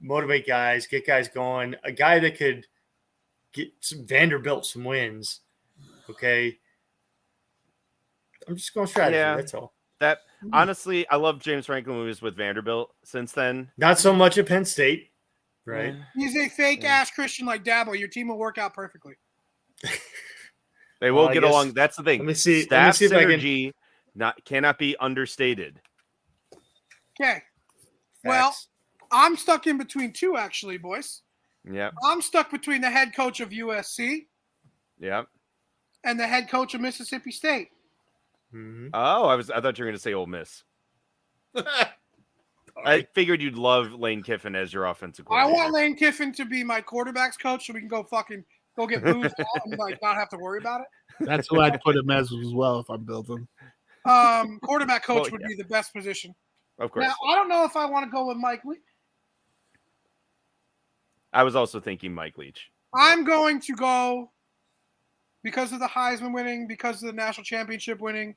motivate 0.00 0.46
guys, 0.46 0.86
get 0.86 1.06
guys 1.06 1.28
going. 1.28 1.74
A 1.84 1.92
guy 1.92 2.18
that 2.18 2.36
could 2.36 2.66
get 3.52 3.68
some 3.80 4.06
Vanderbilt 4.06 4.66
some 4.66 4.84
wins. 4.84 5.40
Okay. 6.10 6.58
I'm 8.46 8.56
just 8.56 8.74
going 8.74 8.86
strategy. 8.86 9.16
Yeah. 9.16 9.36
That's 9.36 9.54
all. 9.54 9.72
That 9.98 10.18
mm-hmm. 10.44 10.50
honestly, 10.52 11.08
I 11.08 11.16
love 11.16 11.40
James 11.40 11.66
Franklin 11.66 11.96
when 11.96 12.04
he 12.04 12.08
was 12.08 12.22
with 12.22 12.36
Vanderbilt. 12.36 12.94
Since 13.04 13.32
then, 13.32 13.70
Not 13.78 13.98
so 13.98 14.14
much 14.14 14.36
at 14.36 14.46
Penn 14.46 14.64
State, 14.64 15.10
right? 15.64 15.94
He's 16.14 16.36
a 16.36 16.48
fake 16.50 16.84
ass 16.84 17.10
Christian 17.10 17.46
like 17.46 17.64
Dabo. 17.64 17.98
Your 17.98 18.08
team 18.08 18.28
will 18.28 18.38
work 18.38 18.58
out 18.58 18.74
perfectly. 18.74 19.14
they 21.00 21.10
will 21.10 21.28
I 21.28 21.32
get 21.32 21.42
guess- 21.42 21.50
along. 21.50 21.72
That's 21.72 21.96
the 21.96 22.02
thing. 22.02 22.20
Let 22.20 22.28
me 22.28 22.34
see. 22.34 22.62
Staff 22.64 22.72
let 22.72 22.86
me 22.88 22.92
see 22.92 23.04
if 23.06 23.12
I 23.12 23.24
can. 23.24 23.40
synergy 23.40 23.72
not 24.14 24.44
cannot 24.44 24.78
be 24.78 24.96
understated. 24.98 25.80
Okay. 27.20 27.42
Well, 28.24 28.54
I'm 29.12 29.36
stuck 29.36 29.66
in 29.66 29.78
between 29.78 30.12
two, 30.12 30.36
actually, 30.36 30.78
boys. 30.78 31.22
Yeah, 31.64 31.90
I'm 32.04 32.22
stuck 32.22 32.50
between 32.50 32.80
the 32.80 32.90
head 32.90 33.14
coach 33.14 33.40
of 33.40 33.50
USC 33.50 34.26
yeah. 35.00 35.22
and 36.04 36.18
the 36.18 36.26
head 36.26 36.48
coach 36.48 36.74
of 36.74 36.80
Mississippi 36.80 37.32
State. 37.32 37.68
Mhm. 38.54 38.90
Oh, 38.94 39.24
I 39.24 39.34
was. 39.34 39.50
I 39.50 39.60
thought 39.60 39.78
you 39.78 39.84
were 39.84 39.90
going 39.90 39.96
to 39.96 40.02
say 40.02 40.14
Ole 40.14 40.26
Miss. 40.26 40.62
I 42.84 43.06
figured 43.14 43.40
you'd 43.40 43.56
love 43.56 43.92
Lane 43.94 44.22
Kiffin 44.22 44.54
as 44.54 44.72
your 44.72 44.86
offensive 44.86 45.26
I 45.30 45.46
want 45.46 45.72
Lane 45.72 45.96
Kiffin 45.96 46.32
to 46.34 46.44
be 46.44 46.62
my 46.62 46.80
quarterbacks 46.80 47.38
coach 47.40 47.66
so 47.66 47.72
we 47.72 47.80
can 47.80 47.88
go 47.88 48.02
fucking 48.02 48.44
go 48.76 48.86
get 48.86 49.02
booze 49.02 49.24
out 49.24 49.46
and 49.64 49.78
like 49.78 49.98
not 50.02 50.16
have 50.16 50.28
to 50.30 50.36
worry 50.36 50.58
about 50.58 50.82
it. 50.82 50.86
That's 51.20 51.48
who 51.48 51.60
I'd 51.60 51.80
put 51.80 51.96
him 51.96 52.10
as 52.10 52.30
as 52.32 52.52
well 52.52 52.78
if 52.80 52.90
I'm 52.90 53.04
building. 53.04 53.48
Um, 54.04 54.60
quarterback 54.62 55.04
coach 55.06 55.22
Well, 55.22 55.32
would 55.32 55.40
yeah. 55.42 55.48
be 55.48 55.54
the 55.54 55.64
best 55.64 55.94
position. 55.94 56.34
Of 56.78 56.90
course. 56.90 57.06
Now 57.06 57.14
I 57.28 57.34
don't 57.34 57.48
know 57.48 57.64
if 57.64 57.76
I 57.76 57.86
want 57.86 58.04
to 58.04 58.10
go 58.10 58.26
with 58.26 58.36
Mike. 58.36 58.64
Lee. 58.64 58.76
I 61.32 61.42
was 61.42 61.56
also 61.56 61.80
thinking 61.80 62.14
Mike 62.14 62.38
Leach. 62.38 62.70
I'm 62.94 63.24
going 63.24 63.60
to 63.60 63.74
go 63.74 64.30
because 65.42 65.72
of 65.72 65.80
the 65.80 65.86
Heisman 65.86 66.32
winning, 66.32 66.66
because 66.66 67.02
of 67.02 67.08
the 67.08 67.12
national 67.12 67.44
championship 67.44 68.00
winning. 68.00 68.34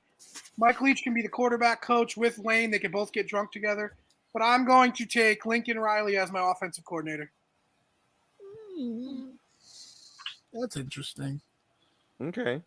Mike 0.58 0.82
Leach 0.82 1.02
can 1.04 1.14
be 1.14 1.22
the 1.22 1.30
quarterback 1.30 1.82
coach 1.82 2.18
with 2.18 2.38
Lane. 2.40 2.72
They 2.72 2.80
can 2.80 2.92
both 2.92 3.12
get 3.14 3.28
drunk 3.28 3.52
together. 3.52 3.96
But 4.34 4.44
I'm 4.44 4.66
going 4.66 4.92
to 4.94 5.06
take 5.06 5.46
Lincoln 5.46 5.80
Riley 5.80 6.18
as 6.18 6.32
my 6.32 6.52
offensive 6.52 6.86
coordinator. 6.86 7.32
That's 10.54 10.78
interesting. 10.78 11.42
Okay. 12.22 12.62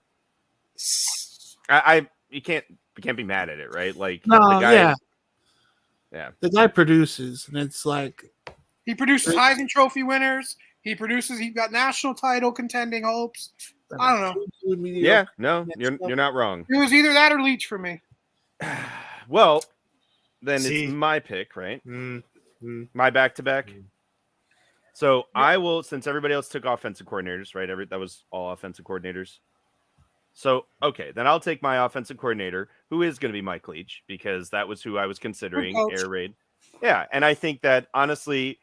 I, 1.68 1.82
I 1.96 2.08
you 2.30 2.42
can't 2.42 2.64
you 2.68 3.02
can't 3.02 3.16
be 3.16 3.24
mad 3.24 3.48
at 3.48 3.58
it, 3.58 3.74
right? 3.74 3.94
Like 3.94 4.26
No, 4.26 4.36
the 4.38 4.60
guy. 4.60 4.72
yeah. 4.72 4.94
Yeah. 6.12 6.30
The 6.40 6.50
guy 6.50 6.66
produces, 6.66 7.48
and 7.48 7.56
it's 7.56 7.86
like 7.86 8.24
He 8.84 8.94
produces 8.94 9.34
Heisman 9.34 9.68
Trophy 9.68 10.02
winners. 10.02 10.56
He 10.82 10.94
produces. 10.94 11.38
He's 11.38 11.54
got 11.54 11.72
national 11.72 12.14
title 12.14 12.52
contending 12.52 13.04
hopes. 13.04 13.52
I 13.98 14.12
don't 14.12 14.20
know. 14.20 14.76
Yeah. 14.84 15.26
No, 15.38 15.66
you're 15.76 15.98
you're 16.02 16.16
not 16.16 16.34
wrong. 16.34 16.66
It 16.68 16.78
was 16.78 16.92
either 16.92 17.12
that 17.12 17.32
or 17.32 17.40
Leach 17.42 17.66
for 17.66 17.78
me. 17.78 18.00
Well, 19.28 19.62
then 20.42 20.58
See. 20.58 20.84
it's 20.84 20.92
my 20.92 21.20
pick, 21.20 21.54
right? 21.54 21.80
Mm, 21.86 22.24
mm. 22.62 22.88
My 22.92 23.08
back 23.08 23.36
to 23.36 23.42
back. 23.42 23.72
So 24.94 25.24
I 25.34 25.56
will, 25.56 25.82
since 25.82 26.06
everybody 26.06 26.34
else 26.34 26.48
took 26.48 26.64
offensive 26.64 27.06
coordinators, 27.06 27.54
right? 27.54 27.70
Every 27.70 27.86
that 27.86 27.98
was 27.98 28.24
all 28.30 28.50
offensive 28.50 28.84
coordinators. 28.84 29.38
So 30.34 30.66
okay, 30.82 31.12
then 31.14 31.26
I'll 31.26 31.40
take 31.40 31.62
my 31.62 31.84
offensive 31.84 32.16
coordinator, 32.16 32.68
who 32.90 33.02
is 33.02 33.18
going 33.18 33.32
to 33.32 33.36
be 33.36 33.42
Mike 33.42 33.68
Leach, 33.68 34.02
because 34.06 34.50
that 34.50 34.66
was 34.68 34.82
who 34.82 34.96
I 34.98 35.06
was 35.06 35.18
considering 35.18 35.74
coach. 35.74 35.92
air 35.98 36.08
raid. 36.08 36.34
Yeah, 36.82 37.04
and 37.12 37.24
I 37.24 37.34
think 37.34 37.60
that 37.62 37.88
honestly, 37.92 38.58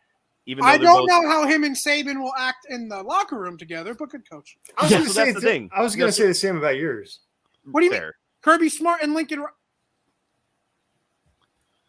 even 0.46 0.64
though 0.64 0.72
I 0.72 0.78
don't 0.78 1.08
both, 1.08 1.08
know 1.10 1.30
how 1.30 1.46
him 1.48 1.64
and 1.64 1.76
Saban 1.76 2.20
will 2.22 2.34
act 2.38 2.66
in 2.70 2.90
the 2.90 3.04
locker 3.04 3.38
room 3.38 3.58
together, 3.58 3.94
but 3.94 4.10
good 4.10 4.28
coach. 4.30 4.58
I 4.78 4.84
was 4.84 4.92
Yeah, 4.92 4.98
going 4.98 5.08
to 5.08 5.14
so 5.14 5.20
say 5.20 5.26
that's 5.26 5.36
the 5.36 5.42
th- 5.42 5.52
thing. 5.54 5.70
I 5.76 5.82
was 5.82 5.96
going 5.96 6.08
to 6.10 6.12
say 6.14 6.26
the 6.26 6.34
same 6.34 6.58
about 6.58 6.76
yours. 6.78 7.20
What 7.66 7.82
do 7.82 7.86
you 7.86 7.92
mean? 7.92 8.02
Kirby 8.42 8.70
Smart 8.70 9.02
and 9.04 9.14
Lincoln. 9.14 9.46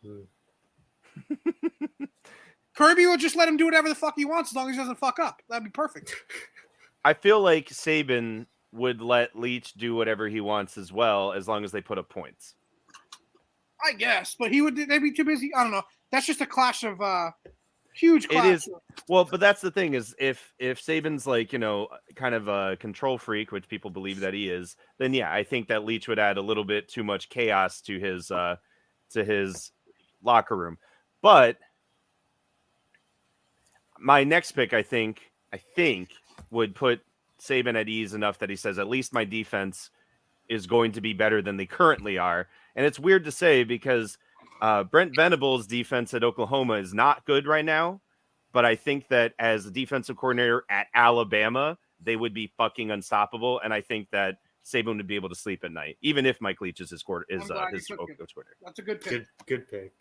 Hmm. 0.05 0.21
Kirby 2.75 3.07
will 3.07 3.17
just 3.17 3.37
let 3.37 3.49
him 3.49 3.57
do 3.57 3.65
whatever 3.65 3.89
the 3.89 3.95
fuck 3.95 4.15
he 4.17 4.25
wants 4.25 4.51
as 4.53 4.57
long 4.57 4.69
as 4.69 4.75
he 4.75 4.81
doesn't 4.81 4.99
fuck 4.99 5.19
up. 5.19 5.41
That'd 5.49 5.65
be 5.65 5.71
perfect. 5.71 6.15
I 7.05 7.15
feel 7.15 7.41
like 7.41 7.69
Saban 7.71 8.47
would 8.73 9.01
let 9.01 9.37
Leach 9.39 9.75
do 9.75 9.95
whatever 9.95 10.29
he 10.29 10.41
wants 10.41 10.79
as 10.79 10.93
well, 10.93 11.33
as 11.33 11.49
long 11.49 11.65
as 11.65 11.73
they 11.73 11.81
put 11.81 11.99
up 11.99 12.09
points. 12.09 12.55
I 13.85 13.93
guess, 13.95 14.37
but 14.39 14.53
he 14.53 14.61
would. 14.61 14.77
They'd 14.77 14.99
be 14.99 15.13
too 15.13 15.25
busy. 15.25 15.51
I 15.55 15.63
don't 15.63 15.73
know. 15.73 15.83
That's 16.13 16.27
just 16.27 16.41
a 16.43 16.47
clash 16.47 16.85
of 16.85 17.01
uh 17.01 17.31
huge. 17.95 18.27
It 18.27 18.31
Clash. 18.33 18.47
is- 18.47 18.69
Well, 19.09 19.25
but 19.25 19.41
that's 19.41 19.61
the 19.63 19.71
thing 19.71 19.95
is 19.95 20.15
if 20.19 20.53
if 20.59 20.81
Saban's 20.83 21.27
like 21.27 21.53
you 21.53 21.59
know 21.59 21.89
kind 22.15 22.35
of 22.35 22.47
a 22.49 22.77
control 22.77 23.17
freak, 23.17 23.53
which 23.53 23.69
people 23.69 23.91
believe 23.91 24.21
that 24.21 24.35
he 24.35 24.51
is, 24.51 24.77
then 24.99 25.15
yeah, 25.15 25.33
I 25.33 25.45
think 25.45 25.69
that 25.69 25.85
Leach 25.85 26.09
would 26.09 26.19
add 26.19 26.37
a 26.37 26.43
little 26.43 26.65
bit 26.65 26.89
too 26.89 27.03
much 27.03 27.31
chaos 27.31 27.81
to 27.83 27.99
his 27.99 28.31
uh 28.31 28.57
to 29.11 29.25
his 29.25 29.73
locker 30.23 30.57
room. 30.57 30.77
But 31.23 31.57
my 33.99 34.25
next 34.25 34.53
pick, 34.53 34.73
I 34.73 34.83
think, 34.83 35.21
I 35.53 35.57
think 35.59 36.11
would 36.51 36.75
put 36.75 37.01
Saban 37.41 37.79
at 37.79 37.89
ease 37.89 38.15
enough 38.15 38.39
that 38.39 38.51
he 38.51 38.57
says 38.57 38.79
at 38.79 38.89
least 38.89 39.13
my 39.13 39.25
defense 39.25 39.91
is 40.49 40.67
going 40.67 40.93
to 40.93 41.01
be 41.01 41.13
better 41.13 41.41
than 41.41 41.57
they 41.57 41.67
currently 41.67 42.19
are. 42.19 42.49
And 42.75 42.85
it's 42.85 42.99
weird 42.99 43.25
to 43.25 43.33
say 43.33 43.65
because 43.65 44.19
uh, 44.61 44.85
Brent 44.85 45.15
Venables' 45.17 45.67
defense 45.67 46.13
at 46.13 46.25
Oklahoma 46.25 46.75
is 46.75 46.93
not 46.93 47.25
good 47.25 47.47
right 47.47 47.65
now, 47.65 48.01
but 48.53 48.65
I 48.65 48.77
think 48.77 49.09
that 49.09 49.35
as 49.39 49.67
a 49.67 49.71
defensive 49.71 50.17
coordinator 50.17 50.65
at 50.69 50.89
Alabama, 50.95 51.79
they 52.03 52.17
would 52.17 52.35
be 52.35 52.53
fucking 52.59 52.91
unstoppable. 52.91 53.61
And 53.61 53.73
I 53.73 53.81
think 53.81 54.11
that 54.11 54.39
Saban 54.65 54.97
would 54.97 55.07
be 55.07 55.15
able 55.15 55.29
to 55.29 55.35
sleep 55.35 55.65
at 55.65 55.73
night, 55.73 55.97
even 56.03 56.27
if 56.27 56.41
Mike 56.41 56.61
Leach 56.61 56.81
is 56.81 56.91
his 56.91 57.03
quarter 57.03 57.27
is 57.29 57.51
uh, 57.51 57.67
his 57.73 57.87
took 57.87 57.99
coach 57.99 58.35
coordinator. 58.35 58.57
That's 58.63 58.79
a 58.79 58.83
good 58.83 59.01
pick. 59.01 59.11
Good, 59.11 59.27
good 59.47 59.69
pick. 59.69 59.93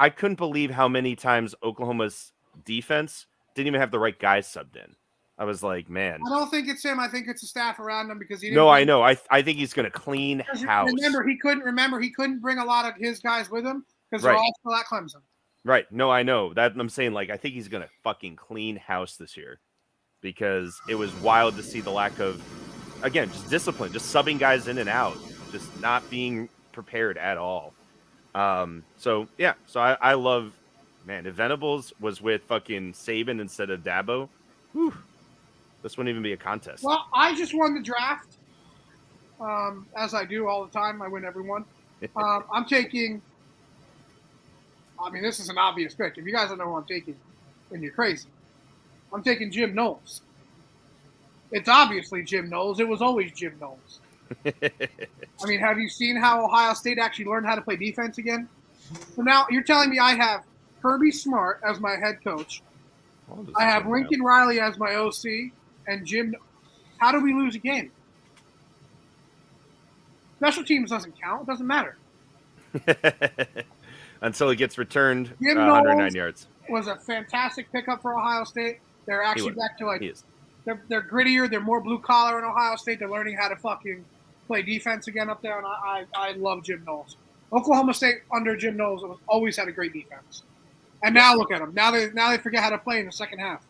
I 0.00 0.10
couldn't 0.10 0.36
believe 0.36 0.70
how 0.70 0.88
many 0.88 1.14
times 1.14 1.54
Oklahoma's 1.62 2.32
defense 2.64 3.26
didn't 3.54 3.68
even 3.68 3.80
have 3.80 3.90
the 3.90 4.00
right 4.00 4.18
guys 4.18 4.48
subbed 4.48 4.76
in. 4.76 4.96
I 5.38 5.44
was 5.44 5.62
like, 5.62 5.88
man. 5.88 6.20
I 6.26 6.30
don't 6.30 6.50
think 6.50 6.68
it's 6.68 6.84
him. 6.84 7.00
I 7.00 7.08
think 7.08 7.26
it's 7.26 7.40
the 7.40 7.46
staff 7.46 7.78
around 7.78 8.10
him 8.10 8.18
because 8.18 8.40
he. 8.40 8.48
Didn't 8.48 8.56
No, 8.56 8.68
I 8.68 8.84
know. 8.84 9.02
I 9.02 9.16
I 9.30 9.42
think 9.42 9.58
he's 9.58 9.72
gonna 9.72 9.90
clean 9.90 10.40
house. 10.66 10.90
Remember, 10.92 11.26
he 11.26 11.36
couldn't 11.38 11.64
remember. 11.64 12.00
He 12.00 12.10
couldn't 12.10 12.40
bring 12.40 12.58
a 12.58 12.64
lot 12.64 12.84
of 12.86 12.94
his 12.96 13.20
guys 13.20 13.50
with 13.50 13.64
him 13.64 13.84
because 14.10 14.22
they're 14.22 14.32
Right. 14.32 14.38
all 14.38 14.54
still 14.60 14.74
at 14.74 14.86
Clemson. 14.86 15.22
Right. 15.64 15.90
No, 15.90 16.10
I 16.10 16.22
know 16.22 16.52
that. 16.54 16.72
I'm 16.76 16.88
saying 16.88 17.12
like 17.12 17.30
I 17.30 17.36
think 17.36 17.54
he's 17.54 17.68
gonna 17.68 17.88
fucking 18.04 18.36
clean 18.36 18.76
house 18.76 19.16
this 19.16 19.36
year 19.36 19.58
because 20.20 20.78
it 20.88 20.94
was 20.94 21.12
wild 21.16 21.56
to 21.56 21.62
see 21.62 21.80
the 21.80 21.90
lack 21.90 22.18
of 22.20 22.42
again 23.02 23.28
just 23.30 23.48
discipline, 23.48 23.92
just 23.92 24.14
subbing 24.14 24.38
guys 24.38 24.68
in 24.68 24.78
and 24.78 24.88
out, 24.88 25.16
just 25.50 25.80
not 25.80 26.08
being 26.10 26.48
prepared 26.72 27.16
at 27.16 27.38
all. 27.38 27.72
Um. 28.34 28.84
So 28.98 29.28
yeah. 29.38 29.54
So 29.66 29.80
I, 29.80 29.96
I 30.00 30.14
love 30.14 30.52
Man, 31.04 31.26
if 31.26 31.34
Venables 31.34 31.92
was 32.00 32.20
with 32.20 32.42
fucking 32.44 32.92
Saban 32.92 33.40
instead 33.40 33.70
of 33.70 33.80
Dabo, 33.80 34.28
whew, 34.72 34.94
this 35.82 35.96
wouldn't 35.96 36.10
even 36.10 36.22
be 36.22 36.32
a 36.32 36.36
contest. 36.36 36.84
Well, 36.84 37.06
I 37.12 37.34
just 37.34 37.54
won 37.54 37.74
the 37.74 37.82
draft, 37.82 38.36
um, 39.40 39.86
as 39.96 40.14
I 40.14 40.24
do 40.24 40.46
all 40.46 40.64
the 40.64 40.70
time. 40.70 41.02
I 41.02 41.08
win 41.08 41.24
every 41.24 41.42
one. 41.42 41.64
Um, 42.16 42.42
I'm 42.52 42.64
taking. 42.64 43.22
I 45.00 45.08
mean, 45.10 45.22
this 45.22 45.38
is 45.38 45.50
an 45.50 45.56
obvious 45.56 45.94
pick. 45.94 46.18
If 46.18 46.26
you 46.26 46.32
guys 46.32 46.48
don't 46.48 46.58
know 46.58 46.64
who 46.64 46.74
I'm 46.74 46.84
taking, 46.84 47.14
then 47.70 47.80
you're 47.80 47.92
crazy. 47.92 48.26
I'm 49.12 49.22
taking 49.22 49.52
Jim 49.52 49.72
Knowles. 49.72 50.22
It's 51.52 51.68
obviously 51.68 52.24
Jim 52.24 52.48
Knowles. 52.48 52.80
It 52.80 52.88
was 52.88 53.00
always 53.00 53.30
Jim 53.30 53.54
Knowles. 53.60 54.00
I 54.44 55.46
mean, 55.46 55.60
have 55.60 55.78
you 55.78 55.88
seen 55.88 56.16
how 56.16 56.44
Ohio 56.44 56.74
State 56.74 56.98
actually 56.98 57.26
learned 57.26 57.46
how 57.46 57.54
to 57.54 57.62
play 57.62 57.76
defense 57.76 58.18
again? 58.18 58.48
So 59.14 59.22
now 59.22 59.46
you're 59.48 59.62
telling 59.62 59.88
me 59.90 60.00
I 60.00 60.14
have 60.14 60.42
Kirby 60.82 61.12
Smart 61.12 61.60
as 61.64 61.78
my 61.78 61.94
head 61.94 62.18
coach. 62.24 62.62
I 63.56 63.64
have 63.64 63.86
Lincoln 63.86 64.22
Riley 64.22 64.58
as 64.58 64.76
my 64.76 64.96
OC 64.96 65.52
and 65.86 66.06
Jim. 66.06 66.34
How 66.98 67.12
do 67.12 67.20
we 67.20 67.32
lose 67.32 67.54
a 67.54 67.58
game? 67.58 67.90
Special 70.38 70.64
teams 70.64 70.90
doesn't 70.90 71.20
count. 71.20 71.42
It 71.42 71.46
doesn't 71.46 71.66
matter. 71.66 71.96
Until 74.20 74.50
it 74.50 74.56
gets 74.56 74.78
returned 74.78 75.28
uh, 75.28 75.54
109 75.54 75.96
Knowles 75.98 76.14
yards. 76.14 76.46
Was 76.68 76.86
a 76.86 76.96
fantastic 76.96 77.70
pickup 77.72 78.02
for 78.02 78.16
Ohio 78.18 78.44
State. 78.44 78.78
They're 79.06 79.22
actually 79.22 79.52
back 79.52 79.76
to 79.78 79.86
like 79.86 80.00
they're, 80.64 80.82
they're 80.88 81.02
grittier. 81.02 81.50
They're 81.50 81.60
more 81.60 81.80
blue 81.80 81.98
collar 81.98 82.38
in 82.38 82.44
Ohio 82.44 82.76
State. 82.76 82.98
They're 82.98 83.10
learning 83.10 83.36
how 83.36 83.48
to 83.48 83.56
fucking 83.56 84.04
play 84.46 84.62
defense 84.62 85.08
again 85.08 85.28
up 85.28 85.42
there. 85.42 85.58
And 85.58 85.66
I, 85.66 86.06
I, 86.14 86.28
I 86.28 86.32
love 86.32 86.62
Jim 86.62 86.84
Knowles. 86.86 87.16
Oklahoma 87.52 87.94
State 87.94 88.22
under 88.34 88.56
Jim 88.56 88.76
Knowles 88.76 89.04
always 89.26 89.56
had 89.56 89.68
a 89.68 89.72
great 89.72 89.92
defense. 89.92 90.42
And 91.02 91.14
now 91.14 91.34
look 91.34 91.50
at 91.50 91.58
them. 91.58 91.72
Now 91.74 91.90
they 91.90 92.10
now 92.12 92.30
they 92.30 92.38
forget 92.38 92.62
how 92.62 92.70
to 92.70 92.78
play 92.78 93.00
in 93.00 93.06
the 93.06 93.12
second 93.12 93.40
half. 93.40 93.64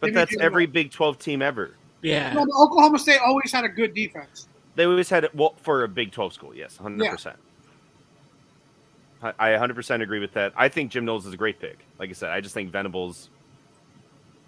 But 0.00 0.14
that's 0.14 0.36
every 0.38 0.66
Knowles. 0.66 0.72
Big 0.72 0.90
12 0.90 1.18
team 1.18 1.42
ever. 1.42 1.74
Yeah. 2.02 2.32
No, 2.32 2.46
but 2.46 2.54
Oklahoma 2.56 2.98
State 2.98 3.20
always 3.24 3.52
had 3.52 3.64
a 3.64 3.68
good 3.68 3.94
defense. 3.94 4.48
They 4.74 4.86
always 4.86 5.10
had 5.10 5.24
it 5.24 5.34
well, 5.34 5.54
for 5.60 5.84
a 5.84 5.88
Big 5.88 6.12
12 6.12 6.32
school. 6.32 6.54
Yes, 6.54 6.78
100%. 6.80 7.34
I, 9.22 9.32
I 9.38 9.48
100% 9.50 10.02
agree 10.02 10.20
with 10.20 10.32
that. 10.32 10.52
I 10.56 10.68
think 10.68 10.90
Jim 10.90 11.04
Knowles 11.04 11.26
is 11.26 11.34
a 11.34 11.36
great 11.36 11.60
pick. 11.60 11.84
Like 11.98 12.08
I 12.08 12.12
said, 12.14 12.30
I 12.30 12.40
just 12.40 12.54
think 12.54 12.70
Venables 12.70 13.28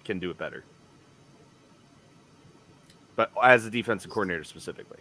can 0.05 0.19
do 0.19 0.31
it 0.31 0.39
better. 0.39 0.65
But 3.15 3.31
as 3.43 3.67
a 3.67 3.71
defensive 3.71 4.11
coordinator 4.11 4.45
specifically. 4.45 4.99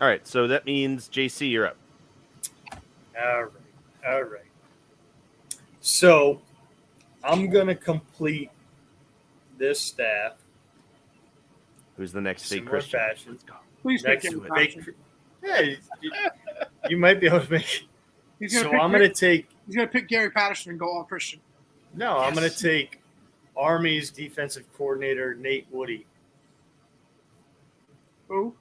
All 0.00 0.06
right, 0.06 0.26
so 0.28 0.46
that 0.46 0.66
means 0.66 1.08
JC, 1.08 1.50
you're 1.50 1.66
up. 1.66 1.76
All 3.20 3.44
right. 3.44 3.52
All 4.06 4.22
right. 4.22 4.42
So 5.80 6.40
I'm 7.24 7.50
going 7.50 7.66
to 7.66 7.74
complete 7.74 8.50
this 9.58 9.80
staff 9.80 10.34
Who's 11.96 12.12
the 12.12 12.20
next 12.20 12.44
fake 12.44 12.58
similar 12.60 12.70
Christian? 12.70 13.00
fashion. 13.00 13.32
Let's 13.32 13.44
go. 13.44 13.54
Please 13.82 14.02
pick 14.02 14.22
Next 14.22 14.26
him. 14.26 14.40
to 14.40 14.54
fake. 14.54 14.78
Yeah, 15.42 15.60
you, 16.00 16.10
you 16.88 16.96
might 16.96 17.20
be 17.20 17.26
able 17.26 17.40
to 17.40 17.50
make. 17.52 17.86
He's 18.38 18.54
gonna 18.54 18.70
So 18.70 18.76
I'm 18.78 18.90
going 18.92 19.02
to 19.02 19.08
take. 19.12 19.48
he's 19.66 19.74
gonna 19.74 19.88
pick 19.88 20.06
Gary 20.08 20.30
Patterson 20.30 20.70
and 20.70 20.78
go 20.78 20.86
all 20.86 21.02
Christian. 21.04 21.40
No, 21.94 22.18
I'm 22.18 22.34
going 22.34 22.48
to 22.48 22.56
take 22.56 23.00
Army's 23.56 24.10
defensive 24.10 24.64
coordinator 24.76 25.34
Nate 25.34 25.66
Woody. 25.72 26.06
Who? 28.28 28.54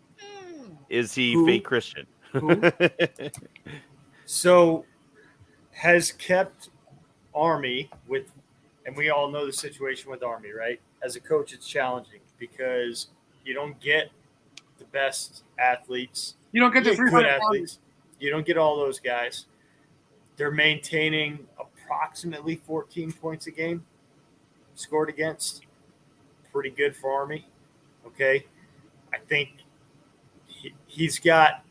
Is 0.90 1.14
he 1.14 1.34
Who? 1.34 1.46
fake 1.46 1.64
Christian? 1.66 2.08
Who? 2.34 2.62
So 4.26 4.84
has 5.72 6.12
kept 6.12 6.68
Army 7.34 7.90
with, 8.10 8.26
and 8.86 8.94
we 8.98 9.10
all 9.10 9.32
know 9.32 9.46
the 9.46 9.54
situation 9.54 10.12
with 10.12 10.22
Army, 10.22 10.50
right? 10.52 10.82
As 11.04 11.16
a 11.16 11.20
coach, 11.20 11.54
it's 11.54 11.68
challenging 11.68 12.20
because 12.40 13.08
you 13.46 13.54
don't 13.54 13.80
get 13.80 14.10
the 14.78 14.86
best 14.86 15.44
athletes, 15.60 16.36
You 16.52 16.62
don't 16.62 16.74
get 16.74 16.84
the 16.84 16.96
three 16.96 17.10
good 17.10 17.26
athletes. 17.26 17.80
You 18.20 18.30
don't 18.30 18.46
get 18.46 18.58
all 18.58 18.78
those 18.78 19.00
guys. 19.00 19.46
They're 20.36 20.52
maintaining 20.52 21.48
approximately 21.60 22.56
14 22.56 23.12
points 23.12 23.48
a 23.48 23.52
game 23.52 23.84
scored 24.76 25.10
against. 25.10 25.64
Pretty 26.52 26.70
good 26.70 26.96
for 26.96 27.12
Army. 27.12 27.48
Okay. 28.06 28.46
I 29.14 29.18
think 29.28 29.50
he, 30.46 30.74
he's 30.86 31.20
got, 31.20 31.64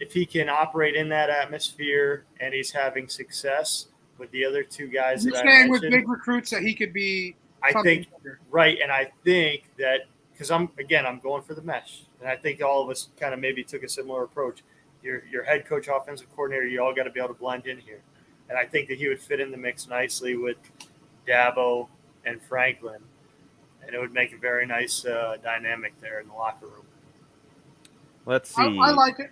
if 0.00 0.12
he 0.12 0.26
can 0.26 0.48
operate 0.48 0.94
in 0.94 1.08
that 1.10 1.30
atmosphere 1.30 2.24
and 2.40 2.52
he's 2.52 2.70
having 2.70 3.08
success 3.08 3.86
with 4.18 4.30
the 4.30 4.44
other 4.44 4.62
two 4.62 4.88
guys 4.88 5.24
You're 5.24 5.34
that 5.34 5.46
I 5.46 5.52
saying 5.52 5.70
with 5.70 5.82
big 5.82 6.08
recruits 6.08 6.50
that 6.50 6.62
he 6.62 6.74
could 6.74 6.92
be. 6.92 7.36
I 7.74 7.82
think 7.82 8.06
bigger. 8.22 8.38
Right, 8.50 8.78
and 8.82 8.92
I 8.92 9.10
think 9.24 9.64
that 9.78 10.06
because 10.32 10.50
I'm 10.50 10.70
again 10.78 11.06
I'm 11.06 11.18
going 11.18 11.42
for 11.42 11.54
the 11.54 11.62
mesh, 11.62 12.02
and 12.20 12.28
I 12.28 12.36
think 12.36 12.62
all 12.62 12.82
of 12.82 12.90
us 12.90 13.08
kind 13.18 13.34
of 13.34 13.40
maybe 13.40 13.64
took 13.64 13.82
a 13.82 13.88
similar 13.88 14.24
approach. 14.24 14.62
Your 15.02 15.24
your 15.30 15.44
head 15.44 15.66
coach, 15.66 15.88
offensive 15.88 16.26
coordinator, 16.34 16.66
you 16.66 16.82
all 16.82 16.94
got 16.94 17.04
to 17.04 17.10
be 17.10 17.20
able 17.20 17.34
to 17.34 17.40
blend 17.40 17.66
in 17.66 17.78
here, 17.78 18.00
and 18.48 18.58
I 18.58 18.64
think 18.64 18.88
that 18.88 18.98
he 18.98 19.08
would 19.08 19.20
fit 19.20 19.40
in 19.40 19.50
the 19.50 19.56
mix 19.56 19.88
nicely 19.88 20.36
with 20.36 20.56
Dabo 21.26 21.88
and 22.24 22.40
Franklin, 22.42 23.00
and 23.84 23.94
it 23.94 23.98
would 23.98 24.12
make 24.12 24.32
a 24.32 24.38
very 24.38 24.66
nice 24.66 25.04
uh, 25.04 25.36
dynamic 25.42 25.98
there 26.00 26.20
in 26.20 26.28
the 26.28 26.34
locker 26.34 26.66
room. 26.66 26.86
Let's 28.26 28.56
I, 28.58 28.66
see. 28.66 28.78
I 28.80 28.90
like 28.90 29.20
it. 29.20 29.30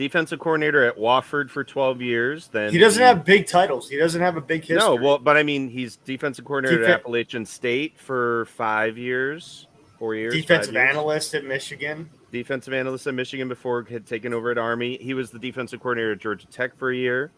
Defensive 0.00 0.38
coordinator 0.38 0.82
at 0.82 0.96
Wofford 0.96 1.50
for 1.50 1.62
12 1.62 2.00
years. 2.00 2.48
Then 2.48 2.72
He 2.72 2.78
doesn't 2.78 3.02
have 3.02 3.22
big 3.22 3.46
titles. 3.46 3.90
He 3.90 3.98
doesn't 3.98 4.22
have 4.22 4.38
a 4.38 4.40
big 4.40 4.62
history. 4.62 4.78
No, 4.78 4.94
well, 4.94 5.18
but 5.18 5.36
I 5.36 5.42
mean, 5.42 5.68
he's 5.68 5.96
defensive 5.96 6.46
coordinator 6.46 6.78
Defen- 6.82 6.88
at 6.88 7.00
Appalachian 7.00 7.44
State 7.44 7.98
for 8.00 8.46
five 8.46 8.96
years, 8.96 9.66
four 9.98 10.14
years. 10.14 10.32
defensive 10.32 10.72
years. 10.72 10.88
analyst 10.88 11.34
at 11.34 11.44
Michigan. 11.44 12.08
defensive 12.32 12.72
analyst 12.72 13.06
at 13.08 13.12
Michigan 13.12 13.46
before 13.46 13.82
he 13.82 13.92
had 13.92 14.06
taken 14.06 14.32
over 14.32 14.50
at 14.50 14.56
Army. 14.56 14.96
He 14.96 15.12
was 15.12 15.30
the 15.32 15.38
defensive 15.38 15.80
coordinator 15.80 16.12
at 16.12 16.18
Georgia 16.18 16.46
Tech 16.46 16.74
for 16.78 16.90
a 16.90 16.96
year. 16.96 17.30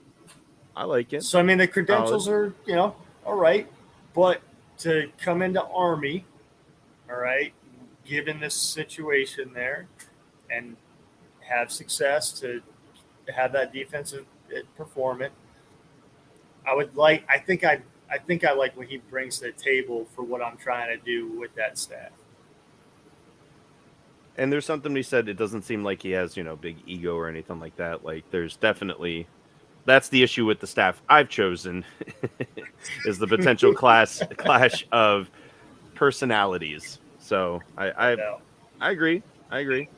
I 0.77 0.85
like 0.85 1.13
it. 1.13 1.25
So 1.25 1.41
I 1.41 1.43
mean, 1.43 1.59
the 1.59 1.67
credentials 1.67 2.29
are 2.29 2.55
you 2.65 2.77
know 2.77 2.95
all 3.27 3.35
right, 3.35 3.67
but 4.15 4.41
to 4.79 5.11
come 5.19 5.43
into 5.43 5.65
Army, 5.65 6.25
all 7.11 7.17
right, 7.19 7.53
given 8.05 8.39
this 8.39 8.55
situation 8.55 9.51
there, 9.53 9.89
and 10.49 10.77
have 11.53 11.71
success 11.71 12.33
to 12.41 12.63
have 13.35 13.53
that 13.53 13.73
defensive 13.73 14.27
uh, 14.55 14.61
performance, 14.77 15.35
I 16.67 16.75
would 16.75 16.97
like. 16.97 17.25
I 17.29 17.39
think 17.39 17.65
I. 17.65 17.81
I 18.11 18.19
think 18.19 18.45
I 18.45 18.53
like 18.53 18.77
what 18.77 18.89
he 18.89 18.99
brings 18.99 19.39
to 19.39 19.47
the 19.47 19.53
table 19.53 20.07
for 20.15 20.23
what 20.23 20.43
I'm 20.43 20.59
trying 20.59 20.95
to 20.95 21.03
do 21.03 21.41
with 21.41 21.55
that 21.55 21.79
staff. 21.79 22.11
And 24.37 24.53
there's 24.53 24.67
something 24.67 24.95
he 24.95 25.03
said. 25.03 25.31
It 25.31 25.39
doesn't 25.39 25.63
seem 25.63 25.83
like 25.83 26.03
he 26.03 26.11
has, 26.11 26.37
you 26.37 26.43
know, 26.43 26.55
big 26.55 26.77
ego 26.87 27.17
or 27.17 27.27
anything 27.27 27.59
like 27.59 27.75
that. 27.77 28.05
Like, 28.05 28.31
there's 28.31 28.57
definitely 28.57 29.27
that's 29.85 30.09
the 30.09 30.23
issue 30.23 30.45
with 30.45 30.61
the 30.61 30.67
staff 30.67 31.03
I've 31.09 31.29
chosen 31.29 31.85
is 33.07 33.19
the 33.19 33.27
potential 33.27 33.73
class 33.75 34.23
clash 34.37 34.87
of 34.93 35.31
personalities. 35.95 36.99
So 37.19 37.61
I 37.77 37.91
I, 37.91 38.15
No. 38.15 38.41
I 38.81 38.91
agree. 38.91 39.23
I 39.51 39.61
agree. 39.61 39.89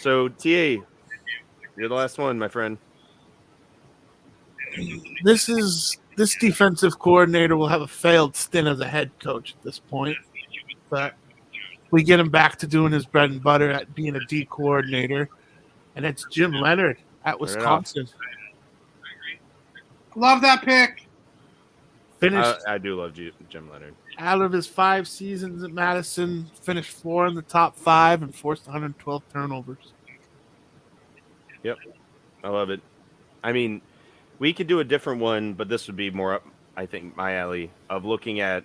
So 0.00 0.28
TA, 0.28 0.46
you're 1.76 1.88
the 1.88 1.94
last 1.94 2.18
one, 2.18 2.38
my 2.38 2.48
friend. 2.48 2.78
This 5.24 5.48
is 5.48 5.98
this 6.16 6.36
defensive 6.36 6.98
coordinator 6.98 7.56
will 7.56 7.68
have 7.68 7.80
a 7.80 7.88
failed 7.88 8.36
stint 8.36 8.68
as 8.68 8.80
a 8.80 8.86
head 8.86 9.10
coach 9.20 9.54
at 9.56 9.62
this 9.62 9.78
point. 9.78 10.16
But 10.90 11.14
we 11.90 12.02
get 12.02 12.20
him 12.20 12.30
back 12.30 12.58
to 12.58 12.66
doing 12.66 12.92
his 12.92 13.06
bread 13.06 13.30
and 13.30 13.42
butter 13.42 13.70
at 13.70 13.94
being 13.94 14.14
a 14.16 14.20
D 14.26 14.44
coordinator, 14.44 15.28
and 15.96 16.04
it's 16.04 16.26
Jim 16.30 16.52
Leonhard 16.52 16.98
at 17.24 17.38
Wisconsin. 17.40 18.08
Love 20.14 20.42
that 20.42 20.62
pick. 20.62 21.06
Finished 22.20 22.60
I, 22.66 22.74
I 22.74 22.78
do 22.78 23.00
love 23.00 23.14
Ju- 23.14 23.32
Jim 23.48 23.70
Leonhard. 23.70 23.94
Out 24.18 24.42
of 24.42 24.52
his 24.52 24.66
five 24.66 25.06
seasons 25.06 25.62
at 25.62 25.70
Madison, 25.70 26.50
finished 26.62 26.90
four 26.90 27.26
in 27.26 27.34
the 27.34 27.42
top 27.42 27.76
five 27.76 28.22
and 28.22 28.34
forced 28.34 28.66
112 28.66 29.22
turnovers. 29.32 29.92
Yep, 31.62 31.78
I 32.42 32.48
love 32.48 32.70
it. 32.70 32.80
I 33.42 33.52
mean, 33.52 33.80
we 34.38 34.52
could 34.52 34.66
do 34.66 34.80
a 34.80 34.84
different 34.84 35.20
one, 35.20 35.54
but 35.54 35.68
this 35.68 35.86
would 35.86 35.96
be 35.96 36.10
more 36.10 36.34
up, 36.34 36.46
I 36.76 36.86
think, 36.86 37.16
my 37.16 37.36
alley 37.36 37.70
of 37.88 38.04
looking 38.04 38.40
at 38.40 38.64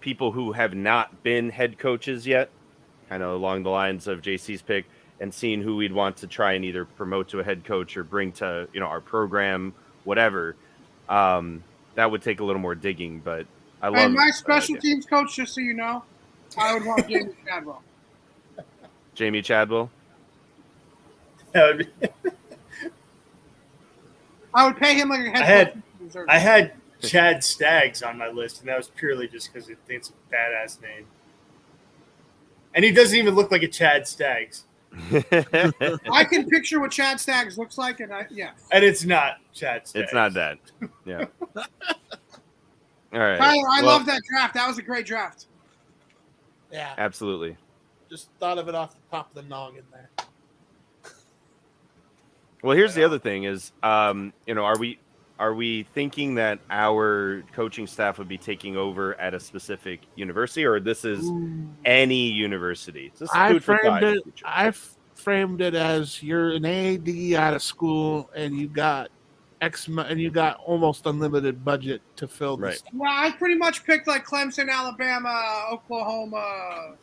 people 0.00 0.32
who 0.32 0.52
have 0.52 0.74
not 0.74 1.22
been 1.22 1.50
head 1.50 1.78
coaches 1.78 2.26
yet, 2.26 2.50
kind 3.08 3.22
of 3.22 3.30
along 3.30 3.62
the 3.62 3.70
lines 3.70 4.06
of 4.06 4.22
JC's 4.22 4.62
pick, 4.62 4.86
and 5.20 5.32
seeing 5.32 5.62
who 5.62 5.76
we'd 5.76 5.92
want 5.92 6.16
to 6.18 6.26
try 6.26 6.52
and 6.52 6.64
either 6.64 6.84
promote 6.84 7.28
to 7.28 7.40
a 7.40 7.44
head 7.44 7.64
coach 7.64 7.96
or 7.96 8.04
bring 8.04 8.32
to 8.32 8.68
you 8.72 8.80
know 8.80 8.86
our 8.86 9.00
program, 9.00 9.74
whatever. 10.04 10.56
Um, 11.08 11.62
that 11.96 12.10
would 12.10 12.22
take 12.22 12.40
a 12.40 12.44
little 12.44 12.62
more 12.62 12.74
digging, 12.74 13.20
but 13.20 13.46
I 13.82 13.88
love 13.88 13.96
And 13.96 14.14
my 14.14 14.30
special 14.30 14.76
idea. 14.76 14.94
teams 14.94 15.06
coach, 15.06 15.36
just 15.36 15.54
so 15.54 15.60
you 15.60 15.74
know, 15.74 16.04
I 16.58 16.74
would 16.74 16.84
want 16.84 17.06
Jamey 17.08 17.34
Chadwell. 17.46 17.82
Jamey 19.16 19.42
Chadwell. 19.44 19.90
That 21.52 21.76
would 21.76 21.78
be- 22.00 22.30
I 24.54 24.66
would 24.66 24.76
pay 24.76 24.94
him 24.94 25.08
like 25.08 25.20
a 25.20 25.30
head 25.30 25.42
I 25.42 25.44
had- 25.46 25.72
coach 25.74 25.82
he 25.98 26.04
deserves. 26.06 26.26
I 26.30 26.38
had 26.38 26.72
Chad 27.02 27.42
Staggs 27.44 28.02
on 28.02 28.18
my 28.18 28.28
list, 28.28 28.60
and 28.60 28.68
that 28.68 28.76
was 28.76 28.88
purely 28.88 29.26
just 29.28 29.52
because 29.52 29.70
it's 29.88 30.10
a 30.10 30.34
badass 30.34 30.82
name. 30.82 31.06
And 32.74 32.84
he 32.84 32.92
doesn't 32.92 33.16
even 33.16 33.34
look 33.34 33.50
like 33.50 33.62
a 33.62 33.68
Chad 33.68 34.06
Staggs, 34.06 34.64
I 35.12 36.24
can 36.28 36.48
picture 36.48 36.80
what 36.80 36.90
Chad 36.90 37.20
Staggs 37.20 37.56
looks 37.56 37.78
like, 37.78 38.00
and 38.00 38.12
I 38.12 38.26
yeah. 38.28 38.50
and 38.72 38.84
it's 38.84 39.04
not 39.04 39.36
Chad 39.54 39.86
Staggs. 39.86 40.04
it's 40.04 40.12
not 40.12 40.34
that. 40.34 40.58
Yeah. 41.04 41.26
All 43.12 43.18
right. 43.20 43.38
Tyler, 43.38 43.68
I 43.70 43.80
Well, 43.82 43.86
love 43.86 44.06
that 44.06 44.22
draft. 44.30 44.54
That 44.54 44.68
was 44.68 44.78
a 44.78 44.82
great 44.82 45.06
draft. 45.06 45.46
Yeah, 46.70 46.94
Absolutely. 46.98 47.56
just 48.08 48.28
thought 48.38 48.58
of 48.58 48.68
it 48.68 48.74
off 48.74 48.94
the 48.94 49.00
top 49.10 49.28
of 49.30 49.42
the 49.42 49.48
noggin 49.48 49.82
there. 49.92 50.10
Well, 52.62 52.76
here's 52.76 52.94
the 52.94 53.02
other 53.04 53.18
thing: 53.18 53.44
is 53.44 53.72
um, 53.82 54.32
you 54.46 54.54
know, 54.54 54.64
are 54.64 54.78
we 54.78 54.98
are 55.38 55.54
we 55.54 55.84
thinking 55.94 56.34
that 56.36 56.60
our 56.70 57.42
coaching 57.52 57.86
staff 57.86 58.18
would 58.18 58.28
be 58.28 58.36
taking 58.38 58.76
over 58.76 59.18
at 59.18 59.32
a 59.34 59.40
specific 59.40 60.00
university, 60.14 60.64
or 60.64 60.78
this 60.78 61.04
is 61.04 61.28
any 61.84 62.28
university? 62.28 63.10
This 63.18 63.22
is 63.30 63.34
I 63.34 63.52
food 63.52 63.64
framed 63.64 64.02
in 64.02 64.16
it. 64.18 64.22
future. 64.22 64.44
I 64.46 64.66
f- 64.68 64.96
framed 65.14 65.62
it 65.62 65.74
as 65.74 66.22
you're 66.22 66.50
an 66.50 66.66
AD 66.66 67.08
out 67.34 67.54
of 67.54 67.62
school 67.62 68.30
and 68.36 68.54
you 68.54 68.68
got 68.68 69.08
X 69.60 69.88
and 69.88 70.20
you 70.20 70.30
got 70.30 70.58
almost 70.64 71.04
unlimited 71.06 71.64
budget 71.64 72.00
to 72.16 72.26
fill 72.26 72.56
Right. 72.56 72.72
this. 72.72 72.82
Well, 72.94 73.12
I 73.12 73.30
pretty 73.32 73.56
much 73.56 73.84
picked 73.84 74.06
like 74.06 74.24
Clemson, 74.24 74.70
Alabama, 74.70 75.66
Oklahoma, 75.70 76.94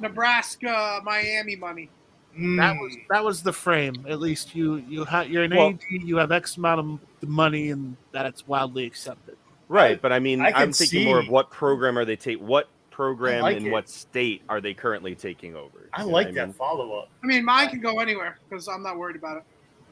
Nebraska, 0.00 1.00
Miami 1.04 1.56
money. 1.56 1.88
That 2.34 2.76
Mm. 2.76 2.80
was 2.80 2.96
that 3.10 3.24
was 3.24 3.42
the 3.42 3.52
frame. 3.52 4.06
At 4.08 4.20
least 4.20 4.54
you 4.54 4.76
you 4.88 5.04
have 5.04 5.28
you're 5.28 5.42
an 5.44 5.56
Well- 5.56 5.68
AD. 5.70 5.82
You 5.90 6.16
have 6.18 6.30
X 6.30 6.56
amount 6.56 7.00
of 7.22 7.28
money, 7.28 7.70
and 7.70 7.96
that's 8.12 8.46
wildly 8.46 8.84
accepted. 8.86 9.36
Right, 9.68 10.00
but 10.00 10.12
I 10.12 10.18
mean, 10.18 10.40
I 10.40 10.46
I 10.50 10.62
am 10.62 10.68
could 10.68 10.76
thinking 10.76 11.04
more 11.06 11.18
of 11.18 11.28
what 11.28 11.50
program 11.50 11.98
are 11.98 12.04
they 12.04 12.16
take? 12.16 12.38
What 12.38 12.68
program 12.90 13.42
like 13.42 13.56
in 13.56 13.66
it. 13.66 13.70
what 13.70 13.88
state 13.88 14.42
are 14.48 14.60
they 14.60 14.72
currently 14.74 15.14
taking 15.14 15.56
over? 15.56 15.88
I 15.92 16.02
like 16.02 16.28
what 16.28 16.34
that 16.34 16.46
mean? 16.46 16.52
follow 16.54 16.98
up. 17.00 17.08
I 17.22 17.26
mean, 17.26 17.44
mine 17.44 17.68
can 17.70 17.80
go 17.80 17.98
anywhere 18.00 18.38
because 18.48 18.68
I'm 18.68 18.82
not 18.82 18.96
worried 18.98 19.16
about 19.16 19.38
it. 19.38 19.42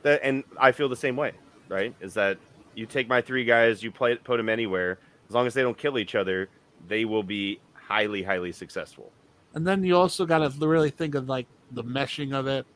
That, 0.03 0.21
and 0.23 0.45
I 0.59 0.73
feel 0.73 0.89
the 0.89 0.97
same 0.97 1.17
way. 1.17 1.33
Right? 1.69 1.95
Is 2.01 2.15
that 2.15 2.39
you 2.75 2.87
take 2.87 3.09
my 3.09 3.21
three 3.21 3.45
guys, 3.45 3.83
you 3.83 3.91
play 3.91 4.17
put 4.17 4.37
them 4.37 4.49
anywhere, 4.49 4.99
as 5.29 5.35
long 5.35 5.47
as 5.47 5.55
they 5.55 5.63
don't 5.63 5.77
kill 5.79 5.99
each 5.99 6.15
other, 6.15 6.49
they 6.89 7.05
will 7.05 7.23
be 7.23 7.59
highly, 7.75 8.23
highly 8.23 8.53
successful. 8.53 9.11
And 9.55 9.67
then 9.67 9.83
you 9.83 9.97
also 9.97 10.27
got 10.27 10.39
to 10.39 10.69
really 10.69 10.91
think 10.91 11.15
of 11.15 11.29
like 11.29 11.47
the 11.73 11.83
meshing 11.83 12.35
of 12.35 12.47
it, 12.47 12.67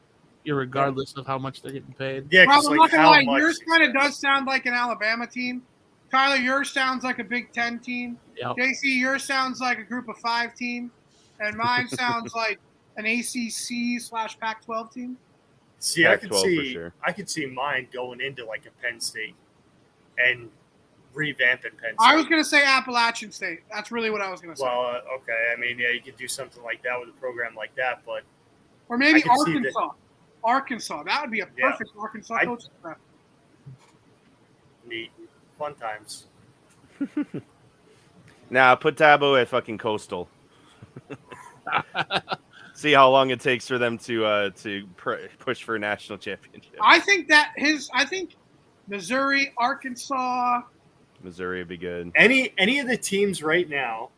regardless 0.47 1.15
of 1.17 1.27
how 1.27 1.39
much 1.39 1.63
they're 1.63 1.73
getting 1.73 1.95
paid. 1.95 2.27
Yeah, 2.31 2.45
Rob, 2.45 2.57
'cause, 2.57 2.67
I'm 2.67 2.77
like, 2.79 2.93
not 2.93 2.97
gonna 2.97 3.31
lie, 3.31 3.39
yours 3.39 3.59
kind 3.69 3.83
of 3.83 3.93
does 3.93 4.19
sound 4.19 4.47
like 4.47 4.67
an 4.67 4.75
Alabama 4.75 5.27
team. 5.27 5.63
Tyler, 6.11 6.37
yours 6.37 6.73
sounds 6.73 7.05
like 7.05 7.19
a 7.21 7.25
Big 7.25 7.53
Ten 7.53 7.79
team. 7.79 8.19
Yep. 8.37 8.57
JC, 8.57 8.99
yours 8.99 9.23
sounds 9.25 9.61
like 9.61 9.79
a 9.79 9.85
Group 9.85 10.09
of 10.09 10.17
Five 10.19 10.55
team, 10.55 10.91
and 11.39 11.57
mine 11.57 11.89
sounds 11.89 12.35
like 12.35 12.59
an 12.97 13.07
ACC 13.07 14.01
slash 14.01 14.39
Pac-12 14.41 14.93
team. 14.93 15.17
See, 15.81 16.07
I 16.07 16.17
could 16.17 16.31
Pac-12 16.31 16.41
for 16.43 16.47
see, 16.49 16.73
sure. 16.73 16.93
I 17.03 17.13
could 17.13 17.29
see 17.29 17.47
mine 17.47 17.89
going 17.93 18.21
into 18.21 18.45
like 18.45 18.67
a 18.67 18.71
Penn 18.83 19.01
State 19.01 19.35
and 20.19 20.49
revamping 21.15 21.63
Penn 21.63 21.73
State. 21.81 21.97
I 21.99 22.15
was 22.15 22.27
gonna 22.27 22.45
say 22.45 22.63
Appalachian 22.65 23.33
State. 23.33 23.61
That's 23.73 23.91
really 23.91 24.11
what 24.11 24.21
I 24.21 24.31
was 24.31 24.41
gonna 24.41 24.57
say, 24.57 24.65
well, 24.65 24.81
uh, 24.83 25.15
okay. 25.17 25.53
I 25.57 25.59
mean, 25.59 25.79
yeah, 25.79 25.91
you 25.91 26.01
could 26.03 26.17
do 26.17 26.29
something 26.29 26.63
like 26.63 26.83
that 26.83 27.01
with 27.01 27.09
a 27.09 27.13
program 27.13 27.55
like 27.55 27.75
that, 27.77 28.03
but 28.07 28.23
or 28.89 28.99
maybe 28.99 29.19
I 29.19 29.23
could 29.23 29.47
see 29.47 29.53
that- 29.61 29.73
Arkansas. 29.75 29.91
Arkansas. 30.45 31.03
That 31.05 31.23
would 31.23 31.31
be 31.31 31.41
a 31.41 31.49
Yeah. 31.57 31.71
perfect 31.73 31.91
Arkansas 31.99 32.35
I- 32.35 32.45
coach. 32.45 32.63
staff. 32.81 32.97
neat, 34.87 35.11
fun 35.59 35.75
times. 35.77 36.27
Now 38.53 38.75
put 38.75 38.97
Dabo 38.97 39.41
at 39.41 39.47
fucking 39.47 39.79
Coastal. 39.79 40.29
See 42.81 42.93
how 42.93 43.11
long 43.11 43.29
it 43.29 43.41
takes 43.41 43.69
for 43.69 43.77
them 43.77 43.99
to 43.99 44.25
uh, 44.25 44.51
to 44.63 44.87
pr- 44.97 45.27
push 45.39 45.63
for 45.63 45.77
a 45.77 45.79
national 45.79 46.17
championship. 46.17 46.77
I 46.81 46.99
think 46.99 47.29
that 47.29 47.53
his. 47.57 47.91
I 47.93 48.07
think 48.07 48.37
Missouri, 48.89 49.53
Arkansas. 49.59 50.63
Missouri 51.23 51.59
would 51.59 51.69
be 51.69 51.77
good. 51.77 52.11
Any 52.15 52.55
any 52.57 52.79
of 52.79 52.89
the 52.89 52.97
teams 52.97 53.43
right 53.43 53.69
now 53.69 54.09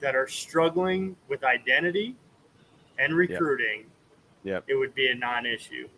that 0.00 0.14
are 0.14 0.28
struggling 0.28 1.16
with 1.28 1.44
identity 1.44 2.14
and 2.98 3.14
recruiting, 3.14 3.86
Yep. 4.44 4.64
it 4.68 4.74
would 4.74 4.94
be 4.94 5.08
a 5.08 5.14
non-issue, 5.14 5.88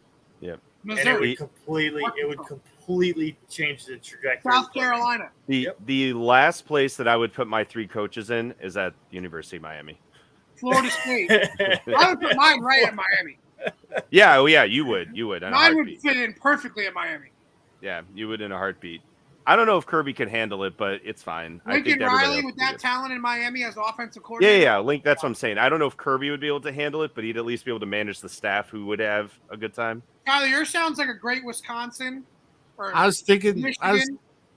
and 0.42 0.60
it 0.88 1.18
would 1.18 1.36
completely 1.36 2.04
it 2.16 2.28
would 2.28 2.46
completely 2.46 3.36
change 3.50 3.84
the 3.86 3.96
trajectory. 3.96 4.56
of 4.56 4.66
South. 4.66 4.72
Carolina. 4.72 5.30
The 5.48 5.56
Yep. 5.58 5.76
the 5.86 6.12
last 6.12 6.66
place 6.66 6.96
that 6.98 7.08
I 7.08 7.16
would 7.16 7.32
put 7.32 7.48
my 7.48 7.64
three 7.64 7.88
coaches 7.88 8.30
in 8.30 8.54
is 8.62 8.76
at 8.76 8.94
University 9.10 9.56
of 9.56 9.62
Miami. 9.64 9.98
Florida 10.62 10.90
State. 10.90 11.28
I 11.98 12.08
would 12.08 12.20
put 12.20 12.36
mine 12.36 12.60
right 12.60 12.84
at 12.84 12.94
Miami. 12.94 13.36
Yeah, 14.10 14.38
oh 14.38 14.46
yeah, 14.46 14.62
you 14.62 14.84
would, 14.86 15.10
you 15.12 15.26
would 15.26 15.42
Mine 15.42 15.76
would 15.76 16.00
fit 16.00 16.16
in 16.16 16.34
perfectly 16.34 16.86
at 16.86 16.94
Miami. 16.94 17.30
Yeah, 17.80 18.02
you 18.14 18.28
would 18.28 18.40
in 18.40 18.52
a 18.52 18.56
heartbeat. 18.56 19.02
I 19.44 19.56
don't 19.56 19.66
know 19.66 19.76
if 19.76 19.86
Kirby 19.86 20.12
could 20.12 20.28
handle 20.28 20.62
it, 20.62 20.76
but 20.76 21.00
it's 21.04 21.20
fine. 21.20 21.60
I 21.66 21.72
Lincoln 21.72 21.98
think 21.98 22.12
Riley 22.12 22.42
with 22.44 22.56
that 22.58 22.78
talent 22.78 23.12
in 23.12 23.20
Miami 23.20 23.64
as 23.64 23.76
offensive 23.76 24.22
Yeah, 24.22 24.26
coordinator. 24.28 24.56
yeah, 24.56 24.62
yeah, 24.62 24.78
Link. 24.78 25.02
That's 25.02 25.24
what 25.24 25.30
I'm 25.30 25.34
saying. 25.34 25.58
I 25.58 25.68
don't 25.68 25.80
know 25.80 25.88
if 25.88 25.96
Kirby 25.96 26.30
would 26.30 26.40
be 26.40 26.46
able 26.46 26.60
to 26.60 26.72
handle 26.72 27.02
it, 27.02 27.12
but 27.16 27.24
he'd 27.24 27.36
at 27.36 27.44
least 27.44 27.64
be 27.64 27.72
able 27.72 27.80
to 27.80 27.86
manage 27.86 28.20
the 28.20 28.28
staff 28.28 28.70
who 28.70 28.86
would 28.86 29.00
have 29.00 29.32
a 29.50 29.56
good 29.56 29.74
time. 29.74 30.00
Tyler, 30.26 30.46
yours 30.46 30.70
sounds 30.70 30.96
like 30.98 31.08
a 31.08 31.14
great 31.14 31.44
Wisconsin. 31.44 32.22
Or 32.78 32.94
I 32.94 33.04
was 33.04 33.20
thinking, 33.20 33.74
I 33.80 33.92
was 33.92 34.08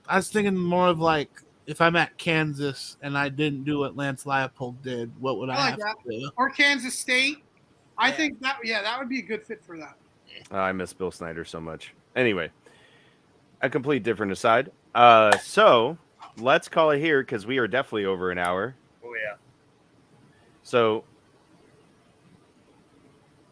I 0.08 0.16
was 0.16 0.30
thinking 0.30 0.56
more 0.56 0.86
of 0.86 1.00
like 1.00 1.30
if 1.66 1.80
I'm 1.80 1.96
at 1.96 2.16
Kansas 2.16 2.96
and 3.02 3.18
I 3.18 3.28
didn't 3.28 3.64
do 3.64 3.80
what 3.80 3.96
Lance 3.96 4.24
Leipold 4.24 4.80
did, 4.82 5.10
what 5.20 5.38
would 5.38 5.50
I, 5.50 5.54
I 5.54 5.56
like 5.58 5.70
have 5.70 5.78
that. 5.78 5.96
to 6.04 6.20
do? 6.20 6.30
or 6.36 6.50
Kansas 6.50 6.96
State. 6.96 7.38
I 7.98 8.10
think 8.10 8.40
that 8.40 8.58
yeah, 8.62 8.82
that 8.82 8.98
would 8.98 9.08
be 9.08 9.18
a 9.20 9.22
good 9.22 9.44
fit 9.44 9.64
for 9.64 9.78
that. 9.78 9.96
Oh, 10.50 10.58
I 10.58 10.72
miss 10.72 10.92
Bill 10.92 11.10
Snyder 11.10 11.44
so 11.44 11.60
much. 11.60 11.94
Anyway, 12.14 12.50
a 13.62 13.70
complete 13.70 14.02
different 14.02 14.32
aside. 14.32 14.70
Uh, 14.94 15.36
so 15.38 15.96
let's 16.38 16.68
call 16.68 16.90
it 16.90 17.00
here 17.00 17.22
because 17.22 17.46
we 17.46 17.58
are 17.58 17.66
definitely 17.66 18.04
over 18.04 18.30
an 18.30 18.38
hour. 18.38 18.74
Oh 19.04 19.14
yeah. 19.14 19.36
So 20.62 21.04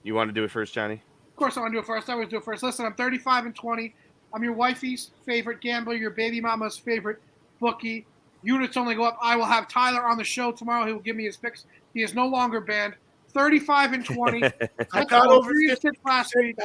you 0.02 0.14
want 0.14 0.28
to 0.28 0.34
do 0.34 0.44
it 0.44 0.50
first, 0.50 0.74
Johnny? 0.74 1.00
Of 1.30 1.36
course, 1.36 1.56
I 1.56 1.60
want 1.60 1.72
to 1.72 1.76
do 1.76 1.80
it 1.80 1.86
first. 1.86 2.08
I 2.08 2.12
always 2.12 2.28
do 2.28 2.36
it 2.36 2.44
first. 2.44 2.62
Listen, 2.62 2.86
I'm 2.86 2.94
35 2.94 3.46
and 3.46 3.54
20. 3.54 3.94
I'm 4.32 4.44
your 4.44 4.52
wifey's 4.52 5.10
favorite 5.24 5.60
gambler, 5.60 5.94
your 5.94 6.10
baby 6.10 6.40
mama's 6.40 6.76
favorite 6.76 7.20
bookie. 7.60 8.06
Units 8.42 8.76
only 8.76 8.94
go 8.94 9.04
up. 9.04 9.18
I 9.22 9.36
will 9.36 9.44
have 9.46 9.68
Tyler 9.68 10.04
on 10.04 10.18
the 10.18 10.24
show 10.24 10.52
tomorrow. 10.52 10.86
He 10.86 10.92
will 10.92 11.00
give 11.00 11.16
me 11.16 11.24
his 11.24 11.36
picks. 11.36 11.64
He 11.94 12.02
is 12.02 12.14
no 12.14 12.26
longer 12.26 12.60
banned. 12.60 12.94
35 13.28 13.92
and 13.94 14.04
20. 14.04 14.42
I 14.92 15.04
got 15.04 15.26
over 15.26 15.50
Three 15.50 15.70
and 15.70 15.78
50 15.78 15.88
six 15.88 16.04
last 16.04 16.34
week. 16.36 16.56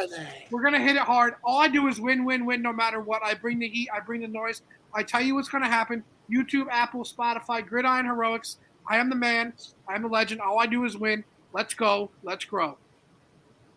We're 0.51 0.61
gonna 0.61 0.79
hit 0.79 0.95
it 0.95 1.01
hard. 1.01 1.35
All 1.43 1.59
I 1.59 1.67
do 1.67 1.87
is 1.87 1.99
win, 1.99 2.23
win, 2.25 2.45
win, 2.45 2.61
no 2.61 2.71
matter 2.71 3.01
what. 3.01 3.23
I 3.23 3.33
bring 3.33 3.59
the 3.59 3.67
heat. 3.67 3.89
I 3.93 3.99
bring 3.99 4.21
the 4.21 4.27
noise. 4.27 4.61
I 4.93 5.03
tell 5.03 5.21
you 5.21 5.35
what's 5.35 5.49
gonna 5.49 5.67
happen. 5.67 6.03
YouTube, 6.31 6.67
Apple, 6.69 7.03
Spotify, 7.03 7.65
Gridiron 7.65 8.05
Heroics. 8.05 8.57
I 8.87 8.97
am 8.97 9.09
the 9.09 9.15
man. 9.15 9.53
I 9.87 9.95
am 9.95 10.03
the 10.03 10.07
legend. 10.07 10.41
All 10.41 10.59
I 10.59 10.67
do 10.67 10.85
is 10.85 10.95
win. 10.95 11.23
Let's 11.53 11.73
go. 11.73 12.11
Let's 12.23 12.45
grow. 12.45 12.77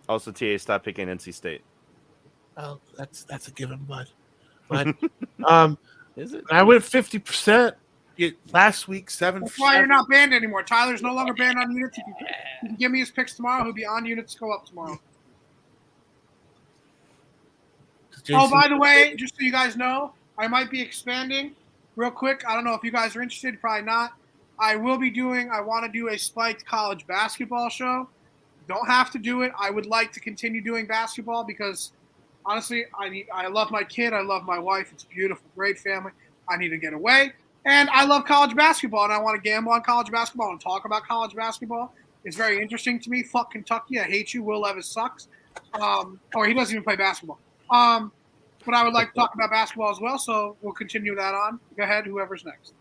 also, 0.09 0.30
TA, 0.30 0.59
stop 0.59 0.84
picking 0.84 1.09
NC 1.09 1.32
State. 1.32 1.62
Oh, 2.59 2.78
that's 2.98 3.24
that's 3.24 3.48
a 3.48 3.51
given, 3.52 3.78
bud. 3.78 4.09
But 4.68 4.94
um, 5.47 5.78
Is 6.16 6.34
it? 6.34 6.44
I 6.51 6.62
went 6.62 6.84
fifty 6.84 7.18
percent 7.18 7.74
last 8.52 8.86
week. 8.89 9.10
Seven. 9.10 9.43
That's 9.43 9.59
why 9.59 9.78
you're 9.78 9.86
not 9.86 10.09
banned 10.09 10.34
anymore. 10.34 10.62
Tyler's 10.62 11.02
no 11.02 11.14
longer 11.14 11.32
banned 11.32 11.59
on 11.59 11.72
units. 11.72 11.97
You 11.97 12.05
can, 12.05 12.14
you 12.62 12.68
can 12.68 12.76
give 12.76 12.90
me 12.93 12.98
his 13.01 13.10
picks 13.10 13.34
tomorrow. 13.34 13.64
He'll 13.64 13.72
be 13.72 13.86
on 13.86 14.05
units. 14.05 14.34
Go 14.34 14.52
up 14.52 14.66
tomorrow. 14.66 15.01
Oh, 18.32 18.48
by 18.48 18.68
the 18.68 18.76
way, 18.76 19.16
just 19.16 19.36
so 19.36 19.43
you 19.43 19.51
guys 19.51 19.76
know, 19.76 20.12
I 20.39 20.47
might 20.47 20.70
be 20.70 20.80
expanding 20.80 21.56
real 21.97 22.10
quick. 22.10 22.44
I 22.47 22.55
don't 22.55 22.62
know 22.64 22.74
if 22.74 22.84
you 22.84 22.93
guys 22.93 23.16
are 23.16 23.22
interested. 23.22 23.60
Probably 23.60 23.84
not. 23.84 24.12
I 24.60 24.76
will 24.76 24.98
be 24.98 25.10
doing. 25.10 25.51
I 25.51 25.60
want 25.60 25.84
to 25.86 25.90
do 25.90 26.09
a 26.09 26.18
spiked 26.18 26.64
college 26.64 27.06
basketball 27.06 27.68
show. 27.68 28.09
Don't 28.68 28.86
have 28.86 29.10
to 29.10 29.18
do 29.18 29.43
it. 29.43 29.51
I 29.59 29.70
would 29.70 29.86
like 29.86 30.12
to 30.12 30.20
continue 30.20 30.60
doing 30.60 30.86
basketball 30.86 31.43
because 31.43 31.93
honestly, 32.44 32.85
I 32.98 33.09
need. 33.09 33.27
I 33.32 33.48
love 33.48 33.70
my 33.70 33.82
kid. 33.85 34.12
I 34.12 34.23
love 34.23 34.44
my 34.44 34.59
wife. 34.59 34.90
It's 34.93 35.05
beautiful, 35.05 35.44
great 35.55 35.78
family. 35.78 36.12
I 36.48 36.56
need 36.56 36.70
to 36.70 36.78
get 36.78 36.93
away, 36.93 37.32
and 37.64 37.89
I 37.90 38.05
love 38.05 38.24
college 38.24 38.55
basketball, 38.56 39.05
and 39.05 39.12
I 39.12 39.19
want 39.19 39.43
to 39.43 39.48
gamble 39.48 39.73
on 39.73 39.82
college 39.82 40.10
basketball 40.10 40.51
and 40.51 40.60
talk 40.60 40.85
about 40.85 41.05
college 41.05 41.35
basketball. 41.35 41.94
It's 42.24 42.36
very 42.36 42.60
interesting 42.60 43.01
to 43.01 43.10
me. 43.10 43.23
Fuck 43.23 43.52
Kentucky. 43.52 43.98
I 44.01 44.05
hate 44.05 44.32
you. 44.32 44.43
Will 44.43 44.60
Levis 44.60 44.86
sucks. 44.86 45.28
Um, 45.74 46.20
or 46.35 46.47
he 46.47 46.55
doesn't 46.55 46.74
even 46.74 46.85
play 46.85 46.97
basketball. 46.97 47.39
Um, 47.70 48.12
but 48.64 48.74
I 48.74 48.85
would 48.85 48.93
like 48.93 49.09
to 49.09 49.14
talk 49.14 49.35
about 49.35 49.51
basketball 49.51 49.90
as 49.90 50.01
well, 50.01 50.19
so 50.19 50.56
we'll 50.62 50.73
continue 50.73 51.14
that 51.16 51.35
on. 51.35 51.59
Go 51.77 51.82
ahead, 51.82 52.06
whoever's 52.06 52.44
next. 52.44 52.74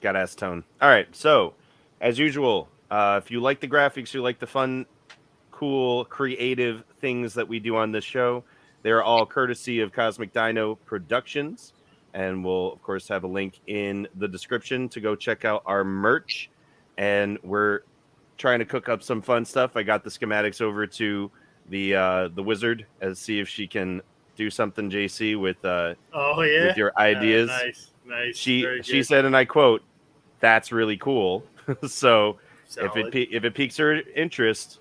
Got 0.00 0.16
ass 0.16 0.34
Tone. 0.34 0.62
All 0.80 0.88
right. 0.88 1.08
So, 1.14 1.54
as 2.00 2.18
usual, 2.18 2.68
uh, 2.90 3.20
if 3.22 3.30
you 3.30 3.40
like 3.40 3.60
the 3.60 3.68
graphics, 3.68 4.14
you 4.14 4.22
like 4.22 4.38
the 4.38 4.46
fun, 4.46 4.86
cool, 5.58 6.04
creative 6.06 6.82
things 7.00 7.32
that 7.34 7.46
we 7.46 7.60
do 7.60 7.76
on 7.76 7.92
this 7.92 8.04
show, 8.04 8.42
They're 8.82 9.02
all 9.04 9.24
courtesy 9.24 9.80
of 9.80 9.92
Cosmic 9.92 10.32
Dino 10.32 10.74
Productions. 10.74 11.72
And 12.12 12.44
we'll, 12.44 12.72
of 12.72 12.82
course, 12.82 13.08
have 13.08 13.24
a 13.24 13.26
link 13.28 13.60
in 13.66 14.06
the 14.16 14.26
description 14.28 14.88
to 14.90 15.00
go 15.00 15.14
check 15.16 15.44
out 15.44 15.62
our 15.64 15.84
merch. 15.84 16.50
And 16.98 17.38
we're 17.42 17.80
trying 18.36 18.58
to 18.58 18.64
cook 18.64 18.88
up 18.88 19.02
some 19.02 19.22
fun 19.22 19.44
stuff. 19.44 19.76
I 19.76 19.82
got 19.84 20.02
the 20.04 20.10
schematics 20.10 20.60
over 20.60 20.86
to 20.86 21.30
the 21.70 21.94
uh, 21.94 22.28
the 22.34 22.42
wizard 22.42 22.84
and 23.00 23.16
see 23.16 23.38
if 23.40 23.48
she 23.48 23.66
can 23.66 24.02
do 24.36 24.50
something, 24.50 24.90
JC, 24.90 25.40
with 25.40 25.64
uh, 25.64 25.94
Oh 26.12 26.42
yeah. 26.42 26.66
with 26.66 26.76
your 26.76 26.92
ideas. 26.98 27.48
nice, 27.48 27.90
nice. 28.06 28.36
She 28.36 28.66
she 28.82 29.02
said, 29.02 29.24
and 29.24 29.36
I 29.36 29.44
quote, 29.44 29.82
"That's 30.40 30.70
really 30.72 30.96
cool." 30.96 31.42
so 31.88 32.38
if 32.76 32.96
it 32.96 33.12
pe- 33.12 33.22
if 33.36 33.44
it 33.44 33.54
piques 33.54 33.76
her 33.78 34.00
interest, 34.14 34.78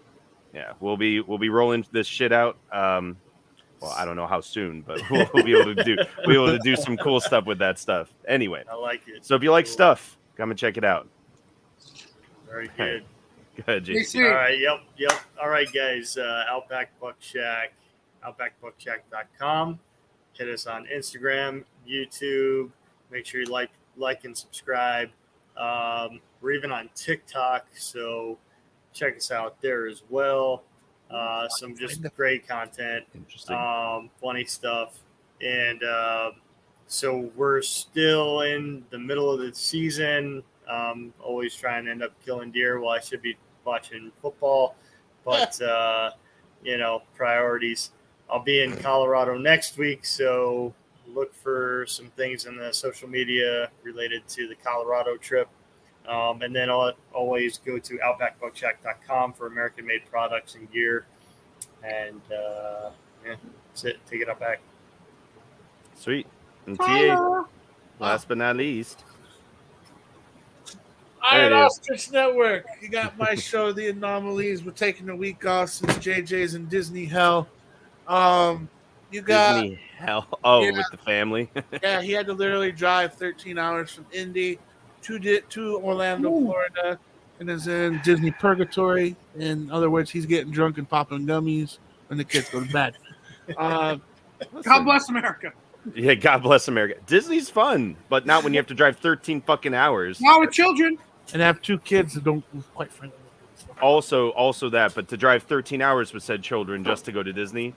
yeah, 0.54 0.74
we'll 0.80 0.98
be 0.98 1.20
we'll 1.22 1.38
be 1.38 1.50
rolling 1.50 1.86
this 1.92 2.08
shit 2.08 2.32
out. 2.32 2.58
Um, 2.72 3.18
well, 3.82 3.92
I 3.98 4.06
don't 4.06 4.16
know 4.16 4.28
how 4.28 4.40
soon, 4.42 4.82
but 4.82 5.02
we'll, 5.12 5.30
we'll 5.34 5.44
be 5.44 5.60
able 5.60 5.76
to 5.76 5.84
do 5.84 5.98
we'll 6.20 6.28
be 6.28 6.34
able 6.36 6.48
to 6.58 6.60
do 6.64 6.76
some 6.76 6.96
cool 6.98 7.20
stuff 7.20 7.46
with 7.46 7.60
that 7.60 7.80
stuff. 7.80 8.10
Anyway, 8.28 8.64
I 8.72 8.76
like 8.76 9.02
it. 9.08 9.26
so 9.26 9.36
if 9.36 9.44
you 9.44 9.52
like 9.52 9.66
Cool. 9.66 9.74
stuff, 9.74 10.18
come 10.38 10.52
and 10.52 10.58
check 10.60 10.78
it 10.78 10.84
out. 10.86 11.08
Very 12.48 12.70
Hey. 12.78 13.04
good. 13.56 13.66
Go 13.66 13.80
JC. 13.80 13.96
JC. 14.16 14.26
All 14.30 14.36
right. 14.36 14.58
Yep. 14.60 14.80
Yep. 14.98 15.12
All 15.42 15.50
right, 15.50 15.72
guys. 15.72 16.18
Uh, 16.18 16.44
Outback 16.50 16.98
Buck 17.00 17.16
Shack, 17.20 17.74
outbackbuckshack.com. 18.26 19.80
Hit 20.34 20.50
us 20.50 20.66
on 20.66 20.88
Instagram, 20.88 21.64
YouTube. 21.88 22.72
Make 23.12 23.26
sure 23.26 23.42
you 23.42 23.48
like, 23.48 23.70
like, 23.96 24.24
and 24.26 24.36
subscribe. 24.36 25.10
Um, 25.56 26.20
we're 26.42 26.54
even 26.54 26.72
on 26.72 26.90
TikTok, 26.96 27.68
so 27.78 28.40
check 28.94 29.18
us 29.18 29.32
out 29.32 29.62
there 29.62 29.88
as 29.88 30.04
well. 30.10 30.64
Uh, 31.10 31.48
some 31.50 31.76
just 31.76 32.02
great 32.16 32.48
content. 32.48 33.06
Interesting. 33.14 33.56
um, 33.56 34.10
funny 34.22 34.46
stuff. 34.46 35.00
And 35.42 35.84
uh, 35.84 36.32
so 36.88 37.32
we're 37.36 37.62
still 37.62 38.42
in 38.42 38.84
the 38.90 38.98
middle 38.98 39.32
of 39.32 39.40
the 39.40 39.54
season. 39.54 40.44
Um, 40.68 41.14
always 41.22 41.56
trying 41.56 41.86
to 41.86 41.92
end 41.92 42.04
up 42.04 42.14
killing 42.24 42.52
deer 42.52 42.80
while 42.80 42.96
I 42.96 43.00
should 43.00 43.22
be 43.22 43.38
watching 43.66 44.12
football. 44.22 44.76
But, 45.26 45.62
uh, 45.62 46.10
you 46.66 46.78
know, 46.78 47.04
priorities. 47.16 47.92
I'll 48.30 48.44
be 48.44 48.62
in 48.62 48.76
Colorado 48.76 49.38
next 49.38 49.78
week. 49.78 50.04
So 50.04 50.74
look 51.08 51.34
for 51.34 51.86
some 51.88 52.08
things 52.18 52.46
in 52.46 52.58
the 52.58 52.74
social 52.74 53.08
media 53.08 53.72
related 53.84 54.28
to 54.28 54.50
the 54.50 54.56
Colorado 54.56 55.16
trip. 55.16 55.48
Um, 56.08 56.42
and 56.42 56.54
then 56.56 56.70
I'll 56.70 56.94
always 57.14 57.58
go 57.60 57.80
to 57.80 57.98
outbackbuckshack.com 58.00 59.34
for 59.34 59.48
American 59.48 59.86
made 59.86 60.02
products 60.10 60.56
and 60.56 60.72
gear. 60.72 61.06
And 61.84 62.22
uh, 62.32 62.90
yeah, 63.26 63.36
that's 63.70 63.86
it. 63.86 63.98
Take 64.10 64.22
it 64.22 64.30
up 64.30 64.40
back. 64.40 64.60
Sweet. 65.96 66.28
And 66.68 66.78
TA, 66.78 67.44
last 68.00 68.28
but 68.28 68.38
not 68.38 68.56
least, 68.58 69.04
Iron 71.22 71.52
There 71.52 71.62
it 71.62 71.66
is. 71.66 71.72
Ostrich 71.72 72.12
Network. 72.12 72.66
You 72.82 72.90
got 72.90 73.18
my 73.18 73.36
show, 73.36 73.72
The 73.72 73.88
Anomalies. 73.90 74.64
We're 74.64 74.72
taking 74.72 75.10
a 75.10 75.16
week 75.16 75.46
off 75.46 75.70
since 75.70 75.94
JJ's 75.96 76.56
in 76.56 76.68
Disney 76.68 77.06
Hell. 77.06 77.48
Um, 78.08 78.68
you 79.12 79.22
got 79.22 79.62
Disney 79.62 79.80
hell. 79.98 80.28
Oh, 80.44 80.64
Yeah. 80.64 80.72
with 80.72 80.86
the 80.92 80.98
family. 80.98 81.50
yeah. 81.84 82.02
He 82.02 82.12
had 82.12 82.26
to 82.28 82.34
literally 82.34 82.72
drive 82.74 83.14
13 83.14 83.58
hours 83.58 83.92
from 83.94 84.06
Indy 84.12 84.60
to 85.04 85.42
to 85.42 85.78
Orlando, 85.80 86.30
Florida, 86.30 87.00
and 87.40 87.50
is 87.50 87.68
in 87.68 88.02
Disney 88.04 88.32
Purgatory. 88.32 89.16
In 89.38 89.70
other 89.72 89.90
words, 89.90 90.10
he's 90.10 90.26
getting 90.26 90.52
drunk 90.52 90.78
and 90.78 90.90
popping 90.90 91.26
gummies 91.26 91.78
when 92.08 92.18
the 92.18 92.24
kids 92.24 92.50
go 92.50 92.64
to 92.64 92.72
bed. 92.72 92.96
Uh, 93.58 93.98
God 94.64 94.84
bless 94.84 95.10
America. 95.10 95.52
yeah, 95.96 96.14
God 96.14 96.44
bless 96.44 96.68
America. 96.68 97.00
Disney's 97.06 97.50
fun, 97.50 97.98
but 98.10 98.26
not 98.26 98.44
when 98.44 98.54
you 98.54 98.58
have 98.58 98.68
to 98.68 98.74
drive 98.74 98.98
13 98.98 99.42
fucking 99.42 99.74
hours. 99.74 100.22
Now 100.22 100.40
with 100.40 100.52
children. 100.52 100.98
and 101.34 101.42
have 101.42 101.62
two 101.62 101.78
kids 101.80 102.14
that 102.14 102.24
don't 102.24 102.44
quite 102.74 102.92
frankly. 102.92 103.20
Also, 103.82 104.30
also 104.30 104.70
that, 104.70 104.94
but 104.96 105.08
to 105.10 105.18
drive 105.18 105.44
13 105.44 105.82
hours 105.82 106.14
with 106.14 106.24
said 106.24 106.42
children 106.42 106.84
just 106.84 107.06
to 107.06 107.12
go 107.12 107.24
to 107.24 107.34
Disney, 107.34 107.74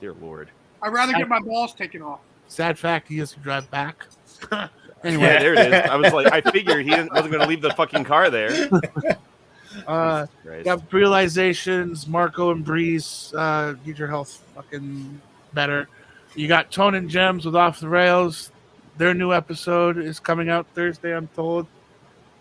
dear 0.00 0.12
lord. 0.14 0.50
I'd 0.82 0.92
rather 0.92 1.12
get 1.12 1.28
my 1.28 1.40
balls 1.40 1.74
taken 1.74 2.02
off. 2.02 2.20
Sad 2.48 2.78
fact, 2.78 3.08
he 3.08 3.18
has 3.18 3.32
to 3.32 3.40
drive 3.40 3.70
back. 3.70 4.06
Yeah, 5.04 5.10
anyway, 5.10 5.26
there 5.38 5.54
it 5.54 5.72
is. 5.72 5.90
I 5.90 5.96
was 5.96 6.12
like, 6.12 6.32
I 6.32 6.40
figured 6.52 6.84
he 6.84 6.90
wasn't 6.90 7.12
going 7.12 7.40
to 7.40 7.46
leave 7.46 7.62
the 7.62 7.70
fucking 7.70 8.04
car 8.04 8.30
there. 8.30 8.50
uh, 9.86 10.26
got 10.64 10.92
realizations. 10.92 12.06
Marco 12.06 12.50
and 12.50 12.64
Breeze, 12.64 13.32
uh, 13.36 13.74
get 13.84 13.98
your 13.98 14.08
health 14.08 14.42
fucking 14.54 15.20
better. 15.52 15.88
You 16.34 16.48
got 16.48 16.70
Tone 16.70 16.94
and 16.94 17.08
Gems 17.08 17.44
with 17.44 17.56
Off 17.56 17.80
the 17.80 17.88
Rails. 17.88 18.50
Their 18.96 19.14
new 19.14 19.32
episode 19.32 19.98
is 19.98 20.18
coming 20.18 20.48
out 20.48 20.66
Thursday, 20.74 21.14
I'm 21.14 21.28
told. 21.28 21.66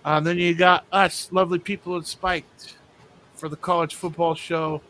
Um, 0.03 0.23
then 0.23 0.37
you 0.37 0.55
got 0.55 0.85
us, 0.91 1.29
lovely 1.31 1.59
people 1.59 1.97
at 1.97 2.05
Spiked, 2.05 2.75
for 3.35 3.49
the 3.49 3.55
college 3.55 3.95
football 3.95 4.35
show. 4.35 4.81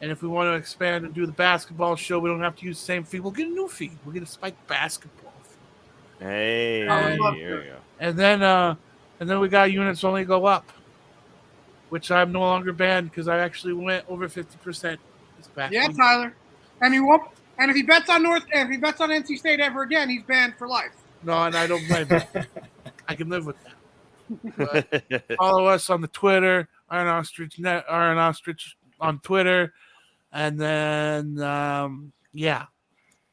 And 0.00 0.10
if 0.10 0.22
we 0.22 0.28
want 0.28 0.48
to 0.48 0.54
expand 0.54 1.04
and 1.04 1.14
do 1.14 1.26
the 1.26 1.32
basketball 1.32 1.94
show, 1.94 2.18
we 2.18 2.28
don't 2.28 2.40
have 2.40 2.56
to 2.56 2.64
use 2.64 2.78
the 2.78 2.84
same 2.84 3.04
feed. 3.04 3.20
We'll 3.20 3.32
get 3.32 3.46
a 3.46 3.50
new 3.50 3.68
feed. 3.68 3.96
We'll 4.04 4.14
get 4.14 4.22
a 4.22 4.26
Spiked 4.26 4.66
basketball. 4.66 5.31
Feed. 6.22 6.28
Hey, 6.28 6.88
I 6.88 7.34
here 7.34 7.58
we 7.58 7.64
go. 7.64 7.76
And 8.00 8.18
then 8.18 8.42
uh 8.42 8.74
and 9.20 9.28
then 9.28 9.40
we 9.40 9.48
got 9.48 9.70
units 9.70 10.02
only 10.04 10.24
go 10.24 10.46
up, 10.46 10.70
which 11.90 12.10
I'm 12.10 12.32
no 12.32 12.40
longer 12.40 12.72
banned 12.72 13.10
because 13.10 13.28
I 13.28 13.38
actually 13.38 13.74
went 13.74 14.04
over 14.08 14.28
fifty 14.28 14.56
percent 14.58 15.00
this 15.38 15.48
back. 15.48 15.72
Yeah, 15.72 15.88
week. 15.88 15.96
Tyler. 15.96 16.34
And 16.80 16.92
he 16.92 17.00
won't. 17.00 17.22
And 17.58 17.70
if 17.70 17.76
he 17.76 17.82
bets 17.82 18.08
on 18.08 18.22
North, 18.22 18.44
and 18.52 18.68
if 18.68 18.70
he 18.70 18.78
bets 18.78 19.00
on 19.00 19.10
NC 19.10 19.38
State 19.38 19.60
ever 19.60 19.82
again, 19.82 20.08
he's 20.08 20.22
banned 20.24 20.54
for 20.56 20.66
life. 20.66 20.90
No, 21.22 21.44
and 21.44 21.54
I 21.54 21.66
don't 21.66 21.86
blame 21.86 22.06
him. 22.06 22.22
I 23.08 23.14
can 23.14 23.28
live 23.28 23.46
with 23.46 23.56
that. 23.62 23.76
But 24.56 25.36
follow 25.36 25.66
us 25.66 25.90
on 25.90 26.00
the 26.00 26.08
Twitter, 26.08 26.68
Iron 26.88 27.08
Ostrich 27.08 27.58
Net, 27.58 27.84
Iron 27.88 28.18
Ostrich 28.18 28.76
on 28.98 29.20
Twitter, 29.20 29.72
and 30.32 30.58
then 30.58 31.38
um 31.40 32.12
yeah, 32.32 32.66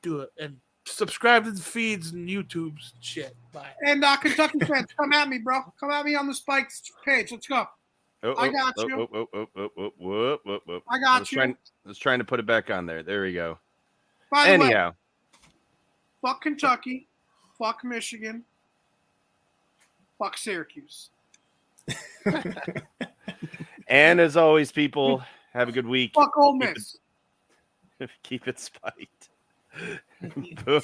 do 0.01 0.21
it 0.21 0.31
and 0.37 0.57
subscribe 0.95 1.45
to 1.45 1.51
the 1.51 1.61
feeds 1.61 2.11
and 2.11 2.27
YouTube's 2.27 2.93
and 2.93 3.03
shit. 3.03 3.35
Bye. 3.51 3.69
And 3.85 4.03
uh, 4.03 4.17
Kentucky 4.17 4.59
fans, 4.65 4.87
come 4.97 5.13
at 5.13 5.29
me, 5.29 5.39
bro. 5.39 5.61
Come 5.79 5.91
at 5.91 6.05
me 6.05 6.15
on 6.15 6.27
the 6.27 6.33
Spikes 6.33 6.81
page. 7.05 7.31
Let's 7.31 7.47
go. 7.47 7.65
Oh, 8.21 8.33
I 8.33 8.49
oh, 8.49 8.51
got 8.51 8.73
oh, 8.77 8.87
you. 8.87 8.99
oh, 8.99 9.07
oh, 9.13 9.27
oh, 9.33 9.47
oh, 9.55 9.69
oh, 9.77 9.93
whoop, 9.97 10.41
whoop, 10.45 10.61
whoop. 10.65 10.83
I 10.89 10.95
I 10.95 10.99
got 10.99 11.19
was 11.21 11.31
you. 11.31 11.37
Trying, 11.37 11.57
I 11.85 11.87
was 11.87 11.97
trying 11.97 12.19
to 12.19 12.25
put 12.25 12.39
it 12.39 12.45
back 12.45 12.69
on 12.69 12.85
there. 12.85 13.01
There 13.01 13.21
we 13.21 13.33
go. 13.33 13.59
By 14.31 14.51
the 14.51 14.59
way, 14.59 14.65
Anyhow, 14.65 14.93
fuck 16.21 16.41
Kentucky, 16.41 17.07
fuck 17.57 17.83
Michigan, 17.83 18.43
fuck 20.17 20.37
Syracuse. 20.37 21.09
and 23.87 24.19
as 24.19 24.35
always, 24.35 24.71
people, 24.71 25.23
have 25.53 25.69
a 25.69 25.71
good 25.71 25.87
week. 25.87 26.11
Fuck 26.13 26.37
Ole 26.37 26.59
Keep 26.59 26.63
it- 26.63 26.73
Miss. 26.75 26.97
Keep 28.23 28.47
it 28.47 28.59
spiked. 28.59 29.29
Boom. 30.65 30.81